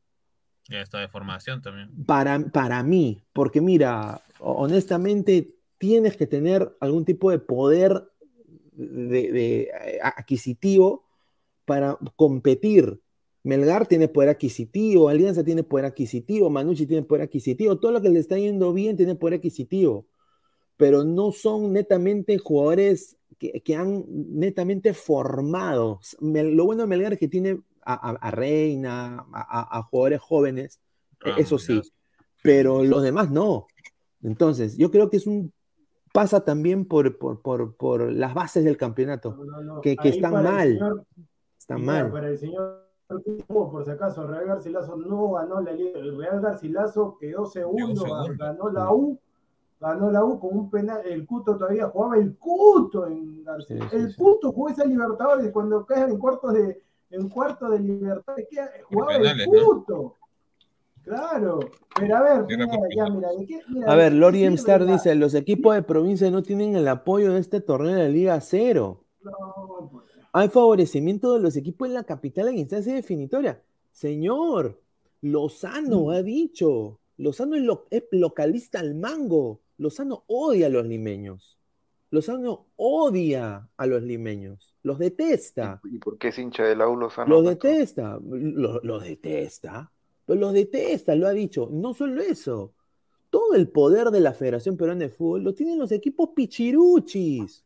Y 0.68 0.76
esto 0.76 0.98
de 0.98 1.08
formación 1.08 1.62
también. 1.62 1.90
Para, 2.06 2.40
para 2.40 2.82
mí, 2.82 3.22
porque 3.32 3.60
mira, 3.60 4.20
honestamente 4.40 5.54
tienes 5.78 6.16
que 6.16 6.26
tener 6.26 6.76
algún 6.80 7.04
tipo 7.04 7.30
de 7.30 7.38
poder 7.38 8.04
de, 8.72 9.62
eh, 9.62 9.98
adquisitivo 10.02 11.04
para 11.64 11.98
competir 12.16 13.00
Melgar 13.44 13.86
tiene 13.86 14.08
poder 14.08 14.30
adquisitivo, 14.30 15.08
Alianza 15.08 15.42
tiene 15.42 15.64
poder 15.64 15.86
adquisitivo, 15.86 16.48
Manucci 16.48 16.86
tiene 16.86 17.02
poder 17.02 17.24
adquisitivo, 17.24 17.78
todo 17.78 17.90
lo 17.92 18.00
que 18.00 18.08
le 18.08 18.20
está 18.20 18.38
yendo 18.38 18.72
bien 18.72 18.96
tiene 18.96 19.16
poder 19.16 19.38
adquisitivo, 19.38 20.06
pero 20.76 21.02
no 21.02 21.32
son 21.32 21.72
netamente 21.72 22.38
jugadores 22.38 23.16
que, 23.38 23.76
han 23.76 24.04
netamente 24.08 24.94
formado. 24.94 26.00
Lo 26.20 26.64
bueno 26.64 26.82
de 26.82 26.86
Melgar 26.86 27.14
es 27.14 27.18
que 27.18 27.26
tiene 27.26 27.60
a, 27.84 28.30
Reina, 28.30 29.26
a, 29.32 29.82
jugadores 29.90 30.20
jóvenes, 30.20 30.80
ah, 31.24 31.34
eso 31.36 31.58
sí, 31.58 31.82
pero 32.42 32.84
los 32.84 33.02
demás 33.02 33.30
no. 33.30 33.66
Entonces, 34.22 34.76
yo 34.76 34.92
creo 34.92 35.10
que 35.10 35.16
es 35.16 35.26
un 35.26 35.52
pasa 36.12 36.44
también 36.44 36.84
por, 36.84 37.18
por, 37.18 38.12
las 38.12 38.34
bases 38.34 38.64
del 38.64 38.76
campeonato, 38.76 39.36
que, 39.82 39.96
están 40.04 40.44
mal. 40.44 41.04
están 41.58 41.84
mal. 41.84 42.12
Para 42.12 42.28
el 42.28 42.38
señor 42.38 42.91
por 43.46 43.84
si 43.84 43.90
acaso, 43.90 44.26
Real 44.26 44.46
Garcilaso 44.46 44.96
no 44.96 45.32
ganó 45.32 45.60
la 45.60 45.72
Liga. 45.72 45.98
El 45.98 46.16
Real 46.16 46.40
Garcilaso 46.40 47.16
quedó 47.18 47.46
segundo, 47.46 48.04
ganó 48.38 48.70
la 48.70 48.92
U, 48.92 49.18
ganó 49.80 50.10
la 50.10 50.24
U 50.24 50.40
con 50.40 50.56
un 50.56 50.70
penal. 50.70 51.02
El 51.04 51.26
Cuto 51.26 51.56
todavía 51.56 51.88
jugaba 51.88 52.16
el 52.16 52.36
Cuto 52.36 53.06
en 53.06 53.44
García. 53.44 53.88
el 53.92 54.14
Cuto 54.16 54.52
jugó 54.52 54.68
esa 54.68 54.84
Libertadores 54.84 55.50
cuando 55.52 55.84
caen 55.84 56.10
en 56.10 56.18
cuartos 56.18 56.54
de, 56.54 56.82
en 57.10 57.28
cuartos 57.28 57.70
de 57.70 57.80
Libertadores, 57.80 58.48
jugaba 58.88 59.16
el 59.16 59.44
Cuto. 59.46 60.16
Claro, 61.02 61.58
pero 61.96 62.16
a 62.16 62.22
ver, 62.22 62.44
mira, 62.46 62.66
ya, 62.94 63.06
mira, 63.06 63.28
a 63.88 63.96
ver, 63.96 64.12
Lori 64.12 64.44
Star 64.44 64.86
dice, 64.86 65.16
los 65.16 65.34
equipos 65.34 65.74
de 65.74 65.82
provincia 65.82 66.30
no 66.30 66.42
tienen 66.42 66.76
el 66.76 66.86
apoyo 66.86 67.32
de 67.32 67.40
este 67.40 67.60
torneo 67.60 67.96
de 67.96 68.04
la 68.04 68.08
Liga 68.08 68.40
Cero. 68.40 69.02
No. 69.20 69.61
Hay 70.32 70.48
favorecimiento 70.48 71.34
de 71.34 71.40
los 71.40 71.56
equipos 71.56 71.88
en 71.88 71.94
la 71.94 72.04
capital 72.04 72.48
en 72.48 72.58
instancia 72.58 72.94
definitoria. 72.94 73.62
Señor, 73.92 74.80
Lozano 75.20 76.04
mm. 76.04 76.10
ha 76.10 76.22
dicho, 76.22 76.98
Lozano 77.18 77.84
es, 77.90 78.04
localista 78.10 78.80
al 78.80 78.94
mango. 78.94 79.60
Lozano 79.76 80.24
odia 80.26 80.66
a 80.66 80.70
los 80.70 80.86
limeños. 80.86 81.58
Lozano 82.10 82.66
odia 82.76 83.68
a 83.76 83.86
los 83.86 84.02
limeños. 84.02 84.74
Los 84.82 84.98
detesta. 84.98 85.80
¿Y 85.84 85.98
por 85.98 86.18
qué 86.18 86.28
es 86.28 86.38
hincha 86.38 86.64
de 86.64 86.76
la 86.76 86.88
U 86.88 86.96
Lozano? 86.96 87.28
Los 87.28 87.44
detesta. 87.44 88.18
Los 88.22 89.02
detesta. 89.02 89.90
Pero 90.24 90.40
los 90.40 90.52
detesta, 90.52 91.14
lo 91.14 91.26
ha 91.26 91.32
dicho. 91.32 91.68
No 91.70 91.92
solo 91.94 92.22
eso. 92.22 92.72
Todo 93.28 93.54
el 93.54 93.68
poder 93.68 94.10
de 94.10 94.20
la 94.20 94.32
Federación 94.32 94.76
Peruana 94.76 95.04
de 95.04 95.10
Fútbol 95.10 95.42
lo 95.42 95.54
tienen 95.54 95.78
los 95.78 95.92
equipos 95.92 96.30
pichiruchis. 96.34 97.64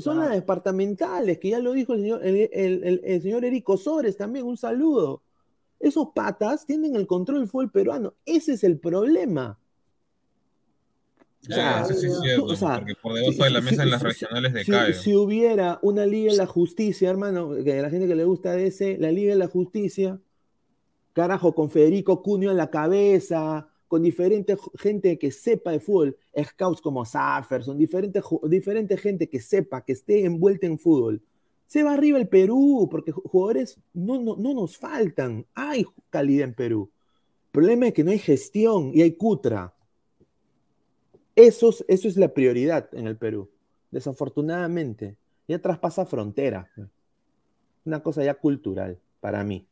Son 0.00 0.18
las 0.18 0.30
departamentales, 0.30 1.38
que 1.38 1.50
ya 1.50 1.58
lo 1.58 1.72
dijo 1.72 1.94
el 1.94 2.00
señor, 2.00 2.20
el, 2.24 3.22
señor 3.22 3.44
Erico 3.44 3.76
Sores 3.76 4.16
también, 4.16 4.46
un 4.46 4.56
saludo. 4.56 5.22
Esos 5.78 6.08
patas 6.14 6.66
tienen 6.66 6.94
el 6.94 7.06
control 7.06 7.48
fútbol 7.48 7.70
peruano. 7.70 8.14
Ese 8.24 8.52
es 8.52 8.64
el 8.64 8.78
problema. 8.78 9.58
O 11.42 11.52
sea, 11.52 11.84
sí, 11.86 11.94
sí, 11.94 12.08
porque 12.38 12.94
por 13.00 13.14
debajo 13.14 13.44
de 13.44 13.50
la 13.50 13.60
mesa 13.62 13.82
en 13.82 13.90
las 13.90 14.02
regionales 14.02 14.52
de 14.52 14.64
si, 14.64 15.02
si, 15.02 15.14
hubiera 15.14 15.78
una 15.80 16.04
Liga 16.04 16.32
de 16.32 16.36
la 16.36 16.46
Justicia, 16.46 17.08
hermano, 17.08 17.54
que 17.64 17.80
la 17.80 17.88
gente 17.88 18.06
que 18.06 18.14
le 18.14 18.24
gusta 18.24 18.58
ese, 18.58 18.98
la 18.98 19.10
Liga 19.10 19.32
de 19.32 19.38
la 19.38 19.48
Justicia, 19.48 20.20
carajo, 21.14 21.54
con 21.54 21.70
Federico 21.70 22.22
Cunio 22.22 22.50
en 22.50 22.58
la 22.58 22.68
cabeza, 22.68 23.69
con 23.90 24.04
diferente 24.04 24.56
gente 24.78 25.18
que 25.18 25.32
sepa 25.32 25.72
de 25.72 25.80
fútbol, 25.80 26.16
scouts 26.40 26.80
como 26.80 27.04
Safferson, 27.04 27.76
diferente, 27.76 28.22
diferente 28.44 28.96
gente 28.96 29.28
que 29.28 29.40
sepa, 29.40 29.84
que 29.84 29.94
esté 29.94 30.24
envuelta 30.24 30.64
en 30.68 30.78
fútbol. 30.78 31.20
Se 31.66 31.82
va 31.82 31.94
arriba 31.94 32.16
el 32.16 32.28
Perú, 32.28 32.86
porque 32.88 33.10
jugadores 33.10 33.80
no, 33.92 34.22
no, 34.22 34.36
no 34.36 34.54
nos 34.54 34.78
faltan. 34.78 35.44
Hay 35.56 35.84
calidad 36.08 36.46
en 36.46 36.54
Perú. 36.54 36.88
El 37.46 37.50
problema 37.50 37.88
es 37.88 37.92
que 37.92 38.04
no 38.04 38.12
hay 38.12 38.20
gestión 38.20 38.92
y 38.94 39.02
hay 39.02 39.16
cutra. 39.16 39.74
Eso, 41.34 41.74
eso 41.88 42.06
es 42.06 42.16
la 42.16 42.32
prioridad 42.32 42.94
en 42.94 43.08
el 43.08 43.16
Perú. 43.16 43.50
Desafortunadamente, 43.90 45.16
ya 45.48 45.58
traspasa 45.58 46.06
frontera. 46.06 46.70
Una 47.84 48.00
cosa 48.04 48.22
ya 48.22 48.34
cultural 48.34 49.00
para 49.18 49.42
mí. 49.42 49.66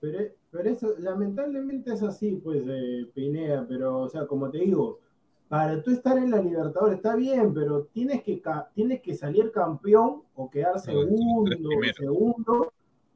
Pero, 0.00 0.43
pero 0.54 0.70
eso, 0.70 0.94
lamentablemente 1.00 1.92
es 1.92 2.02
así, 2.04 2.36
pues, 2.36 2.62
eh, 2.68 3.10
Pinea, 3.12 3.66
pero, 3.68 4.02
o 4.02 4.08
sea, 4.08 4.24
como 4.24 4.48
te 4.50 4.58
digo, 4.58 5.00
para 5.48 5.82
tú 5.82 5.90
estar 5.90 6.16
en 6.16 6.30
la 6.30 6.40
Libertadores 6.40 6.98
está 6.98 7.16
bien, 7.16 7.52
pero 7.52 7.86
tienes 7.86 8.22
que, 8.22 8.40
tienes 8.72 9.02
que 9.02 9.14
salir 9.14 9.50
campeón 9.50 10.22
o 10.36 10.48
quedar 10.48 10.78
segundo, 10.78 11.50
segundo. 11.96 12.72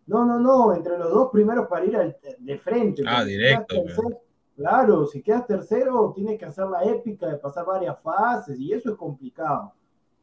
No, 0.09 0.25
no, 0.25 0.41
no, 0.41 0.75
entre 0.75 0.99
los 0.99 1.13
dos 1.13 1.31
primeros 1.31 1.69
para 1.69 1.85
ir 1.85 2.17
de 2.41 2.59
frente. 2.59 3.05
Ah, 3.07 3.25
directo. 3.25 3.77
claro, 4.57 5.07
si 5.07 5.23
quedas 5.23 5.47
tercero, 5.47 6.13
tienes 6.17 6.41
que 6.41 6.47
hacer 6.47 6.67
la 6.67 6.83
épica 6.83 7.29
de 7.29 7.37
pasar 7.37 7.65
varias 7.65 8.01
fases 8.01 8.59
y 8.59 8.73
eso 8.73 8.91
es 8.91 8.97
complicado. 8.97 9.73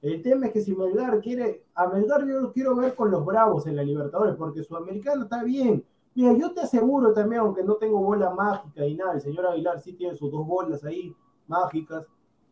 El 0.02 0.22
tema 0.22 0.48
es 0.48 0.52
que 0.52 0.60
si 0.60 0.76
Melgar 0.76 1.22
quiere, 1.22 1.64
a 1.76 1.88
Melgar 1.88 2.28
yo 2.28 2.42
lo 2.42 2.52
quiero 2.52 2.76
ver 2.76 2.94
con 2.94 3.10
los 3.10 3.26
bravos 3.26 3.68
en 3.68 3.78
la 3.78 3.84
Libertadores, 3.84 4.36
porque 4.36 4.64
su 4.64 4.76
americano 4.76 5.24
está 5.24 5.42
bien, 5.44 5.82
Mira, 6.16 6.32
yo 6.34 6.54
te 6.54 6.62
aseguro 6.62 7.14
también, 7.14 7.42
aunque 7.42 7.64
no 7.64 7.76
tengo 7.76 8.00
bola 8.00 8.30
mágica 8.30 8.86
y 8.86 8.96
nada, 8.96 9.14
el 9.14 9.22
señor 9.22 9.48
Aguilar 9.48 9.82
sí 9.82 9.94
tiene 9.94 10.16
sus 10.16 10.32
dos 10.32 10.48
bolas 10.48 10.84
ahí 10.86 11.14
mágicas. 11.46 12.08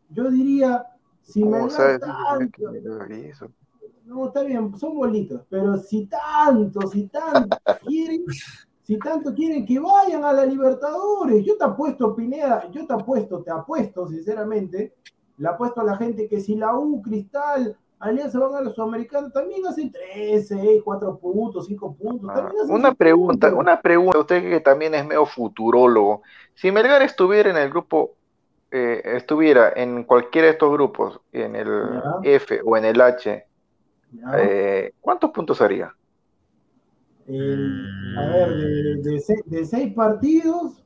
Yo 0.09 0.29
diría, 0.29 0.85
si 1.21 1.45
me 1.45 1.65
tanto, 1.69 2.73
no, 4.05 4.27
está 4.27 4.43
bien, 4.43 4.75
son 4.77 4.95
bolitas, 4.95 5.45
pero 5.49 5.77
si 5.77 6.07
tanto, 6.07 6.87
si 6.87 7.07
tanto 7.07 7.57
quieren, 7.87 8.25
si 8.81 8.97
tanto 8.97 9.33
quieren 9.33 9.65
que 9.65 9.79
vayan 9.79 10.25
a 10.25 10.33
la 10.33 10.45
Libertadores, 10.45 11.43
yo 11.45 11.57
te 11.57 11.63
apuesto, 11.63 12.13
Pineda, 12.13 12.69
yo 12.69 12.85
te 12.85 12.93
apuesto, 12.93 13.41
te 13.41 13.51
apuesto, 13.51 14.07
sinceramente, 14.09 14.95
le 15.37 15.47
apuesto 15.47 15.79
a 15.79 15.85
la 15.85 15.95
gente 15.95 16.27
que 16.27 16.41
si 16.41 16.55
la 16.55 16.77
U 16.77 17.01
Cristal 17.01 17.77
Alianza 18.03 18.37
van 18.37 18.55
a 18.55 18.61
los 18.61 18.75
sudamericanos, 18.75 19.31
también 19.31 19.65
hacen 19.65 19.89
3, 19.89 20.45
6, 20.45 20.81
4 20.83 21.17
puntos, 21.19 21.67
5 21.67 21.95
puntos. 21.95 22.29
Ah, 22.33 22.51
una 22.67 22.93
pregunta, 22.93 23.53
una 23.53 23.81
pregunta, 23.81 24.19
usted 24.19 24.41
que 24.41 24.59
también 24.59 24.93
es 24.93 25.05
medio 25.05 25.25
futurólogo. 25.25 26.21
Si 26.53 26.69
Melgar 26.69 27.01
estuviera 27.01 27.49
en 27.49 27.55
el 27.55 27.69
grupo, 27.69 28.15
eh, 28.71 29.01
estuviera 29.05 29.71
en 29.73 30.03
cualquiera 30.03 30.47
de 30.47 30.53
estos 30.53 30.71
grupos, 30.73 31.21
en 31.31 31.55
el 31.55 32.01
F 32.23 32.59
o 32.65 32.75
en 32.75 32.85
el 32.85 32.99
H, 32.99 33.45
eh, 34.37 34.93
¿cuántos 34.99 35.31
puntos 35.31 35.61
haría? 35.61 35.95
a 37.25 38.25
ver, 38.27 38.97
de 38.97 39.65
6 39.65 39.93
partidos, 39.93 40.82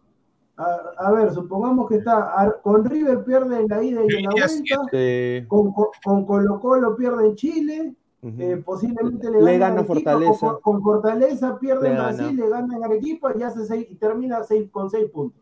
a, 0.58 1.12
ver, 1.12 1.32
supongamos 1.34 1.88
que 1.88 1.98
está 1.98 2.60
con 2.64 2.84
River 2.84 3.24
pierde 3.24 3.60
en 3.60 3.68
la 3.68 3.84
ida 3.84 4.02
y 4.08 4.16
en 4.16 4.24
la 4.24 4.30
vuelta, 4.32 5.48
con, 5.48 5.72
con, 5.72 6.26
Colo 6.26 6.60
Colo 6.60 6.96
pierde 6.96 7.28
en 7.28 7.36
Chile, 7.36 7.96
eh, 8.24 8.62
posiblemente 8.66 9.30
le, 9.30 9.58
gana 9.58 9.84
Fortaleza. 9.84 10.58
Con, 10.62 10.82
Fortaleza 10.82 11.60
pierde 11.60 11.90
en 11.90 11.96
Brasil, 11.96 12.36
le 12.36 12.50
gana 12.50 12.76
en 12.76 12.84
Arequipa 12.84 13.34
y, 13.38 13.44
hace 13.44 13.66
seis, 13.66 13.88
y 13.90 13.96
termina 13.96 14.44
seis, 14.44 14.68
con 14.72 14.90
6 14.90 15.10
puntos. 15.12 15.42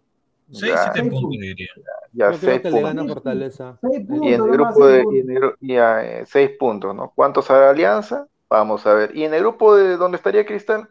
6, 0.52 0.74
7 0.94 1.10
puntos, 1.10 1.30
diría. 1.32 1.68
Ya, 2.12 2.34
6 2.34 2.62
puntos. 2.62 2.74
Le 2.74 2.82
gana 2.82 3.06
Fortaleza. 3.06 3.80
y 3.84 4.34
en 4.34 4.42
el 4.42 4.52
grupo 4.52 4.86
de 4.86 6.26
6 6.26 6.36
eh, 6.36 6.56
puntos, 6.60 6.94
¿no? 6.94 7.14
¿Cuántos 7.16 7.50
hará 7.50 7.70
Alianza? 7.70 8.28
Vamos 8.50 8.86
a 8.86 8.94
ver. 8.94 9.16
¿Y 9.16 9.24
en 9.24 9.34
el 9.34 9.40
grupo 9.40 9.76
de 9.76 9.96
donde 9.96 10.18
estaría 10.18 10.46
Cristal? 10.46 10.90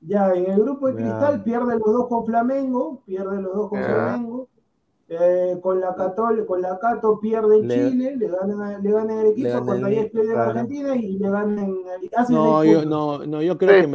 Ya, 0.00 0.32
en 0.32 0.50
el 0.50 0.62
grupo 0.62 0.88
de 0.88 0.94
Cristal 0.94 1.42
pierde 1.42 1.78
los 1.78 1.92
dos 1.92 2.06
con 2.08 2.24
Flamengo, 2.24 3.02
pierde 3.04 3.42
los 3.42 3.54
dos 3.54 3.68
con 3.68 3.82
Flamengo. 3.82 4.48
Eh, 5.10 5.58
con 5.62 5.80
la 5.80 5.94
Catol, 5.94 6.44
con 6.44 6.60
la 6.60 6.78
Cato 6.78 7.18
pierde 7.18 7.60
en 7.60 7.68
Chile, 7.70 8.14
le 8.14 8.28
ganan, 8.28 8.82
le 8.82 8.92
ganan 8.92 9.18
el 9.20 9.26
equipo, 9.28 9.64
cuando 9.64 9.86
ahí 9.86 10.06
pierde 10.10 10.32
en 10.34 10.38
Argentina 10.38 10.96
y 10.96 11.18
le 11.18 11.30
ganan 11.30 11.58
en 11.58 11.76
no, 12.28 12.62
yo, 12.62 12.84
no, 12.84 13.24
no, 13.24 13.40
yo 13.40 13.56
creo 13.56 13.80
que 13.80 13.88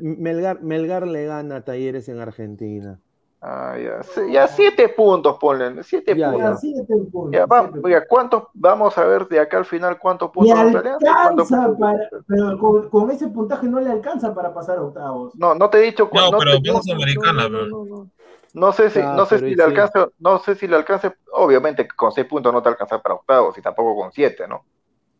Melgar, 0.00 0.62
Melgar 0.62 1.08
le 1.08 1.24
gana 1.24 1.56
a 1.56 1.64
Talleres 1.64 2.08
en 2.08 2.20
Argentina. 2.20 3.00
Ah, 3.42 3.74
ya, 3.78 4.02
ya 4.30 4.46
siete 4.48 4.90
puntos, 4.90 5.38
ponle, 5.38 5.82
siete 5.82 6.14
ya, 6.14 6.30
puntos. 6.30 6.60
Ya, 6.62 6.84
puntos. 6.86 7.30
Ya, 7.32 7.46
va, 7.46 7.70
oiga, 7.82 8.06
¿cuántos? 8.06 8.44
Vamos 8.52 8.98
a 8.98 9.04
ver 9.04 9.26
de 9.28 9.40
acá 9.40 9.56
al 9.56 9.64
final 9.64 9.98
cuántos 9.98 10.30
puntos 10.30 10.58
le 10.58 10.90
alcanza 10.90 11.74
para, 11.78 12.10
pero 12.26 12.58
con, 12.58 12.90
con, 12.90 13.10
ese 13.10 13.28
puntaje 13.28 13.66
no 13.66 13.80
le 13.80 13.90
alcanza 13.90 14.34
para 14.34 14.52
pasar 14.52 14.78
octavos. 14.78 15.34
No, 15.36 15.54
no 15.54 15.70
te 15.70 15.78
he 15.78 15.82
dicho 15.82 16.10
No, 16.12 16.30
no 16.30 16.38
pero 16.38 16.50
vamos 16.66 16.90
americana, 16.90 17.48
no, 17.48 17.64
no, 17.64 18.10
no, 18.52 18.72
sé 18.72 18.90
si, 18.90 18.98
no 19.00 19.24
sé 19.24 19.38
si 19.38 19.54
le 19.54 19.62
alcanza, 19.62 20.10
no 20.18 20.38
sé 20.40 20.54
si 20.54 20.68
le 20.68 20.76
alcanza, 20.76 21.14
obviamente 21.32 21.88
con 21.88 22.12
seis 22.12 22.26
puntos 22.26 22.52
no 22.52 22.62
te 22.62 22.68
alcanza 22.68 23.00
para 23.00 23.14
octavos 23.14 23.56
y 23.56 23.62
tampoco 23.62 24.02
con 24.02 24.12
siete, 24.12 24.46
¿no? 24.46 24.66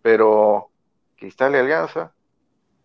Pero 0.02 0.68
Cristal 1.16 1.52
le 1.52 1.60
alcanza. 1.60 2.12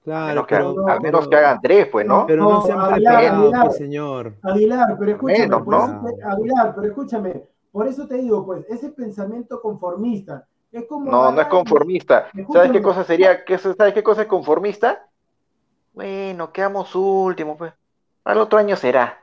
Claro, 0.05 0.45
pero, 0.47 0.87
al 0.87 1.01
menos 1.01 1.27
que 1.27 1.35
hagan 1.35 1.59
tres, 1.59 1.87
pues, 1.87 2.05
¿no? 2.05 2.27
Pero 2.27 2.43
no, 2.43 2.61
sean 2.61 2.79
Aguilar, 2.79 3.71
señor. 3.71 4.35
Aguilar, 4.43 4.95
pero 4.99 5.11
escúchame, 5.11 6.13
Aguilar, 6.23 6.75
pero 6.75 6.87
escúchame, 6.87 7.43
por 7.71 7.87
eso 7.87 8.07
te 8.07 8.17
digo, 8.17 8.45
pues, 8.45 8.63
ese 8.69 8.89
pensamiento 8.89 9.59
conformista. 9.59 10.47
Es 10.71 10.85
como 10.85 11.09
no, 11.09 11.31
no 11.31 11.41
es 11.41 11.47
conformista. 11.47 12.27
¿Sabes 12.53 12.71
qué 12.71 12.83
cosa 12.83 13.03
sería? 13.03 13.43
Qué, 13.43 13.57
¿Sabes 13.57 13.93
qué 13.95 14.03
cosa 14.03 14.21
es 14.21 14.27
conformista? 14.27 15.07
Bueno, 15.93 16.51
quedamos 16.51 16.93
últimos, 16.93 17.57
pues. 17.57 17.73
Al 18.25 18.37
otro 18.37 18.59
año 18.59 18.75
será. 18.75 19.17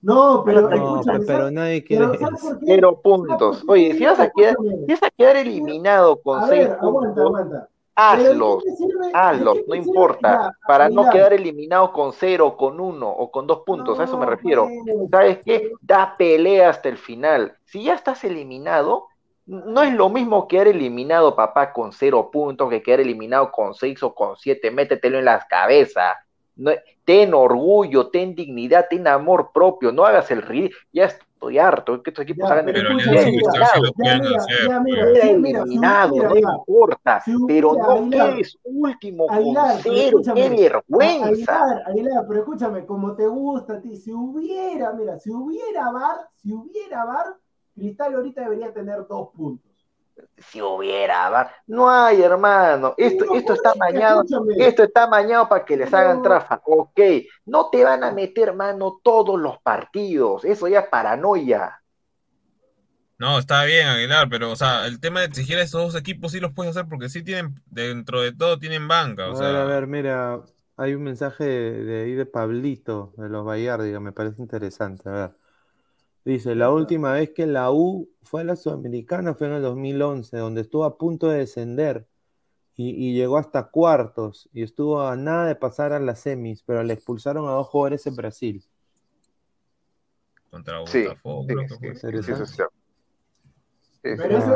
No, 0.00 0.44
pero, 0.44 0.70
escúchame, 0.70 1.26
pero 1.26 1.50
nadie 1.50 1.82
quiere. 1.82 2.06
Cero 2.64 3.00
puntos. 3.02 3.64
Oye, 3.66 3.94
si 3.94 4.04
vas, 4.04 4.20
a 4.20 4.30
quedar, 4.30 4.54
si 4.86 4.92
vas 4.92 5.02
a 5.02 5.10
quedar 5.10 5.36
eliminado 5.36 6.20
con 6.22 6.38
a 6.38 6.46
seis 6.46 6.68
ver, 6.68 6.78
puntos. 6.78 7.18
Aguanta, 7.18 7.22
aguanta 7.22 7.68
hazlos, 8.00 8.64
hazlos, 9.12 9.58
no 9.66 9.74
importa, 9.74 10.56
para 10.66 10.88
no 10.88 11.10
quedar 11.10 11.32
eliminado 11.32 11.92
con 11.92 12.12
cero, 12.12 12.56
con 12.56 12.80
uno 12.80 13.08
o 13.08 13.30
con 13.30 13.46
dos 13.46 13.60
puntos, 13.66 13.98
a 14.00 14.04
eso 14.04 14.16
me 14.16 14.26
refiero. 14.26 14.68
¿Sabes 15.10 15.38
qué? 15.44 15.72
Da 15.80 16.14
pelea 16.16 16.70
hasta 16.70 16.88
el 16.88 16.96
final. 16.96 17.56
Si 17.64 17.84
ya 17.84 17.94
estás 17.94 18.24
eliminado, 18.24 19.08
no 19.46 19.82
es 19.82 19.92
lo 19.92 20.08
mismo 20.08 20.48
quedar 20.48 20.68
eliminado, 20.68 21.34
papá, 21.34 21.72
con 21.72 21.92
cero 21.92 22.30
puntos 22.32 22.70
que 22.70 22.82
quedar 22.82 23.00
eliminado 23.00 23.50
con 23.50 23.74
seis 23.74 24.02
o 24.02 24.14
con 24.14 24.36
siete, 24.36 24.70
métetelo 24.70 25.18
en 25.18 25.24
la 25.26 25.46
cabeza. 25.48 26.16
ten 27.04 27.34
orgullo, 27.34 28.08
ten 28.08 28.34
dignidad, 28.34 28.86
ten 28.88 29.06
amor 29.06 29.50
propio, 29.52 29.92
no 29.92 30.04
hagas 30.04 30.30
el 30.30 30.42
ridículo. 30.42 30.80
Ya 30.92 31.10
estoy 31.40 31.58
harto 31.58 32.02
que 32.02 32.10
estos 32.10 32.24
equipos 32.24 32.50
hagan 32.50 32.68
el 32.68 32.74
ridículo. 32.74 33.18
eliminado, 35.22 36.14
no 36.16 36.36
importa, 36.36 37.22
pero 37.46 37.74
no 37.74 38.10
quedes 38.10 38.58
último 38.62 39.26
con 39.26 39.54
cero, 39.82 40.18
qué 40.34 40.48
vergüenza. 40.50 41.82
Aguilar, 41.86 42.26
pero 42.28 42.40
escúchame, 42.40 42.84
como 42.84 43.14
te 43.14 43.26
gusta 43.26 43.74
a 43.74 43.80
ti, 43.80 43.96
si 43.96 44.12
hubiera, 44.12 44.92
mira, 44.92 45.18
si 45.18 45.30
hubiera 45.30 45.90
bar, 45.90 46.28
si 46.34 46.52
hubiera 46.52 47.06
bar, 47.06 47.36
Cristal 47.74 48.14
ahorita 48.14 48.42
debería 48.42 48.74
tener 48.74 49.06
dos 49.08 49.30
puntos 49.30 49.69
si 50.38 50.60
hubiera, 50.60 51.52
no 51.66 51.90
hay, 51.90 52.22
hermano. 52.22 52.94
Esto, 52.96 53.34
esto 53.34 53.54
está 53.54 53.74
mañado, 53.74 54.24
esto 54.56 54.82
está 54.82 55.06
mañado 55.06 55.48
para 55.48 55.64
que 55.64 55.76
les 55.76 55.92
hagan 55.92 56.22
trafa. 56.22 56.60
Ok, 56.64 57.00
no 57.46 57.70
te 57.70 57.84
van 57.84 58.04
a 58.04 58.12
meter 58.12 58.54
mano 58.54 59.00
todos 59.02 59.38
los 59.38 59.58
partidos. 59.62 60.44
Eso 60.44 60.68
ya 60.68 60.80
es 60.80 60.88
paranoia. 60.88 61.80
No, 63.18 63.38
está 63.38 63.64
bien, 63.64 63.86
Aguilar, 63.86 64.28
pero, 64.30 64.50
o 64.50 64.56
sea, 64.56 64.86
el 64.86 64.98
tema 64.98 65.20
de 65.20 65.26
exigir 65.26 65.58
a 65.58 65.62
esos 65.62 65.92
dos 65.92 66.00
equipos 66.00 66.32
sí 66.32 66.40
los 66.40 66.54
puedes 66.54 66.74
hacer 66.74 66.88
porque 66.88 67.10
sí 67.10 67.22
tienen, 67.22 67.54
dentro 67.66 68.22
de 68.22 68.32
todo, 68.32 68.58
tienen 68.58 68.88
banca. 68.88 69.28
O 69.28 69.36
a, 69.36 69.40
ver, 69.40 69.56
a 69.56 69.64
ver, 69.64 69.86
mira, 69.86 70.40
hay 70.78 70.94
un 70.94 71.02
mensaje 71.02 71.44
de, 71.44 72.04
ahí 72.04 72.12
de 72.12 72.24
Pablito, 72.24 73.12
de 73.18 73.28
los 73.28 73.44
Bayardiga, 73.44 74.00
me 74.00 74.12
parece 74.12 74.40
interesante. 74.40 75.06
A 75.10 75.12
ver. 75.12 75.39
Dice, 76.30 76.54
la 76.54 76.70
última 76.70 77.12
vez 77.14 77.30
que 77.30 77.44
la 77.44 77.72
U 77.72 78.08
fue 78.22 78.42
a 78.42 78.44
la 78.44 78.54
Sudamericana 78.54 79.34
fue 79.34 79.48
en 79.48 79.54
el 79.54 79.62
2011, 79.62 80.36
donde 80.36 80.60
estuvo 80.60 80.84
a 80.84 80.96
punto 80.96 81.28
de 81.28 81.38
descender 81.38 82.06
y, 82.76 83.14
llegó 83.14 83.36
hasta 83.36 83.64
cuartos 83.64 84.48
y 84.52 84.62
estuvo 84.62 85.02
a 85.02 85.16
nada 85.16 85.46
de 85.46 85.56
pasar 85.56 85.92
a 85.92 85.98
las 85.98 86.20
semis, 86.20 86.62
pero 86.62 86.84
le 86.84 86.94
expulsaron 86.94 87.48
a 87.48 87.50
dos 87.50 87.66
jugadores 87.66 88.06
en 88.06 88.14
Brasil. 88.14 88.64
Contra 90.52 90.78
Botafogo, 90.78 91.46
sí, 91.48 91.94
sí, 91.96 92.22
sí, 92.22 92.46
sí, 92.46 92.62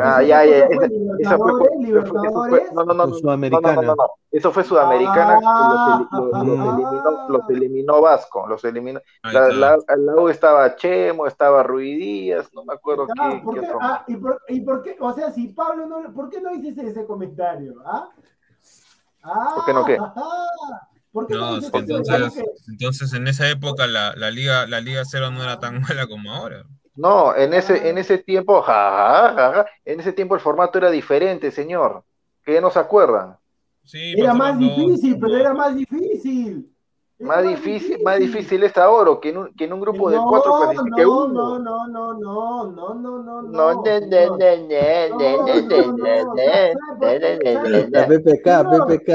ah, 0.02 0.22
ya, 0.22 0.44
ya, 0.44 0.68
eso 1.18 1.38
fue, 1.38 2.66
no, 2.72 2.84
no, 2.84 2.94
no, 2.94 3.14
Sudamericana. 3.14 3.74
No, 3.74 3.82
no, 3.82 3.94
no, 3.94 4.06
eso 4.30 4.52
fue 4.52 4.64
Sudamericana, 4.64 5.38
ah, 5.44 6.06
los, 6.10 6.42
eliminó, 6.42 7.28
los 7.28 7.50
eliminó 7.50 8.00
Vasco, 8.00 8.46
los 8.46 8.64
eliminó, 8.64 9.00
la, 9.22 9.48
la, 9.48 9.76
la, 9.96 10.14
U 10.16 10.28
estaba 10.28 10.74
Chemo, 10.76 11.26
estaba 11.26 11.62
Ruidías, 11.62 12.52
no 12.54 12.64
me 12.64 12.74
acuerdo 12.74 13.06
ah, 13.18 13.40
¿por 13.44 13.60
qué, 13.60 13.68
ah, 13.80 14.04
¿y, 14.08 14.16
por, 14.16 14.40
¿y 14.48 14.60
por 14.60 14.82
qué? 14.82 14.96
O 14.98 15.12
sea, 15.12 15.30
si 15.30 15.48
Pablo 15.48 15.86
no, 15.86 16.12
¿por 16.14 16.30
qué 16.30 16.40
no 16.40 16.52
hiciste 16.54 16.86
ese 16.86 17.06
comentario? 17.06 17.74
¿Ah? 17.84 18.08
ah 19.22 19.52
¿Por 19.56 19.64
qué 19.66 19.72
no 19.74 19.84
qué? 19.84 19.98
¿Por 21.12 21.26
qué 21.26 21.34
no, 21.34 21.60
no 21.60 21.66
entonces, 21.72 22.44
entonces 22.66 23.12
en 23.12 23.28
esa 23.28 23.48
época 23.48 23.86
la, 23.86 24.14
la 24.16 24.32
liga 24.32 24.66
la 24.66 24.80
liga 24.80 25.02
cero 25.04 25.30
no 25.30 25.44
era 25.44 25.60
tan 25.60 25.80
mala 25.82 26.06
como 26.06 26.32
ahora. 26.32 26.64
No, 26.96 27.34
en 27.34 27.54
ese, 27.54 27.88
en 27.88 27.98
ese 27.98 28.18
tiempo, 28.18 28.62
ja, 28.62 29.66
en 29.84 29.98
ese 30.00 30.12
tiempo 30.12 30.34
el 30.34 30.40
formato 30.40 30.78
era 30.78 30.90
diferente, 30.90 31.50
señor. 31.50 32.04
Que 32.44 32.60
no 32.60 32.70
se 32.70 32.78
acuerdan. 32.78 33.36
Sí, 33.82 34.14
era 34.16 34.32
más 34.32 34.56
difícil, 34.58 35.18
pero 35.18 35.36
era 35.36 35.52
más 35.52 35.74
difícil. 35.74 36.70
más 37.18 37.42
difícil, 37.42 38.00
más 38.02 38.18
difícil 38.18 38.62
es 38.62 38.78
ahora 38.78 39.18
que 39.20 39.30
en 39.30 39.38
un, 39.38 39.52
que 39.54 39.64
en 39.64 39.72
un 39.72 39.80
grupo 39.80 40.08
de 40.08 40.18
cuatro 40.18 40.52
no, 40.52 40.70
uno. 41.24 41.58
No, 41.58 41.60
no, 41.88 41.88
no, 41.88 42.14
no, 42.14 42.70
no, 42.70 42.94
no, 42.94 43.22
no, 43.22 43.42
no. 43.42 43.82
PPK, 43.82 44.38
PPK. 48.70 49.10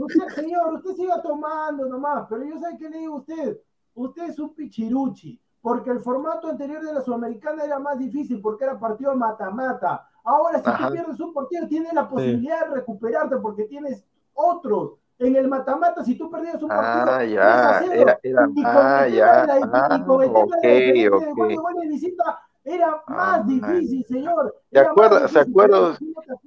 Usted, 0.00 0.28
señor, 0.36 0.74
usted 0.74 0.94
siga 0.94 1.20
tomando 1.20 1.86
nomás, 1.86 2.28
pero 2.30 2.44
yo 2.44 2.60
sé 2.60 2.76
que 2.78 2.88
le 2.88 2.98
digo 2.98 3.14
a 3.14 3.18
usted, 3.18 3.58
usted 3.94 4.30
es 4.30 4.38
un 4.38 4.54
pichiruchi 4.54 5.41
porque 5.62 5.90
el 5.90 6.00
formato 6.00 6.48
anterior 6.48 6.84
de 6.84 6.92
la 6.92 7.00
Sudamericana 7.00 7.64
era 7.64 7.78
más 7.78 7.96
difícil, 7.96 8.40
porque 8.42 8.64
era 8.64 8.78
partido 8.78 9.14
mata-mata. 9.14 10.08
Ahora, 10.24 10.58
si 10.58 10.70
tú 10.70 10.92
pierdes 10.92 11.20
un 11.20 11.32
partido, 11.32 11.68
tienes 11.68 11.92
la 11.92 12.08
posibilidad 12.08 12.68
de 12.68 12.74
recuperarte, 12.74 13.36
porque 13.36 13.64
tienes 13.64 14.04
otros. 14.34 14.94
En 15.18 15.36
el 15.36 15.46
mata-mata, 15.46 16.02
si 16.02 16.16
tú 16.18 16.28
perdías 16.28 16.60
un 16.60 16.68
partido, 16.68 17.14
ah, 17.14 17.24
ya, 17.24 17.80
era, 17.94 18.18
era, 18.22 18.48
y 18.52 18.62
con 18.62 18.72
ah, 18.76 19.06
ya, 19.06 19.46
la, 19.46 19.70
ah, 19.72 19.98
y 20.00 20.04
con 20.04 20.22
el 20.22 20.32
tema 20.32 20.56
okay, 20.58 21.02
de, 21.02 21.10
okay. 21.10 21.56
de 21.80 21.88
visita, 21.88 22.40
era 22.64 23.02
más 23.06 23.40
ah, 23.40 23.44
difícil, 23.46 24.04
señor. 24.06 24.56
¿Se 24.72 24.80
acuerda? 24.80 25.28
¿Se 25.28 25.38
acuerda? 25.38 25.96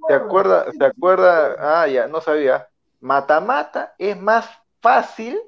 ¿Se 0.07 0.13
acuerda? 0.13 0.71
¿Se 0.73 0.85
acuerda? 0.85 1.55
Ah, 1.57 1.87
ya, 1.87 2.07
no 2.07 2.19
sabía. 2.19 2.67
Mata-mata 2.99 3.93
es 3.97 4.19
más 4.19 4.49
fácil 4.81 5.39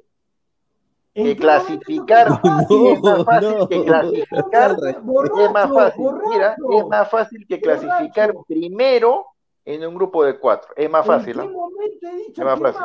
que 1.24 1.36
clasificar 1.36 2.28
es 2.70 3.02
más 3.02 3.26
fácil 3.26 3.68
que 3.70 3.86
clasificar 3.86 4.76
es 4.86 5.52
más 5.52 5.70
fácil 5.74 6.06
mira 6.30 6.56
es 6.72 6.88
más 6.88 7.10
fácil 7.10 7.48
que 7.48 7.60
clasificar 7.60 8.34
primero 8.48 9.26
en 9.66 9.86
un 9.86 9.96
grupo 9.96 10.24
de 10.24 10.38
cuatro 10.38 10.72
es 10.76 10.90
más 10.90 11.06
fácil 11.06 11.40
es 11.40 12.40
más 12.40 12.60
fácil. 12.60 12.82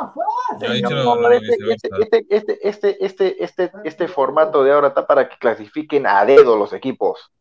este, 1.31 2.25
este, 2.29 2.65
este, 2.65 3.05
este, 3.05 3.43
este, 3.43 3.71
este 3.83 4.07
formato 4.07 4.63
de 4.63 4.71
ahora 4.71 4.89
está 4.89 5.05
para 5.05 5.29
que 5.29 5.37
clasifiquen 5.37 6.07
a 6.07 6.25
dedo 6.25 6.57
los 6.57 6.73
equipos. 6.73 7.31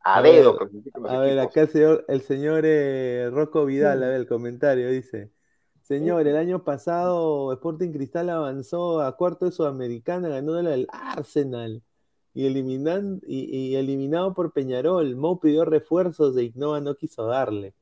A, 0.00 0.22
dedo 0.22 0.56
a 1.08 1.18
ver 1.18 1.40
acá 1.40 1.62
el 1.62 1.68
señor 1.68 2.04
el 2.06 2.20
señor 2.22 2.62
eh, 2.64 3.28
Rocco 3.32 3.64
Vidal 3.64 4.04
a 4.04 4.06
ver 4.06 4.20
el 4.20 4.28
comentario 4.28 4.88
dice 4.88 5.32
Señor, 5.86 6.26
el 6.26 6.36
año 6.36 6.64
pasado 6.64 7.52
Sporting 7.52 7.92
Cristal 7.92 8.28
avanzó 8.30 9.02
a 9.02 9.16
cuarto 9.16 9.44
de 9.44 9.52
Sudamericana, 9.52 10.28
ganó 10.28 10.58
el 10.58 10.88
Arsenal 10.90 11.80
y, 12.34 12.44
eliminando, 12.44 13.24
y, 13.24 13.76
eliminado 13.76 14.34
por 14.34 14.52
Peñarol. 14.52 15.14
Mo 15.14 15.38
pidió 15.38 15.64
refuerzos 15.64 16.34
de 16.34 16.42
Ignova 16.42 16.80
no 16.80 16.96
quiso 16.96 17.28
darle. 17.28 17.72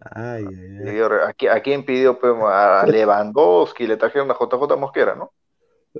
Ay, 0.00 0.46
ay, 0.48 0.78
ay. 0.88 1.46
¿A, 1.48 1.60
quién 1.60 1.84
pidió? 1.84 2.18
Pues, 2.18 2.32
a 2.42 2.86
Lewandowski, 2.86 3.86
le 3.86 3.98
trajeron 3.98 4.30
a 4.30 4.34
JJ 4.34 4.74
Mosquera, 4.78 5.14
¿no? 5.14 5.30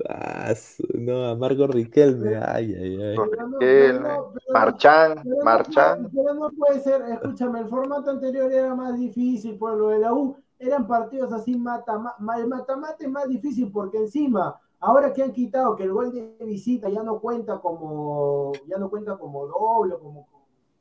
Ah, 0.09 0.55
no, 0.95 1.27
a 1.27 1.37
Marco 1.37 1.67
Riquelme, 1.67 2.35
ay, 2.37 2.75
ay, 2.75 3.03
ay. 3.03 3.17
Riquelme, 3.17 4.09
Marchán, 4.55 5.23
Marchán. 5.45 6.11
Pero 6.15 6.33
no 6.33 6.49
puede 6.49 6.81
ser, 6.81 7.03
escúchame, 7.13 7.61
el 7.61 7.69
formato 7.69 8.11
anterior 8.11 8.51
era 8.51 8.75
más 8.75 8.99
difícil 8.99 9.59
por 9.59 9.77
lo 9.77 9.91
de 9.91 9.99
la 9.99 10.15
U 10.15 10.44
eran 10.59 10.87
partidos 10.87 11.33
así 11.33 11.57
mata, 11.57 12.01
el 12.39 12.47
mata-mata 12.47 12.97
es 12.99 13.11
más 13.11 13.29
difícil 13.29 13.71
porque 13.71 13.99
encima, 13.99 14.61
ahora 14.81 15.13
que 15.13 15.23
han 15.23 15.33
quitado 15.33 15.77
que 15.77 15.85
el 15.85 15.93
gol 15.93 16.13
de 16.13 16.37
visita 16.45 16.89
ya 16.89 17.03
no 17.03 17.21
cuenta 17.21 17.59
como, 17.59 18.53
ya 18.67 18.79
no 18.79 18.89
cuenta 18.91 19.17
como 19.17 19.47
doble, 19.47 19.97
como, 19.99 20.29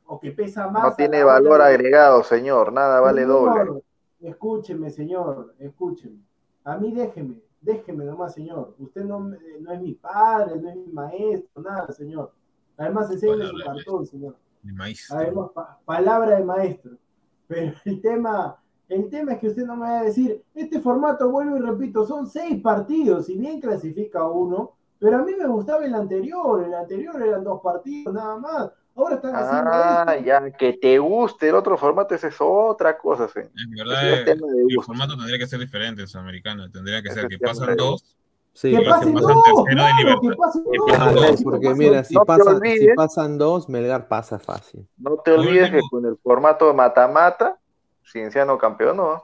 o 0.05 0.19
que 0.19 0.31
pesa 0.31 0.67
más. 0.69 0.83
No 0.83 0.95
tiene 0.95 1.23
valor 1.23 1.61
agregado, 1.61 2.23
señor, 2.23 2.71
nada 2.71 2.99
vale 2.99 3.25
doble. 3.25 3.83
Escúcheme, 4.19 4.89
señor, 4.89 5.53
escúcheme. 5.59 6.19
A 6.63 6.77
mí 6.77 6.93
déjeme, 6.93 7.41
déjeme 7.59 8.05
nomás, 8.05 8.33
señor. 8.33 8.75
Usted 8.79 9.03
no, 9.03 9.19
no 9.19 9.71
es 9.71 9.81
mi 9.81 9.93
padre, 9.93 10.55
no 10.55 10.69
es 10.69 10.75
mi 10.77 10.87
maestro, 10.93 11.61
nada, 11.61 11.91
señor. 11.91 12.31
Además, 12.77 13.11
enseña 13.11 13.45
su 13.47 13.57
cartón, 13.57 14.05
señor. 14.05 14.35
Además, 15.09 15.51
palabra 15.83 16.37
de 16.37 16.45
maestro. 16.45 16.91
Pero 17.47 17.73
el 17.85 18.01
tema, 18.01 18.62
el 18.93 19.09
tema 19.09 19.33
es 19.33 19.39
que 19.39 19.47
usted 19.47 19.65
no 19.65 19.75
me 19.75 19.89
va 19.89 19.99
a 19.99 20.03
decir, 20.03 20.43
este 20.55 20.79
formato, 20.79 21.29
vuelvo 21.29 21.57
y 21.57 21.61
repito, 21.61 22.05
son 22.05 22.27
seis 22.27 22.61
partidos, 22.61 23.25
si 23.25 23.37
bien 23.37 23.59
clasifica 23.59 24.23
uno, 24.25 24.73
pero 24.99 25.17
a 25.17 25.23
mí 25.23 25.33
me 25.37 25.47
gustaba 25.47 25.85
el 25.85 25.93
anterior, 25.95 26.63
el 26.63 26.73
anterior 26.73 27.21
eran 27.21 27.43
dos 27.43 27.61
partidos 27.61 28.13
nada 28.13 28.37
más. 28.37 28.71
Ahora 28.95 29.15
están 29.15 29.35
haciendo 29.35 29.71
Ah, 29.73 30.17
ya, 30.23 30.51
que 30.51 30.73
te 30.73 30.99
guste 30.99 31.49
el 31.49 31.55
otro 31.55 31.77
formato, 31.77 32.13
esa 32.13 32.27
es 32.27 32.35
otra 32.39 32.97
cosa, 32.97 33.27
sí. 33.27 33.39
En 33.39 33.71
verdad, 33.71 34.29
el, 34.29 34.39
el 34.69 34.83
formato 34.83 35.17
tendría 35.17 35.39
que 35.39 35.47
ser 35.47 35.59
diferente, 35.59 36.05
sudamericano, 36.05 36.69
tendría 36.69 37.01
que 37.01 37.11
ser 37.11 37.27
que 37.27 37.39
pasan 37.39 37.75
dos. 37.75 38.15
Sí, 38.53 38.69
que 38.69 38.87
pasen 38.87 39.15
dos, 39.15 39.65
claro, 39.67 40.21
que 40.21 40.35
pasen 40.37 40.63
dos. 40.63 41.43
Porque 41.43 41.73
mira, 41.73 42.03
si, 42.03 42.13
pasan, 42.13 42.61
si 42.61 42.87
pasan 42.95 43.37
dos, 43.39 43.67
Melgar 43.67 44.07
pasa 44.07 44.37
fácil. 44.37 44.87
No 44.97 45.17
te 45.17 45.31
olvides 45.31 45.71
que 45.71 45.81
con 45.89 46.05
el 46.05 46.15
formato 46.17 46.71
mata-mata, 46.71 47.59
Cienciano 48.05 48.57
campeón, 48.57 48.97
¿no? 48.97 49.23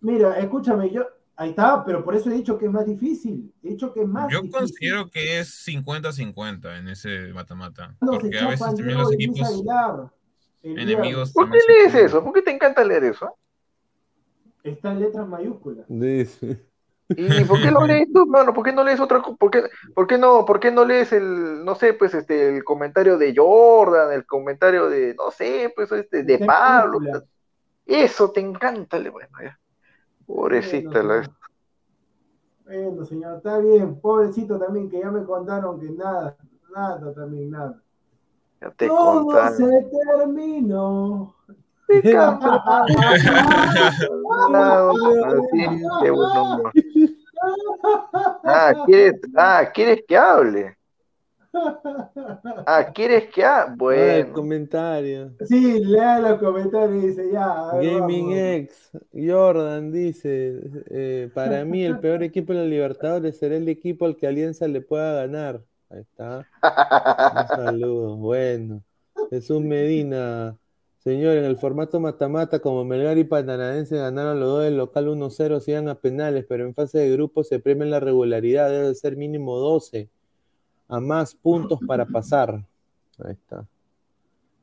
Mira, 0.00 0.38
escúchame, 0.38 0.90
yo, 0.90 1.06
ahí 1.36 1.50
está, 1.50 1.84
pero 1.84 2.04
por 2.04 2.14
eso 2.14 2.30
he 2.30 2.34
dicho 2.34 2.58
que 2.58 2.66
es 2.66 2.72
más 2.72 2.86
difícil. 2.86 3.52
He 3.62 3.70
dicho 3.70 3.92
que 3.92 4.02
es 4.02 4.08
más 4.08 4.30
Yo 4.30 4.42
considero 4.50 5.08
que 5.08 5.38
es 5.38 5.66
50-50 5.66 6.78
en 6.78 6.88
ese 6.88 7.32
mata-mata. 7.32 7.94
porque 8.00 8.38
a 8.38 8.48
veces 8.48 8.74
también 8.74 8.98
los 8.98 9.12
equipos 9.12 9.64
enemigos. 10.62 11.32
¿Por 11.32 11.50
qué 11.50 11.58
lees 11.68 11.94
eso? 11.94 12.22
¿Por 12.22 12.32
qué 12.32 12.42
te 12.42 12.50
encanta 12.50 12.84
leer 12.84 13.04
eso? 13.04 13.36
Está 14.62 14.92
en 14.92 15.00
letras 15.00 15.26
mayúsculas. 15.26 15.86
¿Y 15.88 17.44
por 17.44 17.62
qué 17.62 17.70
lo 17.70 17.86
lees 17.86 18.12
tú, 18.12 18.26
mano? 18.26 18.52
¿Por 18.52 18.64
qué 18.64 18.72
no 18.72 18.84
lees 18.84 19.00
otra 19.00 19.22
por 19.22 19.50
qué, 19.50 19.62
por 19.94 20.06
qué 20.06 20.18
no, 20.18 20.44
por 20.44 20.60
qué 20.60 20.70
no 20.70 20.84
lees 20.84 21.12
el, 21.12 21.64
no 21.64 21.74
sé, 21.74 21.94
pues 21.94 22.12
este, 22.12 22.54
el 22.54 22.64
comentario 22.64 23.16
de 23.16 23.32
Jordan, 23.34 24.12
el 24.12 24.26
comentario 24.26 24.90
de, 24.90 25.14
no 25.14 25.30
sé, 25.30 25.72
pues 25.74 25.90
este, 25.92 26.22
de 26.22 26.38
Pablo? 26.40 26.98
Eso 27.88 28.30
te 28.30 28.40
encanta, 28.40 28.98
bueno, 28.98 29.30
ya. 29.42 29.58
Pobrecita 30.26 31.02
la 31.02 31.26
Bueno, 32.66 33.04
señor, 33.06 33.38
está 33.38 33.58
bien. 33.60 33.98
Pobrecito 33.98 34.58
también, 34.58 34.90
que 34.90 35.00
ya 35.00 35.10
me 35.10 35.24
contaron 35.24 35.80
que 35.80 35.90
nada, 35.90 36.36
nada 36.70 37.14
también, 37.14 37.50
nada. 37.50 37.82
Ya 38.60 38.70
te 38.72 38.88
Todo 38.88 39.54
se 39.54 39.88
terminó. 40.18 41.34
ah, 48.44 48.74
¿quieres, 48.84 49.20
ah, 49.34 49.64
¿quieres 49.72 50.04
que 50.06 50.14
hable? 50.14 50.77
Ah, 52.66 52.92
¿quieres 52.94 53.28
que 53.32 53.44
hable? 53.44 53.76
Bueno. 53.76 54.32
comentario. 54.32 55.32
Sí, 55.46 55.82
lea 55.84 56.18
los 56.20 56.38
comentarios 56.38 57.02
y 57.02 57.06
dice 57.08 57.30
ya. 57.32 57.70
Gaming 57.74 58.32
X, 58.32 58.90
Jordan 59.12 59.90
dice: 59.92 60.60
eh, 60.90 61.30
Para 61.34 61.64
mí, 61.64 61.84
el 61.84 61.98
peor 61.98 62.22
equipo 62.22 62.52
de 62.52 62.60
la 62.60 62.64
Libertadores 62.66 63.38
será 63.38 63.56
el 63.56 63.68
equipo 63.68 64.06
al 64.06 64.16
que 64.16 64.26
Alianza 64.26 64.68
le 64.68 64.80
pueda 64.80 65.14
ganar. 65.14 65.62
Ahí 65.90 66.00
está. 66.00 66.46
Un 67.40 67.48
saludo. 67.48 68.16
Bueno. 68.16 68.82
Jesús 69.30 69.60
Medina. 69.60 70.56
Señor, 70.98 71.36
en 71.38 71.44
el 71.44 71.56
formato 71.56 72.00
mata-mata, 72.00 72.58
como 72.58 72.84
Melgar 72.84 73.16
y 73.18 73.24
Pananadense 73.24 73.96
ganaron 73.96 74.40
los 74.40 74.48
dos 74.48 74.64
del 74.64 74.76
local 74.76 75.06
1-0, 75.08 75.60
sigan 75.60 75.88
a 75.88 75.94
penales, 75.94 76.44
pero 76.46 76.66
en 76.66 76.74
fase 76.74 76.98
de 76.98 77.10
grupo 77.10 77.44
se 77.44 77.60
premia 77.60 77.86
la 77.86 78.00
regularidad, 78.00 78.68
debe 78.68 78.94
ser 78.94 79.16
mínimo 79.16 79.56
12 79.56 80.10
a 80.88 81.00
más 81.00 81.34
puntos 81.34 81.78
para 81.86 82.06
pasar. 82.06 82.64
Ahí 83.22 83.32
está. 83.32 83.66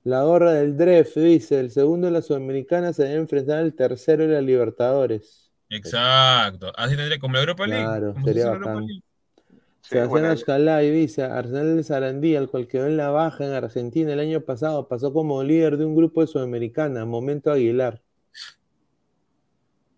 La 0.03 0.23
gorra 0.23 0.53
del 0.53 0.77
DREF 0.77 1.15
dice, 1.15 1.59
el 1.59 1.71
segundo 1.71 2.07
de 2.07 2.11
la 2.11 2.21
Sudamericana 2.21 2.93
se 2.93 3.03
debe 3.03 3.15
enfrentar 3.15 3.57
al 3.57 3.73
tercero 3.73 4.27
de 4.27 4.33
la 4.33 4.41
Libertadores. 4.41 5.51
Exacto. 5.69 6.71
Así 6.75 6.95
tendría 6.95 7.17
como 7.19 7.33
la 7.33 7.39
Europa 7.39 7.65
League. 7.65 7.83
Claro, 7.83 8.15
sería 8.23 8.49
bacán. 8.51 8.87
Sebastián 9.81 10.25
Ashkalay 10.25 10.89
dice, 10.89 11.23
Arsenal 11.23 11.77
de 11.77 11.83
Sarandí, 11.83 12.35
al 12.35 12.49
cual 12.49 12.67
quedó 12.67 12.87
en 12.87 12.97
la 12.97 13.09
baja 13.09 13.45
en 13.45 13.53
Argentina 13.53 14.13
el 14.13 14.19
año 14.19 14.41
pasado, 14.41 14.87
pasó 14.87 15.13
como 15.13 15.43
líder 15.43 15.77
de 15.77 15.85
un 15.85 15.95
grupo 15.95 16.21
de 16.21 16.27
Sudamericana, 16.27 17.05
Momento 17.05 17.51
Aguilar. 17.51 18.01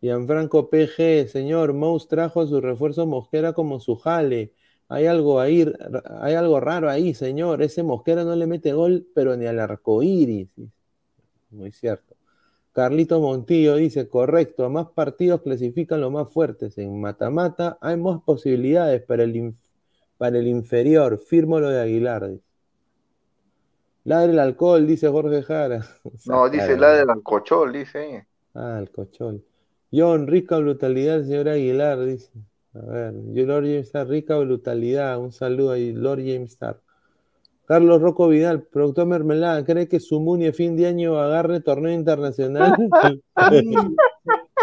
Gianfranco 0.02 0.70
PG, 0.70 1.30
señor, 1.30 1.74
Mouse 1.74 2.08
trajo 2.08 2.41
a 2.41 2.48
su 2.48 2.60
refuerzo 2.60 3.06
Mosquera 3.06 3.54
como 3.54 3.80
su 3.80 3.95
jale. 3.95 4.54
Hay 4.89 5.05
algo 5.05 5.39
ahí, 5.39 5.69
hay 6.22 6.35
algo 6.35 6.59
raro 6.59 6.89
ahí, 6.89 7.14
señor. 7.14 7.61
Ese 7.61 7.84
Mosquera 7.84 8.23
no 8.23 8.35
le 8.35 8.47
mete 8.47 8.73
gol, 8.73 9.05
pero 9.14 9.35
ni 9.35 9.45
al 9.45 9.59
arco 9.59 10.01
iris. 10.01 10.49
Muy 11.49 11.72
cierto. 11.72 12.15
Carlito 12.72 13.19
Montillo 13.19 13.76
dice, 13.76 14.07
correcto, 14.07 14.64
a 14.64 14.69
más 14.69 14.88
partidos 14.91 15.41
clasifican 15.41 15.99
los 15.99 16.11
más 16.11 16.30
fuertes. 16.30 16.77
En 16.77 17.01
mata-mata 17.01 17.77
hay 17.81 17.97
más 17.97 18.22
posibilidades 18.22 19.01
para 19.01 19.23
el 19.23 19.55
para 20.18 20.38
el 20.38 20.47
inferior, 20.47 21.18
firmo 21.18 21.59
lo 21.59 21.69
de 21.69 21.81
Aguilar. 21.81 22.31
Ladre 24.03 24.31
el 24.31 24.39
alcohol, 24.39 24.88
dice 24.88 25.09
Jorge 25.09 25.43
Jara. 25.43 25.85
No, 26.26 26.49
dice 26.49 26.77
ladre 26.77 27.01
el 27.01 27.09
alcochol, 27.09 27.73
dice. 27.73 28.27
Ah, 28.53 28.77
el 28.80 28.89
cochol. 28.91 29.43
John, 29.91 30.27
rica 30.27 30.57
brutalidad, 30.57 31.23
señor 31.23 31.49
Aguilar, 31.49 32.03
dice. 32.05 32.31
A 32.73 32.80
ver, 32.80 33.14
yo 33.34 33.45
Lord 33.45 33.64
James 33.64 33.88
Star, 33.88 34.07
rica 34.07 34.38
brutalidad. 34.38 35.19
Un 35.19 35.31
saludo 35.31 35.72
ahí, 35.72 35.94
Lord 35.94 36.19
James 36.19 36.52
Star. 36.52 36.80
Carlos 37.68 38.02
Rocco 38.02 38.30
Vidal, 38.30 38.64
productor 38.64 39.07
Mermelada, 39.07 39.65
¿cree 39.65 39.89
que 39.89 39.99
su 39.99 40.22
Muni 40.22 40.48
a 40.48 40.53
fin 40.53 40.77
de 40.77 40.88
año 40.88 41.19
agarre 41.19 41.60
torneo 41.60 41.91
internacional? 41.91 42.73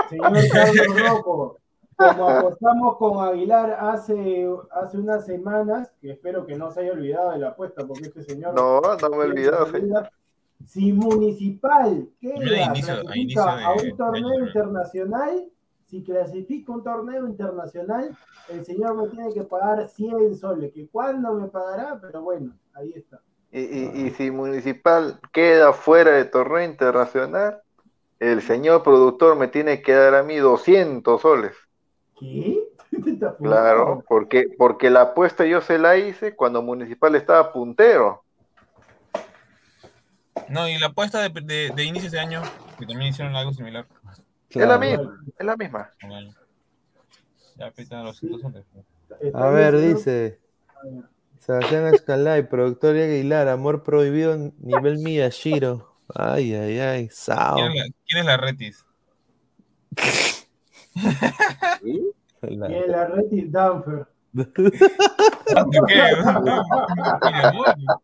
señor 0.09 0.33
Carlos 0.51 1.03
Rocco, 1.09 1.59
como 1.97 2.29
apostamos 2.29 2.97
con 2.97 3.27
Aguilar 3.27 3.77
hace, 3.79 4.49
hace 4.71 4.97
unas 4.97 5.27
semanas, 5.27 5.93
que 6.01 6.13
espero 6.13 6.47
que 6.47 6.57
no 6.57 6.71
se 6.71 6.81
haya 6.81 6.93
olvidado 6.93 7.33
de 7.33 7.39
la 7.41 7.49
apuesta, 7.49 7.87
porque 7.87 8.05
este 8.05 8.23
señor. 8.23 8.55
No, 8.55 8.81
no 8.81 9.11
me 9.11 9.17
he 9.17 9.27
olvidado. 9.27 9.67
Si 10.67 10.93
Municipal 10.95 12.09
queda, 12.21 12.73
clasifica 12.73 13.67
a 13.67 13.75
un 13.75 13.97
torneo 13.99 14.47
internacional, 14.47 15.45
si 15.95 16.03
clasifica 16.03 16.73
un 16.73 16.83
torneo 16.83 17.29
internacional, 17.29 18.17
el 18.49 18.65
señor 18.65 18.97
me 18.97 19.07
tiene 19.07 19.33
que 19.33 19.45
pagar 19.45 19.89
100 19.89 20.37
soles, 20.37 20.73
que 20.73 20.89
cuándo 20.89 21.35
me 21.35 21.47
pagará, 21.47 22.01
pero 22.01 22.21
bueno, 22.21 22.53
ahí 22.75 22.93
está. 22.97 23.21
Y, 23.53 23.61
y, 23.61 24.07
y 24.07 24.11
si 24.11 24.33
Municipal 24.33 25.21
queda 25.33 25.73
fuera 25.73 26.11
de 26.11 26.25
torneo 26.25 26.65
internacional, 26.69 27.63
el 28.19 28.43
señor 28.43 28.83
productor 28.83 29.37
me 29.37 29.47
tiene 29.47 29.83
que 29.83 29.93
dar 29.93 30.17
a 30.17 30.25
mí 30.25 30.35
200 30.35 31.23
soles. 31.23 31.55
¿Qué? 32.19 32.61
Claro, 33.41 34.05
porque, 34.09 34.49
porque 34.59 34.91
la 34.91 35.03
apuesta 35.03 35.47
yo 35.47 35.61
se 35.61 35.79
la 35.79 35.97
hice 35.97 36.35
cuando 36.35 36.63
Municipal 36.63 37.15
estaba 37.15 37.53
puntero. 37.53 38.25
No, 40.49 40.69
y 40.69 40.77
la 40.79 40.89
apuesta 40.89 41.21
de, 41.21 41.41
de, 41.41 41.73
de 41.75 41.85
inicio 41.85 42.11
de 42.11 42.21
año, 42.21 42.43
que 42.79 42.87
también 42.87 43.11
hicieron 43.11 43.35
algo 43.35 43.53
similar. 43.53 43.87
Es 44.55 44.69
la 44.69 44.79
misma, 44.79 45.21
es 45.39 45.47
la 45.47 45.57
misma. 45.57 45.91
A 49.35 49.49
ver, 49.49 49.79
dice 49.79 50.39
Sebastián 51.41 51.93
Escalay, 51.95 52.49
productor 52.49 52.95
de 52.95 53.05
Aguilar, 53.05 53.49
amor 53.49 53.83
prohibido 53.83 54.53
nivel 54.59 54.99
Miyashiro. 54.99 55.95
Ay, 56.15 56.55
ay, 56.55 56.79
ay, 56.79 57.09
Sao. 57.11 57.57
¿Quién, 57.57 57.73
es 57.73 57.75
la, 57.75 57.95
¿Quién 58.07 58.21
es 58.21 58.25
la 58.27 58.37
Retis? 58.37 58.87
¿Sí? 61.83 62.11
La... 62.43 62.71
Y 62.71 62.75
el 62.75 62.95
Arretis 62.95 63.51
Danfer. 63.51 64.07
¿Qué? 64.35 66.03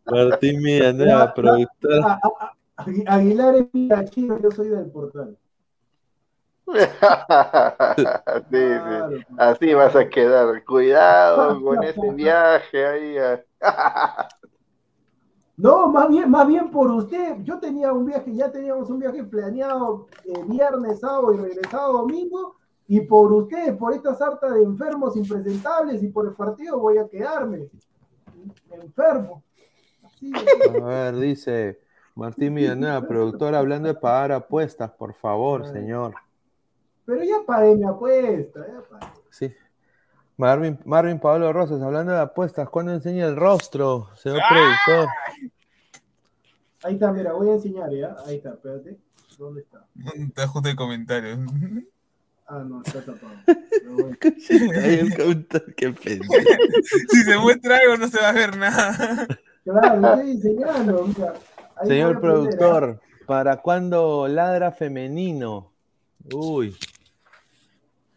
Martín 0.07 0.63
Millanera, 0.63 1.35
productor. 1.35 2.05
Aguilar 3.07 3.57
es 3.57 3.67
mi 3.75 3.91
chino, 4.09 4.41
yo 4.41 4.51
soy 4.51 4.71
del 4.71 4.87
portal. 4.87 5.37
sí, 8.51 8.57
sí. 8.57 9.25
Así 9.39 9.75
vas 9.75 9.97
a 9.97 10.09
quedar. 10.09 10.65
Cuidado 10.65 11.61
con 11.65 11.83
ese 11.83 12.11
viaje 12.13 12.87
ahí. 12.87 13.17
No, 15.57 15.89
más 15.89 16.09
bien, 16.09 16.31
más 16.31 16.49
bien 16.49 16.71
por 16.71 16.91
usted. 16.91 17.37
Yo 17.43 17.59
tenía 17.59 17.93
un 17.93 18.07
viaje, 18.07 18.35
ya 18.35 18.51
teníamos 18.51 18.89
un 18.89 18.99
viaje 18.99 19.23
planeado 19.25 20.07
eh, 20.25 20.33
viernes, 20.47 21.01
sábado 21.01 21.35
y 21.35 21.37
regresado 21.37 21.99
domingo 21.99 22.57
y 22.89 23.03
por 23.03 23.31
ustedes, 23.31 23.77
por 23.77 23.93
esta 23.93 24.15
sarta 24.15 24.51
de 24.51 24.63
enfermos 24.63 25.17
impresentables 25.19 26.03
y 26.03 26.09
por 26.09 26.27
el 26.27 26.33
partido 26.33 26.79
voy 26.79 26.97
a 26.97 27.07
quedarme 27.07 27.69
enfermo. 28.71 29.43
a 30.83 30.85
ver, 30.87 31.17
dice 31.17 31.81
Martín 32.15 32.55
Villanueva, 32.55 33.07
productor, 33.07 33.55
hablando 33.55 33.89
de 33.89 33.95
pagar 33.95 34.33
apuestas, 34.33 34.91
por 34.91 35.15
favor, 35.15 35.67
señor. 35.67 36.15
Pero 37.11 37.25
ya 37.25 37.45
pagué 37.45 37.75
mi 37.75 37.85
apuesta, 37.85 38.65
Sí. 39.31 39.53
Marvin, 40.37 40.79
Marvin 40.85 41.19
Pablo 41.19 41.53
Rosas, 41.53 41.83
hablando 41.83 42.13
de 42.13 42.21
apuestas, 42.21 42.69
¿cuándo 42.69 42.93
enseña 42.93 43.27
el 43.27 43.35
rostro, 43.35 44.11
señor 44.15 44.41
productor? 44.49 45.09
Ahí 46.85 46.95
está, 46.95 47.11
mira, 47.11 47.33
voy 47.33 47.49
a 47.49 47.55
enseñar 47.55 47.91
ya. 47.91 48.15
Ahí 48.25 48.37
está, 48.37 48.51
espérate. 48.51 48.97
¿Dónde 49.37 49.63
está? 49.63 49.85
Te 50.33 50.43
ajuste 50.43 50.71
el 50.71 50.77
comentario. 50.77 51.37
Ah, 52.47 52.65
no, 52.65 52.81
está 52.81 53.05
tapado. 53.05 53.33
Ahí 54.81 54.95
el 55.01 55.13
counter, 55.17 55.75
qué 55.77 55.91
pendejo. 55.91 56.33
si 57.09 57.23
se 57.23 57.39
muestra 57.39 57.77
algo, 57.77 57.97
no 57.97 58.07
se 58.07 58.21
va 58.21 58.29
a 58.29 58.33
ver 58.33 58.57
nada. 58.57 59.27
Claro, 59.65 60.17
estoy 60.17 60.31
enseñando. 60.31 61.07
Mira, 61.07 61.35
Señor 61.85 62.21
productor, 62.21 63.01
¿para 63.27 63.57
cuándo 63.57 64.29
ladra 64.29 64.71
femenino? 64.71 65.73
Uy. 66.33 66.77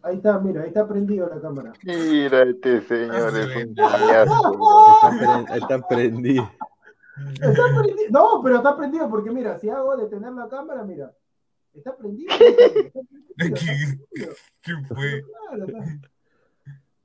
Ahí 0.03 0.17
está, 0.17 0.38
mira, 0.39 0.61
ahí 0.61 0.67
está 0.67 0.88
prendido 0.88 1.27
la 1.30 1.41
cámara. 1.41 1.73
Mira, 1.84 2.43
este 2.43 2.81
señor 2.81 3.38
es 3.38 3.65
un 3.65 3.75
payaso. 3.75 4.59
Está 5.55 5.88
prendido. 5.88 6.51
Está 7.41 7.63
prendido. 7.81 8.09
No, 8.11 8.41
pero 8.43 8.57
está 8.57 8.75
prendido 8.75 9.09
porque 9.09 9.31
mira, 9.31 9.57
si 9.59 9.69
hago 9.69 9.95
detener 9.95 10.34
la 10.34 10.49
cámara, 10.49 10.84
mira, 10.84 11.13
Está 11.73 11.95
prendido. 11.95 12.31
¿Qué 13.38 14.73
fue? 14.88 15.23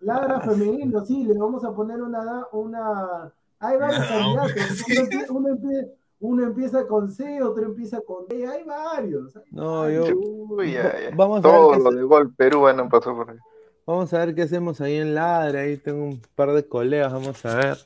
Ladra 0.01 0.41
femenino, 0.41 1.05
sí, 1.05 1.25
le 1.25 1.39
vamos 1.39 1.65
a 1.65 1.75
poner 1.75 2.03
una. 2.03 2.47
una... 2.53 3.33
Hay 3.61 3.77
varios 3.79 4.07
candidatos. 4.07 5.31
Uno, 5.31 5.49
empieza, 5.49 5.89
uno, 6.21 6.45
empieza, 6.45 6.87
con 6.87 7.11
C, 7.11 7.43
otro 7.43 7.65
empieza 7.65 8.01
con 8.01 8.27
D, 8.27 8.47
hay 8.47 8.65
varios. 8.65 9.39
no, 9.51 9.89
yo. 9.89 10.05
Uy, 10.17 10.77
Vamos 11.15 11.39
a 11.39 11.43
Todo 11.43 11.71
ver 11.71 11.81
lo 11.81 11.91
de 11.91 12.03
gol 12.03 12.35
Perú 12.35 12.67
no 12.75 12.89
pasó 12.89 13.15
por 13.15 13.31
ahí. 13.31 13.39
Vamos 13.87 14.13
a 14.13 14.19
ver 14.19 14.35
qué 14.35 14.43
hacemos 14.43 14.81
ahí 14.81 14.97
en 14.97 15.15
Ladra. 15.15 15.61
Ahí 15.61 15.77
tengo 15.79 16.05
un 16.05 16.21
par 16.35 16.53
de 16.53 16.67
colegas, 16.67 17.13
vamos 17.13 17.45
a 17.47 17.57
ver. 17.57 17.79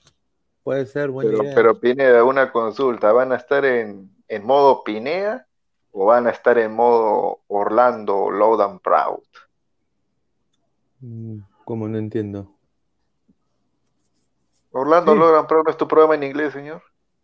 Puede 0.64 0.86
ser 0.86 1.10
buena 1.10 1.30
pero, 1.30 1.42
idea. 1.44 1.54
Pero 1.54 1.78
Pineda, 1.78 2.24
una 2.24 2.50
consulta. 2.50 3.12
¿Van 3.12 3.32
a 3.32 3.36
estar 3.36 3.64
en, 3.64 4.10
en 4.28 4.44
modo 4.44 4.82
Pinea 4.82 5.46
o 5.92 6.06
van 6.06 6.26
a 6.26 6.30
estar 6.30 6.59
en 6.59 6.74
modo 6.74 7.40
Orlando 7.48 8.30
Loud 8.30 8.60
and 8.62 8.80
Proud? 8.80 9.22
Mm, 11.00 11.40
Como 11.64 11.86
no 11.86 11.98
entiendo. 11.98 12.50
Orlando 14.72 15.14
Logan 15.14 15.46
Pro 15.46 15.62
es 15.68 15.76
tu 15.76 15.86
programa 15.86 16.14
en 16.14 16.22
inglés, 16.22 16.52
señor. 16.52 16.82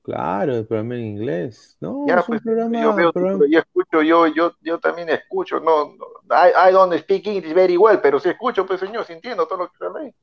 Claro, 0.09 0.57
el 0.57 0.67
programa 0.67 0.95
en 0.95 1.05
inglés. 1.05 1.77
No, 1.83 2.07
es 2.09 2.15
un 2.17 2.23
pues, 2.27 2.41
programa, 2.41 2.81
yo, 2.81 2.95
veo, 2.95 3.13
yo 3.47 3.59
escucho, 3.59 4.01
yo, 4.01 4.27
yo, 4.29 4.55
yo 4.63 4.79
también 4.79 5.11
escucho. 5.11 5.61
No, 5.61 5.97
I, 6.31 6.71
I, 6.71 6.73
don't 6.73 6.95
speak 6.95 7.27
English 7.27 7.53
very 7.53 7.77
well, 7.77 8.01
pero 8.01 8.19
sí 8.19 8.31
escucho, 8.31 8.65
pues 8.65 8.81
señor, 8.81 9.05
sí 9.05 9.13
entiendo 9.13 9.47
todo 9.47 9.59
lo 9.59 9.69
que 9.69 9.99
ahí. 10.01 10.15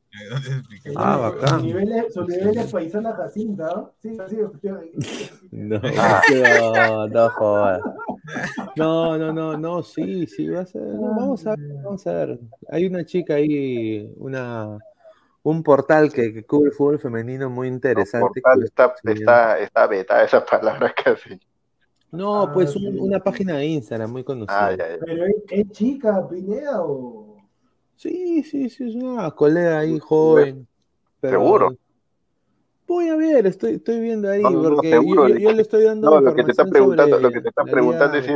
Ah, 0.96 1.18
bacán. 1.18 1.60
Su 1.60 1.66
nivel, 1.68 2.12
su 2.12 2.24
nivel 2.26 2.58
es 2.58 2.72
paisana 2.72 3.14
Jacinta, 3.14 3.70
¿no? 3.76 3.92
Sí, 4.00 4.18
así 4.20 4.38
No, 5.52 5.80
no, 5.80 7.08
no, 7.08 7.30
joder. 7.30 7.82
No, 8.76 9.18
no, 9.20 9.32
no, 9.32 9.56
no, 9.56 9.84
sí, 9.84 10.26
sí, 10.26 10.48
va 10.48 10.62
a 10.62 10.66
ser. 10.66 10.82
vamos 10.82 11.46
a 11.46 11.52
ver, 11.52 11.74
vamos 11.84 12.08
a 12.08 12.12
ver. 12.12 12.40
Hay 12.72 12.88
una 12.88 13.06
chica 13.06 13.36
ahí, 13.36 14.12
una 14.18 14.80
un 15.46 15.62
portal 15.62 16.12
que, 16.12 16.44
cubre 16.44 16.70
el 16.70 16.76
fútbol 16.76 16.98
femenino 16.98 17.52
muy 17.52 17.68
interesante. 17.68 18.42
está, 18.64 18.96
está, 19.04 19.60
está 19.60 19.88
beta 19.88 20.24
esa 20.24 20.44
palabra 20.44 20.92
casi. 21.04 21.40
No, 22.12 22.44
ah, 22.44 22.52
pues 22.52 22.76
una 22.76 23.20
página 23.20 23.58
de 23.58 23.66
Instagram 23.68 24.12
muy 24.12 24.24
conocida. 24.24 24.70
Ah, 24.70 24.76
¿Pero 25.06 25.26
es, 25.26 25.72
chica, 25.72 26.28
Pineda 26.28 26.82
o...? 26.82 27.38
Sí, 27.96 28.42
sí, 28.42 28.70
sí, 28.70 28.90
es 28.90 28.96
una 28.96 29.30
colega 29.32 29.80
ahí 29.80 30.00
joven. 30.00 30.68
¿Seguro? 31.22 31.78
Voy 32.88 33.10
a 33.10 33.16
ver, 33.16 33.46
estoy, 33.46 33.76
estoy 33.76 34.00
viendo 34.00 34.30
ahí, 34.30 34.42
porque 34.42 35.00
yo, 35.40 35.52
le 35.52 35.62
estoy 35.62 35.84
dando. 35.84 36.10
No, 36.10 36.22
lo 36.22 36.36
que 36.36 36.44
te 36.44 36.52
está 36.52 36.66
preguntando, 36.66 37.20
lo 37.20 37.32
que 37.32 37.42
te 37.42 37.50
está 37.50 37.64
preguntando 37.64 38.18
es 38.18 38.26
si 38.26 38.32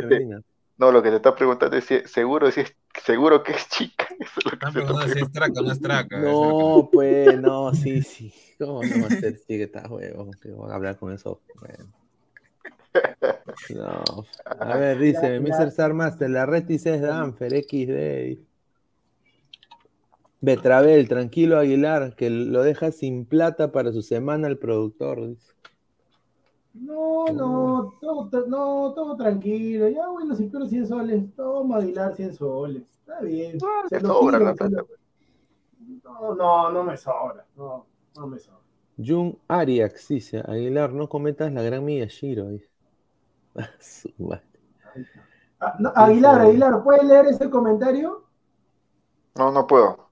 no, 0.80 0.94
lo 0.94 1.04
que 1.04 1.10
te 1.10 1.18
está 1.18 1.36
preguntando 1.36 1.76
es 1.76 1.84
si 1.84 2.00
seguro, 2.06 2.50
si 2.52 2.62
es, 2.62 2.74
seguro 3.04 3.44
que 3.44 3.52
es 3.52 3.68
chica. 3.68 4.08
Eso 4.20 4.40
es 4.40 4.46
lo 4.46 4.52
que 4.58 4.86
no, 4.86 5.02
si 5.02 5.20
es 5.20 5.32
traca, 5.32 5.62
no 5.62 5.72
es 5.74 5.82
traca. 5.82 6.20
No, 6.20 6.90
pues, 6.92 7.40
no, 7.40 7.74
sí, 7.76 8.02
sí. 8.02 8.34
¿Cómo 8.58 8.82
no 8.82 9.02
va 9.02 9.08
a 9.08 9.20
ser 9.20 9.40
chica 9.46 9.88
juego? 9.88 10.32
Que 10.42 10.52
voy 10.52 10.72
a 10.72 10.76
hablar 10.76 10.98
con 10.98 11.14
eso. 11.14 11.42
No. 13.70 14.26
A 14.46 14.78
ver, 14.78 14.98
dice 14.98 15.40
Mr. 15.40 15.70
Sarmaster, 15.70 16.30
la 16.30 16.48
Retis 16.48 16.88
es 16.88 17.02
Danfer, 17.02 17.52
XD. 17.52 18.40
Betravel, 20.42 21.08
tranquilo 21.08 21.60
Aguilar, 21.60 22.16
que 22.16 22.32
lo 22.32 22.64
deja 22.64 22.92
sin 22.92 23.26
plata 23.26 23.72
para 23.72 23.92
su 23.92 24.02
semana 24.02 24.48
el 24.48 24.58
productor. 24.58 25.28
Dice. 25.28 25.54
No, 26.80 27.26
no, 27.34 27.98
todo, 28.00 28.46
no, 28.48 28.94
todo 28.94 29.18
tranquilo. 29.18 29.90
Ya, 29.90 30.08
bueno, 30.08 30.34
si 30.36 30.50
quiero 30.50 30.66
100 30.66 30.88
soles, 30.88 31.36
toma 31.36 31.78
Aguilar 31.78 32.16
100 32.16 32.34
soles. 32.34 32.84
Está 33.00 33.20
bien. 33.22 33.60
No, 33.60 33.68
no, 36.04 36.36
no, 36.36 36.72
no 36.72 36.84
me 36.84 36.98
sobra. 36.98 37.46
No, 37.56 37.86
no 38.16 38.28
me 38.28 38.40
sobra. 38.40 38.60
Jun 38.98 39.38
Ariax 39.48 40.08
dice: 40.08 40.42
Aguilar, 40.46 40.94
no 40.94 41.08
cometas 41.10 41.54
la 41.54 41.62
gran 41.62 41.86
Miyashiro. 41.86 42.48
Ah, 45.62 45.76
Aguilar, 46.06 46.40
Aguilar, 46.40 46.82
¿puedes 46.82 47.04
leer 47.04 47.26
ese 47.26 47.50
comentario? 47.50 48.24
No, 49.36 49.52
no 49.52 49.68
puedo. 49.68 50.10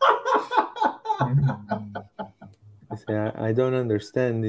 I 3.08 3.52
don't 3.52 3.74
understand 3.74 4.44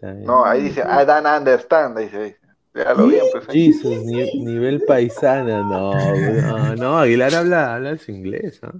No, 0.00 0.44
ahí 0.44 0.62
dice, 0.62 0.80
I 0.80 1.04
don't 1.04 1.26
understand, 1.26 1.98
dice. 1.98 2.38
lo 2.72 3.06
bien, 3.06 3.24
pues. 3.32 3.46
Jesus, 3.48 4.04
nivel 4.04 4.82
paisana, 4.86 5.62
no, 5.62 5.92
no, 5.94 6.76
no, 6.76 6.98
Aguilar 6.98 7.34
habla, 7.34 7.74
habla 7.74 7.98
su 7.98 8.10
inglés, 8.10 8.60
¿ah? 8.62 8.74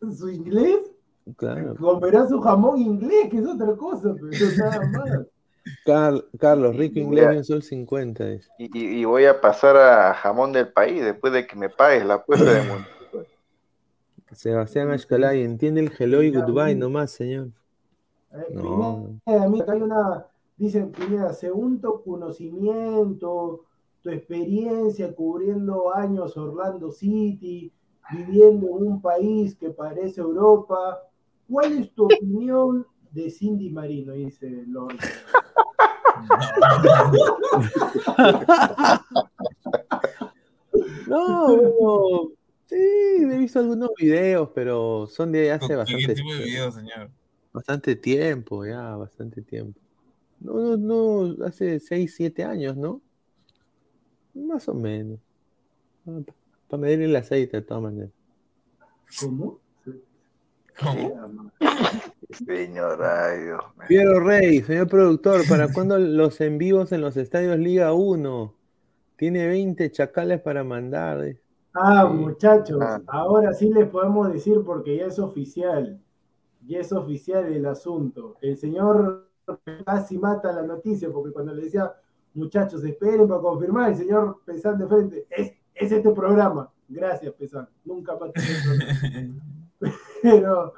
¿Su 0.00 0.30
inglés? 0.30 0.78
Claro. 1.36 1.74
Comerá 1.76 2.26
su 2.26 2.40
jamón 2.40 2.80
inglés, 2.80 3.28
que 3.30 3.38
es 3.38 3.46
otra 3.46 3.74
cosa, 3.76 4.14
pero 4.18 4.46
nada 4.56 4.88
más. 4.90 5.20
Carlos, 6.38 6.76
rico 6.76 6.98
inglés 6.98 7.28
en 7.30 7.44
Sol 7.44 7.62
50. 7.62 8.24
Y, 8.58 9.00
y, 9.00 9.04
voy 9.04 9.26
a 9.26 9.38
pasar 9.38 9.76
a 9.76 10.14
jamón 10.14 10.52
del 10.52 10.68
país 10.68 11.02
después 11.02 11.32
de 11.32 11.46
que 11.46 11.56
me 11.56 11.68
pagues 11.68 12.06
la 12.06 12.14
apuesta 12.14 12.50
de 12.50 12.62
mundo. 12.62 12.88
Sebastián 14.32 14.90
Ashkalay, 14.90 15.42
entiende 15.42 15.80
el 15.80 15.92
hello 15.98 16.22
y 16.22 16.30
goodbye 16.30 16.74
nomás, 16.74 17.10
señor. 17.10 17.48
Eh, 18.32 18.46
no. 18.52 19.20
hay 19.26 19.82
una, 19.82 20.26
dicen, 20.56 20.92
primera, 20.92 21.32
según 21.32 21.80
tu 21.80 22.02
conocimiento, 22.02 23.64
tu 24.02 24.10
experiencia 24.10 25.14
cubriendo 25.14 25.94
años 25.94 26.36
Orlando 26.36 26.90
City, 26.92 27.72
viviendo 28.10 28.66
en 28.66 28.86
un 28.86 29.00
país 29.00 29.56
que 29.56 29.70
parece 29.70 30.20
Europa, 30.20 31.00
¿cuál 31.48 31.72
es 31.78 31.92
tu 31.92 32.04
opinión 32.04 32.86
de 33.10 33.30
Cindy 33.30 33.70
Marino? 33.70 34.12
Dice 34.12 34.64
Lord. 34.66 34.96
no, 41.06 41.48
no, 41.80 42.30
sí, 42.66 42.76
he 42.76 43.38
visto 43.38 43.58
algunos 43.58 43.90
videos, 43.98 44.50
pero 44.54 45.06
son 45.06 45.32
de 45.32 45.50
hace 45.50 45.74
bastante 45.76 46.06
¿Qué 46.06 46.14
tipo 46.14 46.34
de 46.34 46.44
videos, 46.44 46.74
señor? 46.74 47.10
Bastante 47.52 47.96
tiempo, 47.96 48.64
ya, 48.64 48.96
bastante 48.96 49.42
tiempo. 49.42 49.80
No, 50.40 50.76
no, 50.76 50.76
no, 50.76 51.44
hace 51.44 51.80
6, 51.80 52.14
7 52.14 52.44
años, 52.44 52.76
¿no? 52.76 53.00
Más 54.34 54.68
o 54.68 54.74
menos. 54.74 55.18
Ah, 56.06 56.20
Para 56.68 56.80
medir 56.80 57.02
el 57.02 57.16
aceite, 57.16 57.58
de 57.58 57.62
todas 57.62 57.82
maneras. 57.82 58.10
¿Cómo? 59.20 59.58
¿Cómo? 60.80 61.50
Señor, 62.46 63.02
ay 63.02 63.44
Dios 63.44 63.60
Piero 63.88 64.20
Rey, 64.20 64.62
señor 64.62 64.86
productor, 64.86 65.48
¿para 65.48 65.72
cuándo 65.72 65.98
los 65.98 66.40
en 66.40 66.58
vivos 66.58 66.92
en 66.92 67.00
los 67.00 67.16
estadios 67.16 67.58
Liga 67.58 67.92
1? 67.94 68.54
Tiene 69.16 69.46
20 69.48 69.90
chacales 69.90 70.40
para 70.40 70.62
mandar. 70.62 71.36
Ah, 71.72 72.06
muchachos, 72.06 72.78
ah. 72.80 73.00
ahora 73.08 73.54
sí 73.54 73.72
les 73.72 73.88
podemos 73.88 74.32
decir 74.32 74.62
porque 74.64 74.98
ya 74.98 75.06
es 75.06 75.18
oficial 75.18 76.00
y 76.66 76.76
es 76.76 76.92
oficial 76.92 77.46
el 77.46 77.66
asunto. 77.66 78.36
El 78.40 78.56
señor 78.56 79.28
casi 79.84 80.18
mata 80.18 80.52
la 80.52 80.62
noticia 80.62 81.10
porque 81.10 81.32
cuando 81.32 81.54
le 81.54 81.64
decía, 81.64 81.92
muchachos, 82.34 82.84
esperen 82.84 83.26
para 83.28 83.40
confirmar, 83.40 83.90
el 83.90 83.96
señor 83.96 84.40
Pesán 84.44 84.78
de 84.78 84.86
frente, 84.86 85.26
es, 85.30 85.52
es 85.74 85.92
este 85.92 86.10
programa. 86.10 86.70
Gracias, 86.88 87.32
Pesán. 87.34 87.68
Nunca 87.84 88.16
más 88.16 88.30
Pero 90.22 90.74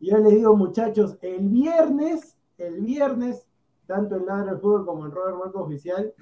yo 0.00 0.18
les 0.18 0.32
digo, 0.34 0.56
muchachos, 0.56 1.18
el 1.20 1.48
viernes, 1.48 2.36
el 2.58 2.80
viernes, 2.80 3.46
tanto 3.86 4.16
en 4.16 4.26
Ladra 4.26 4.52
del 4.52 4.60
Fútbol 4.60 4.86
como 4.86 5.06
en 5.06 5.12
Robert 5.12 5.38
Marco 5.38 5.60
Oficial, 5.60 6.14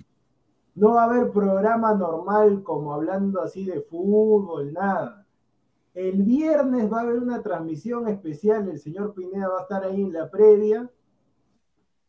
no 0.74 0.94
va 0.94 1.02
a 1.02 1.06
haber 1.06 1.30
programa 1.30 1.94
normal 1.94 2.62
como 2.62 2.94
hablando 2.94 3.42
así 3.42 3.64
de 3.66 3.82
fútbol, 3.82 4.72
nada 4.72 5.21
el 5.94 6.22
viernes 6.22 6.90
va 6.90 6.98
a 6.98 7.02
haber 7.02 7.18
una 7.18 7.42
transmisión 7.42 8.08
especial, 8.08 8.68
el 8.68 8.78
señor 8.78 9.14
Pineda 9.14 9.48
va 9.48 9.58
a 9.58 9.62
estar 9.62 9.84
ahí 9.84 10.02
en 10.02 10.12
la 10.12 10.30
previa, 10.30 10.90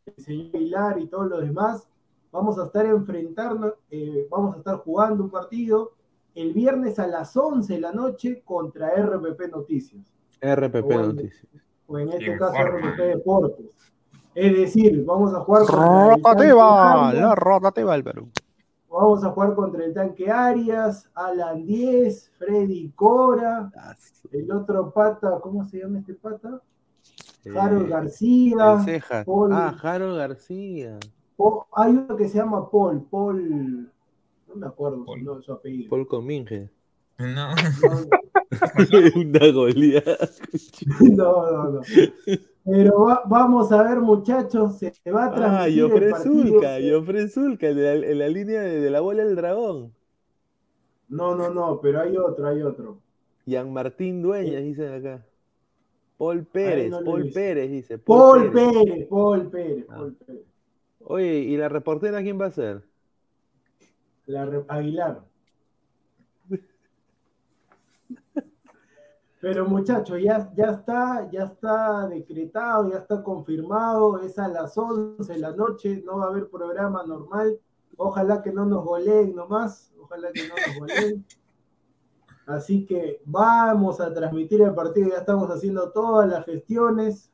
el 0.05 0.23
señor 0.23 0.51
Pilar 0.51 0.99
y 0.99 1.07
todos 1.07 1.27
los 1.29 1.41
demás. 1.41 1.87
Vamos 2.31 2.57
a 2.57 2.65
estar 2.65 2.85
enfrentando, 2.85 3.77
eh, 3.91 4.27
vamos 4.29 4.55
a 4.55 4.57
estar 4.59 4.77
jugando 4.77 5.23
un 5.23 5.29
partido 5.29 5.93
el 6.35 6.53
viernes 6.53 6.97
a 6.97 7.07
las 7.07 7.35
11 7.37 7.73
de 7.73 7.79
la 7.79 7.91
noche 7.91 8.41
contra 8.43 8.89
RPP 8.95 9.51
Noticias. 9.51 10.03
RPP 10.41 10.89
Noticias. 10.89 11.47
O 11.85 11.99
en 11.99 12.09
este 12.11 12.37
caso 12.37 12.53
RPP 12.53 12.97
Deportes. 12.97 13.93
Es 14.33 14.57
decir, 14.57 15.03
vamos 15.05 15.33
a 15.35 15.41
jugar 15.41 15.65
contra 15.65 16.15
rotativa, 16.15 17.13
la 17.13 17.35
rotativa 17.35 17.93
del 17.93 18.03
Perú. 18.03 18.29
Vamos 18.93 19.23
a 19.23 19.31
jugar 19.31 19.55
contra 19.55 19.83
el 19.83 19.91
tanque 19.91 20.29
Arias, 20.29 21.09
Alan 21.15 21.65
10, 21.65 22.31
Freddy 22.37 22.91
Cora, 22.91 23.71
el 24.31 24.51
otro 24.51 24.91
pata, 24.91 25.39
¿cómo 25.41 25.65
se 25.65 25.79
llama 25.79 25.97
este 25.97 26.13
pata? 26.13 26.61
Harold 27.59 27.87
eh, 27.87 27.89
García. 27.89 28.85
ah, 29.51 29.75
Harold 29.81 30.17
García. 30.17 30.99
hay 31.71 31.91
uno 31.91 32.15
que 32.15 32.29
se 32.29 32.37
llama 32.37 32.69
Paul, 32.69 33.03
Paul, 33.09 33.91
no 34.47 34.55
me 34.55 34.67
acuerdo 34.67 35.41
su 35.41 35.51
apellido. 35.51 35.89
Paul 35.89 36.07
Cominge. 36.07 36.69
No. 37.17 37.49
Una 39.15 39.51
goleada. 39.51 40.29
no, 40.99 41.51
no, 41.51 41.71
no. 41.71 41.81
Pero 42.65 43.05
vamos 43.25 43.71
a 43.73 43.83
ver, 43.83 43.99
muchachos, 43.99 44.77
se 44.77 45.11
va 45.11 45.25
a 45.25 45.27
ah, 45.27 45.33
transmitir. 45.33 45.83
Ah, 45.83 45.87
Jofre 45.87 46.11
Zulca, 46.23 46.77
Jofre 46.89 47.27
Zulca, 47.27 47.67
en 47.67 48.19
la, 48.19 48.29
línea 48.29 48.61
de, 48.61 48.89
la 48.89 49.01
bola 49.01 49.25
del 49.25 49.35
dragón. 49.35 49.93
No, 51.09 51.35
no, 51.35 51.49
no, 51.49 51.81
pero 51.81 52.01
hay 52.01 52.15
otro, 52.15 52.47
hay 52.47 52.61
otro. 52.61 52.99
Yan 53.45 53.73
Martín 53.73 54.21
Dueñas, 54.21 54.61
eh. 54.61 54.61
dice 54.61 54.95
acá. 54.95 55.25
Paul 56.17 56.45
Pérez, 56.45 56.93
Paul 57.03 57.29
Pérez, 57.33 57.69
dice. 57.69 57.97
Paul, 57.97 58.51
Pérez. 58.51 59.07
Paul 59.09 59.49
Pérez, 59.49 59.85
ah. 59.89 59.95
Paul 59.97 60.15
Pérez. 60.15 60.45
Oye, 61.05 61.39
¿y 61.39 61.57
la 61.57 61.67
reportera 61.67 62.21
quién 62.21 62.39
va 62.39 62.45
a 62.45 62.51
ser? 62.51 62.81
La 64.25 64.43
Aguilar. 64.69 65.21
Pero 69.43 69.67
muchachos, 69.67 70.21
ya, 70.23 70.49
ya 70.55 70.67
está, 70.67 71.29
ya 71.29 71.43
está 71.43 72.07
decretado, 72.07 72.89
ya 72.89 72.99
está 72.99 73.21
confirmado, 73.21 74.21
es 74.21 74.39
a 74.39 74.47
las 74.47 74.77
11 74.77 75.33
de 75.33 75.37
la 75.37 75.51
noche, 75.51 76.01
no 76.05 76.19
va 76.19 76.27
a 76.27 76.27
haber 76.29 76.47
programa 76.47 77.03
normal. 77.03 77.59
Ojalá 77.97 78.41
que 78.41 78.53
no 78.53 78.65
nos 78.65 78.85
goleen 78.85 79.35
nomás, 79.35 79.91
ojalá 79.99 80.31
que 80.31 80.47
no 80.47 80.55
nos 80.55 80.79
goleen. 80.79 81.25
Así 82.45 82.85
que 82.85 83.21
vamos 83.25 83.99
a 83.99 84.13
transmitir 84.13 84.61
el 84.61 84.73
partido, 84.73 85.09
ya 85.09 85.17
estamos 85.17 85.51
haciendo 85.51 85.91
todas 85.91 86.29
las 86.29 86.45
gestiones, 86.45 87.29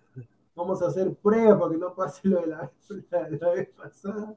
vamos 0.56 0.82
a 0.82 0.88
hacer 0.88 1.14
pruebas 1.14 1.60
para 1.60 1.72
que 1.72 1.78
no 1.78 1.94
pase 1.94 2.28
lo 2.28 2.42
de 2.42 2.48
la, 2.48 2.72
vez 3.54 3.70
pasada. 3.78 4.36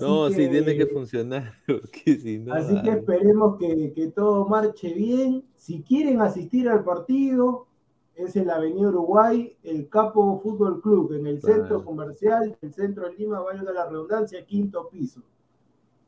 No, 0.00 0.30
sí 0.30 0.48
tiene 0.48 0.76
que 0.76 0.86
funcionar. 0.86 1.52
así 1.66 2.82
que 2.82 2.90
esperemos 2.90 3.58
que, 3.58 4.12
todo 4.14 4.46
marche 4.46 4.92
bien. 4.92 5.44
Si 5.56 5.82
quieren 5.82 6.20
asistir 6.20 6.68
al 6.68 6.84
partido, 6.84 7.66
es 8.14 8.36
en 8.36 8.46
la 8.46 8.56
Avenida 8.56 8.88
Uruguay, 8.88 9.56
el 9.62 9.88
Capo 9.88 10.40
Fútbol 10.40 10.80
Club, 10.80 11.12
en 11.12 11.26
el 11.26 11.42
centro 11.42 11.84
comercial, 11.84 12.56
el 12.60 12.72
centro 12.72 13.08
de 13.08 13.14
Lima, 13.14 13.40
valga 13.40 13.72
la 13.72 13.86
redundancia, 13.88 14.44
quinto 14.46 14.88
piso. 14.88 15.20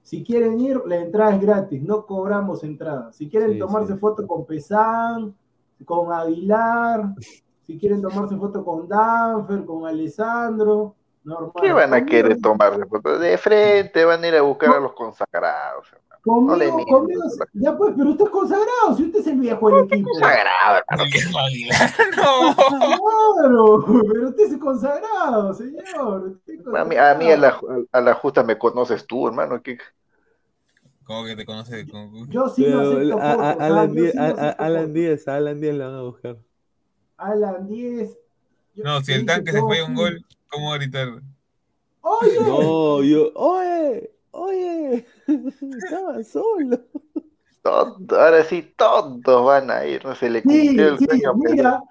Si 0.02 0.22
quieren 0.22 0.60
ir, 0.60 0.80
la 0.86 0.98
entrada 0.98 1.34
es 1.34 1.42
gratis, 1.42 1.82
no 1.82 2.06
cobramos 2.06 2.62
entrada. 2.62 3.12
Si 3.12 3.28
quieren 3.28 3.58
tomarse 3.58 3.96
foto 3.96 4.26
con 4.26 4.46
Pesán, 4.46 5.34
con 5.84 6.12
Aguilar, 6.12 7.12
si 7.66 7.76
quieren 7.76 8.00
tomarse 8.00 8.36
foto 8.36 8.64
con 8.64 8.88
Danfer, 8.88 9.64
con 9.64 9.84
Alessandro, 9.84 10.94
normal. 11.26 11.52
¿Qué 11.60 11.72
van 11.72 11.94
a 11.94 12.04
querer 12.04 12.40
tomarse? 12.40 12.80
De 13.20 13.38
frente 13.38 14.04
van 14.04 14.24
a 14.24 14.28
ir 14.28 14.34
a 14.36 14.42
buscar 14.42 14.74
a 14.74 14.80
los 14.80 14.92
consagrados. 14.94 15.88
Conmigo, 16.22 16.84
conmigo, 16.86 17.22
ya 17.52 17.76
pues, 17.76 17.94
pero 17.96 18.10
usted 18.10 18.24
es 18.24 18.30
consagrado, 18.30 18.96
si 18.96 19.04
usted 19.04 19.20
es 19.20 19.26
el 19.28 19.38
viejo 19.38 19.70
del 19.70 19.84
equipo. 19.84 20.08
Consagrado, 20.10 20.82
hermano. 20.88 21.10
No. 22.16 22.54
Claro, 23.36 23.84
pero 23.86 24.28
usted 24.30 24.52
es 24.52 24.58
consagrado, 24.58 25.54
señor. 25.54 26.40
A 26.76 26.84
mí, 26.84 26.96
a, 26.96 27.14
mí 27.14 27.30
a, 27.30 27.36
la, 27.36 27.60
a 27.92 28.00
la 28.00 28.14
justa 28.14 28.42
me 28.42 28.58
conoces 28.58 29.06
tú, 29.06 29.28
hermano. 29.28 29.62
¿Qué? 29.62 29.78
¿Cómo 31.04 31.24
que 31.24 31.36
te 31.36 31.46
conoces? 31.46 31.86
Yo 32.28 32.48
sí 32.48 32.66
no 32.66 32.80
acepto 32.80 33.20
a, 33.20 33.32
a, 33.32 33.52
Alan, 33.52 33.94
10, 33.94 34.16
Alan 34.16 34.92
10, 34.92 35.28
Alan 35.28 35.60
10 35.60 35.74
la 35.76 35.86
van 35.86 35.96
a 35.96 36.02
buscar. 36.02 36.36
Alan 37.16 37.68
10. 37.68 38.18
No, 38.74 39.00
si 39.00 39.12
el 39.12 39.24
tanque 39.24 39.52
se 39.52 39.60
fue 39.60 39.80
un 39.84 39.94
gol, 39.94 40.26
¿cómo 40.50 40.72
gritar? 40.72 41.08
¡Oye! 42.00 42.40
No, 42.40 43.02
yo, 43.02 43.32
¡oye! 43.34 44.10
¡Oye! 44.30 45.06
Estaba 45.26 46.22
solo. 46.24 46.80
Todo, 47.62 47.98
ahora 48.10 48.44
sí, 48.44 48.74
todos 48.76 49.44
van 49.44 49.70
a 49.70 49.84
ir, 49.86 50.04
no 50.04 50.14
se 50.14 50.30
le 50.30 50.42
cumplió 50.42 50.88
el 50.88 50.98
sueño. 50.98 51.34
Mira, 51.34 51.82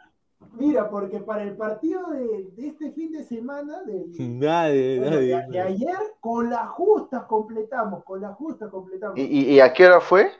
Mira, 0.57 0.89
porque 0.89 1.19
para 1.19 1.43
el 1.43 1.55
partido 1.57 2.09
de, 2.11 2.49
este 2.57 2.91
fin 2.91 3.11
de 3.11 3.23
semana, 3.23 3.83
de, 3.83 4.05
nadie, 4.19 4.99
nadie, 4.99 5.45
de, 5.49 5.61
ayer, 5.61 5.97
con 6.19 6.49
las 6.49 6.69
justas 6.69 7.25
completamos, 7.25 8.03
con 8.03 8.21
las 8.21 8.35
justas 8.35 8.69
completamos. 8.69 9.17
¿Y, 9.17 9.59
a 9.59 9.73
qué 9.73 9.85
hora 9.85 9.99
fue? 9.99 10.31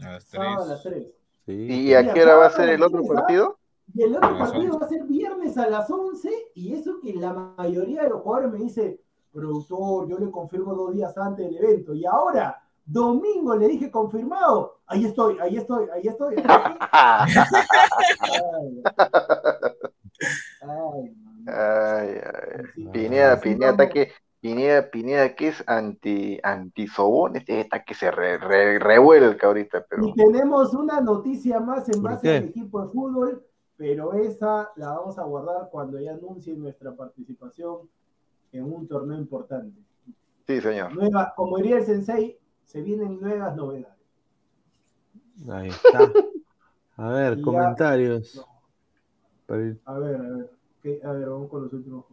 A 0.00 0.12
las 0.12 0.26
3. 0.26 0.42
a 0.42 0.66
las 0.66 0.82
3. 0.82 1.06
¿Y 1.46 1.94
a 1.94 2.12
qué 2.12 2.22
hora 2.22 2.36
va 2.36 2.46
a 2.46 2.50
ser 2.50 2.68
el 2.68 2.82
otro 2.82 3.02
partido? 3.04 3.57
Y 3.94 4.02
el 4.02 4.16
otro 4.16 4.38
partido 4.38 4.78
va 4.78 4.86
a 4.86 4.88
ser 4.88 5.04
viernes 5.04 5.56
a 5.56 5.68
las 5.68 5.90
11, 5.90 6.30
y 6.54 6.74
eso 6.74 7.00
que 7.00 7.14
la 7.14 7.32
mayoría 7.32 8.02
de 8.02 8.10
los 8.10 8.22
jugadores 8.22 8.52
me 8.52 8.58
dice, 8.58 9.00
productor, 9.32 10.08
yo 10.08 10.18
le 10.18 10.30
confirmo 10.30 10.74
dos 10.74 10.92
días 10.92 11.16
antes 11.16 11.46
del 11.46 11.56
evento, 11.56 11.94
y 11.94 12.04
ahora 12.04 12.62
Domingo 12.88 13.54
le 13.54 13.68
dije 13.68 13.90
confirmado. 13.90 14.78
Ahí 14.86 15.04
estoy, 15.04 15.36
ahí 15.40 15.58
estoy, 15.58 15.86
ahí 15.92 16.08
estoy. 16.08 16.36
ay, 20.62 21.14
ay, 21.46 22.20
ay. 22.76 22.86
Pineda, 22.90 23.38
Pineda, 23.38 23.88
que 23.90 24.10
Pineda, 24.40 24.90
Pineda, 24.90 25.34
que 25.34 25.48
es 25.48 25.62
anti, 25.66 26.38
anti 26.42 26.86
sobón, 26.86 27.36
este 27.36 27.60
está 27.60 27.84
que 27.84 27.92
se 27.94 28.10
re, 28.10 28.38
revuelca 28.78 29.48
ahorita. 29.48 29.84
Pero... 29.88 30.08
Y 30.08 30.14
tenemos 30.14 30.72
una 30.72 31.02
noticia 31.02 31.60
más 31.60 31.86
en 31.90 32.02
base 32.02 32.38
al 32.38 32.44
equipo 32.44 32.80
de 32.80 32.88
fútbol, 32.88 33.44
pero 33.78 34.12
esa 34.14 34.72
la 34.74 34.90
vamos 34.90 35.18
a 35.18 35.22
guardar 35.22 35.68
cuando 35.70 36.00
ya 36.00 36.12
anuncie 36.12 36.54
nuestra 36.56 36.94
participación 36.94 37.88
en 38.52 38.64
un 38.64 38.88
torneo 38.88 39.16
importante. 39.16 39.80
Sí, 40.46 40.60
señor. 40.60 40.94
Nueva, 40.94 41.32
como 41.36 41.58
diría 41.58 41.78
el 41.78 41.84
sensei, 41.84 42.36
se 42.64 42.82
vienen 42.82 43.20
nuevas 43.20 43.54
novedades. 43.54 43.96
Ahí 45.48 45.68
está. 45.68 46.12
A 46.96 47.08
ver, 47.10 47.40
comentarios. 47.42 48.44
A 49.46 49.54
ver, 49.54 49.78
a 49.86 49.98
ver. 49.98 50.50
A 51.04 51.12
ver, 51.12 51.28
vamos 51.28 51.48
con 51.48 51.62
los 51.62 51.72
últimos. 51.72 52.04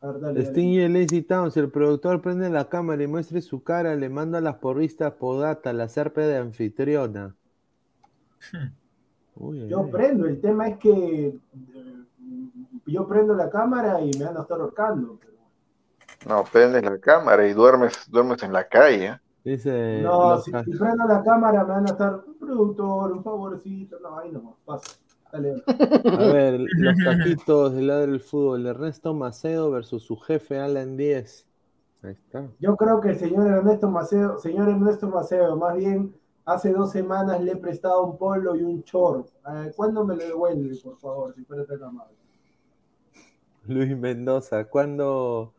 Sting 0.00 0.68
y 0.68 0.88
Lazy 0.88 1.22
Town, 1.22 1.50
si 1.50 1.58
el 1.58 1.70
productor 1.72 2.22
prende 2.22 2.48
la 2.48 2.68
cámara 2.68 3.02
y 3.02 3.08
muestre 3.08 3.40
su 3.40 3.64
cara, 3.64 3.96
le 3.96 4.08
manda 4.08 4.38
a 4.38 4.40
las 4.40 4.56
porristas 4.56 5.14
podata, 5.14 5.72
la 5.72 5.88
serpe 5.88 6.20
de 6.20 6.36
anfitriona. 6.36 7.34
yo 9.68 9.88
prendo, 9.90 10.26
el 10.26 10.40
tema 10.40 10.68
es 10.68 10.78
que 10.78 11.28
eh, 11.28 11.38
yo 12.86 13.06
prendo 13.06 13.34
la 13.34 13.48
cámara 13.48 14.00
y 14.00 14.10
me 14.18 14.24
van 14.24 14.36
a 14.36 14.40
estar 14.42 14.60
ahorcando. 14.60 15.18
No, 16.26 16.44
prendes 16.44 16.82
la 16.82 16.98
cámara 16.98 17.46
y 17.46 17.52
duermes, 17.52 17.92
duermes 18.10 18.42
en 18.42 18.52
la 18.52 18.66
calle. 18.66 19.20
Dice. 19.44 20.02
No, 20.02 20.40
si, 20.40 20.50
prendo 20.50 21.06
la 21.06 21.22
cámara 21.22 21.64
me 21.64 21.70
van 21.70 21.86
a 21.86 21.90
estar 21.90 22.24
un 22.26 22.38
productor, 22.38 23.12
un 23.12 23.22
favorcito. 23.22 23.98
No, 24.00 24.18
ahí 24.18 24.32
no, 24.32 24.56
pasa. 24.64 24.96
Dale. 25.32 25.62
A 25.66 26.32
ver, 26.32 26.60
los 26.60 26.96
taquitos 27.04 27.74
del 27.74 27.86
lado 27.86 28.00
del 28.00 28.20
fútbol. 28.20 28.66
Ernesto 28.66 29.14
Macedo 29.14 29.70
versus 29.70 30.02
su 30.02 30.16
jefe 30.16 30.58
Alan 30.58 30.96
10. 30.96 31.46
Ahí 32.02 32.12
está. 32.12 32.48
Yo 32.58 32.76
creo 32.76 33.00
que 33.00 33.10
el 33.10 33.18
señor 33.18 33.46
Ernesto 33.46 33.90
Macedo, 33.90 34.38
señor 34.38 34.68
Ernesto 34.68 35.08
Macedo, 35.08 35.56
más 35.56 35.76
bien 35.76 36.14
hace 36.48 36.72
dos 36.72 36.90
semanas 36.90 37.42
le 37.42 37.52
he 37.52 37.56
prestado 37.56 38.04
un 38.04 38.16
polo 38.16 38.56
y 38.56 38.62
un 38.62 38.80
short. 38.80 39.28
¿Cuándo 39.76 40.04
me 40.04 40.16
lo 40.16 40.24
devuelve, 40.24 40.74
por 40.82 40.98
favor, 40.98 41.34
si 41.34 41.44
fuera 41.44 41.66
tan 41.66 41.82
amable? 41.82 42.16
Luis 43.66 43.96
Mendoza, 43.96 44.64
¿cuándo, 44.64 45.52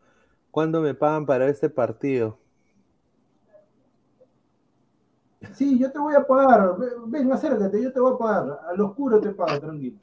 ¿cuándo 0.50 0.82
me 0.82 0.96
pagan 0.96 1.28
para 1.28 1.48
este 1.48 1.70
partido? 1.70 2.40
Sí, 5.54 5.78
yo 5.78 5.92
te 5.92 6.00
voy 6.00 6.16
a 6.16 6.26
pagar. 6.26 6.76
Ven, 7.06 7.32
acércate, 7.32 7.82
yo 7.82 7.94
te 7.94 8.00
voy 8.00 8.14
a 8.14 8.18
pagar. 8.18 8.60
Al 8.68 8.82
oscuro 8.82 9.22
te 9.22 9.30
pago, 9.30 9.60
tranquilo. 9.60 10.00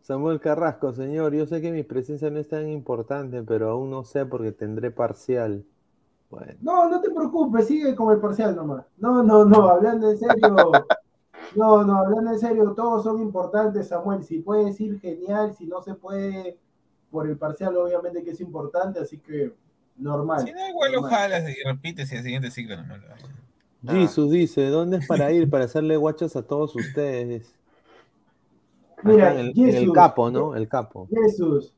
Samuel 0.00 0.40
Carrasco, 0.40 0.92
señor, 0.92 1.34
yo 1.34 1.46
sé 1.46 1.60
que 1.60 1.72
mi 1.72 1.82
presencia 1.82 2.30
no 2.30 2.38
es 2.38 2.48
tan 2.48 2.68
importante, 2.68 3.42
pero 3.42 3.70
aún 3.70 3.90
no 3.90 4.04
sé 4.04 4.26
porque 4.26 4.52
tendré 4.52 4.92
parcial. 4.92 5.64
Bueno. 6.30 6.52
No, 6.60 6.88
no 6.88 7.00
te 7.00 7.10
preocupes, 7.10 7.66
sigue 7.66 7.94
con 7.94 8.12
el 8.14 8.20
parcial 8.20 8.54
nomás. 8.54 8.86
No, 8.96 9.22
no, 9.22 9.44
no, 9.44 9.68
hablando 9.68 10.10
en 10.10 10.18
serio. 10.18 10.70
No, 11.56 11.82
no, 11.82 11.96
hablando 11.96 12.30
en 12.30 12.38
serio, 12.38 12.72
todos 12.76 13.02
son 13.02 13.20
importantes, 13.20 13.88
Samuel. 13.88 14.22
Si 14.22 14.38
puedes 14.38 14.80
ir, 14.80 15.00
genial. 15.00 15.52
Si 15.56 15.66
no 15.66 15.82
se 15.82 15.94
puede, 15.94 16.58
por 17.10 17.28
el 17.28 17.36
parcial, 17.36 17.76
obviamente 17.76 18.22
que 18.22 18.30
es 18.30 18.40
importante, 18.40 19.00
así 19.00 19.18
que 19.18 19.52
normal. 19.96 20.46
Si 20.46 20.52
no, 20.52 20.68
igual 20.68 20.92
lo 20.92 21.02
jalas 21.02 21.44
y 21.48 21.62
repites 21.64 22.12
y 22.12 22.16
el 22.16 22.22
siguiente 22.22 22.50
ciclo 22.50 22.76
nomás. 22.76 23.00
Jesus 23.82 24.28
ah. 24.28 24.32
dice, 24.32 24.66
¿dónde 24.68 24.98
es 24.98 25.06
para 25.06 25.32
ir 25.32 25.50
para 25.50 25.64
hacerle 25.64 25.96
guachos 25.96 26.36
a 26.36 26.42
todos 26.42 26.76
ustedes? 26.76 27.52
Mira, 29.02 29.40
en 29.40 29.52
el, 29.56 29.92
capo, 29.92 30.30
¿no? 30.30 30.54
El 30.54 30.68
capo. 30.68 31.08
Jesús, 31.10 31.72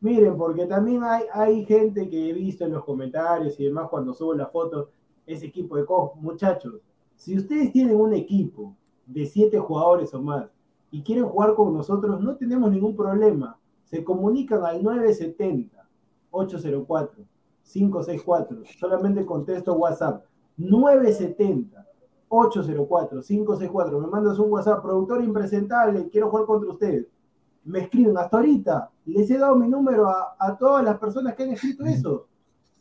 miren, 0.00 0.36
porque 0.36 0.66
también 0.66 1.02
hay, 1.04 1.64
gente 1.64 2.08
que 2.08 2.30
he 2.30 2.32
visto 2.32 2.64
en 2.64 2.72
los 2.72 2.84
comentarios 2.84 3.58
y 3.58 3.64
demás 3.64 3.88
cuando 3.88 4.12
subo 4.14 4.34
la 4.34 4.46
foto, 4.46 4.90
ese 5.26 5.46
equipo 5.46 5.76
de 5.76 5.84
co 5.84 6.14
muchachos, 6.16 6.74
si 7.16 7.36
ustedes 7.36 7.72
tienen 7.72 7.96
un 7.96 8.12
equipo 8.12 8.76
de 9.06 9.26
siete 9.26 9.58
jugadores 9.58 10.12
o 10.14 10.20
más 10.20 10.50
y 10.90 11.02
quieren 11.02 11.26
jugar 11.26 11.54
con 11.54 11.74
nosotros, 11.74 12.20
no 12.20 12.36
tenemos 12.36 12.70
ningún 12.70 12.94
problema. 12.94 13.58
Se 13.84 14.04
comunican 14.04 14.64
al 14.64 14.82
970 14.82 15.88
804 16.30 17.24
564. 17.72 18.62
Solamente 18.78 19.24
contesto 19.24 19.74
WhatsApp 19.74 20.24
970 20.56 21.86
804 22.28 23.22
564. 23.22 24.00
Me 24.00 24.06
mandas 24.06 24.38
un 24.38 24.52
WhatsApp, 24.52 24.82
productor 24.82 25.22
impresentable, 25.22 26.08
quiero 26.08 26.30
jugar 26.30 26.46
contra 26.46 26.70
ustedes. 26.70 27.06
Me 27.66 27.80
escriben 27.80 28.16
hasta 28.16 28.36
ahorita. 28.38 28.90
Les 29.04 29.30
he 29.30 29.38
dado 29.38 29.56
mi 29.56 29.68
número 29.68 30.08
a, 30.08 30.56
todas 30.58 30.84
las 30.84 30.98
personas 30.98 31.34
que 31.34 31.42
han 31.42 31.50
escrito 31.50 31.84
eso. 31.84 32.26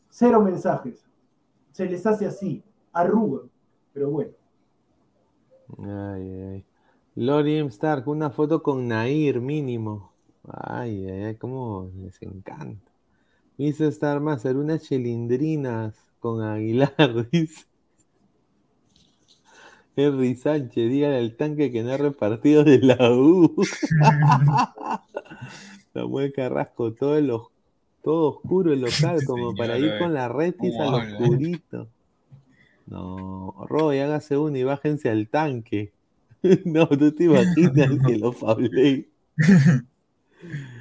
Cero 0.10 0.42
mensajes. 0.42 1.06
Se 1.72 1.86
les 1.86 2.06
hace 2.06 2.26
así, 2.26 2.64
arruga. 2.94 3.42
Pero 3.92 4.10
bueno. 4.12 4.32
Ay, 5.80 6.32
ay. 6.32 6.66
Lori 7.16 7.58
M. 7.58 7.70
Stark, 7.70 8.08
una 8.08 8.30
foto 8.30 8.62
con 8.62 8.88
Nair 8.88 9.42
mínimo. 9.42 10.12
Ay, 10.48 11.08
ay, 11.08 11.24
ay, 11.24 11.36
cómo 11.36 11.90
les 11.98 12.22
encanta. 12.22 12.92
Dice 13.58 13.88
Star 13.88 14.20
Master, 14.20 14.58
unas 14.58 14.84
chilindrinas 14.84 15.96
con 16.20 16.42
Aguilar, 16.42 17.30
dice. 17.32 17.66
Henry 19.96 20.36
Sánchez, 20.36 20.90
dígale 20.90 21.18
al 21.18 21.36
tanque 21.36 21.72
que 21.72 21.84
no 21.84 21.94
ha 21.94 21.98
repartido 21.98 22.64
de 22.64 22.80
la 22.80 23.12
U. 23.12 23.56
Samuel 25.94 26.34
Carrasco, 26.34 26.94
todo, 26.94 27.18
el, 27.18 27.32
todo 28.04 28.30
oscuro 28.30 28.74
el 28.74 28.82
local, 28.82 29.24
como 29.26 29.56
para 29.56 29.80
ir 29.80 29.98
con 29.98 30.14
la 30.14 30.28
retis 30.28 30.76
al 30.78 30.96
oscurito. 30.96 31.88
No, 32.88 33.56
Roy, 33.68 34.00
hágase 34.00 34.38
uno 34.38 34.58
y 34.58 34.64
bájense 34.64 35.10
al 35.10 35.28
tanque. 35.28 35.92
no, 36.66 36.88
tú 36.88 37.12
te 37.12 37.24
imaginas 37.24 38.06
que 38.06 38.18
lo 38.18 38.32
fablé. 38.32 39.08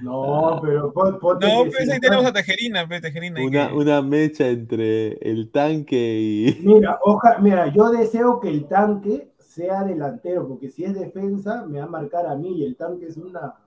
No, 0.02 0.60
pero 0.62 0.92
No, 0.94 1.64
pues 1.64 1.90
ahí 1.90 2.00
tenemos 2.00 2.26
a 2.26 2.32
Tejerina, 2.32 2.86
pues, 2.86 3.00
Tejerina. 3.00 3.42
Una, 3.42 3.74
una, 3.74 4.02
mecha 4.02 4.48
entre 4.48 5.14
el 5.14 5.50
tanque 5.50 5.96
y. 5.96 6.60
Mira, 6.64 6.98
oja, 7.02 7.38
mira, 7.40 7.72
yo 7.72 7.90
deseo 7.90 8.40
que 8.40 8.48
el 8.48 8.66
tanque 8.66 9.32
sea 9.38 9.84
delantero, 9.84 10.48
porque 10.48 10.68
si 10.68 10.84
es 10.84 10.94
defensa, 10.94 11.64
me 11.66 11.78
va 11.78 11.84
a 11.84 11.88
marcar 11.88 12.26
a 12.26 12.34
mí 12.34 12.58
y 12.58 12.64
el 12.64 12.76
tanque 12.76 13.06
es 13.06 13.16
una. 13.16 13.54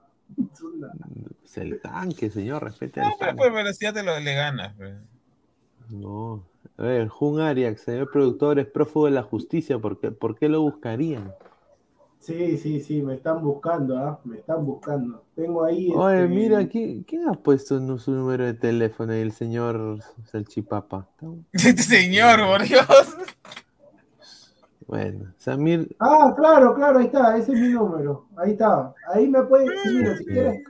Es, 0.52 0.60
una... 0.60 0.92
es 1.42 1.56
el 1.56 1.80
tanque, 1.80 2.28
señor, 2.28 2.62
respete 2.62 3.00
no, 3.00 3.12
pero, 3.18 3.34
pues, 3.34 3.50
pero 3.50 3.72
si 3.72 3.86
ya 3.86 3.94
te 3.94 4.02
lo 4.02 4.20
le 4.20 4.34
ganas. 4.34 4.74
Pues. 4.76 4.92
No. 5.88 6.44
A 6.76 6.82
ver, 6.82 7.08
Jun 7.08 7.40
Arias, 7.40 7.80
señor 7.80 8.10
productor, 8.12 8.58
es 8.58 8.66
prófugo 8.66 9.06
de 9.06 9.12
la 9.12 9.22
justicia, 9.22 9.78
¿por 9.78 9.98
qué, 9.98 10.10
¿por 10.10 10.36
qué 10.36 10.50
lo 10.50 10.60
buscarían? 10.60 11.32
Sí, 12.20 12.58
sí, 12.58 12.80
sí, 12.80 13.02
me 13.02 13.14
están 13.14 13.42
buscando, 13.42 13.96
¿ah? 13.96 14.20
Me 14.24 14.36
están 14.38 14.64
buscando. 14.64 15.24
Tengo 15.34 15.64
ahí. 15.64 15.92
Oye, 15.94 16.24
este, 16.24 16.34
mira, 16.34 16.68
¿quién, 16.68 17.02
¿quién, 17.04 17.28
ha 17.28 17.32
puesto 17.32 17.98
su 17.98 18.10
número 18.10 18.44
de 18.44 18.54
teléfono 18.54 19.12
ahí? 19.12 19.20
El 19.20 19.32
señor 19.32 20.00
Salchipapa. 20.24 21.08
Este 21.52 21.82
señor, 21.82 22.40
por 22.44 22.62
Dios. 22.62 23.16
Bueno, 24.86 25.32
Samir. 25.36 25.94
Ah, 26.00 26.34
claro, 26.36 26.74
claro, 26.74 26.98
ahí 26.98 27.06
está, 27.06 27.36
ese 27.36 27.52
es 27.52 27.60
mi 27.60 27.68
número. 27.68 28.26
Ahí 28.36 28.52
está. 28.52 28.94
Ahí 29.12 29.28
me 29.28 29.42
puede. 29.42 29.66
Sí, 29.66 29.94
mira, 29.94 30.16
si 30.16 30.24
quieren, 30.24 30.64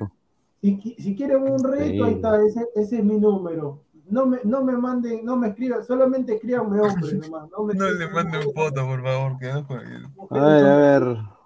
si, 0.60 0.96
si 0.98 1.16
quieren 1.16 1.42
un 1.42 1.62
reto, 1.64 2.04
ahí 2.04 2.14
está, 2.14 2.42
ese, 2.42 2.66
ese 2.74 2.98
es 2.98 3.04
mi 3.04 3.18
número 3.18 3.80
no 4.10 4.26
me, 4.26 4.38
no 4.44 4.64
me 4.64 4.76
manden, 4.76 5.24
no 5.24 5.36
me 5.36 5.48
escriban, 5.48 5.84
solamente 5.84 6.34
escríbanme 6.34 6.80
hombre 6.80 7.12
nomás. 7.14 7.50
No, 7.50 7.64
me 7.64 7.74
no 7.74 7.90
le 7.90 8.08
manden 8.08 8.42
foto, 8.54 8.86
por 8.86 9.02
favor, 9.02 9.38
que 9.38 9.50
A 9.50 10.46
ver, 10.46 10.66
a 10.66 10.76
ver. 10.76 11.37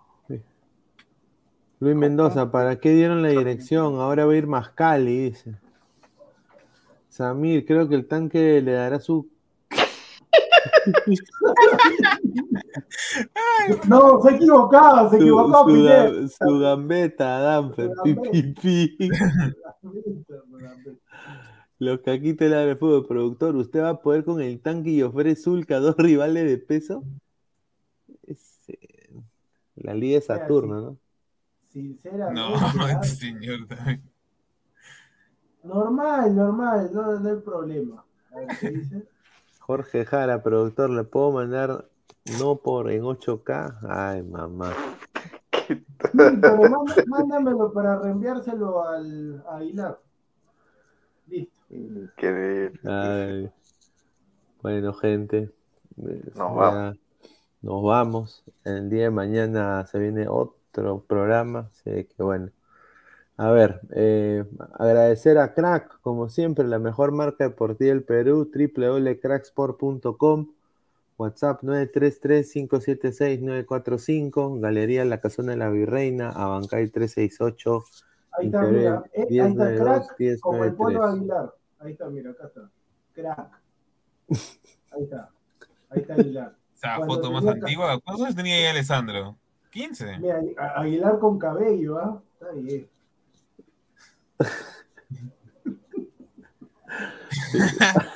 Luis 1.82 1.96
Mendoza, 1.96 2.50
¿para 2.52 2.78
qué 2.78 2.90
dieron 2.90 3.22
la 3.22 3.30
dirección? 3.30 3.96
Ahora 3.96 4.24
va 4.24 4.34
a 4.34 4.36
ir 4.36 4.46
más 4.46 4.70
Cali, 4.70 5.30
dice. 5.30 5.56
Samir, 7.08 7.66
creo 7.66 7.88
que 7.88 7.96
el 7.96 8.06
tanque 8.06 8.62
le 8.62 8.74
dará 8.74 9.00
su. 9.00 9.28
no, 13.88 14.22
se 14.22 14.36
equivocaba, 14.36 15.10
se 15.10 15.16
equivocó. 15.16 15.68
Su, 15.68 16.28
su, 16.28 16.60
gambeta, 16.60 17.40
Danfer, 17.40 17.90
pi, 18.04 18.96
Los 21.80 21.98
caquitos 22.02 22.48
de 22.48 22.76
fútbol, 22.76 23.08
productor, 23.08 23.56
¿usted 23.56 23.82
va 23.82 23.88
a 23.88 24.00
poder 24.00 24.24
con 24.24 24.40
el 24.40 24.60
tanque 24.60 24.90
y 24.90 25.02
ofrece 25.02 25.42
Zulca 25.42 25.80
dos 25.80 25.96
rivales 25.98 26.44
de 26.44 26.58
peso? 26.58 27.02
la 29.74 29.94
Liga 29.94 30.20
de 30.20 30.24
Saturno, 30.24 30.80
¿no? 30.80 31.01
Sinceramente. 31.72 32.38
No, 32.38 33.02
señor. 33.02 33.60
Normal, 35.62 36.36
normal, 36.36 36.90
no, 36.92 37.18
no 37.18 37.30
hay 37.30 37.36
problema. 37.36 38.04
Jorge 39.60 40.04
Jara, 40.04 40.42
productor, 40.42 40.90
¿le 40.90 41.04
puedo 41.04 41.32
mandar 41.32 41.88
no 42.38 42.56
por 42.56 42.90
en 42.90 43.02
8K? 43.02 43.78
Ay, 43.88 44.22
mamá. 44.22 44.74
pero 46.12 46.84
mándamelo 47.06 47.72
para 47.72 47.98
reenviárselo 48.00 48.86
al, 48.86 49.42
a 49.48 49.56
Aguilar. 49.56 49.98
Listo. 51.28 51.54
Increíble. 51.70 53.50
Bueno, 54.60 54.92
gente. 54.92 55.50
Nos 55.96 56.54
vamos. 56.54 56.98
Nos 57.62 57.82
vamos. 57.82 58.44
El 58.64 58.90
día 58.90 59.04
de 59.04 59.10
mañana 59.10 59.86
se 59.86 59.98
viene 59.98 60.28
otro 60.28 60.61
otro 60.72 61.04
programa. 61.06 61.70
Así 61.70 62.04
que 62.04 62.22
bueno. 62.22 62.50
A 63.38 63.50
ver, 63.50 63.80
eh, 63.94 64.44
agradecer 64.74 65.38
a 65.38 65.54
Crack, 65.54 66.02
como 66.02 66.28
siempre, 66.28 66.66
la 66.66 66.78
mejor 66.78 67.12
marca 67.12 67.44
deportiva 67.44 67.88
del 67.88 68.04
Perú, 68.04 68.50
www.cracksport.com, 68.54 70.52
WhatsApp 71.16 71.62
933-576-945, 71.62 74.60
Galería 74.60 75.06
La 75.06 75.20
Casona 75.20 75.52
de 75.52 75.58
la 75.58 75.70
Virreina, 75.70 76.28
Abancay 76.28 76.88
368. 76.88 77.84
Ahí 78.38 78.46
está, 78.46 78.62
mira, 78.62 79.02
eh, 79.12 79.26
ahí 79.28 79.40
está 79.40 79.74
Crack, 79.74 80.16
como 80.40 80.64
el 80.64 80.74
Polo 80.74 81.02
Aguilar. 81.02 81.52
Ahí 81.80 81.92
está, 81.92 82.08
mira, 82.10 82.30
acá 82.32 82.46
está. 82.46 82.70
Crack. 83.14 83.60
Ahí 84.92 85.04
está. 85.04 85.30
Ahí 85.88 86.00
está 86.00 86.14
Aguilar. 86.14 86.54
Esa 86.76 87.00
foto 87.06 87.32
más 87.32 87.46
antigua. 87.46 87.98
¿Cuántos 88.00 88.26
años 88.26 88.36
tenía 88.36 88.56
ahí 88.56 88.66
Alessandro? 88.66 89.38
15. 89.72 90.18
Mira, 90.18 90.42
Aguilar 90.76 91.18
con 91.18 91.38
cabello, 91.38 91.98
¿ah? 91.98 92.22
Está 92.34 92.52
bien. 92.52 92.88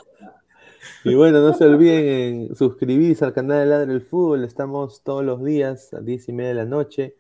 Y 1.05 1.15
bueno, 1.15 1.41
no 1.41 1.55
se 1.55 1.65
olviden 1.65 2.57
suscribirse 2.57 3.25
al 3.25 3.33
canal 3.33 3.61
de 3.61 3.67
Ladre 3.67 3.93
el 3.93 4.03
Fútbol. 4.03 4.43
Estamos 4.43 5.03
todos 5.05 5.25
los 5.25 5.45
días 5.45 5.95
a 5.95 6.01
10 6.01 6.31
y 6.31 6.33
media 6.33 6.49
de 6.49 6.55
la 6.57 6.65
noche. 6.65 7.15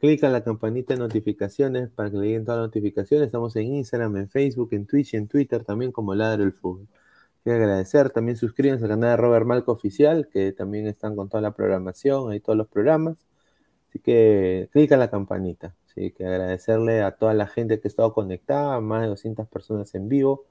Clica 0.00 0.26
en 0.26 0.32
la 0.32 0.42
campanita 0.42 0.94
de 0.94 1.00
notificaciones 1.00 1.90
para 1.90 2.10
que 2.10 2.16
le 2.16 2.28
lleguen 2.28 2.46
todas 2.46 2.60
las 2.60 2.68
notificaciones. 2.68 3.26
Estamos 3.26 3.54
en 3.56 3.74
Instagram, 3.74 4.16
en 4.16 4.30
Facebook, 4.30 4.70
en 4.72 4.86
Twitch 4.86 5.12
y 5.12 5.18
en 5.18 5.28
Twitter 5.28 5.64
también 5.64 5.92
como 5.92 6.14
Ladre 6.14 6.44
el 6.44 6.54
Fútbol. 6.54 6.88
Quiero 7.44 7.62
agradecer. 7.62 8.08
También 8.08 8.38
suscríbanse 8.38 8.84
al 8.84 8.90
canal 8.92 9.10
de 9.10 9.16
Robert 9.18 9.44
Malco 9.44 9.72
Oficial, 9.72 10.28
que 10.28 10.52
también 10.52 10.86
están 10.86 11.14
con 11.14 11.28
toda 11.28 11.42
la 11.42 11.52
programación, 11.52 12.30
ahí 12.30 12.40
todos 12.40 12.56
los 12.56 12.68
programas. 12.68 13.18
Así 13.96 14.02
que 14.02 14.68
clica 14.72 14.94
en 14.96 15.00
la 15.00 15.10
campanita. 15.10 15.74
Así 15.86 16.10
que 16.10 16.26
agradecerle 16.26 17.02
a 17.02 17.12
toda 17.12 17.32
la 17.32 17.46
gente 17.46 17.80
que 17.80 17.88
ha 17.88 17.90
estado 17.90 18.12
conectada, 18.12 18.78
más 18.82 19.00
de 19.00 19.08
200 19.08 19.48
personas 19.48 19.94
en 19.94 20.10
vivo. 20.10 20.44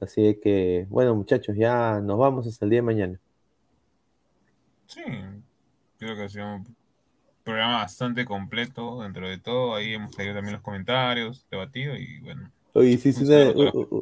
Así 0.00 0.40
que, 0.42 0.86
bueno, 0.88 1.14
muchachos, 1.14 1.56
ya 1.56 2.00
nos 2.00 2.18
vamos 2.18 2.46
hasta 2.46 2.64
el 2.64 2.70
día 2.70 2.78
de 2.78 2.82
mañana. 2.82 3.20
Sí, 4.86 5.02
creo 5.98 6.16
que 6.16 6.22
ha 6.22 6.28
sido 6.30 6.54
un 6.54 6.74
programa 7.44 7.82
bastante 7.82 8.24
completo 8.24 9.02
dentro 9.02 9.28
de 9.28 9.36
todo. 9.36 9.74
Ahí 9.74 9.92
hemos 9.92 10.16
leído 10.16 10.34
también 10.34 10.54
los 10.54 10.62
comentarios, 10.62 11.44
debatido 11.50 11.96
y 11.96 12.18
bueno. 12.20 12.50
Oye, 12.72 12.92
hiciste 12.92 13.24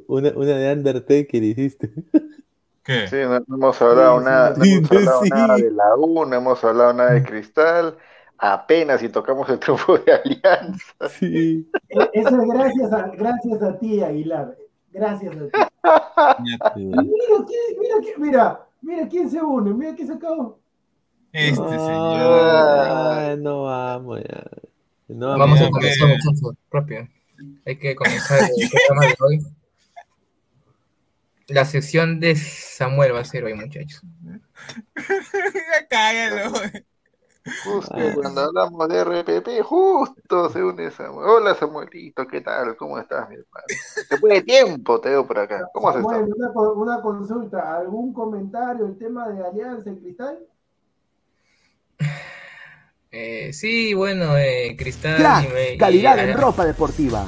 una, 0.07 0.31
una, 0.37 0.55
de 0.55 0.73
Undertaker, 0.73 1.43
hiciste. 1.43 1.91
¿Qué? 2.85 3.09
Sí, 3.09 3.17
no, 3.17 3.39
hemos 3.57 3.83
hablado, 3.83 4.21
nada, 4.21 4.55
no 4.57 4.65
hemos 4.65 4.93
hablado 4.93 5.23
nada 5.25 5.57
de 5.57 5.71
la 5.73 5.97
U, 5.97 6.25
no 6.25 6.37
hemos 6.37 6.63
hablado 6.63 6.93
nada 6.93 7.11
de 7.15 7.25
Cristal 7.25 7.97
apenas 8.39 9.01
si 9.01 9.09
tocamos 9.09 9.49
el 9.51 9.59
triunfo 9.59 9.99
de 9.99 10.13
Alianza. 10.13 11.09
Sí. 11.19 11.69
Eso 12.13 12.41
es 12.41 12.49
gracias 12.49 12.93
a, 12.93 13.09
gracias 13.09 13.63
a 13.63 13.79
ti, 13.79 14.03
Aguilar. 14.03 14.57
Gracias 14.93 15.37
a 15.83 16.73
ti. 16.75 16.85
mira, 16.85 17.05
mira, 17.79 17.97
mira, 18.17 18.67
mira 18.81 19.09
quién 19.09 19.29
se 19.29 19.43
une, 19.43 19.75
mira 19.75 19.95
quién 19.95 20.09
se 20.09 20.15
acabó. 20.15 20.59
Este 21.33 21.57
señor. 21.57 23.39
no 23.39 23.65
vamos 23.65 24.21
ya. 24.21 24.45
No, 25.09 25.39
vamos 25.39 25.61
a 25.61 25.71
comenzar, 25.71 26.09
muchachos, 26.09 26.55
propio. 26.71 27.09
Hay 27.65 27.77
que 27.79 27.95
comenzar 27.95 28.41
el 28.41 28.69
programa 28.89 29.07
de 29.07 29.17
hoy. 29.21 29.47
La 31.49 31.65
sesión 31.65 32.21
de 32.21 32.37
Samuel 32.37 33.15
va 33.15 33.21
a 33.21 33.25
ser 33.25 33.45
hoy, 33.45 33.55
muchachos. 33.55 34.03
Cállalo. 35.91 36.53
Justo 37.65 37.95
cuando 38.15 38.43
hablamos 38.43 38.89
de 38.89 39.05
RPP, 39.05 39.63
justo 39.65 40.51
se 40.51 40.63
une 40.63 40.91
Samuel. 40.91 41.29
Hola 41.29 41.55
Samuelito, 41.55 42.27
¿qué 42.27 42.41
tal? 42.41 42.77
¿Cómo 42.77 42.99
estás, 42.99 43.29
mi 43.29 43.37
hermano? 43.37 43.65
Después 44.11 44.35
de 44.35 44.43
tiempo 44.43 45.01
te 45.01 45.11
veo 45.11 45.27
por 45.27 45.39
acá. 45.39 45.69
¿Cómo 45.73 45.89
has 45.89 45.97
estado? 45.97 46.25
Una, 46.25 46.51
una, 46.73 47.03
consulta, 47.03 47.77
¿algún 47.77 48.13
comentario 48.13 48.87
el 48.87 48.99
tema 48.99 49.29
de 49.29 49.45
Alianza 49.45 49.91
en 49.91 49.97
Cristal? 49.97 50.39
Eh, 53.11 53.53
sí, 53.53 53.95
bueno, 53.95 54.37
eh, 54.37 54.77
Cristal. 54.79 55.17
Crack, 55.17 55.79
calidad 55.79 56.19
en 56.19 56.37
ropa 56.37 56.65
deportiva. 56.65 57.27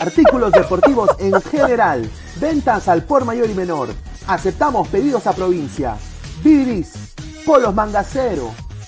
Artículos 0.00 0.52
deportivos 0.52 1.10
en 1.20 1.40
general. 1.42 2.08
Ventas 2.40 2.88
al 2.88 3.04
por 3.04 3.24
mayor 3.24 3.48
y 3.48 3.54
menor. 3.54 3.90
Aceptamos 4.26 4.88
pedidos 4.88 5.26
a 5.26 5.32
provincia. 5.32 5.96
Bibis, 6.42 7.14
polos 7.46 7.74
mangacero 7.74 8.63